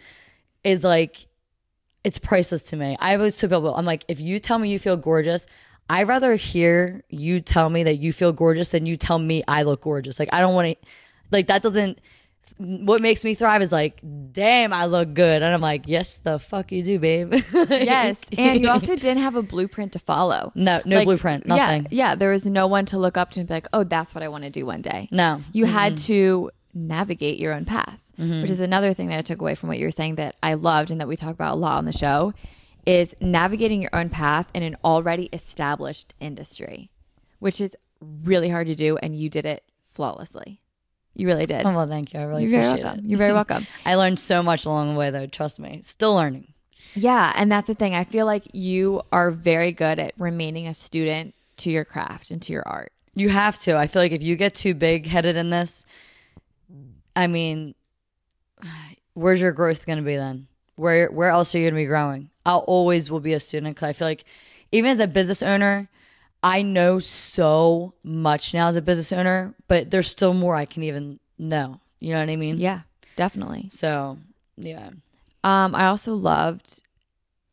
is 0.65 0.85
like 0.85 1.27
it's 2.05 2.19
priceless 2.19 2.63
to 2.65 2.77
me. 2.77 2.97
I 3.01 3.17
always 3.17 3.37
tell 3.37 3.51
people, 3.51 3.75
I'm 3.75 3.85
like, 3.85 4.05
if 4.09 4.21
you 4.21 4.39
tell 4.39 4.59
me 4.59 4.71
you 4.71 4.79
feel 4.79 4.97
gorgeous, 4.97 5.47
I'd 5.91 6.09
rather 6.09 6.37
hear 6.37 7.03
you 7.09 7.41
tell 7.41 7.71
me 7.71 7.83
that 7.85 7.97
you 7.97 8.13
feel 8.13 8.33
gorgeous 8.33 8.71
than 8.71 8.87
you 8.87 8.97
tell 8.97 9.19
me 9.19 9.43
I 9.49 9.63
look 9.63 9.83
gorgeous. 9.83 10.19
Like 10.19 10.29
I 10.33 10.41
don't 10.41 10.55
want 10.55 10.69
to 10.69 10.89
like 11.31 11.49
that 11.49 11.63
doesn't 11.63 12.01
what 12.59 13.01
makes 13.01 13.25
me 13.25 13.35
thrive 13.35 13.63
is 13.63 13.71
like, 13.71 14.01
damn, 14.33 14.73
I 14.73 14.87
look 14.87 15.15
good. 15.15 15.43
And 15.43 15.55
I'm 15.55 15.61
like, 15.61 15.85
yes, 15.87 16.19
the 16.19 16.39
fuck 16.39 16.73
you 16.73 16.83
do, 16.83 16.99
babe. 16.99 17.35
Yes, 17.69 18.17
and 18.37 18.61
you 18.61 18.69
also 18.69 18.97
didn't 18.97 19.23
have 19.23 19.35
a 19.37 19.43
blueprint 19.43 19.93
to 19.93 19.99
follow. 19.99 20.53
No, 20.55 20.81
no 20.85 21.05
blueprint, 21.05 21.47
nothing. 21.47 21.83
Yeah, 21.91 22.11
yeah, 22.11 22.15
there 22.15 22.31
was 22.31 22.45
no 22.47 22.67
one 22.67 22.85
to 22.87 22.99
look 22.99 23.17
up 23.17 23.31
to 23.33 23.41
and 23.41 23.49
be 23.49 23.55
like, 23.55 23.69
"Oh, 23.73 23.85
that's 23.85 24.15
what 24.15 24.23
I 24.23 24.29
want 24.29 24.45
to 24.45 24.51
do 24.51 24.67
one 24.67 24.83
day." 24.83 25.09
No. 25.11 25.43
you 25.53 25.65
had 25.65 25.97
to 25.99 26.51
navigate 26.75 27.39
your 27.39 27.53
own 27.53 27.65
path, 27.65 28.01
mm-hmm. 28.19 28.43
which 28.43 28.51
is 28.51 28.61
another 28.61 28.95
thing 28.95 29.09
that 29.09 29.19
I 29.19 29.23
took 29.23 29.41
away 29.41 29.55
from 29.55 29.69
what 29.69 29.79
you 29.79 29.87
were 29.87 29.91
saying 29.91 30.17
that 30.17 30.37
I 30.43 30.55
loved 30.55 30.91
and 30.91 31.01
that 31.01 31.09
we 31.09 31.17
talk 31.17 31.31
about 31.31 31.55
a 31.55 31.59
lot 31.59 31.79
on 31.79 31.85
the 31.85 31.93
show 31.93 32.33
is 32.87 33.15
navigating 33.21 33.83
your 33.83 33.95
own 33.95 34.09
path 34.09 34.51
in 34.55 34.63
an 34.63 34.77
already 34.83 35.29
established 35.33 36.15
industry, 36.21 36.91
which 37.39 37.61
is 37.61 37.77
really 38.01 38.49
hard 38.49 38.67
to 38.67 38.75
do, 38.75 38.97
and 38.99 39.15
you 39.15 39.29
did 39.29 39.45
it 39.45 39.65
flawlessly. 39.89 40.61
You 41.19 41.27
really 41.27 41.45
did. 41.45 41.67
Oh, 41.67 41.73
well, 41.75 41.87
thank 41.89 42.15
you. 42.15 42.21
I 42.21 42.23
really 42.23 42.45
You're 42.45 42.51
very 42.53 42.67
appreciate 42.69 42.85
welcome. 42.85 43.05
it. 43.05 43.09
You're 43.09 43.19
very 43.19 43.33
welcome. 43.33 43.67
I 43.85 43.97
learned 43.97 44.21
so 44.21 44.41
much 44.41 44.65
along 44.65 44.95
the 44.95 44.99
way, 44.99 45.11
though. 45.11 45.27
Trust 45.27 45.59
me. 45.59 45.81
Still 45.83 46.15
learning. 46.15 46.55
Yeah, 46.95 47.33
and 47.35 47.51
that's 47.51 47.67
the 47.67 47.75
thing. 47.75 47.95
I 47.95 48.05
feel 48.05 48.25
like 48.25 48.45
you 48.53 49.03
are 49.11 49.33
very 49.33 49.73
good 49.73 49.99
at 49.99 50.15
remaining 50.17 50.69
a 50.69 50.75
student 50.75 51.35
to 51.59 51.73
your 51.73 51.85
craft 51.85 52.31
and 52.31 52.41
to 52.43 52.53
your 52.53 52.63
art. 52.67 52.93
You 53.15 53.31
have 53.31 53.59
to. 53.63 53.77
I 53.77 53.89
feel 53.89 54.01
like 54.01 54.13
if 54.13 54.23
you 54.23 54.37
get 54.37 54.55
too 54.55 54.75
big 54.75 55.07
headed 55.07 55.35
in 55.35 55.51
this, 55.51 55.85
I 57.17 57.27
mean, 57.27 57.75
where's 59.15 59.41
your 59.41 59.53
growth 59.53 59.87
going 59.87 59.99
to 59.99 60.05
be 60.05 60.17
then? 60.17 60.47
Where 60.77 61.09
where 61.11 61.31
else 61.31 61.53
are 61.53 61.59
you 61.59 61.65
going 61.65 61.75
to 61.75 61.81
be 61.81 61.87
growing? 61.87 62.31
I'll 62.47 62.61
always 62.61 63.11
will 63.11 63.19
be 63.19 63.33
a 63.33 63.41
student 63.41 63.75
because 63.75 63.89
I 63.89 63.93
feel 63.93 64.07
like 64.07 64.25
even 64.71 64.93
as 64.93 65.01
a 65.01 65.09
business 65.09 65.43
owner, 65.43 65.89
I 66.43 66.63
know 66.63 66.99
so 66.99 67.95
much 68.03 68.55
now 68.55 68.69
as 68.69 68.77
a 68.77 68.83
business 68.83 69.13
owner, 69.13 69.55
but 69.67 69.91
there's 69.91 70.11
still 70.11 70.35
more 70.35 70.55
I 70.55 70.67
can 70.67 70.83
even 70.85 71.19
know. 71.39 71.81
You 72.01 72.15
know 72.15 72.21
what 72.21 72.31
I 72.31 72.37
mean? 72.37 72.59
Yeah, 72.59 72.83
definitely. 73.17 73.69
So 73.73 74.19
yeah. 74.57 74.91
Um, 75.45 75.75
I 75.75 75.87
also 75.87 76.15
loved 76.15 76.83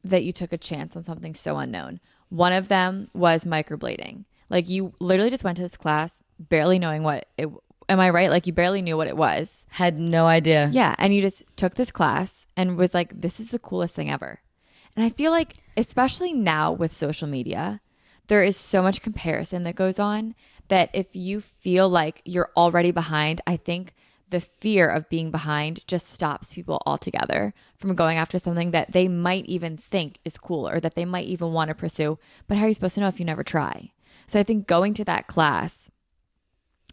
that 0.04 0.24
you 0.24 0.32
took 0.32 0.54
a 0.54 0.58
chance 0.58 0.96
on 0.96 1.04
something 1.04 1.34
so 1.34 1.58
unknown. 1.58 2.00
One 2.30 2.54
of 2.54 2.68
them 2.68 3.10
was 3.14 3.44
microblading. 3.44 4.26
Like 4.50 4.70
you 4.70 4.94
literally 5.00 5.32
just 5.32 5.44
went 5.44 5.58
to 5.58 5.64
this 5.64 5.78
class 5.78 6.24
barely 6.38 6.80
knowing 6.80 7.04
what 7.04 7.28
it 7.38 7.50
am 7.90 8.00
I 8.00 8.10
right? 8.10 8.30
Like 8.30 8.48
you 8.48 8.54
barely 8.54 8.82
knew 8.82 8.98
what 8.98 9.08
it 9.08 9.18
was. 9.18 9.66
Had 9.70 10.00
no 10.00 10.26
idea. 10.28 10.70
Yeah, 10.72 10.96
and 10.98 11.14
you 11.14 11.22
just 11.22 11.44
took 11.56 11.76
this 11.76 11.92
class 11.92 12.46
and 12.56 12.78
was 12.78 12.94
like 12.94 13.20
this 13.20 13.40
is 13.40 13.50
the 13.50 13.60
coolest 13.60 13.96
thing 13.96 14.10
ever. 14.10 14.40
And 14.96 15.04
I 15.04 15.10
feel 15.10 15.32
like 15.32 15.56
especially 15.76 16.34
now 16.34 16.72
with 16.72 16.96
social 16.96 17.28
media, 17.28 17.82
there 18.28 18.44
is 18.44 18.58
so 18.58 18.82
much 18.82 19.02
comparison 19.02 19.64
that 19.64 19.76
goes 19.76 20.00
on 20.00 20.36
that 20.68 20.90
if 20.94 21.16
you 21.16 21.42
feel 21.42 21.88
like 21.90 22.22
you're 22.26 22.52
already 22.58 22.92
behind, 22.92 23.42
I 23.46 23.58
think 23.58 23.94
the 24.30 24.40
fear 24.40 24.88
of 24.88 25.10
being 25.10 25.30
behind 25.30 25.82
just 25.88 26.12
stops 26.12 26.54
people 26.54 26.82
altogether 26.86 27.54
from 27.78 27.96
going 27.96 28.18
after 28.18 28.40
something 28.40 28.72
that 28.72 28.92
they 28.92 29.08
might 29.08 29.46
even 29.46 29.78
think 29.78 30.18
is 30.26 30.38
cool 30.38 30.68
or 30.68 30.80
that 30.80 30.96
they 30.96 31.06
might 31.06 31.28
even 31.28 31.54
want 31.54 31.70
to 31.70 31.76
pursue. 31.76 32.18
But 32.48 32.58
how 32.58 32.66
are 32.66 32.68
you 32.68 32.74
supposed 32.74 32.96
to 32.96 33.02
know 33.02 33.08
if 33.08 33.20
you 33.20 33.26
never 33.26 33.44
try? 33.44 33.92
So 34.28 34.40
I 34.40 34.44
think 34.44 34.66
going 34.66 34.96
to 34.96 35.06
that 35.06 35.28
class, 35.28 35.92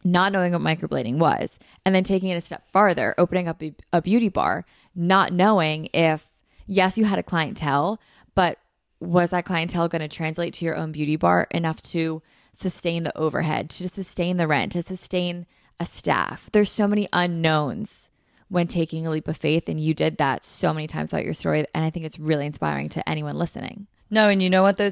not 0.04 0.32
knowing 0.32 0.52
what 0.52 0.60
microblading 0.60 1.16
was, 1.16 1.58
and 1.86 1.94
then 1.94 2.04
taking 2.04 2.28
it 2.28 2.36
a 2.36 2.42
step 2.42 2.70
farther, 2.70 3.14
opening 3.16 3.48
up 3.48 3.62
a, 3.92 4.02
beauty 4.02 4.28
bar, 4.28 4.66
not 4.94 5.32
knowing 5.32 5.88
if, 5.94 6.28
yes, 6.66 6.98
you 6.98 7.06
had 7.06 7.18
a 7.18 7.22
clientele, 7.22 7.98
but 8.34 8.58
was 9.02 9.30
that 9.30 9.44
clientele 9.44 9.88
going 9.88 10.00
to 10.00 10.08
translate 10.08 10.54
to 10.54 10.64
your 10.64 10.76
own 10.76 10.92
beauty 10.92 11.16
bar 11.16 11.48
enough 11.50 11.82
to 11.82 12.22
sustain 12.52 13.02
the 13.02 13.16
overhead, 13.16 13.70
to 13.70 13.88
sustain 13.88 14.36
the 14.36 14.46
rent, 14.46 14.72
to 14.72 14.82
sustain 14.82 15.46
a 15.80 15.86
staff? 15.86 16.48
There's 16.52 16.70
so 16.70 16.86
many 16.86 17.08
unknowns 17.12 18.10
when 18.48 18.66
taking 18.66 19.06
a 19.06 19.10
leap 19.10 19.28
of 19.28 19.36
faith, 19.36 19.68
and 19.68 19.80
you 19.80 19.94
did 19.94 20.18
that 20.18 20.44
so 20.44 20.72
many 20.72 20.86
times 20.86 21.10
throughout 21.10 21.24
your 21.24 21.34
story. 21.34 21.64
And 21.74 21.84
I 21.84 21.90
think 21.90 22.04
it's 22.04 22.18
really 22.18 22.46
inspiring 22.46 22.90
to 22.90 23.08
anyone 23.08 23.38
listening. 23.38 23.86
No, 24.10 24.28
and 24.28 24.42
you 24.42 24.50
know 24.50 24.62
what, 24.62 24.76
though, 24.76 24.90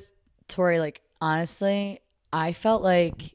Tori? 0.49 0.81
Like 0.81 1.03
honestly, 1.21 2.01
I 2.33 2.53
felt 2.53 2.83
like 2.83 3.35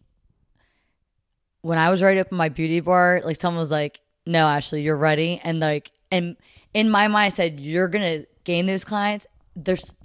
when 1.61 1.78
I 1.78 1.89
was 1.89 2.01
ready 2.01 2.15
to 2.15 2.26
open 2.26 2.38
my 2.38 2.49
beauty 2.49 2.80
bar, 2.80 3.21
like 3.23 3.39
someone 3.39 3.59
was 3.59 3.71
like, 3.71 3.99
"No, 4.26 4.47
Ashley, 4.47 4.82
you're 4.82 4.97
ready," 4.97 5.39
and 5.43 5.59
like, 5.59 5.91
and 6.11 6.36
in 6.73 6.89
my 6.89 7.07
mind, 7.07 7.28
I 7.28 7.30
said, 7.30 7.59
"You're 7.59 7.88
gonna 7.88 8.26
gain 8.43 8.65
those 8.65 8.84
clients." 8.84 9.28
There's, 9.55 9.95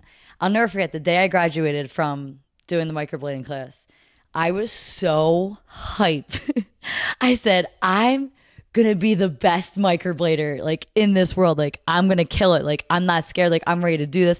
I'll 0.41 0.51
never 0.51 0.68
forget 0.68 0.93
the 0.93 1.01
day 1.01 1.18
I 1.18 1.28
graduated 1.28 1.91
from 1.91 2.41
doing 2.66 2.88
the 2.88 2.95
microblading 2.95 3.45
class. 3.47 3.86
I 4.34 4.53
was 4.53 4.72
so 4.72 5.59
hype. 5.66 6.32
I 7.20 7.34
said, 7.34 7.66
"I'm." 7.82 8.30
gonna 8.72 8.95
be 8.95 9.14
the 9.14 9.28
best 9.28 9.74
microblader 9.74 10.62
like 10.62 10.86
in 10.95 11.12
this 11.12 11.36
world 11.36 11.59
like 11.59 11.80
i'm 11.88 12.07
gonna 12.07 12.24
kill 12.24 12.55
it 12.55 12.64
like 12.64 12.86
i'm 12.88 13.05
not 13.05 13.24
scared 13.24 13.51
like 13.51 13.64
i'm 13.66 13.84
ready 13.84 13.97
to 13.97 14.07
do 14.07 14.24
this 14.24 14.38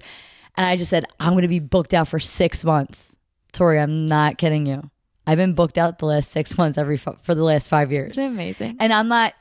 and 0.57 0.65
i 0.65 0.77
just 0.77 0.89
said 0.89 1.05
i'm 1.19 1.35
gonna 1.35 1.49
be 1.49 1.59
booked 1.59 1.93
out 1.93 2.07
for 2.07 2.21
six 2.21 2.65
months 2.65 3.19
tori 3.53 3.77
i'm 3.81 4.07
not 4.07 4.39
kidding 4.39 4.67
you 4.67 4.89
i've 5.27 5.37
been 5.37 5.53
booked 5.55 5.77
out 5.77 5.99
the 5.99 6.07
last 6.07 6.31
six 6.31 6.57
months 6.57 6.79
every 6.79 6.95
f- 6.95 7.17
for 7.25 7.35
the 7.35 7.43
last 7.43 7.69
five 7.69 7.91
years 7.91 8.11
It's 8.11 8.19
amazing. 8.19 8.77
and 8.79 8.93
i'm 8.93 9.09
not 9.09 9.35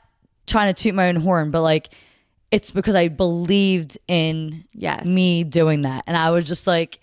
trying 0.48 0.74
to 0.74 0.82
toot 0.82 0.92
my 0.92 1.06
own 1.06 1.14
horn 1.14 1.52
but 1.52 1.62
like 1.62 1.90
it's 2.50 2.70
because 2.70 2.94
i 2.94 3.08
believed 3.08 3.96
in 4.08 4.64
Yes. 4.72 5.04
me 5.06 5.44
doing 5.44 5.82
that 5.82 6.04
and 6.06 6.16
i 6.16 6.30
was 6.30 6.46
just 6.46 6.66
like 6.66 7.00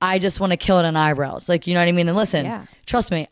i 0.00 0.18
just 0.18 0.40
want 0.40 0.50
to 0.52 0.56
kill 0.56 0.78
it 0.78 0.84
on 0.86 0.96
eyebrows 0.96 1.48
like 1.48 1.66
you 1.66 1.74
know 1.74 1.80
what 1.80 1.88
i 1.88 1.92
mean 1.92 2.08
and 2.08 2.16
listen 2.16 2.44
Yeah. 2.46 2.66
trust 2.86 3.10
me 3.10 3.28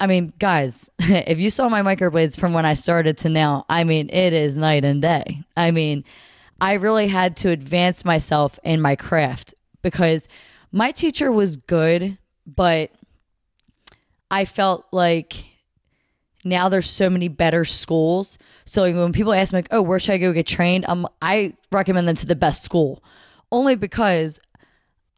I 0.00 0.08
mean, 0.08 0.32
guys, 0.40 0.90
if 0.98 1.38
you 1.38 1.48
saw 1.48 1.68
my 1.68 1.82
microblades 1.82 2.36
from 2.36 2.52
when 2.54 2.66
I 2.66 2.74
started 2.74 3.18
to 3.18 3.28
now, 3.28 3.64
I 3.68 3.84
mean, 3.84 4.10
it 4.10 4.32
is 4.32 4.56
night 4.56 4.84
and 4.84 5.00
day. 5.00 5.44
I 5.56 5.70
mean, 5.70 6.02
I 6.60 6.72
really 6.72 7.06
had 7.06 7.36
to 7.36 7.50
advance 7.50 8.04
myself 8.04 8.58
in 8.64 8.80
my 8.80 8.96
craft 8.96 9.54
because 9.80 10.26
my 10.72 10.90
teacher 10.90 11.30
was 11.30 11.56
good, 11.56 12.18
but 12.44 12.90
I 14.28 14.44
felt 14.44 14.86
like 14.92 15.44
now 16.44 16.68
there's 16.68 16.90
so 16.90 17.08
many 17.10 17.28
better 17.28 17.64
schools. 17.64 18.38
So 18.64 18.82
when 18.92 19.12
people 19.12 19.32
ask 19.32 19.52
me, 19.52 19.58
like, 19.58 19.68
"Oh, 19.70 19.82
where 19.82 19.98
should 19.98 20.12
I 20.14 20.18
go 20.18 20.32
get 20.32 20.46
trained?" 20.46 20.84
Um, 20.88 21.06
I 21.20 21.54
recommend 21.70 22.06
them 22.08 22.16
to 22.16 22.26
the 22.26 22.34
best 22.36 22.62
school, 22.64 23.02
only 23.50 23.74
because 23.76 24.40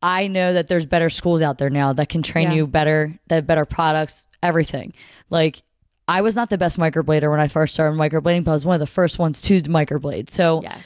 I 0.03 0.27
know 0.27 0.53
that 0.53 0.68
there's 0.68 0.85
better 0.87 1.09
schools 1.11 1.41
out 1.43 1.59
there 1.59 1.70
now 1.70 1.93
that 1.95 2.09
can 2.11 2.22
train 2.22 2.49
Yeah. 2.51 2.55
you 2.57 2.66
better, 2.66 3.18
that 3.29 3.35
have 3.37 3.47
better 3.47 3.64
products, 3.64 4.27
everything. 4.43 4.93
Like 5.31 5.62
I 6.07 6.20
was 6.20 6.37
not 6.37 6.51
the 6.51 6.59
best 6.59 6.79
microblader 6.79 7.31
when 7.31 7.41
I 7.41 7.49
first 7.49 7.72
started 7.72 7.97
microblading, 7.99 8.45
but 8.45 8.51
I 8.51 8.55
was 8.55 8.66
one 8.66 8.75
of 8.75 8.81
the 8.81 8.87
first 8.87 9.18
ones 9.18 9.41
to 9.43 9.62
microblade. 9.62 10.29
So 10.29 10.61
Yes. 10.62 10.79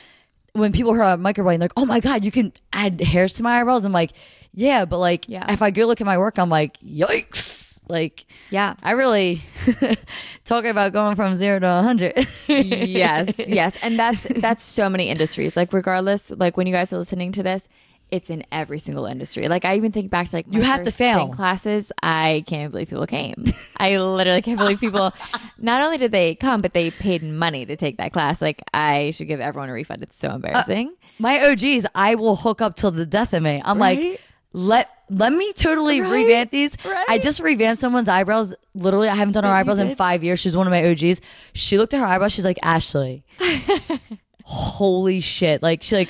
when 0.52 0.70
people 0.70 0.94
heard 0.94 1.02
about 1.02 1.18
microblading, 1.18 1.58
like, 1.58 1.72
oh 1.76 1.84
my 1.84 1.98
God, 1.98 2.24
you 2.24 2.30
can 2.30 2.52
add 2.72 3.00
hairs 3.00 3.34
to 3.34 3.42
my 3.42 3.58
eyebrows. 3.60 3.84
I'm 3.84 3.90
like, 3.92 4.12
yeah, 4.54 4.84
but 4.84 4.98
like 4.98 5.28
Yeah. 5.28 5.50
if 5.52 5.60
I 5.62 5.72
go 5.72 5.86
look 5.86 6.00
at 6.00 6.06
my 6.06 6.18
work, 6.18 6.38
I'm 6.38 6.48
like, 6.50 6.78
yikes. 6.80 7.57
Like 7.88 8.26
Yeah. 8.50 8.74
I 8.82 8.92
really 8.92 9.42
talk 10.44 10.64
about 10.64 10.92
going 10.92 11.16
from 11.16 11.34
zero 11.34 11.58
to 11.58 11.66
a 11.66 11.82
hundred. 11.82 12.26
yes, 12.46 13.32
yes, 13.38 13.74
and 13.82 13.98
that's 13.98 14.22
that's 14.36 14.64
so 14.64 14.88
many 14.88 15.08
industries. 15.08 15.56
Like 15.56 15.72
regardless, 15.72 16.22
like 16.30 16.56
when 16.56 16.66
you 16.66 16.72
guys 16.72 16.92
are 16.92 16.98
listening 16.98 17.32
to 17.32 17.42
this, 17.42 17.62
it's 18.10 18.30
in 18.30 18.42
every 18.50 18.78
single 18.78 19.04
industry. 19.06 19.48
Like 19.48 19.64
I 19.64 19.76
even 19.76 19.92
think 19.92 20.10
back 20.10 20.28
to 20.28 20.36
like 20.36 20.46
You 20.50 20.62
have 20.62 20.82
to 20.84 20.90
fail. 20.90 21.28
classes. 21.28 21.90
I 22.02 22.44
can't 22.46 22.70
believe 22.72 22.88
people 22.88 23.06
came. 23.06 23.44
I 23.78 23.98
literally 23.98 24.42
can't 24.42 24.58
believe 24.58 24.80
people. 24.80 25.12
Not 25.58 25.82
only 25.82 25.98
did 25.98 26.12
they 26.12 26.34
come, 26.34 26.60
but 26.62 26.72
they 26.72 26.90
paid 26.90 27.22
money 27.22 27.66
to 27.66 27.76
take 27.76 27.98
that 27.98 28.12
class. 28.12 28.40
Like 28.40 28.62
I 28.72 29.10
should 29.10 29.28
give 29.28 29.40
everyone 29.40 29.68
a 29.68 29.72
refund. 29.74 30.02
It's 30.02 30.14
so 30.16 30.30
uh, 30.30 30.34
embarrassing. 30.36 30.94
my 31.18 31.50
OGs, 31.50 31.86
I 31.94 32.14
will 32.14 32.36
hook 32.36 32.60
up 32.62 32.76
till 32.76 32.90
the 32.92 33.04
death 33.06 33.34
of 33.34 33.42
me. 33.42 33.60
I'm 33.64 33.78
Right? 33.78 34.12
like, 34.12 34.20
let 34.54 34.88
let 35.10 35.32
me 35.32 35.52
totally 35.54 36.00
Right? 36.00 36.10
revamp 36.10 36.50
these. 36.50 36.76
Right? 36.84 37.06
I 37.08 37.18
just 37.18 37.40
revamped 37.40 37.80
someone's 37.80 38.08
eyebrows. 38.08 38.54
Literally, 38.74 39.08
I 39.08 39.14
haven't 39.14 39.32
done 39.34 39.44
her 39.44 39.50
eyebrows 39.50 39.78
in 39.78 39.94
five 39.96 40.22
years. 40.24 40.40
She's 40.40 40.56
one 40.56 40.66
of 40.66 40.70
my 40.70 40.88
OGs. 40.90 41.20
She 41.54 41.78
looked 41.78 41.94
at 41.94 42.00
her 42.00 42.06
eyebrows. 42.06 42.32
She's 42.32 42.44
like, 42.44 42.58
Ashley, 42.62 43.24
holy 44.44 45.20
shit! 45.20 45.62
Like 45.62 45.82
she 45.82 45.96
like. 45.96 46.08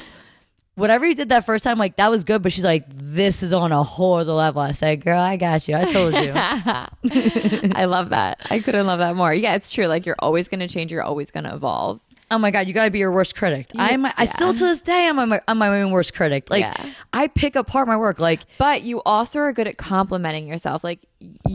Whatever 0.74 1.06
you 1.08 1.16
did 1.16 1.30
that 1.30 1.44
first 1.44 1.64
time, 1.64 1.76
like 1.76 1.96
that 1.96 2.08
was 2.08 2.22
good, 2.22 2.40
but 2.40 2.52
she's 2.52 2.62
like, 2.62 2.84
"This 2.88 3.42
is 3.42 3.52
on 3.52 3.72
a 3.72 3.82
whole 3.82 4.14
other 4.14 4.30
level." 4.32 4.62
I 4.62 4.70
said, 4.70 5.02
"Girl, 5.04 5.18
I 5.18 5.36
got 5.36 5.66
you. 5.66 5.74
I 5.74 5.86
told 5.92 6.14
you." 6.14 6.30
I 7.74 7.84
love 7.86 8.10
that. 8.10 8.40
I 8.48 8.60
couldn't 8.60 8.86
love 8.86 9.00
that 9.00 9.16
more. 9.16 9.34
Yeah, 9.34 9.54
it's 9.56 9.72
true. 9.72 9.86
Like 9.88 10.06
you're 10.06 10.14
always 10.20 10.46
going 10.46 10.60
to 10.60 10.68
change. 10.68 10.92
You're 10.92 11.02
always 11.02 11.32
going 11.32 11.42
to 11.42 11.52
evolve. 11.52 11.98
Oh 12.30 12.36
my 12.38 12.50
god, 12.50 12.66
you 12.68 12.74
gotta 12.74 12.90
be 12.90 12.98
your 12.98 13.10
worst 13.12 13.34
critic. 13.34 13.70
I'm 13.76 14.04
I 14.04 14.24
still 14.26 14.52
to 14.52 14.58
this 14.58 14.80
day 14.82 15.06
I'm 15.08 15.16
my, 15.28 15.40
I'm 15.48 15.58
my 15.58 15.80
own 15.82 15.90
worst 15.92 16.12
critic. 16.14 16.50
Like 16.50 16.60
Yeah. 16.60 16.92
I 17.12 17.28
pick 17.28 17.56
apart 17.56 17.88
my 17.88 17.96
work. 17.96 18.18
Like 18.18 18.40
But 18.58 18.82
you 18.82 19.00
also 19.06 19.40
are 19.40 19.52
good 19.52 19.66
at 19.66 19.78
complimenting 19.78 20.46
yourself. 20.46 20.84
Like 20.84 21.00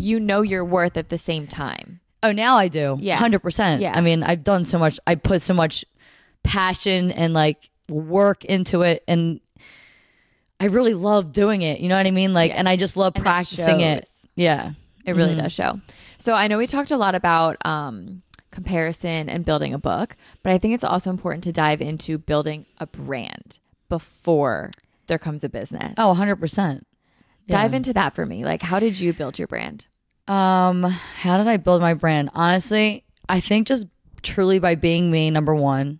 you 0.01 0.19
know 0.19 0.41
your 0.41 0.65
worth 0.65 0.97
at 0.97 1.09
the 1.09 1.17
same 1.17 1.45
time. 1.47 1.99
oh 2.23 2.31
now 2.31 2.55
I 2.57 2.67
do. 2.69 2.97
Yeah. 2.99 3.17
hundred 3.17 3.39
percent. 3.39 3.81
Yeah. 3.81 3.93
I 3.95 4.01
mean 4.01 4.23
I've 4.23 4.43
done 4.43 4.65
so 4.65 4.79
much. 4.79 4.99
I 5.05 5.15
put 5.15 5.41
so 5.41 5.53
much 5.53 5.85
passion 6.43 7.11
and 7.11 7.33
like 7.33 7.69
work 7.89 8.43
into 8.45 8.81
it, 8.81 9.03
and 9.07 9.39
I 10.59 10.65
really 10.65 10.93
love 10.93 11.31
doing 11.33 11.61
it. 11.61 11.79
You 11.81 11.89
know 11.89 11.95
what 11.97 12.07
I 12.07 12.11
mean? 12.11 12.33
Like, 12.33 12.51
Yeah. 12.51 12.57
and 12.57 12.69
I 12.69 12.77
just 12.77 12.95
love 12.95 13.13
And 13.15 13.23
practicing 13.23 13.81
it. 13.81 14.07
Yeah. 14.35 14.71
It 15.05 15.15
really 15.15 15.35
does 15.35 15.51
show. 15.51 15.81
So 16.19 16.33
I 16.33 16.47
know 16.47 16.57
we 16.57 16.65
talked 16.67 16.91
a 16.91 16.97
lot 16.97 17.13
about 17.15 17.57
um, 17.65 18.21
comparison 18.53 19.29
and 19.29 19.43
building 19.43 19.73
a 19.73 19.79
book, 19.79 20.15
but 20.41 20.53
I 20.53 20.57
think 20.57 20.73
it's 20.73 20.83
also 20.83 21.09
important 21.09 21.43
to 21.43 21.51
dive 21.51 21.81
into 21.81 22.17
building 22.17 22.65
a 22.77 22.87
brand 22.87 23.59
before 23.89 24.71
there 25.07 25.19
comes 25.19 25.43
a 25.43 25.49
business. 25.49 25.93
Oh, 25.97 26.09
100 26.09 26.37
percent. 26.37 26.87
dive 27.47 27.73
into 27.73 27.93
that 27.93 28.15
for 28.15 28.25
me. 28.25 28.45
Like, 28.45 28.61
how 28.61 28.79
did 28.79 28.99
you 28.99 29.13
build 29.13 29.37
your 29.37 29.47
brand? 29.47 29.87
Um, 30.27 30.83
how 30.83 31.37
did 31.37 31.47
I 31.47 31.57
build 31.57 31.81
my 31.81 31.93
brand? 31.93 32.29
Honestly, 32.33 33.03
I 33.27 33.41
think 33.41 33.67
just 33.67 33.87
truly 34.21 34.59
by 34.59 34.75
being 34.75 35.11
me, 35.11 35.29
number 35.29 35.53
one. 35.53 35.99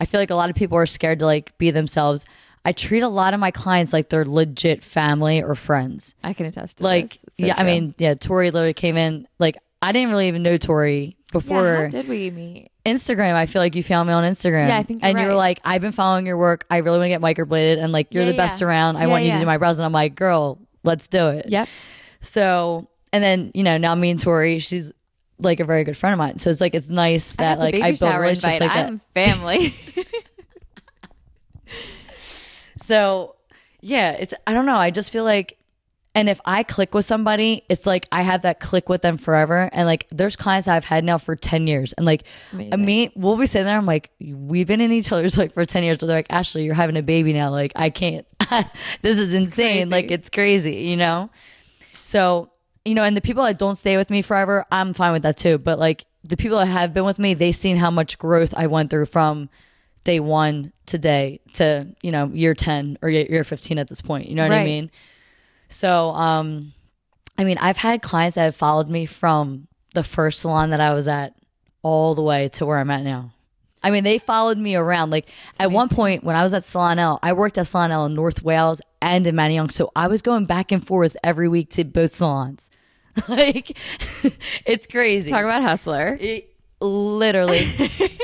I 0.00 0.06
feel 0.06 0.20
like 0.20 0.30
a 0.30 0.34
lot 0.34 0.50
of 0.50 0.56
people 0.56 0.78
are 0.78 0.86
scared 0.86 1.20
to 1.20 1.26
like 1.26 1.56
be 1.58 1.70
themselves. 1.70 2.26
I 2.64 2.72
treat 2.72 3.00
a 3.00 3.08
lot 3.08 3.32
of 3.32 3.40
my 3.40 3.50
clients 3.50 3.92
like 3.92 4.08
they're 4.08 4.24
legit 4.24 4.82
family 4.82 5.42
or 5.42 5.54
friends. 5.54 6.14
I 6.22 6.32
can 6.32 6.46
attest 6.46 6.78
to 6.78 6.84
Like, 6.84 7.14
so 7.14 7.46
yeah, 7.46 7.54
I 7.56 7.64
mean, 7.64 7.94
yeah, 7.98 8.14
Tori 8.14 8.50
literally 8.50 8.74
came 8.74 8.96
in. 8.96 9.26
Like, 9.38 9.56
I 9.80 9.92
didn't 9.92 10.10
really 10.10 10.28
even 10.28 10.42
know 10.42 10.58
Tori 10.58 11.16
before 11.32 11.62
yeah, 11.64 11.84
how 11.84 11.88
did 11.88 12.08
we 12.08 12.30
meet? 12.30 12.70
Instagram. 12.84 13.34
I 13.34 13.46
feel 13.46 13.60
like 13.62 13.74
you 13.76 13.82
found 13.82 14.08
me 14.08 14.12
on 14.14 14.24
Instagram. 14.24 14.68
Yeah, 14.68 14.78
I 14.78 14.82
think 14.82 15.02
you're 15.02 15.10
and 15.10 15.18
you 15.20 15.26
were 15.26 15.34
like, 15.34 15.60
I've 15.64 15.80
been 15.80 15.92
following 15.92 16.26
your 16.26 16.36
work. 16.38 16.64
I 16.70 16.78
really 16.78 16.98
want 16.98 17.06
to 17.06 17.08
get 17.10 17.20
microbladed, 17.20 17.82
and 17.82 17.92
like 17.92 18.12
you're 18.12 18.24
Yeah, 18.24 18.30
the 18.30 18.36
best 18.36 18.60
yeah. 18.60 18.66
around. 18.66 18.96
I 18.96 19.06
want 19.06 19.24
you 19.24 19.32
to 19.32 19.38
do 19.38 19.46
my 19.46 19.58
brows, 19.58 19.78
and 19.78 19.86
I'm 19.86 19.92
like, 19.92 20.14
girl, 20.14 20.58
let's 20.82 21.08
do 21.08 21.28
it. 21.28 21.46
Yep. 21.48 21.68
So, 22.20 22.88
and 23.12 23.22
then 23.22 23.50
you 23.54 23.62
know 23.62 23.76
now 23.78 23.94
me 23.94 24.10
and 24.10 24.18
Tori, 24.20 24.58
she's 24.58 24.92
like 25.38 25.60
a 25.60 25.64
very 25.64 25.84
good 25.84 25.96
friend 25.96 26.12
of 26.12 26.18
mine. 26.18 26.38
So 26.38 26.50
it's 26.50 26.60
like 26.60 26.74
it's 26.74 26.90
nice 26.90 27.36
that 27.36 27.56
the 27.56 27.64
like 27.64 27.74
I 27.76 27.92
built 27.92 28.14
relationships 28.20 28.60
invite. 28.60 28.60
like 28.60 28.72
that. 28.72 28.86
I'm 28.86 29.00
family. 29.14 29.74
So 32.82 33.36
yeah, 33.80 34.12
it's 34.12 34.34
I 34.46 34.52
don't 34.52 34.66
know. 34.66 34.74
I 34.76 34.90
just 34.90 35.12
feel 35.12 35.24
like 35.24 35.56
and 36.14 36.28
if 36.28 36.40
I 36.44 36.64
click 36.64 36.92
with 36.92 37.04
somebody, 37.04 37.64
it's 37.68 37.86
like 37.86 38.08
I 38.10 38.22
have 38.22 38.42
that 38.42 38.58
click 38.58 38.88
with 38.88 39.02
them 39.02 39.16
forever. 39.16 39.70
And 39.72 39.86
like 39.86 40.06
there's 40.10 40.34
clients 40.34 40.66
I've 40.66 40.84
had 40.84 41.04
now 41.04 41.18
for 41.18 41.36
10 41.36 41.68
years. 41.68 41.92
And 41.92 42.04
like 42.04 42.24
I 42.52 42.70
uh, 42.72 42.76
mean, 42.76 43.12
we'll 43.14 43.36
be 43.36 43.46
sitting 43.46 43.66
there, 43.66 43.76
I'm 43.76 43.86
like, 43.86 44.10
we've 44.20 44.66
been 44.66 44.80
in 44.80 44.90
each 44.90 45.12
other's 45.12 45.38
like 45.38 45.52
for 45.52 45.64
10 45.64 45.84
years. 45.84 46.00
So 46.00 46.06
they're 46.06 46.16
like, 46.16 46.26
Ashley, 46.30 46.64
you're 46.64 46.74
having 46.74 46.96
a 46.96 47.02
baby 47.02 47.32
now. 47.32 47.50
Like 47.50 47.72
I 47.76 47.90
can't 47.90 48.26
this 49.02 49.18
is 49.18 49.34
insane. 49.34 49.90
Like 49.90 50.10
it's 50.10 50.30
crazy, 50.30 50.76
you 50.76 50.96
know? 50.96 51.30
So, 52.02 52.50
you 52.84 52.94
know, 52.94 53.04
and 53.04 53.16
the 53.16 53.20
people 53.20 53.44
that 53.44 53.58
don't 53.58 53.76
stay 53.76 53.96
with 53.96 54.10
me 54.10 54.22
forever, 54.22 54.64
I'm 54.70 54.94
fine 54.94 55.12
with 55.12 55.22
that 55.22 55.36
too. 55.36 55.58
But 55.58 55.78
like 55.78 56.06
the 56.24 56.36
people 56.36 56.58
that 56.58 56.66
have 56.66 56.92
been 56.92 57.04
with 57.04 57.18
me, 57.18 57.34
they've 57.34 57.54
seen 57.54 57.76
how 57.76 57.90
much 57.90 58.18
growth 58.18 58.52
I 58.56 58.66
went 58.66 58.90
through 58.90 59.06
from 59.06 59.48
day 60.02 60.18
one 60.18 60.72
to 60.86 60.98
day 60.98 61.40
to, 61.54 61.86
you 62.02 62.10
know, 62.10 62.26
year 62.26 62.54
10 62.54 62.98
or 63.02 63.10
year 63.10 63.26
year 63.28 63.44
15 63.44 63.78
at 63.78 63.88
this 63.88 64.00
point. 64.00 64.28
You 64.28 64.34
know 64.34 64.42
what 64.42 64.52
I 64.52 64.64
mean? 64.64 64.90
So, 65.70 66.10
um, 66.10 66.72
I 67.38 67.44
mean, 67.44 67.56
I've 67.58 67.78
had 67.78 68.02
clients 68.02 68.34
that 68.34 68.44
have 68.44 68.56
followed 68.56 68.88
me 68.88 69.06
from 69.06 69.66
the 69.94 70.04
first 70.04 70.40
salon 70.40 70.70
that 70.70 70.80
I 70.80 70.92
was 70.92 71.08
at 71.08 71.34
all 71.82 72.14
the 72.14 72.22
way 72.22 72.48
to 72.50 72.66
where 72.66 72.78
I'm 72.78 72.90
at 72.90 73.02
now. 73.02 73.32
I 73.82 73.90
mean, 73.90 74.04
they 74.04 74.18
followed 74.18 74.58
me 74.58 74.74
around. 74.74 75.08
Like 75.10 75.26
at 75.58 75.70
one 75.70 75.88
point 75.88 76.22
when 76.22 76.36
I 76.36 76.42
was 76.42 76.52
at 76.52 76.64
Salon 76.64 76.98
L, 76.98 77.18
I 77.22 77.32
worked 77.32 77.56
at 77.56 77.66
Salon 77.66 77.90
L 77.90 78.04
in 78.04 78.14
North 78.14 78.42
Wales 78.42 78.82
and 79.00 79.26
in 79.26 79.34
Manayunk. 79.34 79.72
So 79.72 79.90
I 79.96 80.06
was 80.06 80.20
going 80.20 80.44
back 80.44 80.70
and 80.70 80.86
forth 80.86 81.16
every 81.24 81.48
week 81.48 81.70
to 81.70 81.84
both 81.84 82.12
salons. 82.12 82.70
like 83.28 83.78
it's 84.66 84.86
crazy. 84.86 85.30
Talk 85.30 85.44
about 85.44 85.62
hustler. 85.62 86.18
It- 86.20 86.54
literally. 86.80 87.68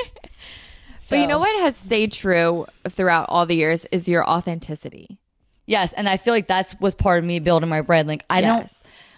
But 1.09 1.20
you 1.20 1.28
know 1.28 1.38
what 1.38 1.61
has 1.61 1.76
stayed 1.76 2.11
true 2.11 2.66
throughout 2.88 3.26
all 3.28 3.47
the 3.47 3.55
years 3.55 3.86
is 3.92 4.09
your 4.09 4.28
authenticity. 4.28 5.18
Yes, 5.67 5.93
and 5.93 6.09
I 6.09 6.17
feel 6.17 6.33
like 6.33 6.47
that's 6.47 6.79
with 6.81 6.97
part 6.97 7.19
of 7.19 7.25
me 7.25 7.41
building 7.41 7.69
my 7.69 7.81
brand. 7.81 8.09
Like 8.09 8.25
I 8.31 8.41
don't 8.41 8.71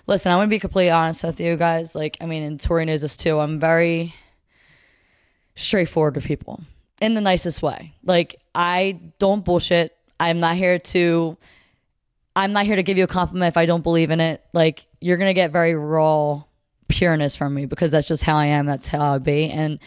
listen. 0.06 0.32
I'm 0.32 0.38
gonna 0.38 0.48
be 0.48 0.58
completely 0.58 0.90
honest 0.90 1.22
with 1.22 1.40
you 1.40 1.56
guys. 1.56 1.94
Like 1.94 2.16
I 2.20 2.26
mean, 2.26 2.42
and 2.42 2.58
Tori 2.58 2.84
knows 2.84 3.02
this 3.02 3.16
too. 3.16 3.38
I'm 3.38 3.60
very 3.60 4.14
straightforward 5.54 6.14
to 6.14 6.20
people 6.20 6.60
in 7.00 7.14
the 7.14 7.20
nicest 7.20 7.62
way. 7.62 7.94
Like 8.02 8.40
I 8.54 8.98
don't 9.18 9.44
bullshit. 9.44 9.94
I'm 10.18 10.40
not 10.40 10.56
here 10.56 10.78
to. 10.78 11.36
I'm 12.34 12.52
not 12.52 12.66
here 12.66 12.76
to 12.76 12.82
give 12.82 12.96
you 12.96 13.04
a 13.04 13.08
compliment 13.08 13.52
if 13.52 13.56
I 13.56 13.66
don't 13.66 13.82
believe 13.82 14.10
in 14.10 14.20
it. 14.20 14.42
Like 14.54 14.86
you're 15.00 15.18
gonna 15.18 15.34
get 15.34 15.52
very 15.52 15.74
raw 15.74 16.42
pureness 16.88 17.36
from 17.36 17.52
me 17.52 17.66
because 17.66 17.90
that's 17.90 18.08
just 18.08 18.24
how 18.24 18.36
I 18.36 18.46
am. 18.46 18.64
That's 18.64 18.88
how 18.88 19.14
I 19.14 19.18
be. 19.18 19.50
And 19.50 19.78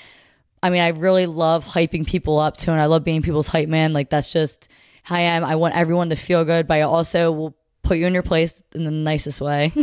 I 0.62 0.70
mean, 0.70 0.82
I 0.82 0.90
really 0.90 1.26
love 1.26 1.66
hyping 1.66 2.06
people 2.06 2.38
up 2.38 2.58
too, 2.58 2.72
and 2.72 2.80
I 2.80 2.86
love 2.86 3.04
being 3.04 3.24
people's 3.24 3.48
hype 3.48 3.68
man. 3.68 3.94
Like 3.94 4.10
that's 4.12 4.32
just 4.32 4.68
I 5.10 5.22
am. 5.22 5.44
I 5.44 5.56
want 5.56 5.76
everyone 5.76 6.10
to 6.10 6.16
feel 6.16 6.46
good, 6.46 6.68
but 6.68 6.76
I 6.76 6.82
also 6.82 7.32
will 7.32 7.58
put 7.84 7.98
you 7.98 8.06
in 8.08 8.14
your 8.14 8.24
place 8.24 8.64
in 8.74 8.84
the 8.84 8.92
nicest 8.92 9.42
way. 9.42 9.74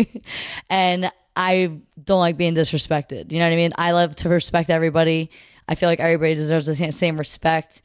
and 0.70 1.10
I 1.36 1.78
don't 2.02 2.20
like 2.20 2.36
being 2.36 2.54
disrespected. 2.54 3.32
You 3.32 3.38
know 3.38 3.46
what 3.46 3.52
I 3.52 3.56
mean? 3.56 3.72
I 3.76 3.92
love 3.92 4.14
to 4.16 4.28
respect 4.28 4.70
everybody. 4.70 5.30
I 5.68 5.74
feel 5.74 5.88
like 5.88 6.00
everybody 6.00 6.34
deserves 6.34 6.66
the 6.66 6.92
same- 6.92 7.16
respect, 7.16 7.82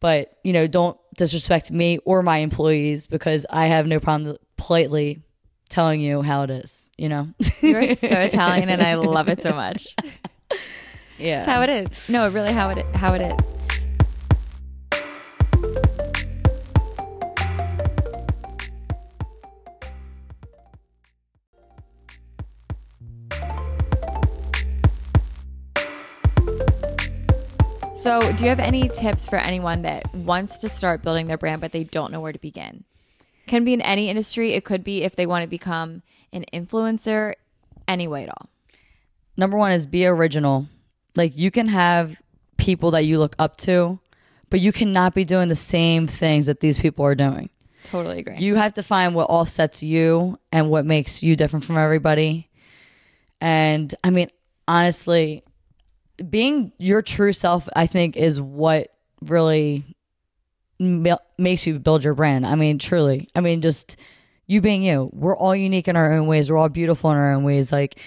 but 0.00 0.38
you 0.42 0.52
know, 0.52 0.66
don't 0.66 0.98
disrespect 1.16 1.70
me 1.70 1.98
or 2.04 2.22
my 2.22 2.38
employees 2.38 3.06
because 3.06 3.46
I 3.50 3.66
have 3.66 3.86
no 3.86 4.00
problem 4.00 4.36
politely 4.56 5.22
telling 5.68 6.00
you 6.00 6.22
how 6.22 6.42
it 6.42 6.50
is. 6.50 6.90
You 6.96 7.08
know? 7.08 7.28
You're 7.60 7.94
so 7.94 8.06
Italian, 8.08 8.68
and 8.68 8.82
I 8.82 8.94
love 8.94 9.28
it 9.28 9.42
so 9.42 9.52
much. 9.52 9.94
yeah. 11.18 11.40
It's 11.40 11.48
how 11.48 11.62
it 11.62 11.70
is. 11.70 12.08
No, 12.08 12.28
really, 12.28 12.52
how 12.52 12.70
it 12.70 12.84
how 12.96 13.14
it 13.14 13.22
is. 13.22 13.59
So, 28.02 28.18
do 28.32 28.44
you 28.44 28.48
have 28.48 28.60
any 28.60 28.88
tips 28.88 29.28
for 29.28 29.36
anyone 29.36 29.82
that 29.82 30.14
wants 30.14 30.60
to 30.60 30.70
start 30.70 31.02
building 31.02 31.28
their 31.28 31.36
brand 31.36 31.60
but 31.60 31.72
they 31.72 31.84
don't 31.84 32.10
know 32.10 32.20
where 32.20 32.32
to 32.32 32.38
begin? 32.38 32.84
Can 33.46 33.62
be 33.62 33.74
in 33.74 33.82
any 33.82 34.08
industry. 34.08 34.54
It 34.54 34.64
could 34.64 34.82
be 34.82 35.02
if 35.02 35.16
they 35.16 35.26
want 35.26 35.42
to 35.42 35.46
become 35.46 36.02
an 36.32 36.46
influencer, 36.50 37.34
any 37.86 38.08
way 38.08 38.22
at 38.22 38.30
all. 38.30 38.48
number 39.36 39.58
one 39.58 39.72
is 39.72 39.86
be 39.86 40.06
original. 40.06 40.66
Like 41.14 41.36
you 41.36 41.50
can 41.50 41.66
have 41.68 42.16
people 42.56 42.92
that 42.92 43.04
you 43.04 43.18
look 43.18 43.36
up 43.38 43.58
to, 43.58 43.98
but 44.48 44.60
you 44.60 44.72
cannot 44.72 45.12
be 45.14 45.26
doing 45.26 45.48
the 45.48 45.54
same 45.54 46.06
things 46.06 46.46
that 46.46 46.60
these 46.60 46.78
people 46.78 47.04
are 47.04 47.14
doing. 47.14 47.50
Totally 47.84 48.20
agree. 48.20 48.38
You 48.38 48.54
have 48.54 48.72
to 48.74 48.82
find 48.82 49.14
what 49.14 49.28
offsets 49.28 49.82
you 49.82 50.38
and 50.52 50.70
what 50.70 50.86
makes 50.86 51.22
you 51.22 51.36
different 51.36 51.66
from 51.66 51.76
everybody. 51.76 52.48
And 53.42 53.94
I 54.02 54.08
mean, 54.08 54.30
honestly, 54.66 55.44
being 56.28 56.72
your 56.78 57.02
true 57.02 57.32
self, 57.32 57.68
I 57.74 57.86
think, 57.86 58.16
is 58.16 58.40
what 58.40 58.92
really 59.22 59.84
ma- 60.78 61.16
makes 61.38 61.66
you 61.66 61.78
build 61.78 62.04
your 62.04 62.14
brand. 62.14 62.46
I 62.46 62.54
mean, 62.54 62.78
truly. 62.78 63.28
I 63.34 63.40
mean, 63.40 63.60
just 63.60 63.96
you 64.46 64.60
being 64.60 64.82
you. 64.82 65.10
We're 65.12 65.36
all 65.36 65.54
unique 65.54 65.88
in 65.88 65.96
our 65.96 66.12
own 66.12 66.26
ways. 66.26 66.50
We're 66.50 66.58
all 66.58 66.68
beautiful 66.68 67.10
in 67.10 67.16
our 67.16 67.32
own 67.32 67.44
ways. 67.44 67.70
Like, 67.72 67.98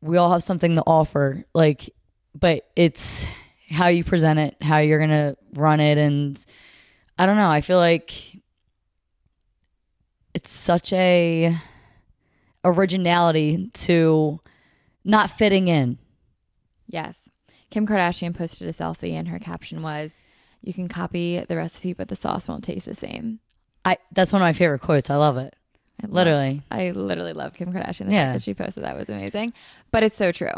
we 0.00 0.16
all 0.16 0.32
have 0.32 0.42
something 0.42 0.74
to 0.74 0.82
offer. 0.86 1.44
Like, 1.54 1.90
but 2.38 2.70
it's 2.76 3.26
how 3.70 3.88
you 3.88 4.04
present 4.04 4.38
it, 4.38 4.56
how 4.60 4.78
you're 4.78 4.98
going 4.98 5.10
to 5.10 5.36
run 5.54 5.80
it. 5.80 5.98
And 5.98 6.44
I 7.18 7.26
don't 7.26 7.36
know. 7.36 7.48
I 7.50 7.60
feel 7.60 7.78
like 7.78 8.12
it's 10.34 10.50
such 10.50 10.92
a 10.92 11.56
originality 12.64 13.70
to 13.74 14.40
not 15.04 15.30
fitting 15.30 15.68
in. 15.68 15.98
Yes. 16.86 17.21
Kim 17.72 17.86
Kardashian 17.86 18.36
posted 18.36 18.68
a 18.68 18.72
selfie 18.72 19.14
and 19.14 19.26
her 19.28 19.40
caption 19.40 19.82
was, 19.82 20.12
You 20.62 20.72
can 20.72 20.88
copy 20.88 21.40
the 21.40 21.56
recipe, 21.56 21.92
but 21.92 22.06
the 22.08 22.14
sauce 22.14 22.46
won't 22.46 22.62
taste 22.62 22.86
the 22.86 22.94
same. 22.94 23.40
I 23.84 23.98
that's 24.12 24.32
one 24.32 24.40
of 24.42 24.46
my 24.46 24.52
favorite 24.52 24.80
quotes. 24.82 25.10
I 25.10 25.16
love 25.16 25.36
it. 25.38 25.56
I 26.00 26.06
love- 26.06 26.12
Literally. 26.14 26.62
I 26.70 26.90
literally 26.90 27.32
love 27.32 27.54
Kim 27.54 27.72
Kardashian. 27.72 28.06
The 28.06 28.12
Yeah. 28.12 28.26
fact 28.26 28.34
that 28.36 28.42
she 28.44 28.54
posted 28.54 28.84
that 28.84 28.96
was 28.96 29.08
amazing. 29.08 29.52
But 29.90 30.04
it's 30.04 30.16
so 30.16 30.30
true. 30.30 30.52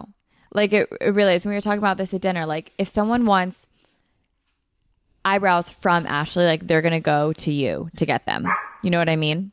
Like 0.53 0.73
it, 0.75 0.89
it 1.01 1.15
really 1.15 1.35
is. 1.35 1.45
When 1.47 1.51
we 1.51 1.57
were 1.57 1.61
talking 1.63 1.79
about 1.79 1.97
this 1.97 2.13
at 2.13 2.21
dinner, 2.21 2.45
like 2.47 2.73
if 2.79 2.89
someone 2.89 3.25
wants 3.27 3.57
eyebrows 5.25 5.71
from 5.71 6.07
Ashley, 6.07 6.45
like 6.45 6.67
they're 6.67 6.83
gonna 6.83 7.01
go 7.01 7.33
to 7.33 7.53
you 7.53 7.91
to 7.97 8.05
get 8.07 8.27
them. 8.27 8.47
You 8.83 8.91
know 8.91 8.99
what 8.99 9.09
I 9.09 9.17
mean? 9.17 9.53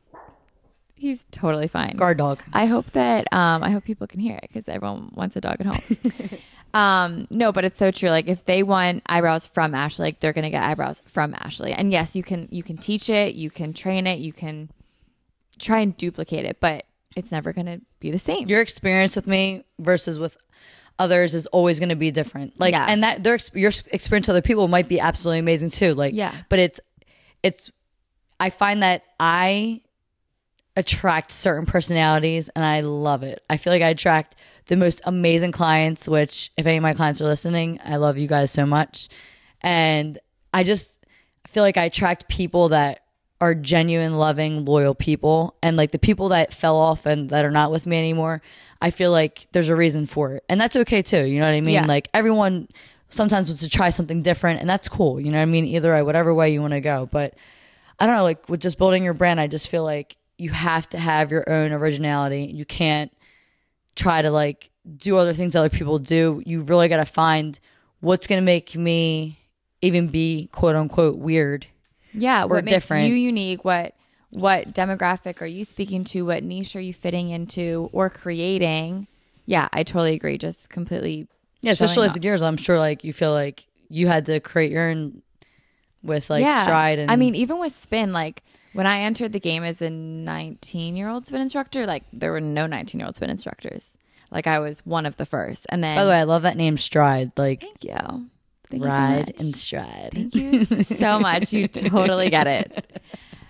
He's 0.96 1.26
totally 1.32 1.68
fine. 1.68 1.96
Guard 1.96 2.18
dog. 2.20 2.42
I 2.54 2.66
hope 2.68 2.92
that 2.92 3.32
um, 3.34 3.64
I 3.64 3.72
hope 3.72 3.84
people 3.86 4.06
can 4.06 4.20
hear 4.20 4.36
it 4.36 4.42
because 4.52 4.68
everyone 4.68 5.12
wants 5.16 5.36
a 5.36 5.42
dog 5.42 5.58
at 5.60 5.66
home. 5.66 6.40
um, 6.74 7.28
no, 7.30 7.52
but 7.52 7.66
it's 7.66 7.78
so 7.78 7.92
true. 7.92 8.10
Like 8.10 8.28
if 8.28 8.46
they 8.46 8.64
want 8.64 9.04
eyebrows 9.06 9.48
from 9.48 9.76
Ashley, 9.76 10.06
like 10.08 10.20
they're 10.20 10.34
gonna 10.34 10.50
get 10.50 10.64
eyebrows 10.64 11.02
from 11.06 11.34
Ashley. 11.36 11.74
And 11.74 11.92
yes, 11.92 12.16
you 12.16 12.24
can 12.24 12.48
you 12.52 12.64
can 12.64 12.78
teach 12.78 13.10
it, 13.10 13.36
you 13.36 13.50
can 13.50 13.74
train 13.74 14.08
it, 14.08 14.20
you 14.20 14.34
can 14.34 14.70
try 15.60 15.80
and 15.80 15.96
duplicate 15.98 16.46
it, 16.46 16.60
but 16.60 16.86
it's 17.16 17.32
never 17.32 17.52
gonna 17.54 17.82
be 18.00 18.10
the 18.12 18.20
same. 18.20 18.48
Your 18.48 18.62
experience 18.62 19.16
with 19.16 19.28
me 19.28 19.64
versus 19.80 20.18
with 20.18 20.38
others 21.00 21.34
is 21.34 21.48
always 21.48 21.80
going 21.80 21.90
to 21.90 21.96
be 21.96 22.12
different. 22.12 22.60
Like, 22.60 22.74
Yeah. 22.74 22.86
and 22.88 23.02
that 23.04 23.24
their 23.24 23.40
your 23.56 23.72
experience 23.92 24.28
with 24.28 24.36
other 24.36 24.42
people 24.42 24.68
might 24.68 24.88
be 24.88 25.00
absolutely 25.00 25.40
amazing 25.40 25.72
too. 25.72 25.96
Like, 25.96 26.14
Yeah. 26.14 26.34
But 26.48 26.60
it's 26.60 26.80
it's 27.42 27.72
I 28.40 28.50
find 28.52 28.84
that 28.84 29.04
I 29.20 29.82
attract 30.76 31.32
certain 31.32 31.66
personalities 31.66 32.50
and 32.50 32.64
I 32.64 32.82
love 32.82 33.24
it. 33.24 33.44
I 33.50 33.58
feel 33.58 33.74
like 33.74 33.82
I 33.82 33.90
attract 33.90 34.36
the 34.68 34.78
most 34.78 35.02
amazing 35.04 35.52
clients, 35.52 36.08
which 36.08 36.52
if 36.58 36.66
any 36.66 36.78
of 36.78 36.84
my 36.84 36.94
clients 36.94 37.20
are 37.22 37.26
listening, 37.26 37.80
I 37.84 37.98
love 37.98 38.18
you 38.18 38.28
guys 38.28 38.52
so 38.52 38.66
much. 38.66 39.10
And 39.62 40.18
I 40.54 40.64
just 40.64 40.98
feel 41.48 41.64
like 41.64 41.78
I 41.78 41.86
attract 41.86 42.30
people 42.30 42.70
that 42.70 43.02
are 43.42 43.54
genuine, 43.56 44.18
loving, 44.18 44.64
loyal 44.66 44.96
people. 44.96 45.56
And 45.62 45.76
like 45.76 45.92
the 45.92 46.00
people 46.00 46.30
that 46.30 46.54
fell 46.54 46.78
off 46.78 47.06
and 47.06 47.30
that 47.32 47.44
are 47.44 47.52
not 47.52 47.72
with 47.72 47.86
me 47.86 47.98
anymore, 47.98 48.42
I 48.82 48.92
feel 48.92 49.12
like 49.12 49.48
there's 49.52 49.70
a 49.70 49.76
reason 49.76 50.06
for 50.06 50.36
it. 50.36 50.46
And 50.48 50.62
that's 50.62 50.76
okay 50.76 51.02
too. 51.02 51.26
You 51.26 51.40
know 51.40 51.48
what 51.48 51.56
I 51.56 51.62
mean? 51.62 51.74
Yeah. 51.74 51.86
Like 51.86 52.08
everyone 52.14 52.70
sometimes 53.10 53.50
wants 53.50 53.62
to 53.62 53.70
try 53.70 53.90
something 53.90 54.22
different 54.22 54.62
and 54.62 54.70
that's 54.70 54.88
cool. 54.88 55.20
You 55.20 55.32
know 55.32 55.38
what 55.38 55.44
I 55.44 55.48
mean? 55.48 55.66
Either 55.66 55.94
way, 55.94 56.02
whatever 56.02 56.34
way 56.34 56.54
you 56.54 56.62
want 56.62 56.74
to 56.74 56.82
go. 56.82 57.10
But 57.12 57.34
I 58.00 58.06
don't 58.06 58.16
know, 58.16 58.24
like 58.24 58.48
with 58.48 58.62
just 58.62 58.78
building 58.78 59.04
your 59.04 59.14
brand, 59.14 59.40
I 59.40 59.48
just 59.48 59.70
feel 59.70 59.84
like 59.84 60.16
you 60.42 60.50
have 60.50 60.90
to 60.90 60.98
have 60.98 61.30
your 61.30 61.48
own 61.48 61.72
originality. 61.72 62.52
You 62.52 62.66
can't 62.66 63.16
try 63.96 64.24
to 64.24 64.32
like 64.32 64.72
do 64.98 65.16
other 65.18 65.34
things 65.34 65.56
other 65.56 65.70
people 65.70 66.00
do. 66.00 66.42
You 66.46 66.62
really 66.62 66.88
got 66.88 66.98
to 66.98 67.06
find 67.06 67.60
what's 68.00 68.26
going 68.26 68.42
to 68.42 68.46
make 68.46 68.76
me 68.76 69.38
even 69.84 70.08
be 70.08 70.50
quote 70.52 70.76
unquote 70.76 71.18
weird. 71.18 71.68
Yeah, 72.12 72.46
or 72.46 72.48
what 72.48 72.66
makes 72.66 72.90
you 72.90 73.14
unique? 73.14 73.64
What 73.64 73.94
what 74.32 74.74
demographic 74.74 75.42
are 75.42 75.46
you 75.46 75.64
speaking 75.64 76.04
to? 76.06 76.24
What 76.24 76.44
niche 76.44 76.76
are 76.76 76.82
you 76.82 76.94
fitting 76.94 77.30
into 77.30 77.90
or 77.94 78.10
creating? 78.10 79.06
Yeah, 79.46 79.70
I 79.72 79.84
totally 79.84 80.16
agree. 80.16 80.40
Just 80.40 80.70
completely. 80.70 81.28
Yeah, 81.62 81.74
especially 81.74 82.08
with 82.08 82.16
the 82.16 82.24
years, 82.24 82.42
I'm 82.42 82.58
sure 82.58 82.80
like 82.80 83.04
you 83.04 83.14
feel 83.14 83.32
like 83.32 83.68
you 83.90 84.08
had 84.08 84.26
to 84.26 84.40
create 84.40 84.72
your 84.72 84.90
own 84.90 85.22
with 86.02 86.32
like 86.32 86.42
stride 86.64 86.98
and 86.98 87.12
I 87.12 87.16
mean, 87.16 87.36
even 87.36 87.60
with 87.60 87.76
spin, 87.76 88.12
like 88.12 88.42
when 88.74 88.88
I 88.88 89.02
entered 89.02 89.32
the 89.34 89.40
game 89.40 89.64
as 89.64 89.82
a 89.82 89.90
19 89.90 90.96
year 90.96 91.10
old 91.10 91.26
spin 91.26 91.42
instructor, 91.42 91.86
like 91.86 92.04
there 92.14 92.32
were 92.32 92.42
no 92.42 92.68
19 92.68 93.00
year 93.00 93.06
old 93.06 93.16
spin 93.16 93.30
instructors. 93.30 93.86
Like 94.32 94.48
I 94.48 94.60
was 94.60 94.86
one 94.86 95.06
of 95.06 95.18
the 95.18 95.26
first. 95.26 95.66
And 95.70 95.84
then, 95.84 95.96
by 95.98 96.04
the 96.04 96.10
way, 96.10 96.20
I 96.20 96.24
love 96.24 96.44
that 96.44 96.58
name 96.58 96.78
stride. 96.78 97.32
Like 97.38 97.62
thank 97.62 97.84
you. 97.84 98.30
Thank 98.70 98.86
ride 98.86 99.28
you 99.28 99.34
so 99.38 99.44
and 99.44 99.56
stride. 99.56 100.12
Thank 100.14 100.36
you 100.36 100.66
so 100.84 101.20
much. 101.20 101.52
You 101.52 101.68
totally 101.68 102.30
get 102.30 102.48
it. 102.48 103.02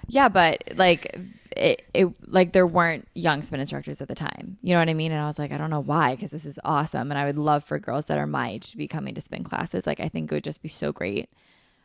Yeah, 0.08 0.28
but 0.28 0.64
like 0.76 1.16
it, 1.56 1.84
it 1.94 2.08
like 2.28 2.54
there 2.54 2.66
weren't 2.66 3.08
young 3.14 3.44
spin 3.44 3.60
instructors 3.60 4.02
at 4.02 4.08
the 4.08 4.16
time. 4.16 4.58
You 4.64 4.74
know 4.74 4.80
what 4.80 4.90
I 4.90 4.94
mean? 4.96 5.12
And 5.12 5.22
I 5.22 5.28
was 5.28 5.38
like, 5.38 5.52
I 5.52 5.58
don't 5.58 5.70
know 5.70 5.82
why, 5.82 6.16
because 6.16 6.32
this 6.32 6.46
is 6.46 6.60
awesome, 6.66 7.12
and 7.12 7.18
I 7.18 7.26
would 7.26 7.38
love 7.38 7.64
for 7.64 7.78
girls 7.78 8.06
that 8.06 8.18
are 8.18 8.28
my 8.28 8.50
age 8.52 8.72
to 8.72 8.78
be 8.78 8.88
coming 8.88 9.14
to 9.16 9.22
spin 9.22 9.44
classes. 9.44 9.86
Like 9.86 10.00
I 10.00 10.10
think 10.10 10.32
it 10.32 10.36
would 10.36 10.44
just 10.44 10.64
be 10.64 10.70
so 10.70 10.92
great 10.92 11.30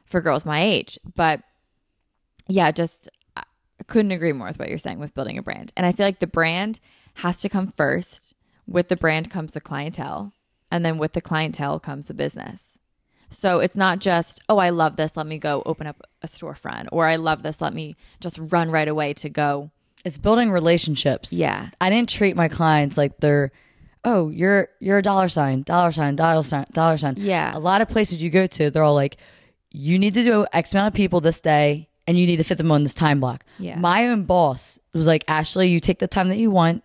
for 0.07 0.21
girls 0.23 0.47
my 0.47 0.63
age. 0.63 0.99
But 1.15 1.43
yeah, 2.49 2.71
just 2.71 3.09
I 3.81 3.85
couldn't 3.85 4.13
agree 4.13 4.33
more 4.33 4.49
with 4.49 4.59
what 4.59 4.69
you're 4.69 4.79
saying 4.79 4.99
with 4.99 5.15
building 5.15 5.39
a 5.39 5.43
brand. 5.43 5.73
And 5.77 5.85
I 5.87 5.93
feel 5.93 6.07
like 6.07 6.21
the 6.21 6.27
brand 6.27 6.81
has 7.15 7.41
to 7.43 7.49
come 7.49 7.73
first. 7.77 8.35
With 8.69 8.89
the 8.89 8.97
brand 8.97 9.31
comes 9.31 9.53
the 9.53 9.61
clientele, 9.61 10.33
and 10.73 10.85
then 10.85 10.99
with 10.99 11.13
the 11.13 11.21
clientele 11.21 11.79
comes 11.79 12.07
the 12.07 12.15
business. 12.15 12.63
So 13.31 13.61
it's 13.61 13.77
not 13.77 14.01
just, 14.01 14.41
oh, 14.49 14.59
I 14.59 14.71
love 14.71 14.97
this, 14.97 15.17
let 15.17 15.29
me 15.29 15.39
go 15.39 15.63
open 15.65 15.87
up 15.87 16.03
a 16.21 16.27
storefront, 16.27 16.89
or 16.91 17.07
I 17.07 17.15
love 17.15 17.45
this, 17.45 17.61
let 17.61 17.73
me 17.73 17.95
just 18.21 18.39
run 18.41 18.73
right 18.73 18.89
away 18.89 19.15
to 19.15 19.29
go. 19.29 19.71
It's 20.05 20.19
building 20.19 20.51
relationships. 20.51 21.33
Yeah. 21.33 21.71
I 21.81 21.91
didn't 21.91 22.09
treat 22.09 22.35
my 22.35 22.49
clients 22.49 22.97
like 22.97 23.19
they're, 23.19 23.53
oh, 24.05 24.31
you're 24.31 24.69
you're 24.81 24.99
a 24.99 25.03
dollar 25.03 25.29
sign, 25.29 25.63
dollar 25.63 25.93
sign, 25.93 26.17
dollar 26.17 26.43
sign, 26.43 26.67
dollar 26.73 26.97
sign. 26.97 27.15
Yeah. 27.19 27.57
A 27.57 27.61
lot 27.61 27.83
of 27.83 27.89
places 27.89 28.21
you 28.21 28.31
go 28.31 28.49
to, 28.49 28.71
they're 28.71 28.83
all 28.83 28.95
like, 28.95 29.17
you 29.71 29.97
need 29.97 30.15
to 30.15 30.25
do 30.25 30.45
X 30.53 30.73
amount 30.75 30.89
of 30.89 30.95
people 30.95 31.21
this 31.21 31.41
day, 31.41 31.89
and 32.07 32.19
you 32.19 32.27
need 32.27 32.37
to 32.37 32.45
fit 32.45 32.59
them 32.59 32.71
on 32.71 32.83
this 32.83 32.95
time 32.95 33.21
block. 33.21 33.45
Yeah. 33.59 33.79
My 33.79 34.09
own 34.09 34.25
boss 34.25 34.79
was 34.93 35.07
like, 35.07 35.25
Ashley, 35.29 35.69
you 35.69 35.81
take 35.81 35.99
the 35.99 36.07
time 36.07 36.29
that 36.29 36.39
you 36.39 36.51
want. 36.51 36.83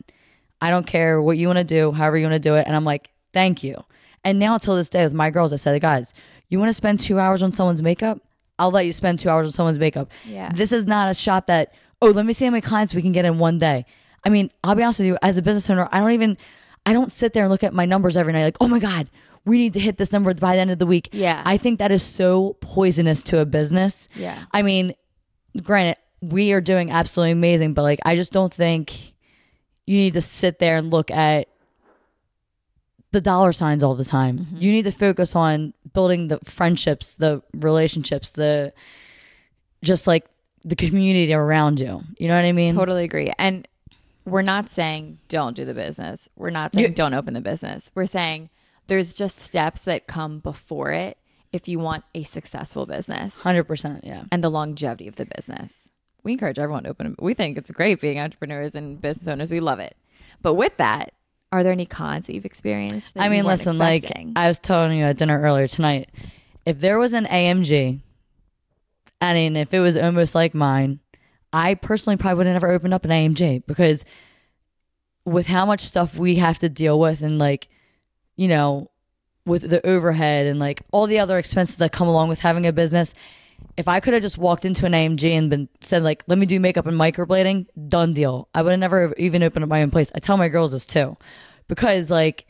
I 0.62 0.70
don't 0.70 0.86
care 0.86 1.22
what 1.22 1.38
you 1.38 1.48
want 1.48 1.58
to 1.58 1.64
do, 1.64 1.92
however 1.92 2.18
you 2.18 2.26
want 2.26 2.36
to 2.36 2.40
do 2.40 2.56
it. 2.56 2.66
And 2.68 2.76
I'm 2.76 2.86
like, 2.86 3.10
thank 3.34 3.64
you. 3.64 3.84
And 4.24 4.38
now 4.38 4.58
till 4.58 4.76
this 4.76 4.90
day 4.90 5.04
with 5.04 5.14
my 5.14 5.30
girls, 5.30 5.54
I 5.54 5.56
said, 5.56 5.80
guys, 5.82 6.14
you 6.50 6.60
want 6.60 6.70
to 6.70 6.74
spend 6.74 7.00
two 7.00 7.20
hours 7.20 7.42
on 7.42 7.52
someone's 7.52 7.82
makeup? 7.82 8.20
I'll 8.60 8.72
let 8.72 8.86
you 8.86 8.94
spend 8.94 9.18
two 9.18 9.30
hours 9.30 9.48
on 9.48 9.52
someone's 9.52 9.80
makeup. 9.80 10.12
Yeah. 10.26 10.52
This 10.54 10.72
is 10.72 10.86
not 10.86 11.10
a 11.10 11.16
shop 11.16 11.48
that, 11.48 11.74
oh, 12.02 12.10
let 12.10 12.26
me 12.26 12.34
see 12.34 12.46
how 12.46 12.52
many 12.52 12.62
clients 12.62 12.94
we 12.94 13.02
can 13.02 13.12
get 13.12 13.26
in 13.26 13.40
one 13.40 13.58
day. 13.58 13.86
I 14.24 14.30
mean, 14.30 14.52
I'll 14.64 14.76
be 14.76 14.84
honest 14.84 15.00
with 15.00 15.08
you, 15.08 15.18
as 15.24 15.38
a 15.38 15.42
business 15.42 15.68
owner, 15.70 15.90
I 15.92 16.00
don't 16.00 16.12
even, 16.12 16.38
I 16.86 16.94
don't 16.94 17.12
sit 17.12 17.34
there 17.34 17.44
and 17.44 17.52
look 17.52 17.64
at 17.64 17.74
my 17.74 17.86
numbers 17.86 18.16
every 18.16 18.34
night 18.34 18.44
like, 18.44 18.58
oh 18.62 18.68
my 18.68 18.78
God, 18.78 19.10
we 19.46 19.58
need 19.58 19.74
to 19.74 19.80
hit 19.80 19.98
this 19.98 20.12
number 20.12 20.32
by 20.36 20.56
the 20.56 20.62
end 20.62 20.70
of 20.70 20.78
the 20.78 20.86
week. 20.86 21.10
Yeah. 21.12 21.42
I 21.44 21.58
think 21.58 21.80
that 21.80 21.92
is 21.92 22.04
so 22.04 22.58
poisonous 22.62 23.24
to 23.24 23.40
a 23.40 23.46
business. 23.46 24.08
Yeah. 24.16 24.44
I 24.52 24.62
mean, 24.62 24.94
granted, 25.62 25.98
we 26.22 26.52
are 26.52 26.62
doing 26.62 26.92
absolutely 26.92 27.32
amazing, 27.32 27.74
but 27.74 27.82
like, 27.82 28.00
I 28.06 28.16
just 28.16 28.32
don't 28.32 28.54
think 28.54 29.14
you 29.86 29.98
need 29.98 30.14
to 30.14 30.22
sit 30.22 30.60
there 30.60 30.78
and 30.78 30.90
look 30.92 31.10
at 31.12 31.48
the 33.12 33.22
dollar 33.22 33.52
signs 33.52 33.84
all 33.84 33.96
the 33.96 34.06
time. 34.06 34.40
Mm-hmm. 34.40 34.58
You 34.58 34.72
need 34.72 34.84
to 34.84 34.92
focus 34.92 35.36
on 35.36 35.74
building 35.94 36.28
the 36.30 36.40
friendships, 36.44 37.16
the 37.16 37.42
relationships, 37.54 38.32
the 38.32 38.74
just 39.84 40.08
like 40.08 40.26
the 40.64 40.76
community 40.76 41.34
around 41.34 41.80
you. 41.80 42.04
You 42.18 42.28
know 42.28 42.36
what 42.36 42.46
I 42.46 42.52
mean? 42.52 42.76
Totally 42.76 43.04
agree. 43.04 43.32
And 43.38 43.68
we're 44.26 44.44
not 44.44 44.70
saying 44.70 45.18
don't 45.28 45.56
do 45.56 45.66
the 45.66 45.74
business. 45.74 46.30
We're 46.36 46.52
not 46.52 46.74
saying 46.74 46.88
You- 46.90 46.94
don't 46.94 47.14
open 47.14 47.34
the 47.34 47.42
business. 47.42 47.92
We're 47.96 48.06
saying 48.06 48.50
there's 48.88 49.14
just 49.14 49.40
steps 49.40 49.82
that 49.82 50.08
come 50.08 50.40
before 50.40 50.92
it 50.92 51.18
if 51.54 51.68
you 51.68 51.80
want 51.80 52.04
a 52.16 52.24
successful 52.24 52.86
business 52.86 53.36
100%. 53.36 54.02
Yeah. 54.04 54.24
and 54.32 54.44
the 54.44 54.50
longevity 54.50 55.08
of 55.08 55.16
the 55.16 55.26
business. 55.26 55.74
We 56.24 56.34
encourage 56.34 56.60
everyone 56.60 56.84
to 56.84 56.90
open. 56.90 57.16
We 57.20 57.34
think 57.34 57.58
it's 57.58 57.72
great 57.72 58.00
being 58.00 58.20
entrepreneurs 58.20 58.76
and 58.76 59.02
business 59.02 59.28
owners. 59.28 59.52
We 59.52 59.60
love 59.60 59.80
it. 59.80 59.96
But 60.42 60.54
with 60.54 60.78
that, 60.78 61.14
are 61.52 61.64
there 61.64 61.72
any 61.72 61.86
cons 61.86 62.28
that 62.28 62.36
you've 62.36 62.46
experienced? 62.46 63.16
That 63.16 63.24
I 63.24 63.30
mean, 63.30 63.44
listen, 63.44 63.82
expecting? 63.82 64.28
like 64.28 64.38
I 64.38 64.48
was 64.48 64.60
telling 64.60 64.98
you 64.98 65.06
at 65.06 65.18
dinner 65.18 65.42
earlier 65.42 65.68
tonight, 65.68 66.10
if 66.66 66.80
there 66.80 67.00
was 67.00 67.14
an 67.14 67.26
AMG, 67.26 68.00
I 69.20 69.34
mean, 69.34 69.56
if 69.56 69.74
it 69.74 69.80
was 69.80 69.98
almost 69.98 70.36
like 70.36 70.54
mine, 70.54 71.00
I 71.52 71.74
personally 71.74 72.18
probably 72.18 72.38
would 72.38 72.48
have 72.48 72.56
never 72.56 72.72
opened 72.72 72.94
up 72.94 73.04
an 73.04 73.12
AMG 73.12 73.66
because 73.66 74.06
with 75.26 75.48
how 75.48 75.66
much 75.66 75.82
stuff 75.82 76.16
we 76.16 76.36
have 76.36 76.60
to 76.60 76.70
deal 76.70 77.00
with 77.00 77.22
and 77.22 77.38
like, 77.38 77.68
you 78.36 78.48
know, 78.48 78.91
with 79.46 79.70
the 79.70 79.86
overhead 79.86 80.46
and 80.46 80.60
like 80.60 80.82
all 80.92 81.08
the 81.08 81.20
other 81.20 81.38
expenses 81.38 81.78
that 81.78 81.92
come 81.92 82.08
along 82.08 82.30
with 82.30 82.40
having 82.40 82.66
a 82.68 82.74
business, 82.74 83.14
if 83.78 83.88
I 83.88 84.00
could 84.00 84.14
have 84.14 84.22
just 84.22 84.38
walked 84.38 84.66
into 84.66 84.86
an 84.86 84.92
AMG 84.94 85.32
and 85.32 85.50
been 85.50 85.70
said 85.82 86.04
like, 86.04 86.24
let 86.28 86.38
me 86.38 86.46
do 86.46 86.60
makeup 86.60 86.86
and 86.86 87.00
microblading, 87.00 87.68
done 87.88 88.14
deal. 88.14 88.50
I 88.54 88.62
would 88.62 88.72
have 88.72 88.80
never 88.80 89.14
even 89.18 89.44
opened 89.44 89.64
up 89.64 89.70
my 89.70 89.82
own 89.82 89.92
place. 89.92 90.12
I 90.14 90.20
tell 90.20 90.38
my 90.38 90.50
girls 90.50 90.72
this 90.72 90.86
too, 90.86 91.18
because 91.68 92.12
like 92.12 92.46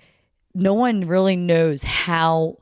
no 0.54 0.74
one 0.74 1.08
really 1.08 1.38
knows 1.38 1.84
how 1.84 2.58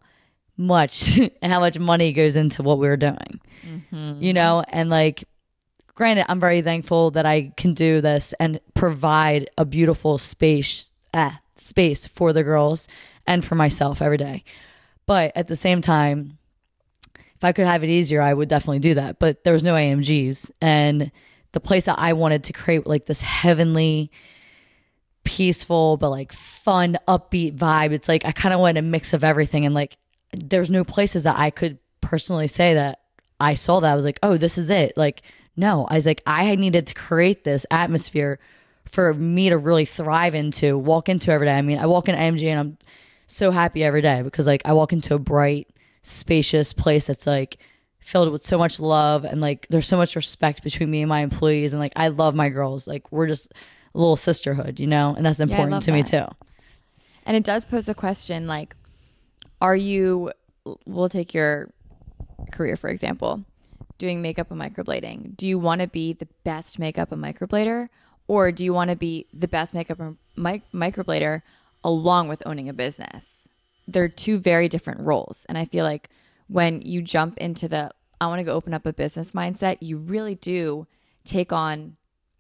much 0.57 1.17
and 1.41 1.51
how 1.51 1.59
much 1.59 1.79
money 1.79 2.13
goes 2.13 2.35
into 2.35 2.61
what 2.63 2.79
we're 2.79 2.97
doing, 2.97 3.39
you 4.21 4.33
know, 4.33 4.63
and 4.67 4.89
like. 4.89 5.23
Granted, 5.95 6.31
I'm 6.31 6.39
very 6.39 6.61
thankful 6.61 7.11
that 7.11 7.25
I 7.25 7.51
can 7.57 7.73
do 7.73 7.99
this 7.99 8.33
and 8.39 8.61
provide 8.73 9.49
a 9.57 9.65
beautiful 9.65 10.17
space, 10.17 10.93
ah, 11.13 11.41
space 11.57 12.07
for 12.07 12.31
the 12.31 12.41
girls 12.41 12.87
and 13.29 13.45
for 13.45 13.55
myself 13.55 14.01
every 14.01 14.17
day. 14.17 14.43
But 15.05 15.31
at 15.37 15.47
the 15.47 15.55
same 15.55 15.81
time, 15.81 16.37
if 17.15 17.43
I 17.43 17.53
could 17.53 17.67
have 17.67 17.83
it 17.83 17.89
easier, 17.89 18.21
I 18.21 18.33
would 18.33 18.49
definitely 18.49 18.79
do 18.79 18.95
that. 18.95 19.19
But 19.19 19.43
there 19.45 19.53
was 19.53 19.63
no 19.63 19.75
AMGs. 19.75 20.51
And 20.59 21.11
the 21.53 21.59
place 21.59 21.85
that 21.85 21.99
I 21.99 22.13
wanted 22.13 22.43
to 22.45 22.53
create 22.53 22.85
like 22.85 23.05
this 23.05 23.21
heavenly, 23.21 24.11
peaceful, 25.23 25.97
but 25.97 26.09
like 26.09 26.33
fun, 26.33 26.97
upbeat 27.07 27.55
vibe. 27.55 27.91
It's 27.91 28.09
like 28.09 28.25
I 28.25 28.31
kind 28.31 28.53
of 28.53 28.59
wanted 28.59 28.79
a 28.79 28.81
mix 28.81 29.13
of 29.13 29.23
everything. 29.23 29.65
And 29.65 29.73
like 29.73 29.97
there's 30.33 30.71
no 30.71 30.83
places 30.83 31.23
that 31.23 31.37
I 31.37 31.51
could 31.51 31.77
personally 32.01 32.47
say 32.47 32.73
that 32.73 32.99
I 33.39 33.53
saw 33.53 33.79
that. 33.79 33.91
I 33.91 33.95
was 33.95 34.05
like, 34.05 34.19
oh, 34.23 34.37
this 34.37 34.57
is 34.57 34.69
it. 34.69 34.97
Like, 34.97 35.21
no. 35.55 35.85
I 35.85 35.95
was 35.95 36.05
like, 36.05 36.23
I 36.25 36.55
needed 36.55 36.87
to 36.87 36.93
create 36.95 37.43
this 37.43 37.65
atmosphere 37.69 38.39
for 38.85 39.13
me 39.13 39.49
to 39.49 39.57
really 39.57 39.85
thrive 39.85 40.33
into, 40.33 40.77
walk 40.77 41.09
into 41.09 41.31
every 41.31 41.45
day. 41.45 41.53
I 41.57 41.61
mean, 41.61 41.77
I 41.77 41.85
walk 41.85 42.09
in 42.09 42.15
AMG 42.15 42.43
and 42.47 42.59
I'm 42.59 42.77
so 43.29 43.51
happy 43.51 43.83
every 43.83 44.01
day 44.01 44.21
because 44.21 44.47
like 44.47 44.61
I 44.65 44.73
walk 44.73 44.91
into 44.91 45.13
a 45.13 45.19
bright, 45.19 45.69
spacious 46.03 46.73
place 46.73 47.07
that's 47.07 47.27
like 47.27 47.57
filled 47.99 48.31
with 48.31 48.43
so 48.43 48.57
much 48.57 48.79
love 48.79 49.23
and 49.23 49.39
like 49.39 49.67
there's 49.69 49.87
so 49.87 49.97
much 49.97 50.15
respect 50.15 50.63
between 50.63 50.89
me 50.89 51.01
and 51.01 51.09
my 51.09 51.21
employees 51.21 51.73
and 51.73 51.79
like 51.79 51.93
I 51.95 52.07
love 52.07 52.33
my 52.33 52.49
girls. 52.49 52.87
Like 52.87 53.11
we're 53.11 53.27
just 53.27 53.53
a 53.93 53.97
little 53.97 54.15
sisterhood, 54.15 54.79
you 54.79 54.87
know, 54.87 55.13
and 55.15 55.25
that's 55.25 55.39
important 55.39 55.71
love 55.73 55.83
to 55.83 55.91
me 55.91 56.03
too. 56.03 56.25
And 57.25 57.37
it 57.37 57.43
does 57.43 57.65
pose 57.65 57.87
a 57.87 57.93
question 57.93 58.47
like, 58.47 58.75
are 59.61 59.75
you, 59.75 60.31
we'll 60.85 61.09
take 61.09 61.33
your 61.33 61.69
career, 62.51 62.75
for 62.75 62.89
example, 62.89 63.43
doing 63.99 64.21
makeup 64.21 64.49
and 64.49 64.59
microblading. 64.59 65.37
Do 65.37 65.47
you 65.47 65.59
want 65.59 65.81
to 65.81 65.87
be 65.87 66.13
the 66.13 66.27
best 66.43 66.79
makeup 66.79 67.11
and 67.11 67.23
microblader? 67.23 67.89
Or 68.27 68.51
do 68.51 68.63
you 68.63 68.73
want 68.73 68.89
to 68.89 68.95
be 68.95 69.27
the 69.33 69.47
best 69.47 69.73
makeup 69.73 69.99
and 69.99 70.17
mic- 70.35 70.71
microblader 70.73 71.41
along 71.83 72.27
with 72.27 72.43
owning 72.45 72.69
a 72.69 72.73
business? 72.73 73.25
They're 73.87 74.09
two 74.09 74.37
very 74.37 74.69
different 74.69 75.01
roles. 75.01 75.45
And 75.49 75.57
I 75.57 75.65
feel 75.65 75.83
like 75.85 76.09
when 76.47 76.81
you 76.81 77.01
jump 77.01 77.37
into 77.37 77.67
the, 77.67 77.91
I 78.21 78.27
want 78.27 78.39
to 78.39 78.43
go 78.43 78.53
open 78.53 78.73
up 78.73 78.85
a 78.85 78.93
business 78.93 79.31
mindset, 79.31 79.77
you 79.81 79.97
really 79.97 80.35
do 80.35 80.87
take 81.25 81.51
on 81.51 81.95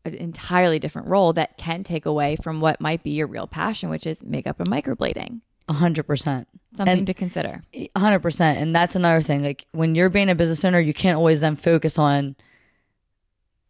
an 0.05 0.13
entirely 0.15 0.79
different 0.79 1.07
role 1.07 1.33
that 1.33 1.57
can 1.57 1.83
take 1.83 2.05
away 2.05 2.35
from 2.35 2.61
what 2.61 2.79
might 2.81 3.03
be 3.03 3.11
your 3.11 3.27
real 3.27 3.47
passion, 3.47 3.89
which 3.89 4.07
is 4.07 4.23
makeup 4.23 4.59
and 4.59 4.69
microblading. 4.69 5.41
A 5.67 5.73
hundred 5.73 6.03
percent. 6.07 6.47
Something 6.77 6.99
And- 6.99 7.07
to 7.07 7.13
consider. 7.13 7.61
A 7.73 7.89
hundred 7.99 8.21
percent. 8.21 8.57
And 8.59 8.75
that's 8.75 8.95
another 8.95 9.21
thing. 9.21 9.43
Like 9.43 9.65
when 9.71 9.93
you're 9.95 10.09
being 10.09 10.29
a 10.29 10.35
business 10.35 10.63
owner, 10.65 10.79
you 10.79 10.93
can't 10.93 11.17
always 11.17 11.41
then 11.41 11.55
focus 11.55 11.99
on 11.99 12.35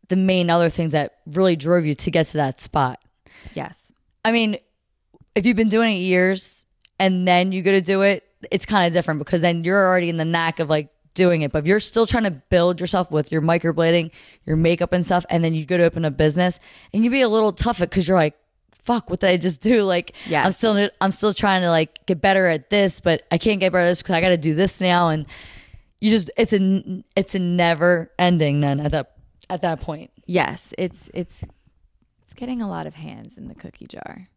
the 0.07 0.15
main 0.15 0.49
other 0.49 0.69
things 0.69 0.93
that 0.93 1.17
really 1.27 1.55
drove 1.55 1.85
you 1.85 1.93
to 1.95 2.11
get 2.11 2.27
to 2.27 2.37
that 2.37 2.59
spot. 2.59 2.99
Yes. 3.53 3.77
I 4.25 4.31
mean, 4.31 4.57
if 5.35 5.45
you've 5.45 5.57
been 5.57 5.69
doing 5.69 5.95
it 5.97 5.99
years 6.01 6.65
and 6.99 7.27
then 7.27 7.51
you 7.51 7.61
go 7.61 7.71
to 7.71 7.81
do 7.81 8.01
it, 8.01 8.23
it's 8.51 8.65
kind 8.65 8.87
of 8.87 8.93
different 8.93 9.19
because 9.19 9.41
then 9.41 9.63
you're 9.63 9.85
already 9.85 10.09
in 10.09 10.17
the 10.17 10.25
knack 10.25 10.59
of 10.59 10.69
like 10.69 10.89
doing 11.13 11.41
it. 11.41 11.51
But 11.51 11.59
if 11.59 11.65
you're 11.67 11.79
still 11.79 12.05
trying 12.05 12.23
to 12.23 12.31
build 12.31 12.79
yourself 12.79 13.11
with 13.11 13.31
your 13.31 13.41
microblading, 13.41 14.11
your 14.45 14.55
makeup 14.55 14.93
and 14.93 15.05
stuff, 15.05 15.25
and 15.29 15.43
then 15.43 15.53
you 15.53 15.65
go 15.65 15.77
to 15.77 15.83
open 15.83 16.05
a 16.05 16.11
business 16.11 16.59
and 16.93 17.03
you 17.03 17.09
be 17.09 17.21
a 17.21 17.29
little 17.29 17.51
tough 17.51 17.79
because 17.79 18.07
you're 18.07 18.17
like, 18.17 18.35
fuck, 18.71 19.09
what 19.09 19.19
did 19.19 19.29
I 19.29 19.37
just 19.37 19.61
do? 19.61 19.83
Like, 19.85 20.13
Yes. 20.27 20.45
I'm 20.45 20.51
still, 20.51 20.89
I'm 21.01 21.11
still 21.11 21.33
trying 21.33 21.61
to 21.61 21.69
like 21.69 22.05
get 22.05 22.21
better 22.21 22.47
at 22.47 22.69
this, 22.69 22.99
but 23.01 23.23
I 23.31 23.37
can't 23.37 23.59
get 23.59 23.71
better 23.71 23.85
at 23.85 23.89
this 23.89 24.01
because 24.01 24.13
I 24.13 24.21
got 24.21 24.29
to 24.29 24.37
do 24.37 24.55
this 24.55 24.79
now. 24.81 25.09
And 25.09 25.25
you 25.99 26.09
just, 26.11 26.31
it's 26.37 26.53
a, 26.53 27.03
it's 27.15 27.35
a 27.35 27.39
never 27.39 28.11
ending 28.17 28.61
then 28.61 28.79
at 28.79 28.91
that, 28.91 29.11
at 29.49 29.61
that 29.61 29.81
point. 29.81 30.11
Yes, 30.25 30.61
it's 30.77 31.09
it's 31.11 31.43
it's 32.21 32.33
getting 32.35 32.61
a 32.61 32.69
lot 32.69 32.85
of 32.85 32.93
hands 32.93 33.35
in 33.35 33.47
the 33.47 33.55
cookie 33.55 33.87
jar. 33.87 34.29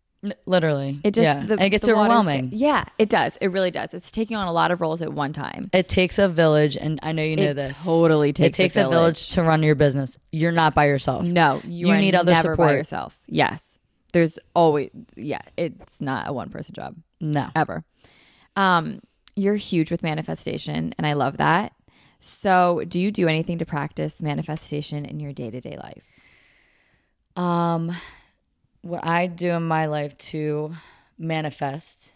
Literally. 0.46 1.00
It 1.02 1.14
just 1.14 1.24
yeah. 1.24 1.44
the, 1.44 1.60
it 1.64 1.70
gets 1.70 1.88
overwhelming. 1.88 2.50
Yeah, 2.52 2.84
it 2.98 3.08
does. 3.08 3.32
It 3.40 3.48
really 3.48 3.72
does. 3.72 3.92
It's 3.92 4.12
taking 4.12 4.36
on 4.36 4.46
a 4.46 4.52
lot 4.52 4.70
of 4.70 4.80
roles 4.80 5.02
at 5.02 5.12
one 5.12 5.32
time. 5.32 5.68
It 5.72 5.88
takes 5.88 6.18
a 6.18 6.28
village, 6.28 6.76
and 6.76 7.00
I 7.02 7.10
know 7.10 7.24
you 7.24 7.34
know 7.34 7.42
It 7.50 7.54
this. 7.54 7.84
totally 7.84 8.32
takes 8.32 8.56
it 8.56 8.62
takes 8.62 8.76
a 8.76 8.86
a 8.86 8.88
village 8.90 9.30
to 9.30 9.42
run 9.42 9.64
your 9.64 9.74
business. 9.74 10.16
You're 10.30 10.52
not 10.52 10.74
by 10.74 10.86
yourself. 10.86 11.26
No, 11.26 11.60
you, 11.64 11.88
You 11.88 11.96
need 11.96 12.14
other 12.14 12.32
never 12.32 12.54
by 12.56 12.62
support. 12.66 12.76
yourself. 12.76 13.18
Yes, 13.26 13.60
there's 14.12 14.38
always 14.54 14.90
yeah. 15.16 15.40
It's 15.56 16.00
not 16.00 16.28
a 16.28 16.32
one 16.32 16.50
person 16.50 16.74
job 16.74 16.94
No. 17.20 17.48
ever. 17.56 17.82
Um, 18.54 19.00
you're 19.34 19.56
huge 19.56 19.90
with 19.90 20.04
manifestation, 20.04 20.94
and 20.98 21.06
I 21.06 21.14
love 21.14 21.38
that. 21.38 21.72
So, 22.20 22.82
do 22.86 23.00
you 23.00 23.10
do 23.10 23.26
anything 23.26 23.58
to 23.58 23.66
practice 23.66 24.22
manifestation 24.22 25.04
in 25.04 25.18
your 25.18 25.32
day 25.32 25.50
to 25.50 25.60
day 25.60 25.76
life? 25.82 26.04
Um, 27.34 27.96
what 28.82 29.04
I 29.04 29.26
do 29.26 29.50
in 29.52 29.62
my 29.62 29.86
life 29.86 30.16
to 30.18 30.74
manifest. 31.18 32.12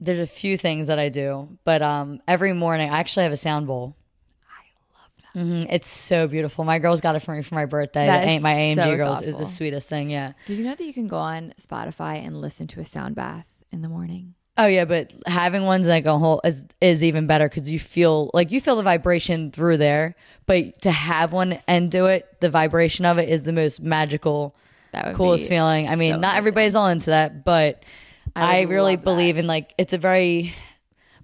There's 0.00 0.18
a 0.18 0.26
few 0.26 0.56
things 0.56 0.88
that 0.88 0.98
I 0.98 1.08
do, 1.08 1.48
but 1.64 1.80
um, 1.80 2.20
every 2.26 2.52
morning 2.52 2.90
I 2.90 2.98
actually 2.98 3.22
have 3.22 3.32
a 3.32 3.36
sound 3.36 3.68
bowl. 3.68 3.94
I 4.48 5.40
love 5.40 5.56
that. 5.62 5.66
hmm 5.68 5.72
It's 5.72 5.88
so 5.88 6.26
beautiful. 6.26 6.64
My 6.64 6.80
girls 6.80 7.00
got 7.00 7.14
it 7.14 7.20
for 7.20 7.34
me 7.34 7.42
for 7.42 7.54
my 7.54 7.66
birthday. 7.66 8.06
That 8.06 8.28
is 8.28 8.42
my 8.42 8.52
AMG 8.52 8.82
so 8.82 8.96
girls 8.96 9.22
is 9.22 9.38
the 9.38 9.46
sweetest 9.46 9.88
thing. 9.88 10.10
Yeah. 10.10 10.32
Did 10.46 10.58
you 10.58 10.64
know 10.64 10.74
that 10.74 10.84
you 10.84 10.92
can 10.92 11.06
go 11.06 11.18
on 11.18 11.54
Spotify 11.60 12.26
and 12.26 12.40
listen 12.40 12.66
to 12.68 12.80
a 12.80 12.84
sound 12.84 13.14
bath 13.14 13.46
in 13.70 13.82
the 13.82 13.88
morning? 13.88 14.34
Oh 14.58 14.66
yeah, 14.66 14.84
but 14.84 15.10
having 15.26 15.64
ones 15.64 15.88
like 15.88 16.04
a 16.04 16.18
whole 16.18 16.40
is 16.44 16.66
is 16.80 17.02
even 17.02 17.26
better 17.26 17.48
because 17.48 17.72
you 17.72 17.78
feel 17.78 18.30
like 18.34 18.50
you 18.52 18.60
feel 18.60 18.76
the 18.76 18.82
vibration 18.82 19.50
through 19.50 19.78
there. 19.78 20.14
But 20.46 20.82
to 20.82 20.90
have 20.90 21.32
one 21.32 21.58
and 21.66 21.90
do 21.90 22.06
it, 22.06 22.26
the 22.40 22.50
vibration 22.50 23.06
of 23.06 23.16
it 23.18 23.28
is 23.30 23.44
the 23.44 23.52
most 23.52 23.80
magical, 23.80 24.54
That 24.92 25.06
would 25.06 25.16
coolest 25.16 25.44
be 25.44 25.56
feeling. 25.56 25.88
I 25.88 25.96
mean, 25.96 26.14
so 26.14 26.18
not 26.20 26.36
everybody's 26.36 26.74
all 26.74 26.88
into 26.88 27.06
that, 27.10 27.44
but 27.44 27.82
I 28.36 28.58
I, 28.58 28.60
would 28.60 28.70
really 28.74 28.92
love 28.96 29.00
that. 29.00 29.04
believe 29.04 29.38
in 29.38 29.46
like 29.46 29.72
it's 29.78 29.94
a 29.94 29.98
very. 29.98 30.54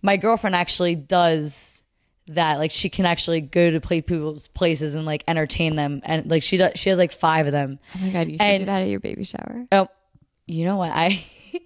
My 0.00 0.16
girlfriend 0.16 0.56
actually 0.56 0.94
does 0.94 1.82
that. 2.28 2.54
Like 2.58 2.70
she 2.70 2.88
can 2.88 3.04
actually 3.04 3.42
go 3.42 3.70
to 3.70 3.80
play 3.80 4.00
people's 4.00 4.48
places 4.48 4.94
and 4.94 5.04
like 5.04 5.22
entertain 5.28 5.76
them, 5.76 6.00
and 6.04 6.30
like 6.30 6.42
she 6.42 6.56
does. 6.56 6.72
She 6.76 6.88
has 6.88 6.96
like 6.96 7.12
five 7.12 7.44
of 7.46 7.52
them. 7.52 7.78
Oh 7.94 7.98
my 7.98 8.10
god, 8.10 8.28
you 8.28 8.34
should 8.34 8.40
And- 8.40 8.58
do 8.60 8.64
that 8.66 8.82
at 8.82 8.88
your 8.88 9.00
baby 9.00 9.24
shower. 9.24 9.66
Oh, 9.70 9.88
you 10.46 10.64
know 10.64 10.76
what? 10.78 10.92
I 10.92 11.22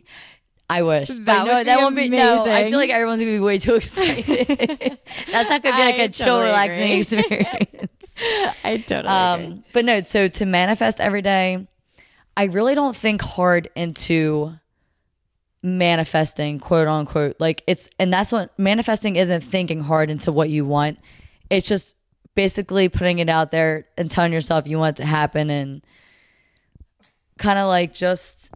I 0.73 0.81
wish. 0.81 1.09
That 1.09 1.25
but 1.27 1.45
no, 1.45 1.65
that 1.65 1.79
won't 1.81 1.95
be 1.95 2.09
no. 2.09 2.47
I 2.47 2.71
feel 2.71 2.79
like 2.79 2.89
everyone's 2.89 3.21
gonna 3.21 3.33
be 3.33 3.41
way 3.41 3.59
too 3.59 3.75
excited. 3.75 4.47
That's 5.31 5.51
not 5.51 5.63
gonna 5.63 5.77
be 5.77 5.83
like 5.83 5.97
I 5.97 6.05
a 6.05 6.09
chill, 6.09 6.41
relaxing 6.41 6.83
agree. 6.85 7.01
experience. 7.01 7.93
I 8.65 8.79
totally 8.79 9.01
agree. 9.01 9.47
um, 9.47 9.65
but 9.75 9.85
no, 9.85 10.03
so 10.03 10.29
to 10.29 10.47
manifest 10.47 10.99
every 10.99 11.21
day, 11.21 11.69
I 12.39 12.45
really 12.45 12.75
don't 12.75 12.97
think 12.97 13.21
hard 13.21 13.69
into 13.77 14.55
manifesting, 15.63 16.59
quote 16.59 16.89
unquote. 16.89 17.37
Like 17.39 17.63
it's 17.67 17.91
and 17.99 18.11
that's 18.11 18.33
what 18.33 18.59
manifesting 18.59 19.17
isn't 19.17 19.43
thinking 19.43 19.83
hard 19.83 20.09
into 20.09 20.33
what 20.33 20.49
you 20.49 20.65
want. 20.65 20.99
It's 21.51 21.69
just 21.69 21.97
basically 22.35 22.89
putting 22.89 23.19
it 23.19 23.29
out 23.29 23.51
there 23.51 23.89
and 23.99 24.11
telling 24.11 24.33
yourself 24.33 24.67
you 24.67 24.79
want 24.79 24.99
it 24.99 25.03
to 25.03 25.07
happen 25.07 25.51
and 25.51 25.85
kind 27.37 27.59
of 27.59 27.67
like 27.67 27.93
just 27.93 28.51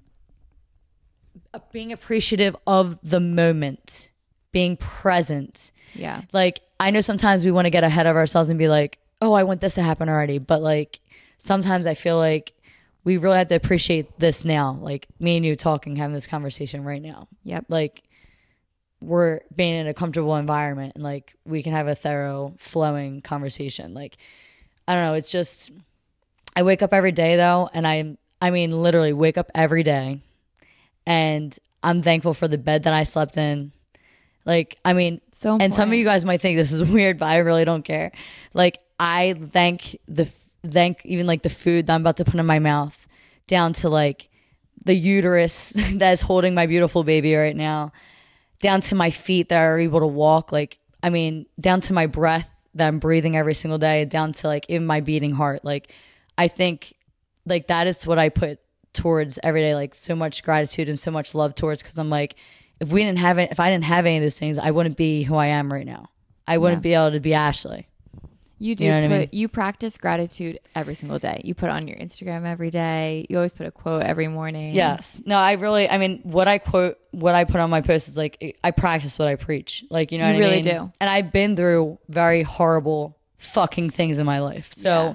being 1.72 1.92
appreciative 1.92 2.56
of 2.66 2.98
the 3.02 3.20
moment, 3.20 4.10
being 4.52 4.76
present. 4.76 5.72
Yeah. 5.94 6.22
Like 6.32 6.60
I 6.78 6.90
know 6.90 7.00
sometimes 7.00 7.44
we 7.44 7.50
want 7.50 7.66
to 7.66 7.70
get 7.70 7.84
ahead 7.84 8.06
of 8.06 8.16
ourselves 8.16 8.50
and 8.50 8.58
be 8.58 8.68
like, 8.68 8.98
"Oh, 9.20 9.32
I 9.32 9.44
want 9.44 9.60
this 9.60 9.74
to 9.74 9.82
happen 9.82 10.08
already." 10.08 10.38
But 10.38 10.62
like 10.62 11.00
sometimes 11.38 11.86
I 11.86 11.94
feel 11.94 12.18
like 12.18 12.52
we 13.04 13.16
really 13.16 13.38
have 13.38 13.48
to 13.48 13.54
appreciate 13.54 14.18
this 14.18 14.44
now. 14.44 14.78
Like 14.80 15.06
me 15.20 15.36
and 15.36 15.46
you 15.46 15.56
talking, 15.56 15.96
having 15.96 16.14
this 16.14 16.26
conversation 16.26 16.84
right 16.84 17.00
now. 17.00 17.28
Yep. 17.44 17.66
Like 17.68 18.02
we're 19.00 19.40
being 19.54 19.74
in 19.74 19.86
a 19.86 19.94
comfortable 19.94 20.36
environment 20.36 20.92
and 20.94 21.04
like 21.04 21.36
we 21.44 21.62
can 21.62 21.72
have 21.72 21.88
a 21.88 21.94
thorough 21.94 22.54
flowing 22.58 23.20
conversation. 23.20 23.94
Like 23.94 24.16
I 24.88 24.94
don't 24.94 25.04
know, 25.04 25.14
it's 25.14 25.30
just 25.30 25.70
I 26.54 26.62
wake 26.62 26.82
up 26.82 26.92
every 26.92 27.12
day 27.12 27.36
though 27.36 27.68
and 27.72 27.86
I 27.86 28.16
I 28.40 28.50
mean 28.50 28.70
literally 28.70 29.12
wake 29.12 29.38
up 29.38 29.50
every 29.54 29.82
day 29.82 30.20
and 31.06 31.56
I'm 31.82 32.02
thankful 32.02 32.34
for 32.34 32.48
the 32.48 32.58
bed 32.58 32.82
that 32.82 32.92
I 32.92 33.04
slept 33.04 33.36
in. 33.36 33.72
Like 34.44 34.78
I 34.84 34.92
mean 34.92 35.20
So 35.30 35.56
and 35.58 35.74
some 35.74 35.88
of 35.88 35.94
you 35.94 36.04
guys 36.04 36.24
might 36.24 36.40
think 36.40 36.58
this 36.58 36.72
is 36.72 36.82
weird, 36.90 37.18
but 37.18 37.26
I 37.26 37.38
really 37.38 37.64
don't 37.64 37.84
care. 37.84 38.12
Like 38.54 38.78
I 38.98 39.34
thank 39.52 39.96
the 40.08 40.28
thank 40.66 41.04
even 41.04 41.26
like 41.26 41.42
the 41.42 41.50
food 41.50 41.86
that 41.86 41.94
I'm 41.94 42.00
about 42.00 42.16
to 42.18 42.24
put 42.24 42.34
in 42.34 42.46
my 42.46 42.58
mouth, 42.58 43.06
down 43.46 43.72
to 43.74 43.88
like 43.88 44.28
the 44.84 44.94
uterus 44.94 45.70
that 45.94 46.12
is 46.12 46.22
holding 46.22 46.54
my 46.54 46.66
beautiful 46.66 47.04
baby 47.04 47.34
right 47.34 47.56
now, 47.56 47.92
down 48.60 48.80
to 48.82 48.94
my 48.94 49.10
feet 49.10 49.48
that 49.48 49.58
are 49.58 49.78
able 49.78 50.00
to 50.00 50.06
walk. 50.06 50.52
Like 50.52 50.78
I 51.02 51.10
mean, 51.10 51.46
down 51.60 51.80
to 51.82 51.92
my 51.92 52.06
breath 52.06 52.50
that 52.74 52.88
I'm 52.88 52.98
breathing 52.98 53.36
every 53.36 53.54
single 53.54 53.78
day, 53.78 54.04
down 54.04 54.32
to 54.34 54.48
like 54.48 54.66
even 54.68 54.86
my 54.86 55.00
beating 55.00 55.32
heart. 55.32 55.64
Like 55.64 55.92
I 56.38 56.48
think 56.48 56.94
like 57.44 57.68
that 57.68 57.86
is 57.86 58.06
what 58.06 58.18
I 58.18 58.28
put 58.28 58.60
towards 58.96 59.38
every 59.42 59.60
day. 59.62 59.74
Like 59.74 59.94
so 59.94 60.16
much 60.16 60.42
gratitude 60.42 60.88
and 60.88 60.98
so 60.98 61.10
much 61.10 61.34
love 61.34 61.54
towards 61.54 61.82
because 61.82 61.98
I'm 61.98 62.10
like 62.10 62.34
if 62.80 62.90
we 62.90 63.02
didn't 63.02 63.18
have 63.20 63.38
it, 63.38 63.50
if 63.52 63.58
I 63.60 63.70
didn't 63.70 63.84
have 63.84 64.04
any 64.04 64.18
of 64.18 64.22
those 64.22 64.38
things, 64.38 64.58
I 64.58 64.70
wouldn't 64.70 64.96
be 64.98 65.22
who 65.22 65.34
I 65.36 65.46
am 65.46 65.72
right 65.72 65.86
now. 65.86 66.10
I 66.46 66.58
wouldn't 66.58 66.82
be 66.82 66.92
able 66.94 67.12
to 67.12 67.20
be 67.20 67.32
Ashley. 67.32 67.88
You 68.58 68.74
do 68.74 68.84
You 68.86 68.90
know 68.90 69.08
put 69.08 69.14
I 69.14 69.18
mean? 69.18 69.28
you 69.32 69.48
practice 69.48 69.98
gratitude 69.98 70.58
every 70.74 70.94
single 70.94 71.18
day. 71.18 71.42
You 71.44 71.54
put 71.54 71.68
on 71.68 71.88
your 71.88 71.96
Instagram 71.98 72.46
every 72.46 72.70
day. 72.70 73.26
You 73.28 73.36
always 73.36 73.52
put 73.52 73.66
a 73.66 73.70
quote 73.70 74.02
every 74.02 74.28
morning. 74.28 74.74
Yes. 74.74 75.20
No, 75.26 75.36
I 75.36 75.52
really, 75.52 75.88
I 75.88 75.98
mean, 75.98 76.20
what 76.22 76.48
I 76.48 76.56
quote, 76.58 76.98
what 77.10 77.34
I 77.34 77.44
put 77.44 77.60
on 77.60 77.68
my 77.68 77.82
post 77.82 78.08
is 78.08 78.16
like, 78.16 78.58
I 78.64 78.70
practice 78.70 79.18
what 79.18 79.28
I 79.28 79.36
preach. 79.36 79.84
Like, 79.90 80.10
you 80.12 80.18
know 80.18 80.26
You 80.28 80.32
what 80.34 80.36
I 80.36 80.40
really 80.40 80.62
mean? 80.62 80.74
do. 80.86 80.92
And 81.00 81.10
I've 81.10 81.32
been 81.32 81.54
through 81.56 81.98
very 82.08 82.42
horrible 82.42 83.18
fucking 83.36 83.90
things 83.90 84.18
in 84.18 84.24
my 84.26 84.40
life. 84.40 84.70
So 84.72 84.88
Yeah. 84.88 85.14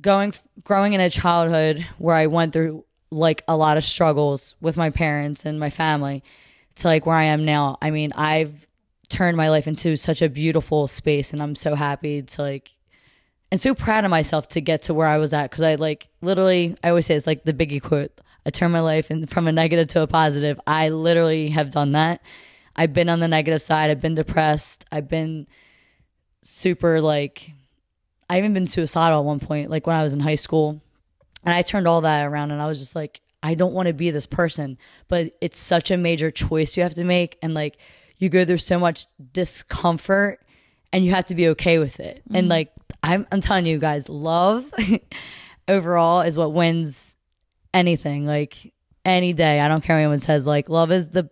Going, 0.00 0.34
growing 0.64 0.92
in 0.92 1.00
a 1.00 1.10
childhood 1.10 1.86
where 1.98 2.16
I 2.16 2.26
went 2.26 2.52
through 2.52 2.84
like 3.10 3.42
a 3.48 3.56
lot 3.56 3.76
of 3.76 3.84
struggles 3.84 4.54
with 4.60 4.76
my 4.76 4.90
parents 4.90 5.44
and 5.44 5.60
my 5.60 5.70
family 5.70 6.22
to 6.76 6.88
like 6.88 7.06
where 7.06 7.16
I 7.16 7.24
am 7.24 7.44
now. 7.44 7.78
I 7.80 7.90
mean, 7.90 8.12
I've 8.12 8.66
turned 9.08 9.36
my 9.36 9.50
life 9.50 9.66
into 9.66 9.96
such 9.96 10.22
a 10.22 10.28
beautiful 10.28 10.88
space 10.88 11.32
and 11.32 11.42
I'm 11.42 11.54
so 11.54 11.74
happy 11.74 12.22
to 12.22 12.42
like 12.42 12.72
and 13.52 13.60
so 13.60 13.74
proud 13.74 14.04
of 14.04 14.10
myself 14.10 14.48
to 14.48 14.60
get 14.60 14.82
to 14.82 14.94
where 14.94 15.06
I 15.06 15.18
was 15.18 15.32
at 15.32 15.50
because 15.50 15.62
I 15.62 15.76
like 15.76 16.08
literally 16.20 16.76
I 16.82 16.88
always 16.88 17.06
say 17.06 17.14
it's 17.14 17.26
like 17.26 17.44
the 17.44 17.52
biggie 17.52 17.82
quote. 17.82 18.12
I 18.44 18.50
turn 18.50 18.70
my 18.70 18.80
life 18.80 19.10
in, 19.10 19.26
from 19.26 19.48
a 19.48 19.52
negative 19.52 19.88
to 19.88 20.02
a 20.02 20.06
positive. 20.06 20.60
I 20.66 20.90
literally 20.90 21.48
have 21.50 21.70
done 21.70 21.92
that. 21.92 22.20
I've 22.76 22.92
been 22.92 23.08
on 23.08 23.20
the 23.20 23.28
negative 23.28 23.60
side. 23.60 23.90
I've 23.90 24.00
been 24.00 24.14
depressed. 24.14 24.84
I've 24.92 25.08
been 25.08 25.46
super 26.42 27.00
like 27.00 27.50
I 28.28 28.38
even 28.38 28.52
been 28.52 28.66
suicidal 28.66 29.20
at 29.20 29.24
one 29.24 29.40
point, 29.40 29.70
like 29.70 29.86
when 29.86 29.96
I 29.96 30.02
was 30.02 30.14
in 30.14 30.20
high 30.20 30.34
school. 30.34 30.80
And 31.44 31.54
I 31.54 31.62
turned 31.62 31.86
all 31.86 32.00
that 32.00 32.24
around 32.24 32.50
and 32.50 32.60
I 32.60 32.66
was 32.66 32.80
just 32.80 32.96
like, 32.96 33.20
I 33.42 33.54
don't 33.54 33.72
want 33.72 33.86
to 33.86 33.92
be 33.92 34.10
this 34.10 34.26
person. 34.26 34.78
But 35.06 35.36
it's 35.40 35.58
such 35.58 35.90
a 35.90 35.96
major 35.96 36.30
choice 36.30 36.76
you 36.76 36.82
have 36.82 36.94
to 36.94 37.04
make. 37.04 37.38
And 37.40 37.54
like 37.54 37.78
you 38.18 38.28
go 38.28 38.44
through 38.44 38.58
so 38.58 38.78
much 38.78 39.06
discomfort 39.32 40.40
and 40.92 41.04
you 41.04 41.12
have 41.12 41.26
to 41.26 41.34
be 41.34 41.48
okay 41.48 41.78
with 41.78 42.00
it. 42.00 42.22
And 42.32 42.44
mm-hmm. 42.44 42.50
like 42.50 42.72
I'm 43.02 43.26
I'm 43.30 43.40
telling 43.40 43.66
you 43.66 43.78
guys, 43.78 44.08
love 44.08 44.64
overall 45.68 46.22
is 46.22 46.36
what 46.36 46.52
wins 46.52 47.16
anything. 47.72 48.26
Like 48.26 48.72
any 49.04 49.32
day. 49.32 49.60
I 49.60 49.68
don't 49.68 49.82
care 49.82 49.96
what 49.96 50.00
anyone 50.00 50.20
says. 50.20 50.46
Like 50.46 50.68
love 50.68 50.90
is 50.90 51.10
the 51.10 51.30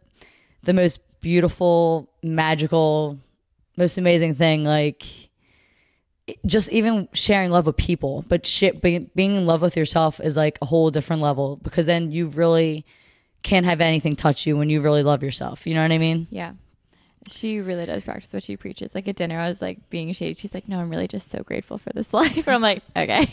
the 0.62 0.72
most 0.72 1.00
beautiful, 1.20 2.10
magical, 2.22 3.18
most 3.76 3.98
amazing 3.98 4.36
thing. 4.36 4.64
Like 4.64 5.02
just 6.46 6.72
even 6.72 7.08
sharing 7.12 7.50
love 7.50 7.66
with 7.66 7.76
people, 7.76 8.24
but 8.28 8.46
shit, 8.46 8.80
being, 8.80 9.10
being 9.14 9.36
in 9.36 9.46
love 9.46 9.60
with 9.62 9.76
yourself 9.76 10.20
is 10.20 10.36
like 10.36 10.58
a 10.62 10.66
whole 10.66 10.90
different 10.90 11.22
level 11.22 11.56
because 11.56 11.86
then 11.86 12.10
you 12.10 12.28
really 12.28 12.84
can't 13.42 13.66
have 13.66 13.80
anything 13.80 14.16
touch 14.16 14.46
you 14.46 14.56
when 14.56 14.70
you 14.70 14.80
really 14.80 15.02
love 15.02 15.22
yourself. 15.22 15.66
You 15.66 15.74
know 15.74 15.82
what 15.82 15.92
I 15.92 15.98
mean? 15.98 16.26
Yeah. 16.30 16.52
She 17.28 17.60
really 17.60 17.86
does 17.86 18.02
practice 18.02 18.32
what 18.32 18.42
she 18.42 18.56
preaches. 18.56 18.94
Like 18.94 19.08
at 19.08 19.16
dinner, 19.16 19.38
I 19.38 19.48
was 19.48 19.62
like 19.62 19.88
being 19.90 20.12
shady. 20.12 20.34
She's 20.34 20.52
like, 20.52 20.68
"No, 20.68 20.78
I'm 20.78 20.90
really 20.90 21.08
just 21.08 21.30
so 21.30 21.42
grateful 21.42 21.78
for 21.78 21.90
this 21.94 22.06
life." 22.12 22.36
And 22.46 22.54
I'm 22.54 22.60
like, 22.60 22.82
"Okay." 22.94 23.26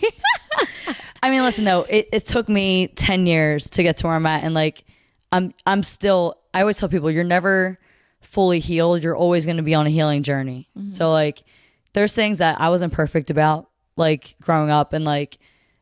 I 1.24 1.30
mean, 1.30 1.42
listen 1.42 1.66
though, 1.66 1.82
it, 1.82 2.08
it 2.14 2.26
took 2.26 2.48
me 2.48 2.88
ten 2.88 3.26
years 3.26 3.70
to 3.72 3.84
get 3.84 3.98
to 3.98 4.08
where 4.08 4.16
I'm 4.16 4.26
at, 4.26 4.46
and 4.46 4.54
like, 4.54 4.86
I'm 5.34 5.54
I'm 5.66 5.84
still. 5.84 6.38
I 6.54 6.62
always 6.62 6.78
tell 6.78 6.88
people, 6.88 7.12
you're 7.12 7.26
never 7.26 7.78
fully 8.22 8.60
healed. 8.60 9.04
You're 9.04 9.18
always 9.18 9.46
going 9.46 9.58
to 9.58 9.64
be 9.64 9.76
on 9.76 9.88
a 9.88 9.90
healing 9.90 10.24
journey. 10.24 10.70
Mm-hmm. 10.78 10.88
So 10.88 11.12
like, 11.12 11.44
there's 11.94 12.14
things 12.14 12.38
that 12.40 12.60
I 12.60 12.70
wasn't 12.70 12.94
perfect 12.94 13.30
about, 13.30 13.70
like 13.96 14.36
growing 14.42 14.70
up, 14.70 14.94
and 14.94 15.06
like 15.06 15.38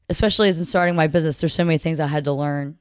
especially 0.10 0.50
as 0.50 0.60
in 0.60 0.66
starting 0.66 0.96
my 0.96 1.08
business, 1.08 1.40
there's 1.40 1.54
so 1.54 1.64
many 1.64 1.78
things 1.78 2.00
I 2.00 2.08
had 2.08 2.24
to 2.26 2.34
learn. 2.34 2.78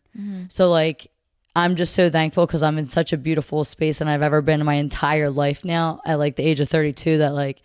So 0.48 0.68
like 0.68 1.10
I'm 1.54 1.76
just 1.76 1.94
so 1.94 2.10
thankful 2.10 2.46
because 2.46 2.62
I'm 2.62 2.78
in 2.78 2.86
such 2.86 3.12
a 3.12 3.16
beautiful 3.16 3.64
space 3.64 4.00
and 4.00 4.08
I've 4.08 4.22
ever 4.22 4.42
been 4.42 4.60
in 4.60 4.66
my 4.66 4.74
entire 4.74 5.30
life 5.30 5.64
now 5.64 6.00
at 6.06 6.18
like 6.18 6.36
the 6.36 6.44
age 6.44 6.60
of 6.60 6.68
32 6.68 7.18
that 7.18 7.34
like 7.34 7.62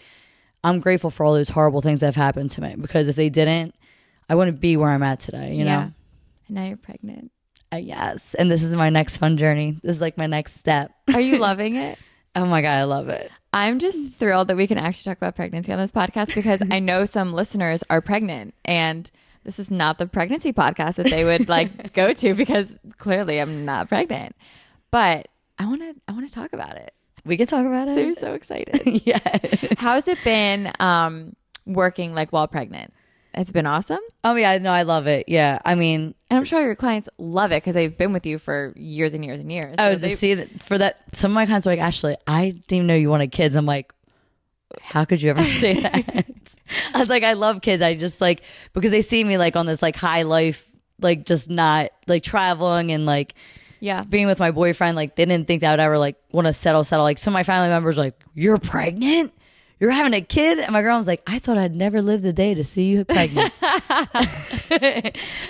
I'm 0.64 0.80
grateful 0.80 1.12
for 1.12 1.26
all 1.26 1.34
those 1.34 1.50
horrible 1.50 1.82
things 1.82 2.00
that 2.00 2.08
have 2.08 2.16
happened 2.16 2.52
to 2.52 2.62
me 2.62 2.76
because 2.76 3.08
if 3.08 3.16
they 3.16 3.30
didn't, 3.30 3.76
I 4.30 4.36
wouldn't 4.36 4.60
be 4.60 4.78
where 4.78 4.90
I'm 4.90 5.04
at 5.04 5.20
today, 5.20 5.54
you 5.54 5.66
yeah. 5.66 5.76
know? 5.76 5.94
And 6.48 6.56
now 6.56 6.64
you're 6.66 6.78
pregnant. 6.78 7.32
Uh, 7.72 7.78
yes. 7.78 8.34
And 8.36 8.50
this 8.50 8.64
is 8.64 8.74
my 8.74 8.90
next 8.90 9.18
fun 9.18 9.38
journey. 9.38 9.78
This 9.84 9.96
is 9.96 10.02
like 10.02 10.18
my 10.18 10.28
next 10.28 10.56
step. 10.56 10.92
Are 11.14 11.22
you 11.22 11.38
loving 11.40 11.76
it? 11.76 12.00
Oh 12.36 12.46
my 12.46 12.62
God, 12.62 12.76
I 12.78 12.84
love 12.84 13.10
it. 13.10 13.32
I'm 13.54 13.80
just 13.80 14.14
thrilled 14.14 14.48
that 14.48 14.58
we 14.58 14.66
can 14.68 14.78
actually 14.78 15.04
talk 15.12 15.18
about 15.18 15.36
pregnancy 15.36 15.72
on 15.72 15.78
this 15.78 15.92
podcast 15.92 16.34
because 16.34 16.62
I 16.72 16.80
know 16.80 17.06
some 17.06 17.34
listeners 17.34 17.84
are 17.90 18.02
pregnant 18.02 18.54
and 18.66 19.10
this 19.44 19.60
is 19.60 19.70
not 19.70 19.98
the 20.00 20.08
pregnancy 20.08 20.52
podcast 20.54 20.96
that 20.96 21.10
they 21.10 21.24
would 21.24 21.48
like 21.50 21.94
go 21.94 22.14
to 22.14 22.34
because 22.34 22.68
clearly 22.98 23.40
I'm 23.40 23.64
not 23.66 23.90
pregnant. 23.90 24.36
But 24.90 25.28
I 25.60 25.66
want 25.68 25.82
to 25.82 25.94
I 26.08 26.14
want 26.14 26.28
to 26.28 26.34
talk 26.34 26.54
about 26.54 26.78
it. 26.78 26.94
We 27.26 27.38
can 27.38 27.48
talk 27.48 27.66
about 27.66 27.88
So 27.90 27.94
I'm 27.94 28.10
it. 28.10 28.18
so 28.20 28.34
excited. 28.40 29.02
yeah. 29.06 29.38
How's 29.78 30.08
it 30.08 30.18
been 30.24 30.72
um 30.80 31.36
working 31.66 32.14
like 32.16 32.32
while 32.32 32.48
pregnant? 32.48 32.94
It's 33.36 33.52
been 33.52 33.66
awesome. 33.66 34.00
Oh 34.24 34.36
yeah, 34.36 34.58
no, 34.60 34.70
I 34.72 34.84
love 34.84 35.08
it. 35.08 35.28
Yeah. 35.28 35.60
I 35.66 35.74
mean, 35.76 36.14
And 36.30 36.38
I'm 36.38 36.44
sure 36.46 36.62
your 36.62 36.76
clients 36.76 37.10
love 37.18 37.52
it 37.52 37.64
because 37.64 37.74
they've 37.74 37.96
been 37.98 38.14
with 38.14 38.26
you 38.26 38.38
for 38.38 38.74
years 38.76 39.14
and 39.14 39.26
years 39.26 39.40
and 39.40 39.52
years. 39.52 39.76
oh, 39.80 39.92
So 39.92 39.96
to 39.96 40.00
they- 40.00 40.16
see 40.16 40.34
that 40.36 40.62
for 40.62 40.78
that, 40.78 41.00
some 41.16 41.32
of 41.32 41.36
my 41.36 41.46
clients 41.46 41.66
are 41.66 41.72
like, 41.72 41.80
Ashley, 41.80 42.16
I 42.28 42.50
didn't 42.52 42.72
even 42.74 42.88
know 42.88 42.96
you 42.96 43.10
wanted 43.10 43.32
kids. 43.32 43.56
I'm 43.56 43.66
like, 43.66 43.92
how 44.82 45.06
could 45.06 45.22
you 45.22 45.32
ever 45.32 45.44
say 45.44 45.80
that? 45.82 46.26
I 46.94 47.00
was 47.00 47.10
like, 47.10 47.24
I 47.24 47.34
love 47.34 47.62
kids. 47.62 47.82
I 47.82 47.96
just 47.96 48.22
like 48.22 48.42
because 48.74 48.92
they 48.92 49.02
see 49.02 49.24
me 49.24 49.38
like 49.38 49.56
on 49.56 49.66
this 49.66 49.82
like 49.82 49.96
high 49.96 50.24
life, 50.24 50.68
like 51.02 51.26
just 51.26 51.50
not 51.50 51.92
like 52.08 52.24
traveling 52.24 52.92
and 52.92 53.06
like 53.06 53.34
yeah. 53.80 54.04
being 54.04 54.28
with 54.28 54.40
my 54.40 54.52
boyfriend. 54.52 54.96
Like 54.96 55.16
they 55.16 55.26
didn't 55.26 55.48
think 55.48 55.62
that 55.62 55.70
I 55.70 55.74
would 55.74 55.80
ever 55.80 55.98
like 55.98 56.16
want 56.32 56.48
to 56.48 56.54
settle, 56.54 56.84
settle. 56.84 57.04
Like 57.04 57.18
some 57.18 57.32
of 57.34 57.36
my 57.36 57.44
family 57.44 57.70
members 57.70 57.98
like, 57.98 58.20
you're 58.36 58.58
pregnant. 58.60 59.34
You're 59.84 59.92
having 59.92 60.14
a 60.14 60.22
kid, 60.22 60.60
and 60.60 60.72
my 60.72 60.82
grandma 60.82 60.98
was 60.98 61.10
like, 61.10 61.22
"I 61.28 61.40
thought 61.40 61.58
I'd 61.58 61.76
never 61.76 62.02
lived 62.02 62.24
a 62.24 62.32
day 62.32 62.54
to 62.54 62.64
see 62.64 62.84
you 62.84 63.04
pregnant." 63.04 63.52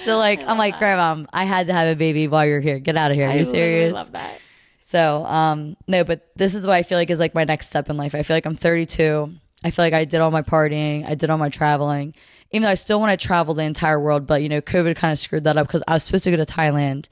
so, 0.05 0.17
like, 0.17 0.41
I'm 0.47 0.57
like, 0.57 0.79
"Grandma, 0.79 1.23
I 1.31 1.43
had 1.43 1.67
to 1.67 1.73
have 1.73 1.87
a 1.87 1.95
baby 1.95 2.27
while 2.27 2.43
you're 2.43 2.59
here. 2.59 2.79
Get 2.79 2.97
out 2.97 3.11
of 3.11 3.15
here. 3.15 3.29
Are 3.29 3.37
you 3.37 3.43
serious?" 3.43 3.93
I 3.93 3.95
love 3.95 4.11
that. 4.13 4.39
So, 4.81 5.23
um, 5.23 5.77
no, 5.87 6.03
but 6.03 6.31
this 6.35 6.55
is 6.55 6.65
what 6.65 6.73
I 6.73 6.81
feel 6.81 6.97
like 6.97 7.11
is 7.11 7.19
like 7.19 7.35
my 7.35 7.43
next 7.43 7.67
step 7.67 7.91
in 7.91 7.95
life. 7.95 8.15
I 8.15 8.23
feel 8.23 8.35
like 8.35 8.47
I'm 8.47 8.55
32. 8.55 9.31
I 9.63 9.69
feel 9.69 9.85
like 9.85 9.93
I 9.93 10.03
did 10.03 10.19
all 10.19 10.31
my 10.31 10.41
partying, 10.41 11.07
I 11.07 11.13
did 11.13 11.29
all 11.29 11.37
my 11.37 11.49
traveling, 11.49 12.15
even 12.49 12.63
though 12.63 12.71
I 12.71 12.73
still 12.73 12.99
want 12.99 13.11
to 13.11 13.23
travel 13.23 13.53
the 13.53 13.61
entire 13.61 13.99
world. 13.99 14.25
But 14.25 14.41
you 14.41 14.49
know, 14.49 14.61
COVID 14.61 14.95
kind 14.95 15.11
of 15.11 15.19
screwed 15.19 15.43
that 15.43 15.57
up 15.57 15.67
because 15.67 15.83
I 15.87 15.93
was 15.93 16.05
supposed 16.05 16.23
to 16.23 16.31
go 16.31 16.37
to 16.37 16.45
Thailand 16.51 17.07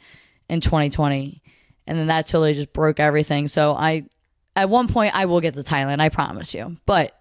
in 0.50 0.60
2020, 0.60 1.44
and 1.86 2.00
then 2.00 2.08
that 2.08 2.26
totally 2.26 2.56
just 2.56 2.74
broke 2.74 3.00
everything. 3.00 3.48
So 3.48 3.74
I, 3.74 4.06
at 4.56 4.70
one 4.70 4.88
point, 4.88 5.16
I 5.16 5.26
will 5.26 5.42
get 5.42 5.54
to 5.54 5.62
Thailand. 5.64 6.00
I 6.02 6.10
promise 6.10 6.54
you. 6.54 6.78
But 6.86 7.16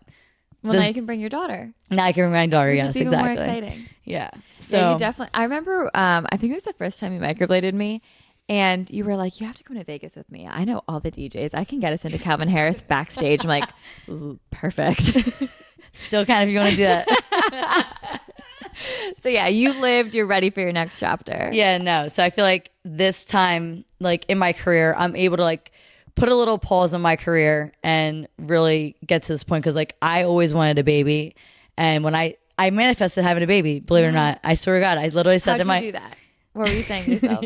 Well, 0.63 0.75
This- 0.75 0.83
now 0.83 0.89
you 0.89 0.95
can 0.95 1.07
bring 1.07 1.21
your 1.21 1.31
daughter. 1.31 1.73
now 1.91 2.05
I 2.05 2.13
can 2.13 2.25
bring 2.25 2.33
my 2.33 2.47
daughter. 2.47 2.71
Which 2.71 2.77
yes, 2.79 2.97
even 2.97 3.07
exactly. 3.07 3.35
more 3.35 3.45
exciting. 3.45 3.87
Yeah. 4.05 4.31
So 4.59 4.77
yeah, 4.77 4.93
you 4.93 4.99
definitely. 4.99 5.31
I 5.33 5.43
remember. 5.45 5.91
Um, 5.95 6.27
I 6.31 6.37
think 6.37 6.51
it 6.53 6.55
was 6.57 6.65
the 6.65 6.73
first 6.75 6.99
time 7.01 7.15
you 7.15 7.21
microbladed 7.21 7.73
me, 7.73 8.03
and 8.49 8.91
you 8.91 9.05
were 9.05 9.17
like, 9.17 9.41
"You 9.41 9.47
have 9.47 9.57
to 9.57 9.65
come 9.65 9.77
to 9.79 9.85
Vegas 9.85 10.17
with 10.17 10.31
me. 10.31 10.47
I 10.47 10.65
know 10.65 10.83
all 10.87 11.01
the 11.01 11.11
DJs. 11.11 11.55
I 11.55 11.65
can 11.65 11.81
get 11.81 11.93
us 11.95 12.05
into 12.05 12.19
Calvin 12.19 12.49
Harris 12.49 12.83
backstage." 12.83 13.43
I'm 13.45 13.49
like, 13.49 13.71
"Perfect." 14.51 15.01
still 15.93 16.25
kind 16.27 16.43
of 16.43 16.49
if 16.49 16.53
you 16.53 16.59
want 16.59 16.71
to 16.71 16.77
do 16.77 16.83
that. 16.85 18.21
so 19.23 19.29
yeah, 19.29 19.47
you 19.49 19.81
lived. 19.81 20.15
You're 20.15 20.27
ready 20.27 20.51
for 20.51 20.61
your 20.61 20.73
next 20.73 20.99
chapter. 20.99 21.51
Yeah, 21.53 21.79
no. 21.79 22.09
So 22.09 22.23
I 22.23 22.31
feel 22.31 22.45
like 22.45 22.71
this 22.85 23.25
time, 23.25 23.85
like 23.99 24.25
in 24.29 24.39
my 24.39 24.53
career, 24.53 24.95
I'm 24.97 25.17
able 25.17 25.37
to 25.39 25.43
like 25.45 25.73
put 26.21 26.29
a 26.29 26.37
little 26.37 26.59
pause 26.59 26.95
on 26.95 27.01
my 27.01 27.17
career 27.17 27.73
and 27.83 28.29
really 28.39 28.95
get 29.05 29.23
to 29.23 29.33
this 29.33 29.43
point 29.43 29.65
because 29.65 29.75
like 29.75 29.97
I 30.03 30.25
always 30.25 30.53
wanted 30.55 30.79
a 30.79 30.85
baby, 30.85 31.35
and 31.77 32.05
when 32.05 32.15
I 32.15 32.37
I 32.59 32.71
manifested 32.71 33.25
having 33.25 33.43
a 33.43 33.47
baby, 33.47 33.81
believe 33.81 34.05
it 34.05 34.09
or 34.09 34.13
not, 34.13 34.39
I 34.45 34.55
swear 34.55 34.77
to 34.77 34.81
God, 34.85 34.99
I 34.99 35.09
literally 35.09 35.39
said 35.39 35.53
How'd 35.53 35.61
to 35.63 35.67
my 35.67 35.79
do 35.79 35.93
that? 35.93 36.17
What 36.53 36.69
were 36.69 36.75
you 36.75 36.83
saying 36.83 37.05
to 37.05 37.11
yourself? 37.13 37.45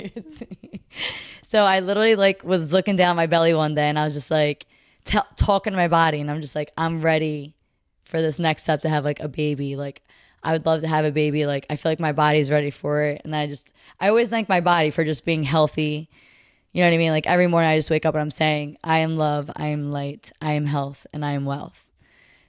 so 1.43 1.61
I 1.61 1.81
literally 1.81 2.17
like 2.17 2.43
was 2.43 2.73
looking 2.73 2.97
down 2.97 3.15
my 3.15 3.27
belly 3.27 3.55
one 3.55 3.75
day 3.75 3.89
and 3.89 3.99
I 3.99 4.05
was 4.05 4.15
just 4.15 4.31
like 4.31 4.67
t- 5.05 5.19
talking 5.37 5.73
to 5.73 5.77
my 5.77 5.89
body 5.89 6.21
and 6.21 6.31
I'm 6.31 6.41
just 6.41 6.57
like 6.57 6.73
I'm 6.77 7.01
ready 7.01 7.55
for 8.05 8.21
this 8.21 8.41
next 8.41 8.65
step 8.65 8.81
to 8.81 8.89
have 8.89 9.05
like 9.05 9.21
a 9.21 9.29
baby. 9.29 9.77
Like 9.77 10.03
I 10.43 10.53
would 10.53 10.67
love 10.67 10.81
to 10.81 10.89
have 10.89 11.05
a 11.05 11.13
baby. 11.13 11.47
Like 11.47 11.67
I 11.71 11.77
feel 11.77 11.93
like 11.93 12.01
my 12.01 12.13
body's 12.13 12.51
ready 12.51 12.71
for 12.71 13.03
it 13.03 13.23
and 13.25 13.37
I 13.37 13.47
just 13.47 13.73
I 14.01 14.09
always 14.09 14.31
thank 14.31 14.49
my 14.49 14.61
body 14.61 14.91
for 14.91 15.05
just 15.05 15.25
being 15.25 15.45
healthy. 15.45 16.11
You 16.75 16.83
know 16.83 16.89
what 16.89 16.95
I 16.95 16.99
mean? 16.99 17.13
Like 17.13 17.27
every 17.29 17.47
morning 17.47 17.71
I 17.71 17.79
just 17.79 17.89
wake 17.89 18.05
up 18.05 18.15
and 18.15 18.21
I'm 18.21 18.31
saying 18.33 18.79
I 18.85 18.99
am 18.99 19.17
love, 19.17 19.49
I 19.55 19.69
am 19.69 19.91
light, 19.93 20.33
I 20.43 20.53
am 20.55 20.67
health, 20.67 21.07
and 21.13 21.25
I 21.25 21.33
am 21.33 21.45
wealth. 21.47 21.81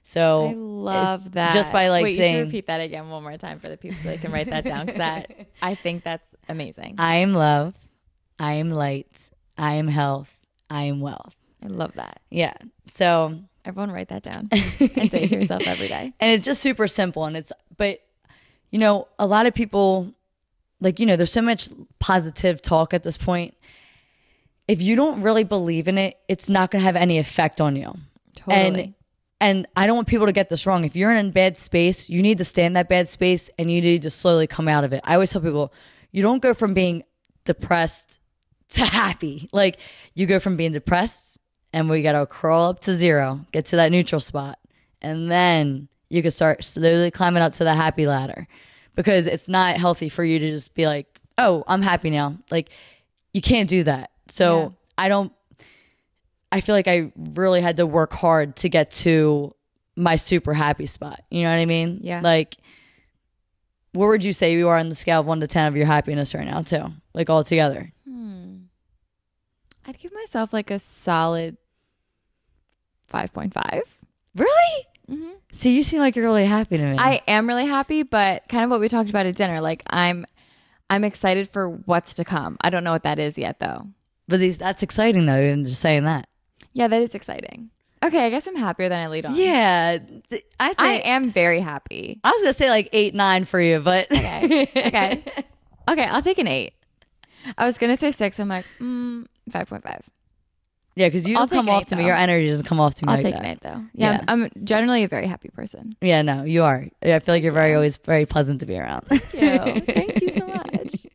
So 0.02 0.46
I 0.48 0.52
love 0.54 1.32
that. 1.32 1.52
just 1.52 1.72
by, 1.72 1.88
like, 1.88 2.04
Wait, 2.04 2.10
you 2.12 2.16
saying- 2.18 2.34
should 2.36 2.46
repeat 2.46 2.66
that 2.66 2.80
again 2.80 3.08
one 3.08 3.22
more 3.22 3.36
time 3.38 3.60
for 3.60 3.68
the 3.68 3.76
people 3.76 3.96
so 4.02 4.08
they 4.08 4.18
can 4.18 4.30
write 4.32 4.50
that 4.50 4.64
down 4.64 4.86
because 4.86 4.98
that 4.98 5.32
I 5.62 5.74
think 5.76 6.02
that's 6.04 6.26
amazing. 6.48 6.96
I 6.98 7.16
am 7.16 7.34
love, 7.34 7.74
I 8.38 8.54
am 8.54 8.70
light, 8.70 9.30
I 9.56 9.74
am 9.74 9.88
health, 9.88 10.32
I 10.68 10.82
am 10.84 11.00
wealth. 11.00 11.34
I 11.64 11.68
love 11.68 11.94
that. 11.94 12.20
Yeah. 12.30 12.54
So 12.92 13.38
Everyone 13.64 13.90
write 13.90 14.08
that 14.08 14.22
down 14.22 14.48
and 14.52 15.10
say 15.10 15.22
it 15.24 15.28
to 15.30 15.36
yourself 15.40 15.62
every 15.66 15.88
day. 15.88 16.12
and 16.20 16.30
it's 16.32 16.44
just 16.44 16.62
super 16.62 16.86
simple 16.86 17.24
and 17.24 17.36
it's 17.36 17.50
but 17.76 18.00
you 18.70 18.78
know 18.78 19.08
a 19.18 19.26
lot 19.26 19.46
of 19.46 19.54
people 19.54 20.12
like 20.80 21.00
you 21.00 21.06
know 21.06 21.16
there's 21.16 21.32
so 21.32 21.42
much 21.42 21.68
positive 21.98 22.62
talk 22.62 22.94
at 22.94 23.02
this 23.02 23.16
point 23.16 23.54
if 24.68 24.82
you 24.82 24.96
don't 24.96 25.22
really 25.22 25.44
believe 25.44 25.88
in 25.88 25.98
it 25.98 26.18
it's 26.28 26.48
not 26.48 26.70
going 26.70 26.80
to 26.80 26.84
have 26.84 26.96
any 26.96 27.18
effect 27.18 27.60
on 27.60 27.76
you. 27.76 27.94
Totally. 28.34 28.82
and 28.82 28.94
and 29.40 29.66
i 29.76 29.86
don't 29.86 29.96
want 29.96 30.08
people 30.08 30.26
to 30.26 30.32
get 30.32 30.50
this 30.50 30.66
wrong. 30.66 30.84
If 30.84 30.96
you're 30.96 31.12
in 31.12 31.26
a 31.26 31.30
bad 31.30 31.56
space 31.56 32.08
you 32.08 32.22
need 32.22 32.38
to 32.38 32.44
stay 32.44 32.64
in 32.64 32.74
that 32.74 32.88
bad 32.88 33.08
space 33.08 33.50
and 33.58 33.70
you 33.70 33.80
need 33.80 34.02
to 34.02 34.10
slowly 34.10 34.46
come 34.46 34.68
out 34.68 34.84
of 34.84 34.92
it. 34.92 35.00
I 35.04 35.14
always 35.14 35.30
tell 35.30 35.42
people 35.42 35.72
you 36.12 36.22
don't 36.22 36.42
go 36.42 36.54
from 36.54 36.74
being 36.74 37.02
depressed 37.44 38.20
to 38.70 38.84
happy. 38.84 39.48
Like 39.52 39.78
you 40.14 40.26
go 40.26 40.40
from 40.40 40.56
being 40.56 40.72
depressed 40.72 41.38
and 41.72 41.88
we 41.88 42.02
got 42.02 42.12
to 42.12 42.26
crawl 42.26 42.70
up 42.70 42.80
to 42.80 42.94
zero 42.94 43.40
get 43.52 43.66
to 43.66 43.76
that 43.76 43.92
neutral 43.92 44.20
spot 44.20 44.58
and 45.02 45.30
then 45.30 45.88
you 46.08 46.22
can 46.22 46.30
start 46.30 46.62
slowly 46.64 47.10
climbing 47.10 47.42
up 47.42 47.52
to 47.54 47.64
the 47.64 47.74
happy 47.74 48.06
ladder. 48.06 48.48
Because 48.94 49.26
it's 49.26 49.48
not 49.48 49.76
healthy 49.76 50.08
for 50.08 50.24
you 50.24 50.38
to 50.38 50.50
just 50.50 50.74
be 50.74 50.86
like 50.86 51.20
oh 51.38 51.64
i'm 51.66 51.82
happy 51.82 52.10
now. 52.10 52.38
Like 52.50 52.70
you 53.32 53.42
can't 53.42 53.68
do 53.68 53.84
that 53.84 54.10
so 54.28 54.60
Yeah. 54.60 54.68
i 54.98 55.08
don't 55.08 55.32
I 56.52 56.60
feel 56.60 56.76
like 56.76 56.86
I 56.88 57.10
really 57.16 57.60
had 57.60 57.76
to 57.78 57.86
work 57.86 58.12
hard 58.12 58.54
to 58.58 58.68
get 58.68 58.92
to 59.02 59.54
my 59.96 60.14
super 60.14 60.54
happy 60.54 60.86
spot. 60.86 61.20
You 61.28 61.42
know 61.42 61.50
what 61.50 61.58
I 61.58 61.66
mean? 61.66 61.98
Yeah. 62.02 62.20
Like, 62.22 62.56
where 63.92 64.08
would 64.08 64.22
you 64.22 64.32
say 64.32 64.52
you 64.52 64.68
are 64.68 64.78
on 64.78 64.88
the 64.88 64.94
scale 64.94 65.20
of 65.20 65.26
one 65.26 65.40
to 65.40 65.48
10 65.48 65.66
of 65.66 65.76
your 65.76 65.86
happiness 65.86 66.34
right 66.34 66.46
now, 66.46 66.62
too? 66.62 66.84
Like, 67.14 67.28
all 67.28 67.42
together? 67.42 67.92
I'd 69.88 69.98
give 69.98 70.12
myself 70.14 70.52
like 70.52 70.70
a 70.70 70.78
solid 70.78 71.56
5.5. 73.12 73.82
Really? 74.36 74.86
Mm-hmm. 75.10 75.30
See, 75.52 75.74
you 75.74 75.82
seem 75.82 76.00
like 76.00 76.16
you're 76.16 76.24
really 76.24 76.46
happy 76.46 76.76
to 76.78 76.84
me. 76.84 76.96
I 76.98 77.20
am 77.26 77.48
really 77.48 77.66
happy, 77.66 78.02
but 78.02 78.48
kind 78.48 78.64
of 78.64 78.70
what 78.70 78.80
we 78.80 78.88
talked 78.88 79.10
about 79.10 79.26
at 79.26 79.36
dinner. 79.36 79.60
Like 79.60 79.82
I'm, 79.88 80.26
I'm 80.90 81.04
excited 81.04 81.48
for 81.50 81.68
what's 81.68 82.14
to 82.14 82.24
come. 82.24 82.56
I 82.60 82.70
don't 82.70 82.84
know 82.84 82.92
what 82.92 83.02
that 83.04 83.18
is 83.18 83.36
yet, 83.36 83.58
though. 83.60 83.88
But 84.28 84.40
these, 84.40 84.58
that's 84.58 84.82
exciting, 84.82 85.26
though, 85.26 85.40
even 85.42 85.64
just 85.64 85.80
saying 85.80 86.04
that. 86.04 86.28
Yeah, 86.72 86.88
that 86.88 87.00
is 87.02 87.14
exciting. 87.14 87.70
Okay, 88.04 88.26
I 88.26 88.30
guess 88.30 88.46
I'm 88.46 88.56
happier 88.56 88.88
than 88.88 89.00
I 89.02 89.08
lead 89.08 89.24
on. 89.26 89.34
Yeah. 89.34 89.98
th- 90.30 90.44
I 90.60 90.68
think. 90.68 90.80
I 90.80 90.92
am 91.08 91.32
very 91.32 91.60
happy. 91.60 92.20
I 92.22 92.30
was 92.30 92.40
going 92.42 92.52
to 92.52 92.58
say 92.58 92.68
like 92.70 92.88
eight, 92.92 93.14
nine 93.14 93.44
for 93.44 93.60
you, 93.60 93.80
but. 93.80 94.10
Okay. 94.12 94.68
Okay. 94.76 95.24
okay, 95.88 96.04
I'll 96.04 96.22
take 96.22 96.38
an 96.38 96.46
eight. 96.46 96.74
I 97.56 97.64
was 97.66 97.78
gonna 97.78 97.96
say 97.96 98.10
six. 98.10 98.40
I'm 98.40 98.48
like, 98.48 98.66
mm, 98.80 99.24
five 99.52 99.68
point 99.68 99.84
five. 99.84 100.02
yeah, 100.96 101.06
because 101.06 101.28
you 101.28 101.36
I'll 101.38 101.46
don't 101.46 101.60
come 101.60 101.68
off 101.68 101.82
eight, 101.82 101.86
to 101.90 101.96
me. 101.96 102.02
though. 102.02 102.08
Your 102.08 102.16
energy 102.16 102.48
doesn't 102.48 102.66
come 102.66 102.80
off 102.80 102.96
to 102.96 103.06
me 103.06 103.12
I'll 103.12 103.18
like 103.18 103.22
take 103.24 103.34
that. 103.34 103.44
an 103.44 103.50
eight 103.52 103.60
though. 103.60 103.84
Yeah, 103.94 104.12
Yeah. 104.14 104.24
I'm, 104.26 104.42
I'm 104.44 104.50
generally 104.64 105.04
a 105.04 105.08
very 105.08 105.28
happy 105.28 105.48
person. 105.50 105.94
Yeah, 106.00 106.22
no, 106.22 106.42
you 106.42 106.64
are. 106.64 106.86
I 107.04 107.20
feel 107.20 107.36
like 107.36 107.44
you're 107.44 107.52
very 107.52 107.72
always 107.74 107.98
very 107.98 108.26
pleasant 108.26 108.58
to 108.60 108.66
be 108.66 108.76
around. 108.76 109.06
Thank 109.08 109.32
you. 109.32 109.80
Thank 109.94 110.20
you 110.22 110.30
so 110.30 110.46
much. 110.48 111.06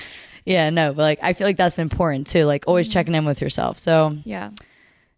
Yeah, 0.48 0.70
no, 0.70 0.94
but 0.94 1.02
like 1.02 1.18
I 1.22 1.34
feel 1.34 1.46
like 1.46 1.58
that's 1.58 1.78
important 1.78 2.26
too. 2.26 2.44
Like 2.44 2.64
always 2.66 2.88
mm-hmm. 2.88 2.92
checking 2.94 3.14
in 3.14 3.26
with 3.26 3.42
yourself. 3.42 3.78
So 3.78 4.16
Yeah. 4.24 4.50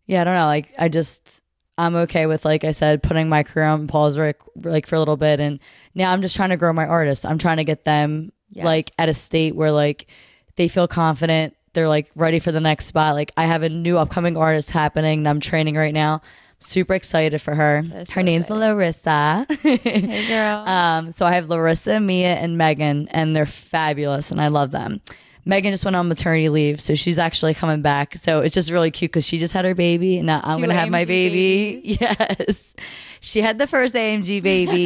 yeah, 0.07 0.23
I 0.23 0.25
don't 0.25 0.35
know. 0.35 0.47
Like 0.47 0.75
I 0.77 0.89
just 0.89 1.43
I'm 1.79 1.95
okay 1.95 2.27
with 2.27 2.45
like 2.45 2.65
I 2.65 2.73
said, 2.73 3.01
putting 3.03 3.29
my 3.29 3.45
career 3.45 3.67
on 3.67 3.87
pause 3.87 4.19
like 4.19 4.41
like 4.63 4.87
for 4.89 4.97
a 4.97 4.99
little 4.99 5.17
bit, 5.17 5.39
and 5.39 5.61
now 5.95 6.13
I'm 6.13 6.21
just 6.21 6.35
trying 6.35 6.51
to 6.51 6.57
grow 6.57 6.73
my 6.73 6.85
artists. 6.85 7.25
I'm 7.25 7.39
trying 7.39 7.59
to 7.59 7.65
get 7.65 7.85
them 7.85 8.33
Yes. 8.53 8.65
like 8.65 8.91
at 8.99 9.09
a 9.09 9.15
state 9.15 9.55
where 9.55 9.71
like 9.71 10.09
they 10.57 10.67
feel 10.67 10.89
confident. 10.89 11.55
They're 11.73 11.87
like 11.89 12.11
ready 12.17 12.41
for 12.41 12.51
the 12.51 12.61
next 12.61 12.87
spot. 12.87 13.15
Like 13.15 13.31
I 13.37 13.47
have 13.47 13.63
a 13.63 13.69
new 13.69 13.97
upcoming 13.99 14.37
artist 14.37 14.73
happening 14.73 15.23
that 15.23 15.31
I'm 15.31 15.39
training 15.39 15.77
right 15.77 15.95
now. 15.95 16.23
Super 16.61 16.95
excited 16.95 17.41
for 17.41 17.55
her. 17.55 17.83
That 17.83 18.03
is 18.03 18.09
so 18.09 18.15
her 18.15 18.23
name's 18.23 18.47
exciting. 18.47 18.61
Larissa. 18.63 19.47
Hey, 19.63 20.27
girl. 20.29 20.59
Um, 20.69 21.11
so 21.11 21.25
I 21.25 21.33
have 21.33 21.49
Larissa, 21.49 22.01
Mia, 22.01 22.35
and 22.35 22.59
Megan, 22.59 23.09
and 23.09 23.35
they're 23.35 23.47
fabulous, 23.47 24.31
and 24.31 24.41
I 24.41 24.49
love 24.49 24.71
them. 24.71 25.01
Megan 25.47 25.73
just 25.73 25.85
went 25.85 25.97
on 25.97 26.07
maternity 26.07 26.49
leave, 26.51 26.81
so 26.81 26.95
she's 26.95 27.19
actually 27.19 27.55
coming 27.55 27.81
back. 27.81 28.17
So 28.19 28.41
it's 28.41 28.55
just 28.55 28.71
really 28.71 28.91
cute 28.91 29.11
because 29.11 29.27
she 29.27 29.39
just 29.39 29.55
had 29.55 29.65
her 29.65 29.75
baby, 29.75 30.19
and 30.19 30.27
now 30.27 30.41
I'm 30.45 30.61
gonna 30.61 30.75
have 30.75 30.91
my 30.91 31.05
baby. 31.07 31.97
Yes, 32.01 32.75
she 33.21 33.41
had 33.41 33.59
the 33.59 33.67
first 33.67 33.95
AMG 33.95 34.43
baby. 34.43 34.85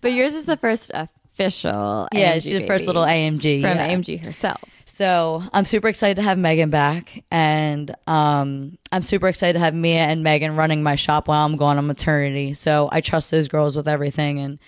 but 0.00 0.12
yours 0.12 0.34
is 0.34 0.44
the 0.44 0.56
first 0.56 0.90
official. 0.94 2.08
yeah, 2.12 2.36
AMG 2.36 2.42
she's 2.42 2.52
the 2.52 2.66
first 2.66 2.86
little 2.86 3.04
AMG 3.04 3.60
from 3.60 3.76
yeah. 3.76 3.88
AMG 3.94 4.20
herself. 4.20 4.77
So 4.98 5.44
I'm 5.52 5.64
super 5.64 5.86
excited 5.86 6.16
to 6.16 6.22
have 6.22 6.38
Megan 6.38 6.70
back, 6.70 7.22
and 7.30 7.94
um, 8.08 8.78
I'm 8.90 9.02
super 9.02 9.28
excited 9.28 9.52
to 9.52 9.60
have 9.60 9.72
Mia 9.72 10.00
and 10.00 10.24
Megan 10.24 10.56
running 10.56 10.82
my 10.82 10.96
shop 10.96 11.28
while 11.28 11.46
I'm 11.46 11.56
going 11.56 11.78
on 11.78 11.86
maternity. 11.86 12.52
So 12.54 12.88
I 12.90 13.00
trust 13.00 13.30
those 13.30 13.46
girls 13.46 13.76
with 13.76 13.86
everything, 13.86 14.40
and 14.40 14.58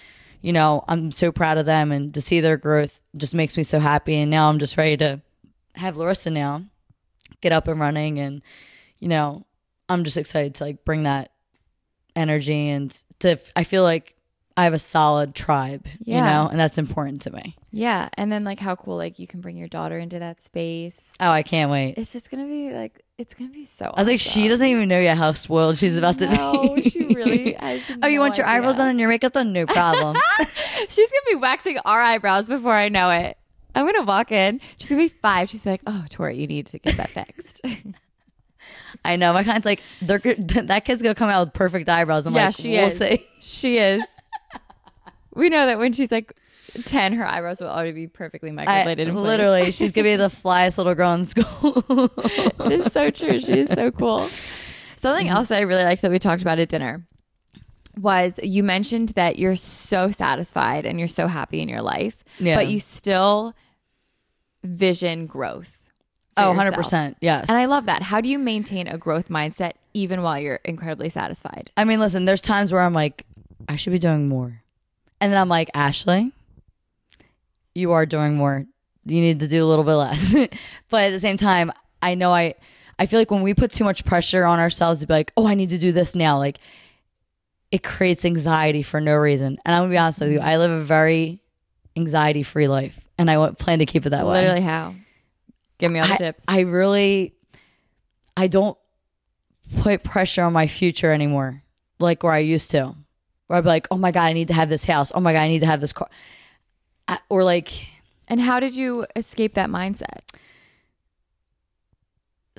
you 0.41 0.53
know 0.53 0.85
I'm 0.87 1.11
so 1.11 1.33
proud 1.33 1.59
of 1.59 1.66
them, 1.66 1.91
and 1.91 2.14
to 2.14 2.20
see 2.20 2.39
their 2.39 2.57
growth 2.57 3.01
just 3.16 3.35
makes 3.35 3.57
me 3.57 3.64
so 3.64 3.81
happy. 3.81 4.14
And 4.18 4.31
now 4.31 4.49
I'm 4.49 4.61
just 4.61 4.76
ready 4.76 4.97
to 4.99 5.20
have 5.74 5.97
Larissa 5.97 6.31
now 6.31 6.62
get 7.41 7.51
up 7.51 7.66
and 7.66 7.81
running, 7.81 8.20
and 8.20 8.41
you 9.01 9.09
know 9.09 9.45
I'm 9.89 10.05
just 10.05 10.16
excited 10.16 10.55
to 10.55 10.64
like 10.64 10.85
bring 10.85 11.03
that 11.03 11.33
energy 12.14 12.68
and 12.68 12.97
to 13.18 13.37
I 13.57 13.64
feel 13.64 13.83
like 13.83 14.14
I 14.61 14.65
have 14.65 14.75
a 14.75 14.79
solid 14.79 15.35
tribe, 15.35 15.87
you 16.05 16.17
know, 16.17 16.47
and 16.51 16.61
that's 16.61 16.77
important 16.77 17.23
to 17.23 17.31
me. 17.31 17.57
Yeah, 17.73 18.11
and 18.19 18.31
then 18.31 18.45
like 18.45 18.61
how 18.61 18.77
cool 18.77 18.99
like 18.99 19.19
you 19.19 19.27
can 19.27 19.41
bring 19.41 19.57
your 19.57 19.69
daughter 19.69 19.99
into 19.99 20.19
that 20.19 20.43
space. 20.43 20.95
Oh, 21.19 21.31
I 21.31 21.43
can't 21.43 21.71
wait. 21.71 21.95
It's 21.97 22.13
just 22.13 22.31
gonna 22.31 22.45
be 22.45 22.71
like 22.71 23.03
it's 23.17 23.33
gonna 23.33 23.49
be 23.49 23.65
so. 23.65 23.87
I 23.87 24.03
was 24.03 24.07
like, 24.09 24.21
she 24.21 24.49
doesn't 24.49 24.67
even 24.67 24.87
know 24.87 25.01
yet 25.01 25.17
how 25.17 25.33
spoiled 25.33 25.79
she's 25.79 25.97
about 25.97 26.19
to 26.19 26.29
No, 26.29 26.75
be. 26.75 26.83
she 26.91 27.07
really 27.07 27.55
has 27.55 27.81
oh, 28.03 28.07
you 28.07 28.17
no 28.17 28.21
want 28.21 28.37
your 28.37 28.47
eyebrows 28.47 28.77
done 28.77 28.89
and 28.89 29.01
your 29.01 29.09
makeup 29.09 29.33
done? 29.33 29.55
No 29.55 29.65
problem. 29.65 30.19
She's 30.91 31.09
gonna 31.09 31.31
be 31.31 31.37
waxing 31.37 31.79
our 31.87 32.03
eyebrows 32.03 32.47
before 32.47 32.75
I 32.75 32.91
know 32.91 33.09
it. 33.09 33.39
I'm 33.75 33.87
gonna 33.87 34.03
walk 34.05 34.31
in. 34.31 34.61
She's 34.77 34.91
gonna 34.91 35.01
be 35.01 35.09
five. 35.09 35.49
She's 35.49 35.63
gonna 35.63 35.79
be 35.79 35.83
like, 35.87 35.97
"Oh, 36.03 36.05
Tori, 36.11 36.39
you 36.39 36.47
need 36.47 36.67
to 36.67 36.79
get 36.79 36.99
that 36.99 37.09
fixed." 37.09 37.63
I 39.07 39.17
know. 39.17 39.33
My 39.33 39.43
client's 39.43 39.65
like, 39.65 39.81
they're 40.03 40.19
that 40.19 40.85
kid's 40.85 41.01
gonna 41.01 41.15
come 41.15 41.31
out 41.31 41.47
with 41.47 41.55
perfect 41.55 41.89
eyebrows. 41.89 42.27
I'm 42.27 42.35
yeah, 42.35 42.47
like, 42.47 42.55
she 42.57 42.73
we'll 42.73 42.89
is. 42.89 42.99
see. 42.99 43.27
She 43.41 43.79
is. 43.79 44.03
We 45.41 45.49
know 45.49 45.66
that 45.66 45.78
when 45.78 45.93
she's 45.93 46.11
like 46.11 46.34
ten, 46.84 47.12
her 47.14 47.26
eyebrows 47.26 47.61
will 47.61 47.68
already 47.68 47.93
be 47.93 48.07
perfectly 48.07 48.51
microbladed. 48.51 49.11
place. 49.11 49.14
literally, 49.14 49.70
she's 49.72 49.91
gonna 49.91 50.09
be 50.09 50.16
the 50.16 50.28
flyest 50.28 50.78
little 50.78 50.95
girl 50.95 51.12
in 51.14 51.24
school. 51.24 51.84
it 52.66 52.72
is 52.72 52.93
so 52.93 53.11
true. 53.11 53.41
She 53.41 53.61
is 53.61 53.68
so 53.68 53.91
cool. 53.91 54.28
Something 54.97 55.26
mm-hmm. 55.26 55.36
else 55.36 55.49
that 55.49 55.59
I 55.59 55.62
really 55.62 55.84
liked 55.84 56.03
that 56.03 56.11
we 56.11 56.18
talked 56.18 56.43
about 56.43 56.59
at 56.59 56.68
dinner 56.68 57.07
was 57.97 58.34
you 58.43 58.62
mentioned 58.62 59.11
that 59.11 59.38
you're 59.38 59.57
so 59.57 60.11
satisfied 60.11 60.86
and 60.86 60.99
you're 60.99 61.09
so 61.09 61.26
happy 61.26 61.61
in 61.61 61.68
your 61.68 61.82
life, 61.82 62.22
Yeah. 62.38 62.57
but 62.57 62.68
you 62.68 62.78
still 62.78 63.55
vision 64.62 65.26
growth. 65.26 65.76
oh, 66.36 66.53
yourself. 66.53 66.74
100%. 66.76 67.16
Yes. 67.20 67.47
And 67.49 67.59
I 67.59 67.66
love 67.66 67.86
that. 67.86 68.03
How 68.03 68.20
do 68.20 68.28
you 68.28 68.38
maintain 68.38 68.86
a 68.86 68.97
growth 68.97 69.28
mindset 69.28 69.72
even 69.93 70.22
while 70.22 70.38
you're 70.38 70.61
incredibly 70.64 71.09
satisfied? 71.09 71.70
I 71.76 71.84
mean, 71.84 71.99
listen, 72.01 72.24
there's 72.24 72.41
times 72.41 72.72
where 72.72 72.82
I'm 72.82 72.95
like, 72.95 73.26
I 73.68 73.76
should 73.76 73.93
be 73.93 73.99
doing 73.99 74.28
more. 74.28 74.62
And 75.21 75.33
then 75.33 75.39
I'm 75.39 75.49
like, 75.49 75.71
Ashley, 75.75 76.33
you 77.75 77.93
are 77.93 78.07
doing 78.07 78.37
more. 78.37 78.66
You 79.05 79.21
need 79.21 79.41
to 79.41 79.49
do 79.49 79.64
a 79.64 79.68
little 79.68 79.85
bit 79.85 79.95
less. 79.95 80.35
but 80.89 81.05
at 81.05 81.11
the 81.11 81.21
same 81.21 81.37
time, 81.37 81.73
I 82.03 82.14
know 82.14 82.33
I 82.33 82.55
I 82.99 83.07
feel 83.07 83.18
like 83.18 83.31
when 83.31 83.43
we 83.43 83.55
put 83.55 83.73
too 83.73 83.85
much 83.85 84.05
pressure 84.05 84.45
on 84.45 84.59
ourselves 84.59 85.01
to 85.01 85.07
be 85.07 85.14
like, 85.14 85.33
oh, 85.37 85.47
I 85.47 85.55
need 85.55 85.71
to 85.71 85.79
do 85.79 85.91
this 85.91 86.14
now, 86.14 86.39
like 86.39 86.59
it 87.71 87.83
creates 87.83 88.25
anxiety 88.25 88.83
for 88.83 89.01
no 89.01 89.14
reason. 89.14 89.59
And 89.64 89.75
I'm 89.75 89.83
gonna 89.85 89.91
be 89.91 89.99
honest 89.99 90.21
with 90.21 90.33
you, 90.33 90.41
I 90.41 90.59
live 90.59 90.71
a 90.71 90.81
very 90.81 91.43
anxiety 91.97 92.43
free 92.43 92.68
life. 92.68 92.99
And 93.16 93.31
I 93.31 93.51
plan 93.53 93.81
to 93.81 93.87
keep 93.87 94.07
it 94.07 94.11
that 94.11 94.27
way. 94.27 94.33
Literally, 94.33 94.62
how? 94.62 94.95
Give 95.79 95.93
me 95.93 96.01
all 96.01 96.07
the 96.07 96.14
I, 96.14 96.16
tips. 96.16 96.45
I 96.49 96.61
really, 96.61 97.35
I 98.37 98.49
don't 98.49 98.77
put 99.79 100.03
pressure 100.03 100.43
on 100.43 100.53
my 100.53 100.66
future 100.66 101.12
anymore, 101.12 101.62
like 101.99 102.23
where 102.23 102.33
I 102.33 102.39
used 102.39 102.71
to. 102.73 102.95
Where 103.51 103.59
I'd 103.59 103.64
be 103.64 103.68
like, 103.68 103.88
oh 103.90 103.96
my 103.98 104.12
god, 104.12 104.26
I 104.26 104.32
need 104.32 104.48
to 104.48 104.55
have 104.55 104.68
this 104.68 104.86
house. 104.86 105.11
Oh 105.12 105.18
my 105.18 105.32
god, 105.32 105.40
I 105.40 105.48
need 105.48 105.59
to 105.59 105.66
have 105.66 105.80
this 105.80 105.92
car. 105.92 106.09
I, 107.09 107.18
or 107.28 107.42
like 107.42 107.88
and 108.28 108.40
how 108.40 108.61
did 108.61 108.76
you 108.76 109.07
escape 109.16 109.55
that 109.55 109.68
mindset? 109.68 110.20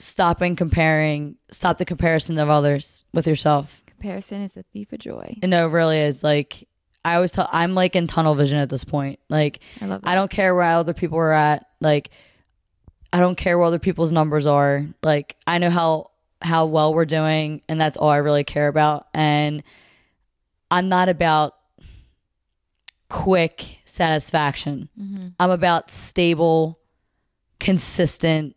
stopping 0.02 0.56
comparing, 0.56 1.36
stop 1.52 1.78
the 1.78 1.86
comparison 1.86 2.38
of 2.40 2.50
others 2.50 3.04
with 3.14 3.28
yourself. 3.28 3.82
Comparison 3.86 4.42
is 4.42 4.54
the 4.54 4.64
thief 4.74 4.92
of 4.92 5.00
joy. 5.00 5.38
And 5.42 5.52
no, 5.52 5.68
it 5.68 5.72
really 5.72 6.00
is 6.00 6.24
like 6.24 6.68
I 7.04 7.16
always 7.16 7.32
tell. 7.32 7.50
I'm 7.52 7.74
like 7.74 7.96
in 7.96 8.08
tunnel 8.08 8.36
vision 8.36 8.60
at 8.60 8.70
this 8.70 8.84
point. 8.84 9.20
Like 9.30 9.60
I 9.80 9.86
love 9.86 10.02
that. 10.02 10.10
I 10.10 10.16
don't 10.16 10.30
care 10.30 10.54
where 10.54 10.64
other 10.64 10.94
people 10.94 11.18
are 11.18 11.32
at. 11.32 11.66
Like 11.80 12.10
I 13.14 13.20
don't 13.20 13.36
care 13.36 13.58
what 13.58 13.68
other 13.68 13.80
people's 13.80 14.12
numbers 14.12 14.46
are. 14.46 14.86
Like 15.04 15.36
I 15.48 15.58
know 15.58 15.70
how 15.70 16.12
how 16.42 16.66
well 16.66 16.94
we're 16.94 17.06
doing 17.06 17.62
and 17.70 17.80
that's 17.80 17.98
all 17.98 18.10
I 18.10 18.18
really 18.18 18.44
care 18.44 18.68
about. 18.68 19.08
And 19.14 19.64
I'm 20.72 20.90
not 20.90 21.10
about 21.10 21.54
quick 23.10 23.80
satisfaction. 23.86 24.90
Mm-hmm. 25.00 25.28
I'm 25.40 25.52
about 25.52 25.92
stable, 25.92 26.80
consistent 27.60 28.56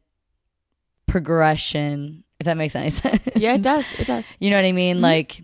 progression, 1.07 2.25
if 2.39 2.45
that 2.47 2.57
makes 2.57 2.77
any 2.77 2.91
sense. 2.91 3.21
Yeah, 3.35 3.55
it 3.55 3.63
does. 3.63 3.85
It 3.99 4.07
does. 4.07 4.25
You 4.39 4.51
know 4.51 4.57
what 4.57 4.65
I 4.65 4.73
mean? 4.73 5.01
Like 5.01 5.43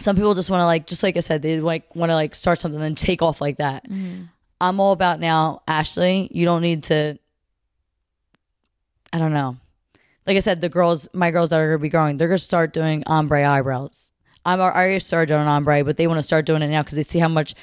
some 0.00 0.16
people 0.16 0.34
just 0.34 0.50
want 0.50 0.62
to 0.62 0.64
like 0.64 0.86
just 0.86 1.02
like 1.02 1.16
I 1.16 1.20
said, 1.20 1.42
they 1.42 1.60
like 1.60 1.94
want 1.94 2.10
to 2.10 2.14
like 2.14 2.34
start 2.34 2.58
something 2.58 2.80
and 2.80 2.96
take 2.96 3.22
off 3.22 3.40
like 3.40 3.58
that. 3.58 3.84
I'm 4.60 4.80
all 4.80 4.92
about 4.92 5.20
now, 5.20 5.62
Ashley, 5.68 6.28
you 6.32 6.44
don't 6.46 6.62
need 6.62 6.84
to 6.84 7.18
I 9.12 9.18
don't 9.18 9.34
know. 9.34 9.56
Like 10.26 10.36
I 10.36 10.40
said, 10.40 10.60
the 10.60 10.68
girls 10.68 11.08
my 11.12 11.30
girls 11.30 11.50
that 11.50 11.60
are 11.60 11.68
gonna 11.68 11.82
be 11.82 11.90
growing, 11.90 12.16
they're 12.16 12.28
gonna 12.28 12.38
start 12.38 12.72
doing 12.72 13.02
ombre 13.06 13.46
eyebrows. 13.46 14.11
I'm 14.44 14.60
I 14.60 14.64
already 14.64 15.00
started 15.00 15.32
doing 15.32 15.46
ombre, 15.46 15.84
but 15.84 15.96
they 15.96 16.06
want 16.06 16.18
to 16.18 16.22
start 16.22 16.46
doing 16.46 16.62
it 16.62 16.68
now 16.68 16.82
because 16.82 16.96
they 16.96 17.02
see 17.02 17.18
how 17.18 17.28
much 17.28 17.54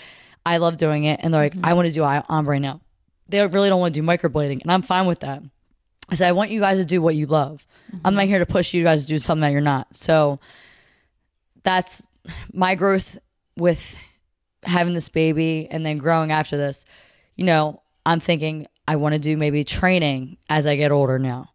I 0.46 0.58
love 0.58 0.78
doing 0.78 1.04
it 1.04 1.20
and 1.22 1.34
they're 1.34 1.42
like, 1.42 1.54
mm-hmm. 1.54 1.66
I 1.66 1.74
want 1.74 1.88
to 1.88 1.94
do 1.94 2.04
ombre 2.04 2.60
now. 2.60 2.82
They 3.28 3.46
really 3.46 3.70
don't 3.70 3.80
want 3.80 3.94
to 3.94 4.02
do 4.02 4.08
microblading, 4.08 4.62
and 4.64 4.72
I'm 4.72 4.82
fine 4.82 5.06
with 5.06 5.20
that. 5.20 5.44
I 6.10 6.16
said, 6.16 6.28
I 6.28 6.32
want 6.32 6.50
you 6.50 6.60
guys 6.60 6.80
to 6.80 6.86
do 6.86 7.02
what 7.02 7.16
you 7.16 7.28
love. 7.28 7.66
I'm 8.04 8.14
not 8.14 8.22
mm-hmm. 8.22 8.30
here 8.30 8.40
to 8.40 8.46
push 8.46 8.74
you 8.74 8.84
guys 8.84 9.04
to 9.04 9.08
do 9.08 9.20
something 9.20 9.42
that 9.42 9.52
you're 9.52 9.62
not. 9.62 9.96
So 9.96 10.40
that's 11.64 12.08
my 12.52 12.76
growth 12.76 13.18
with 13.58 13.98
having 14.64 14.94
this 14.94 15.10
baby 15.10 15.68
and 15.70 15.86
then 15.86 15.98
growing 15.98 16.32
after 16.32 16.58
this. 16.58 16.86
You 17.36 17.46
know, 17.46 17.82
I'm 18.06 18.20
thinking 18.20 18.68
I 18.88 18.96
want 18.96 19.14
to 19.14 19.20
do 19.20 19.38
maybe 19.38 19.64
training 19.64 20.38
as 20.50 20.66
I 20.66 20.76
get 20.76 20.92
older 20.92 21.20
now. 21.20 21.52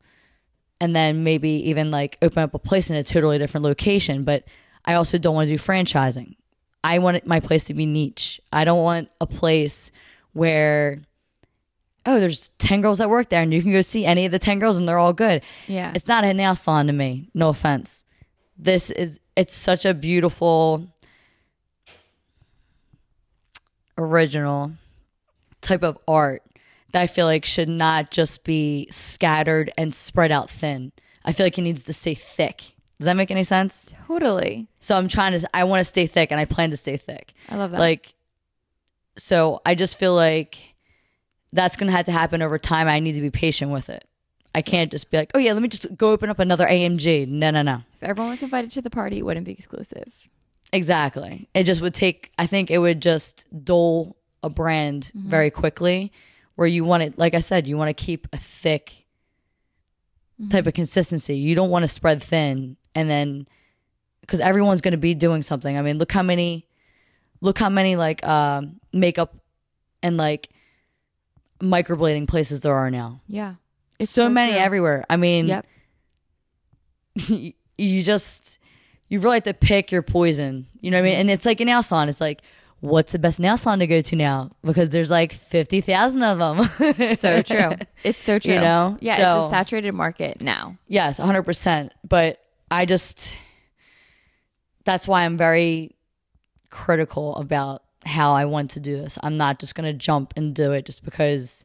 And 0.81 0.95
then 0.95 1.25
maybe 1.25 1.69
even 1.69 1.91
like 1.91 2.19
open 2.21 2.43
up 2.43 2.55
a 2.55 2.59
place 2.59 2.91
in 2.91 2.97
a 2.97 3.05
totally 3.05 3.39
different 3.39 3.65
location. 3.65 4.25
But 4.25 4.45
I 4.85 4.95
also 4.95 5.19
don't 5.19 5.35
want 5.35 5.49
to 5.49 5.57
do 5.57 5.63
franchising. 5.63 6.37
I 6.83 6.99
want 6.99 7.27
my 7.27 7.41
place 7.41 7.65
to 7.67 7.75
be 7.75 7.87
niche. 7.87 8.41
I 8.53 8.65
don't 8.65 8.83
want 8.83 9.09
a 9.21 9.27
place 9.27 9.91
where 10.33 11.03
oh, 12.07 12.21
there's 12.21 12.49
10 12.59 12.83
girls 12.83 12.99
that 12.99 13.09
work 13.09 13.31
there 13.31 13.43
and 13.43 13.53
you 13.53 13.63
can 13.63 13.73
go 13.73 13.81
see 13.81 14.05
any 14.05 14.27
of 14.27 14.33
the 14.33 14.39
10 14.39 14.59
girls 14.59 14.77
and 14.77 14.87
they're 14.87 14.99
all 14.99 15.13
good. 15.13 15.43
Yeah. 15.67 15.93
It's 15.95 16.07
not 16.07 16.25
a 16.25 16.35
nail 16.35 16.55
salon 16.55 16.87
to 16.89 16.93
me. 16.93 17.31
No 17.35 17.49
offense. 17.49 18.05
This 18.59 18.91
is 18.91 19.19
it's 19.37 19.55
such 19.55 19.85
a 19.85 19.95
beautiful 19.95 20.87
original 23.99 24.73
type 25.61 25.83
of 25.83 25.99
art 26.07 26.43
that 26.93 27.03
I 27.03 27.07
feel 27.07 27.27
like 27.27 27.45
should 27.45 27.69
not 27.69 28.11
just 28.11 28.45
be 28.45 28.87
scattered 28.91 29.73
and 29.77 29.95
spread 29.95 30.31
out 30.31 30.51
thin. 30.51 30.93
I 31.25 31.33
feel 31.33 31.47
like 31.47 31.59
it 31.59 31.63
needs 31.63 31.85
to 31.85 31.93
stay 31.93 32.15
thick. 32.15 32.74
Does 32.99 33.07
that 33.07 33.17
make 33.17 33.31
any 33.31 33.45
sense? 33.45 33.93
totally. 34.07 34.67
So 34.81 34.97
I'm 34.97 35.09
trying 35.09 35.39
to 35.39 35.49
I 35.57 35.65
want 35.65 35.81
to 35.81 35.85
stay 35.85 36.07
thick 36.07 36.31
and 36.31 36.41
I 36.41 36.45
plan 36.45 36.71
to 36.71 36.77
stay 36.77 36.97
thick. 36.97 37.35
I 37.49 37.57
love 37.57 37.73
that. 37.73 37.81
Like 37.81 38.15
so 39.17 39.61
I 39.65 39.75
just 39.75 39.99
feel 39.99 40.15
like 40.15 40.75
that's 41.53 41.77
going 41.77 41.87
to 41.89 41.97
have 41.97 42.07
to 42.07 42.13
happen 42.13 42.43
over 42.43 42.59
time. 42.59 42.89
I 42.89 42.99
need 43.01 43.13
to 43.15 43.21
be 43.21 43.31
patient 43.31 43.71
with 43.71 43.89
it. 43.89 44.07
I 44.57 44.63
can't 44.63 44.91
just 44.91 45.11
be 45.11 45.17
like, 45.17 45.33
"Oh 45.35 45.39
yeah, 45.39 45.53
let 45.53 45.63
me 45.63 45.69
just 45.69 45.97
go 45.97 46.13
open 46.13 46.31
up 46.31 46.39
another 46.39 46.67
AMG." 46.67 47.27
No, 47.27 47.51
no, 47.51 47.63
no. 47.63 47.83
if 48.01 48.03
everyone 48.09 48.31
was 48.31 48.43
invited 48.43 48.71
to 48.73 48.83
the 48.83 48.91
party, 48.91 49.19
it 49.19 49.23
wouldn't 49.23 49.47
be 49.47 49.53
exclusive. 49.53 50.29
Exactly. 50.75 51.49
It 51.55 51.65
just 51.65 51.81
would 51.81 51.95
take, 51.95 52.33
I 52.37 52.47
think 52.47 52.71
it 52.71 52.79
would 52.79 53.01
just 53.01 53.47
dole 53.65 54.17
a 54.43 54.51
brand 54.51 55.13
mm-hmm. 55.17 55.31
very 55.31 55.51
quickly 55.51 56.13
where 56.57 56.67
you 56.67 56.85
want 56.85 57.05
it, 57.05 57.19
like 57.19 57.35
I 57.35 57.41
said, 57.41 57.69
you 57.69 57.77
want 57.77 57.97
to 57.97 58.05
keep 58.05 58.27
a 58.33 58.39
thick 58.39 59.04
type 60.51 60.67
of 60.67 60.75
consistency. 60.75 61.37
You 61.37 61.55
don't 61.55 61.71
want 61.71 61.83
to 61.85 61.89
spread 61.89 62.23
thin 62.23 62.77
and 62.95 63.09
then, 63.09 63.47
because 64.21 64.41
everyone's 64.41 64.81
going 64.81 64.93
to 64.93 64.99
be 64.99 65.15
doing 65.15 65.43
something. 65.43 65.77
I 65.77 65.83
mean, 65.83 65.99
look 65.99 66.13
how 66.13 66.23
many, 66.23 66.67
look 67.41 67.59
how 67.59 67.69
many 67.69 67.97
like 67.97 68.25
um, 68.27 68.81
makeup 68.93 69.37
and 70.03 70.17
like 70.17 70.49
microblading 71.61 72.29
places 72.29 72.63
there 72.63 72.75
are 72.75 72.91
now. 72.91 73.21
Yeah. 73.27 73.55
it's 73.99 74.11
so, 74.11 74.29
many 74.29 74.53
true. 74.53 74.61
everywhere. 74.61 75.05
I 75.09 75.17
mean, 75.17 75.47
Yep. 75.47 75.67
you 77.79 78.03
just 78.03 78.59
you 79.09 79.21
really 79.21 79.37
have 79.37 79.45
to 79.45 79.55
pick 79.55 79.93
your 79.93 80.03
poison. 80.03 80.67
You 80.81 80.91
know 80.91 80.97
what 80.99 81.07
I 81.07 81.11
mean? 81.11 81.21
And 81.21 81.31
it's 81.31 81.47
like 81.47 81.61
a 81.61 81.65
nail 81.65 81.83
salon. 81.83 82.09
It's 82.09 82.21
like, 82.21 82.43
what's 82.85 83.13
the 83.13 83.19
best 83.19 83.41
nail 83.41 83.57
salon 83.57 83.79
to 83.79 83.87
go 83.87 84.01
to 84.03 84.15
now? 84.17 84.51
Because 84.63 84.91
there's 84.91 85.11
like 85.11 85.33
50,000 85.33 86.23
of 86.23 86.39
them. 86.39 87.17
So 87.19 87.43
true. 87.43 87.73
It's 88.05 88.23
so 88.23 88.39
true. 88.39 88.55
You 88.55 88.61
know? 88.61 88.99
Yeah, 89.01 89.17
So- 89.17 89.45
it's 89.47 89.53
a 89.53 89.57
saturated 89.57 89.93
market 89.93 90.43
now. 90.43 90.77
yes, 90.87 91.19
100%. 91.19 91.91
But 92.07 92.41
I 92.71 92.85
just, 92.85 93.35
that's 94.85 95.09
why 95.09 95.25
I'm 95.25 95.37
very 95.39 95.95
critical 96.71 97.37
about 97.37 97.83
how 98.05 98.33
I 98.33 98.45
want 98.45 98.73
to 98.73 98.81
do 98.81 98.97
this. 98.99 99.19
I'm 99.23 99.37
not 99.39 99.59
just 99.59 99.75
going 99.75 99.87
to 99.91 99.95
jump 99.99 100.35
and 100.37 100.55
do 100.55 100.73
it 100.73 100.85
just 100.85 101.05
because, 101.05 101.65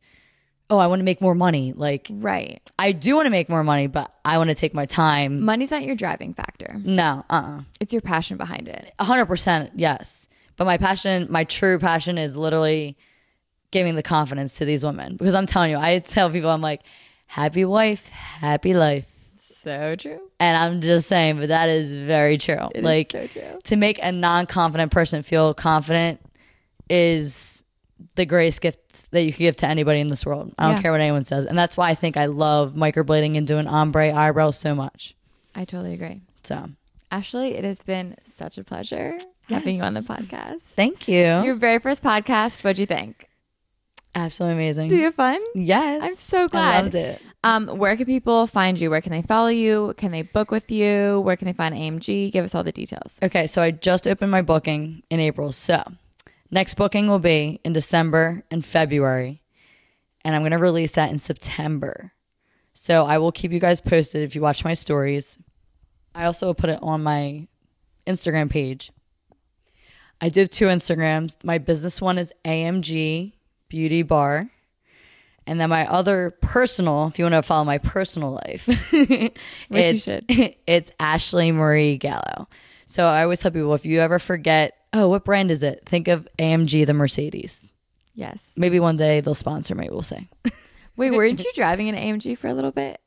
oh, 0.70 0.78
I 0.78 0.88
want 0.88 1.02
to 1.02 1.04
make 1.04 1.20
more 1.20 1.36
money. 1.36 1.74
Like, 1.76 2.08
Right. 2.10 2.62
I 2.80 2.94
do 2.94 3.16
want 3.16 3.26
to 3.26 3.30
make 3.30 3.50
more 3.50 3.64
money, 3.64 3.88
but 3.88 4.10
I 4.24 4.38
want 4.38 4.50
to 4.52 4.56
take 4.56 4.74
my 4.74 4.86
time. 4.86 5.44
Money's 5.44 5.72
not 5.72 5.84
your 5.84 5.96
driving 5.96 6.34
factor. 6.34 6.78
No, 6.82 7.26
uh 7.30 7.34
uh 7.34 7.62
It's 7.82 7.92
your 7.92 8.02
passion 8.02 8.38
behind 8.38 8.70
it. 8.70 8.94
Hundred 9.02 9.26
percent, 9.26 9.72
yes. 9.76 10.28
But 10.60 10.66
my 10.66 10.78
passion, 10.78 11.26
my 11.30 11.46
true 11.46 11.80
passion 11.80 12.18
is 12.18 12.36
literally 12.36 12.98
giving 13.72 13.96
the 13.96 14.04
confidence 14.04 14.58
to 14.58 14.66
these 14.66 14.84
women. 14.84 15.16
Because 15.16 15.34
I'm 15.34 15.46
telling 15.46 15.72
you, 15.72 15.78
I 15.78 16.00
tell 16.00 16.30
people, 16.30 16.50
I'm 16.50 16.60
like, 16.62 16.82
happy 17.28 17.64
wife, 17.64 18.10
happy 18.10 18.74
life. 18.74 19.08
So 19.64 19.96
true. 19.96 20.20
And 20.38 20.58
I'm 20.58 20.82
just 20.82 21.08
saying, 21.08 21.40
but 21.40 21.48
that 21.48 21.70
is 21.70 21.98
very 21.98 22.38
true. 22.38 22.58
like 22.76 23.14
so 23.14 23.26
true. 23.28 23.60
to 23.64 23.76
make 23.78 24.00
a 24.04 24.12
non-confident 24.12 24.92
person 24.92 25.24
feel 25.24 25.54
confident 25.54 26.20
is 26.90 27.64
the 28.16 28.26
greatest 28.26 28.60
gift 28.60 29.10
that 29.12 29.22
you 29.22 29.32
can 29.32 29.40
give 29.40 29.56
to 29.58 29.68
anybody 29.68 30.02
in 30.02 30.10
this 30.10 30.26
world. 30.26 30.54
I 30.60 30.66
don't 30.68 30.76
Yeah. 30.76 30.82
care 30.82 30.92
what 30.92 31.00
anyone 31.00 31.24
says. 31.24 31.46
And 31.46 31.58
that's 31.58 31.78
why 31.78 31.90
I 31.90 31.96
think 31.96 32.18
I 32.18 32.26
love 32.26 32.74
microblading 32.74 33.38
and 33.38 33.48
doing 33.48 33.66
ombre 33.66 34.14
eyebrows 34.14 34.58
so 34.58 34.76
much. 34.76 35.16
I 35.56 35.64
totally 35.64 35.94
agree. 35.94 36.20
So 36.44 36.68
Ashley, 37.12 37.56
it 37.56 37.64
has 37.64 37.82
been 37.82 38.16
such 38.38 38.58
a 38.58 38.64
pleasure 38.64 39.20
having 39.50 39.78
you 39.78 39.84
on 39.84 39.94
the 39.94 40.02
podcast. 40.02 40.62
thank 40.62 41.08
you. 41.08 41.24
Your 41.44 41.56
very 41.56 41.80
first 41.80 42.04
podcast, 42.04 42.64
what'd 42.64 42.80
you 42.80 42.86
think? 42.86 43.30
absolutely 44.16 44.56
amazing. 44.56 44.90
Did 44.90 45.00
you 45.00 45.06
have 45.06 45.16
fun? 45.16 45.40
yes. 45.56 46.02
I'm 46.04 46.16
so 46.16 46.48
glad. 46.48 46.76
I 46.76 46.82
loved 46.82 46.96
it. 46.96 47.22
Um, 47.44 47.68
where 47.68 47.96
can 47.96 48.06
people 48.06 48.48
find 48.48 48.80
you? 48.80 48.90
Where 48.90 49.02
can 49.02 49.12
they 49.12 49.22
follow 49.22 49.48
you? 49.48 49.94
Can 49.98 50.12
they 50.12 50.24
book 50.24 50.52
with 50.52 50.70
you? 50.72 51.22
Where 51.22 51.38
can 51.38 51.46
they 51.46 51.54
find 51.54 51.74
AMG? 51.74 52.32
Give 52.32 52.44
us 52.44 52.54
all 52.54 52.64
the 52.64 52.72
details. 52.72 53.18
Okay, 53.24 53.48
so 53.48 53.62
I 53.62 53.72
just 53.72 54.08
opened 54.08 54.32
my 54.32 54.42
booking 54.42 55.04
in 55.10 55.20
April. 55.20 55.52
So 55.52 55.84
next 56.52 56.74
booking 56.76 57.08
will 57.08 57.20
be 57.20 57.62
in 57.64 57.72
December 57.72 58.44
and 58.52 58.66
February. 58.66 59.42
And 60.26 60.36
I'm 60.36 60.42
going 60.42 60.52
to 60.52 60.58
release 60.58 60.94
that 60.94 61.12
in 61.12 61.20
September. 61.20 62.12
So 62.74 63.06
I 63.06 63.20
will 63.20 63.32
keep 63.32 63.52
you 63.52 63.60
guys 63.60 63.80
posted 63.80 64.24
if 64.24 64.36
you 64.36 64.42
watch 64.42 64.66
my 64.66 64.74
stories. 64.74 65.40
I 66.14 66.26
also 66.26 66.54
put 66.54 66.70
it 66.70 66.80
on 66.82 67.04
my 67.04 67.48
Instagram 68.06 68.50
page. 68.50 68.92
I 70.22 70.30
do 70.30 70.42
have 70.42 70.50
two 70.50 70.66
Instagrams. 70.66 71.36
My 71.44 71.58
business 71.58 72.02
one 72.02 72.18
is 72.18 72.34
AMG 72.46 73.34
Beauty 73.70 74.02
Bar. 74.04 74.50
And 75.48 75.60
then 75.60 75.70
my 75.70 75.88
other 75.90 76.36
personal, 76.42 77.08
if 77.08 77.18
you 77.18 77.26
want 77.26 77.34
to 77.34 77.42
follow 77.42 77.64
my 77.64 77.80
personal 77.80 78.32
life, 78.34 78.68
you 78.92 79.32
it's, 79.72 80.04
should. 80.04 80.26
it's 80.68 80.92
Ashley 81.00 81.52
Marie 81.52 81.98
Gallo. 81.98 82.48
So 82.86 83.06
I 83.06 83.24
always 83.24 83.40
tell 83.40 83.52
people 83.52 83.74
if 83.74 83.86
you 83.86 84.00
ever 84.00 84.20
forget, 84.20 84.74
oh, 84.94 85.08
what 85.08 85.26
brand 85.26 85.50
is 85.50 85.64
it? 85.64 85.84
Think 85.86 86.08
of 86.08 86.28
AMG, 86.38 86.86
the 86.86 86.94
Mercedes. 86.94 87.74
Yes. 88.14 88.44
Maybe 88.58 88.80
one 88.80 88.96
day 88.98 89.22
they'll 89.22 89.34
sponsor 89.34 89.74
me. 89.74 89.88
We'll 89.90 90.02
say. 90.04 90.28
Wait, 90.98 91.12
weren't 91.12 91.44
you 91.44 91.52
driving 91.56 91.88
an 91.90 91.96
AMG 91.96 92.38
for 92.38 92.48
a 92.48 92.54
little 92.54 92.72
bit? 92.72 93.00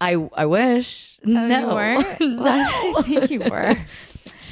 I 0.00 0.14
I 0.34 0.46
wish. 0.46 1.20
no, 1.22 1.44
Oh, 1.44 1.60
you 1.60 1.74
weren't? 1.74 2.20
no, 2.20 2.94
I 2.98 3.02
think 3.02 3.30
you 3.30 3.40
were. 3.40 3.76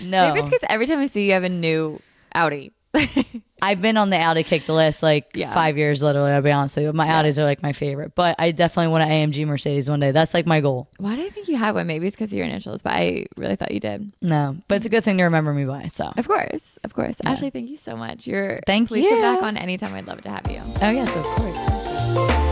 No. 0.02 0.28
Maybe 0.28 0.40
it's 0.40 0.48
because 0.48 0.66
every 0.68 0.86
time 0.86 0.98
I 0.98 1.06
see 1.06 1.22
you, 1.22 1.26
you 1.28 1.32
have 1.34 1.44
a 1.44 1.48
new 1.48 2.00
Audi. 2.34 2.72
I've 3.62 3.80
been 3.80 3.96
on 3.96 4.10
the 4.10 4.16
Audi 4.18 4.42
kick 4.42 4.66
the 4.66 4.72
last 4.72 5.00
like 5.02 5.26
Yeah. 5.34 5.54
five 5.54 5.78
years, 5.78 6.02
literally. 6.02 6.32
I'll 6.32 6.42
be 6.42 6.50
honest 6.50 6.74
with 6.76 6.86
you. 6.86 6.92
My 6.92 7.06
Audis 7.06 7.38
are 7.38 7.44
like 7.44 7.62
my 7.62 7.72
favorite, 7.72 8.14
but 8.16 8.34
I 8.38 8.50
definitely 8.50 8.90
want 8.90 9.04
an 9.04 9.10
AMG 9.10 9.46
Mercedes 9.46 9.88
one 9.88 10.00
day. 10.00 10.10
That's 10.10 10.34
like 10.34 10.44
my 10.46 10.60
goal. 10.60 10.88
Why 10.98 11.14
do 11.14 11.24
I 11.24 11.30
think 11.30 11.46
you 11.46 11.56
had 11.56 11.74
one? 11.74 11.86
Maybe 11.86 12.08
it's 12.08 12.16
because 12.16 12.32
of 12.32 12.36
your 12.38 12.46
initials, 12.46 12.82
but 12.82 12.94
I 12.94 13.26
really 13.36 13.54
thought 13.56 13.70
you 13.70 13.78
did. 13.80 14.12
No, 14.22 14.56
but 14.66 14.76
it's 14.76 14.86
a 14.86 14.88
good 14.88 15.04
thing 15.04 15.18
to 15.18 15.24
remember 15.24 15.52
me 15.54 15.66
by. 15.66 15.86
So, 15.86 16.10
Of 16.16 16.26
course, 16.26 16.62
of 16.82 16.94
course. 16.94 17.16
Ashley, 17.24 17.50
thank 17.50 17.68
you 17.70 17.76
so 17.76 17.94
much. 17.96 18.26
You're 18.26 18.60
Thank 18.66 18.88
please 18.88 19.08
come 19.08 19.18
you. 19.18 19.22
back 19.22 19.42
on 19.42 19.56
anytime. 19.56 19.94
I'd 19.94 20.06
love 20.06 20.22
to 20.22 20.30
have 20.30 20.50
you. 20.50 20.60
oh 20.82 20.90
yes, 20.90 21.14
of 21.14 21.22
course. 21.22 22.49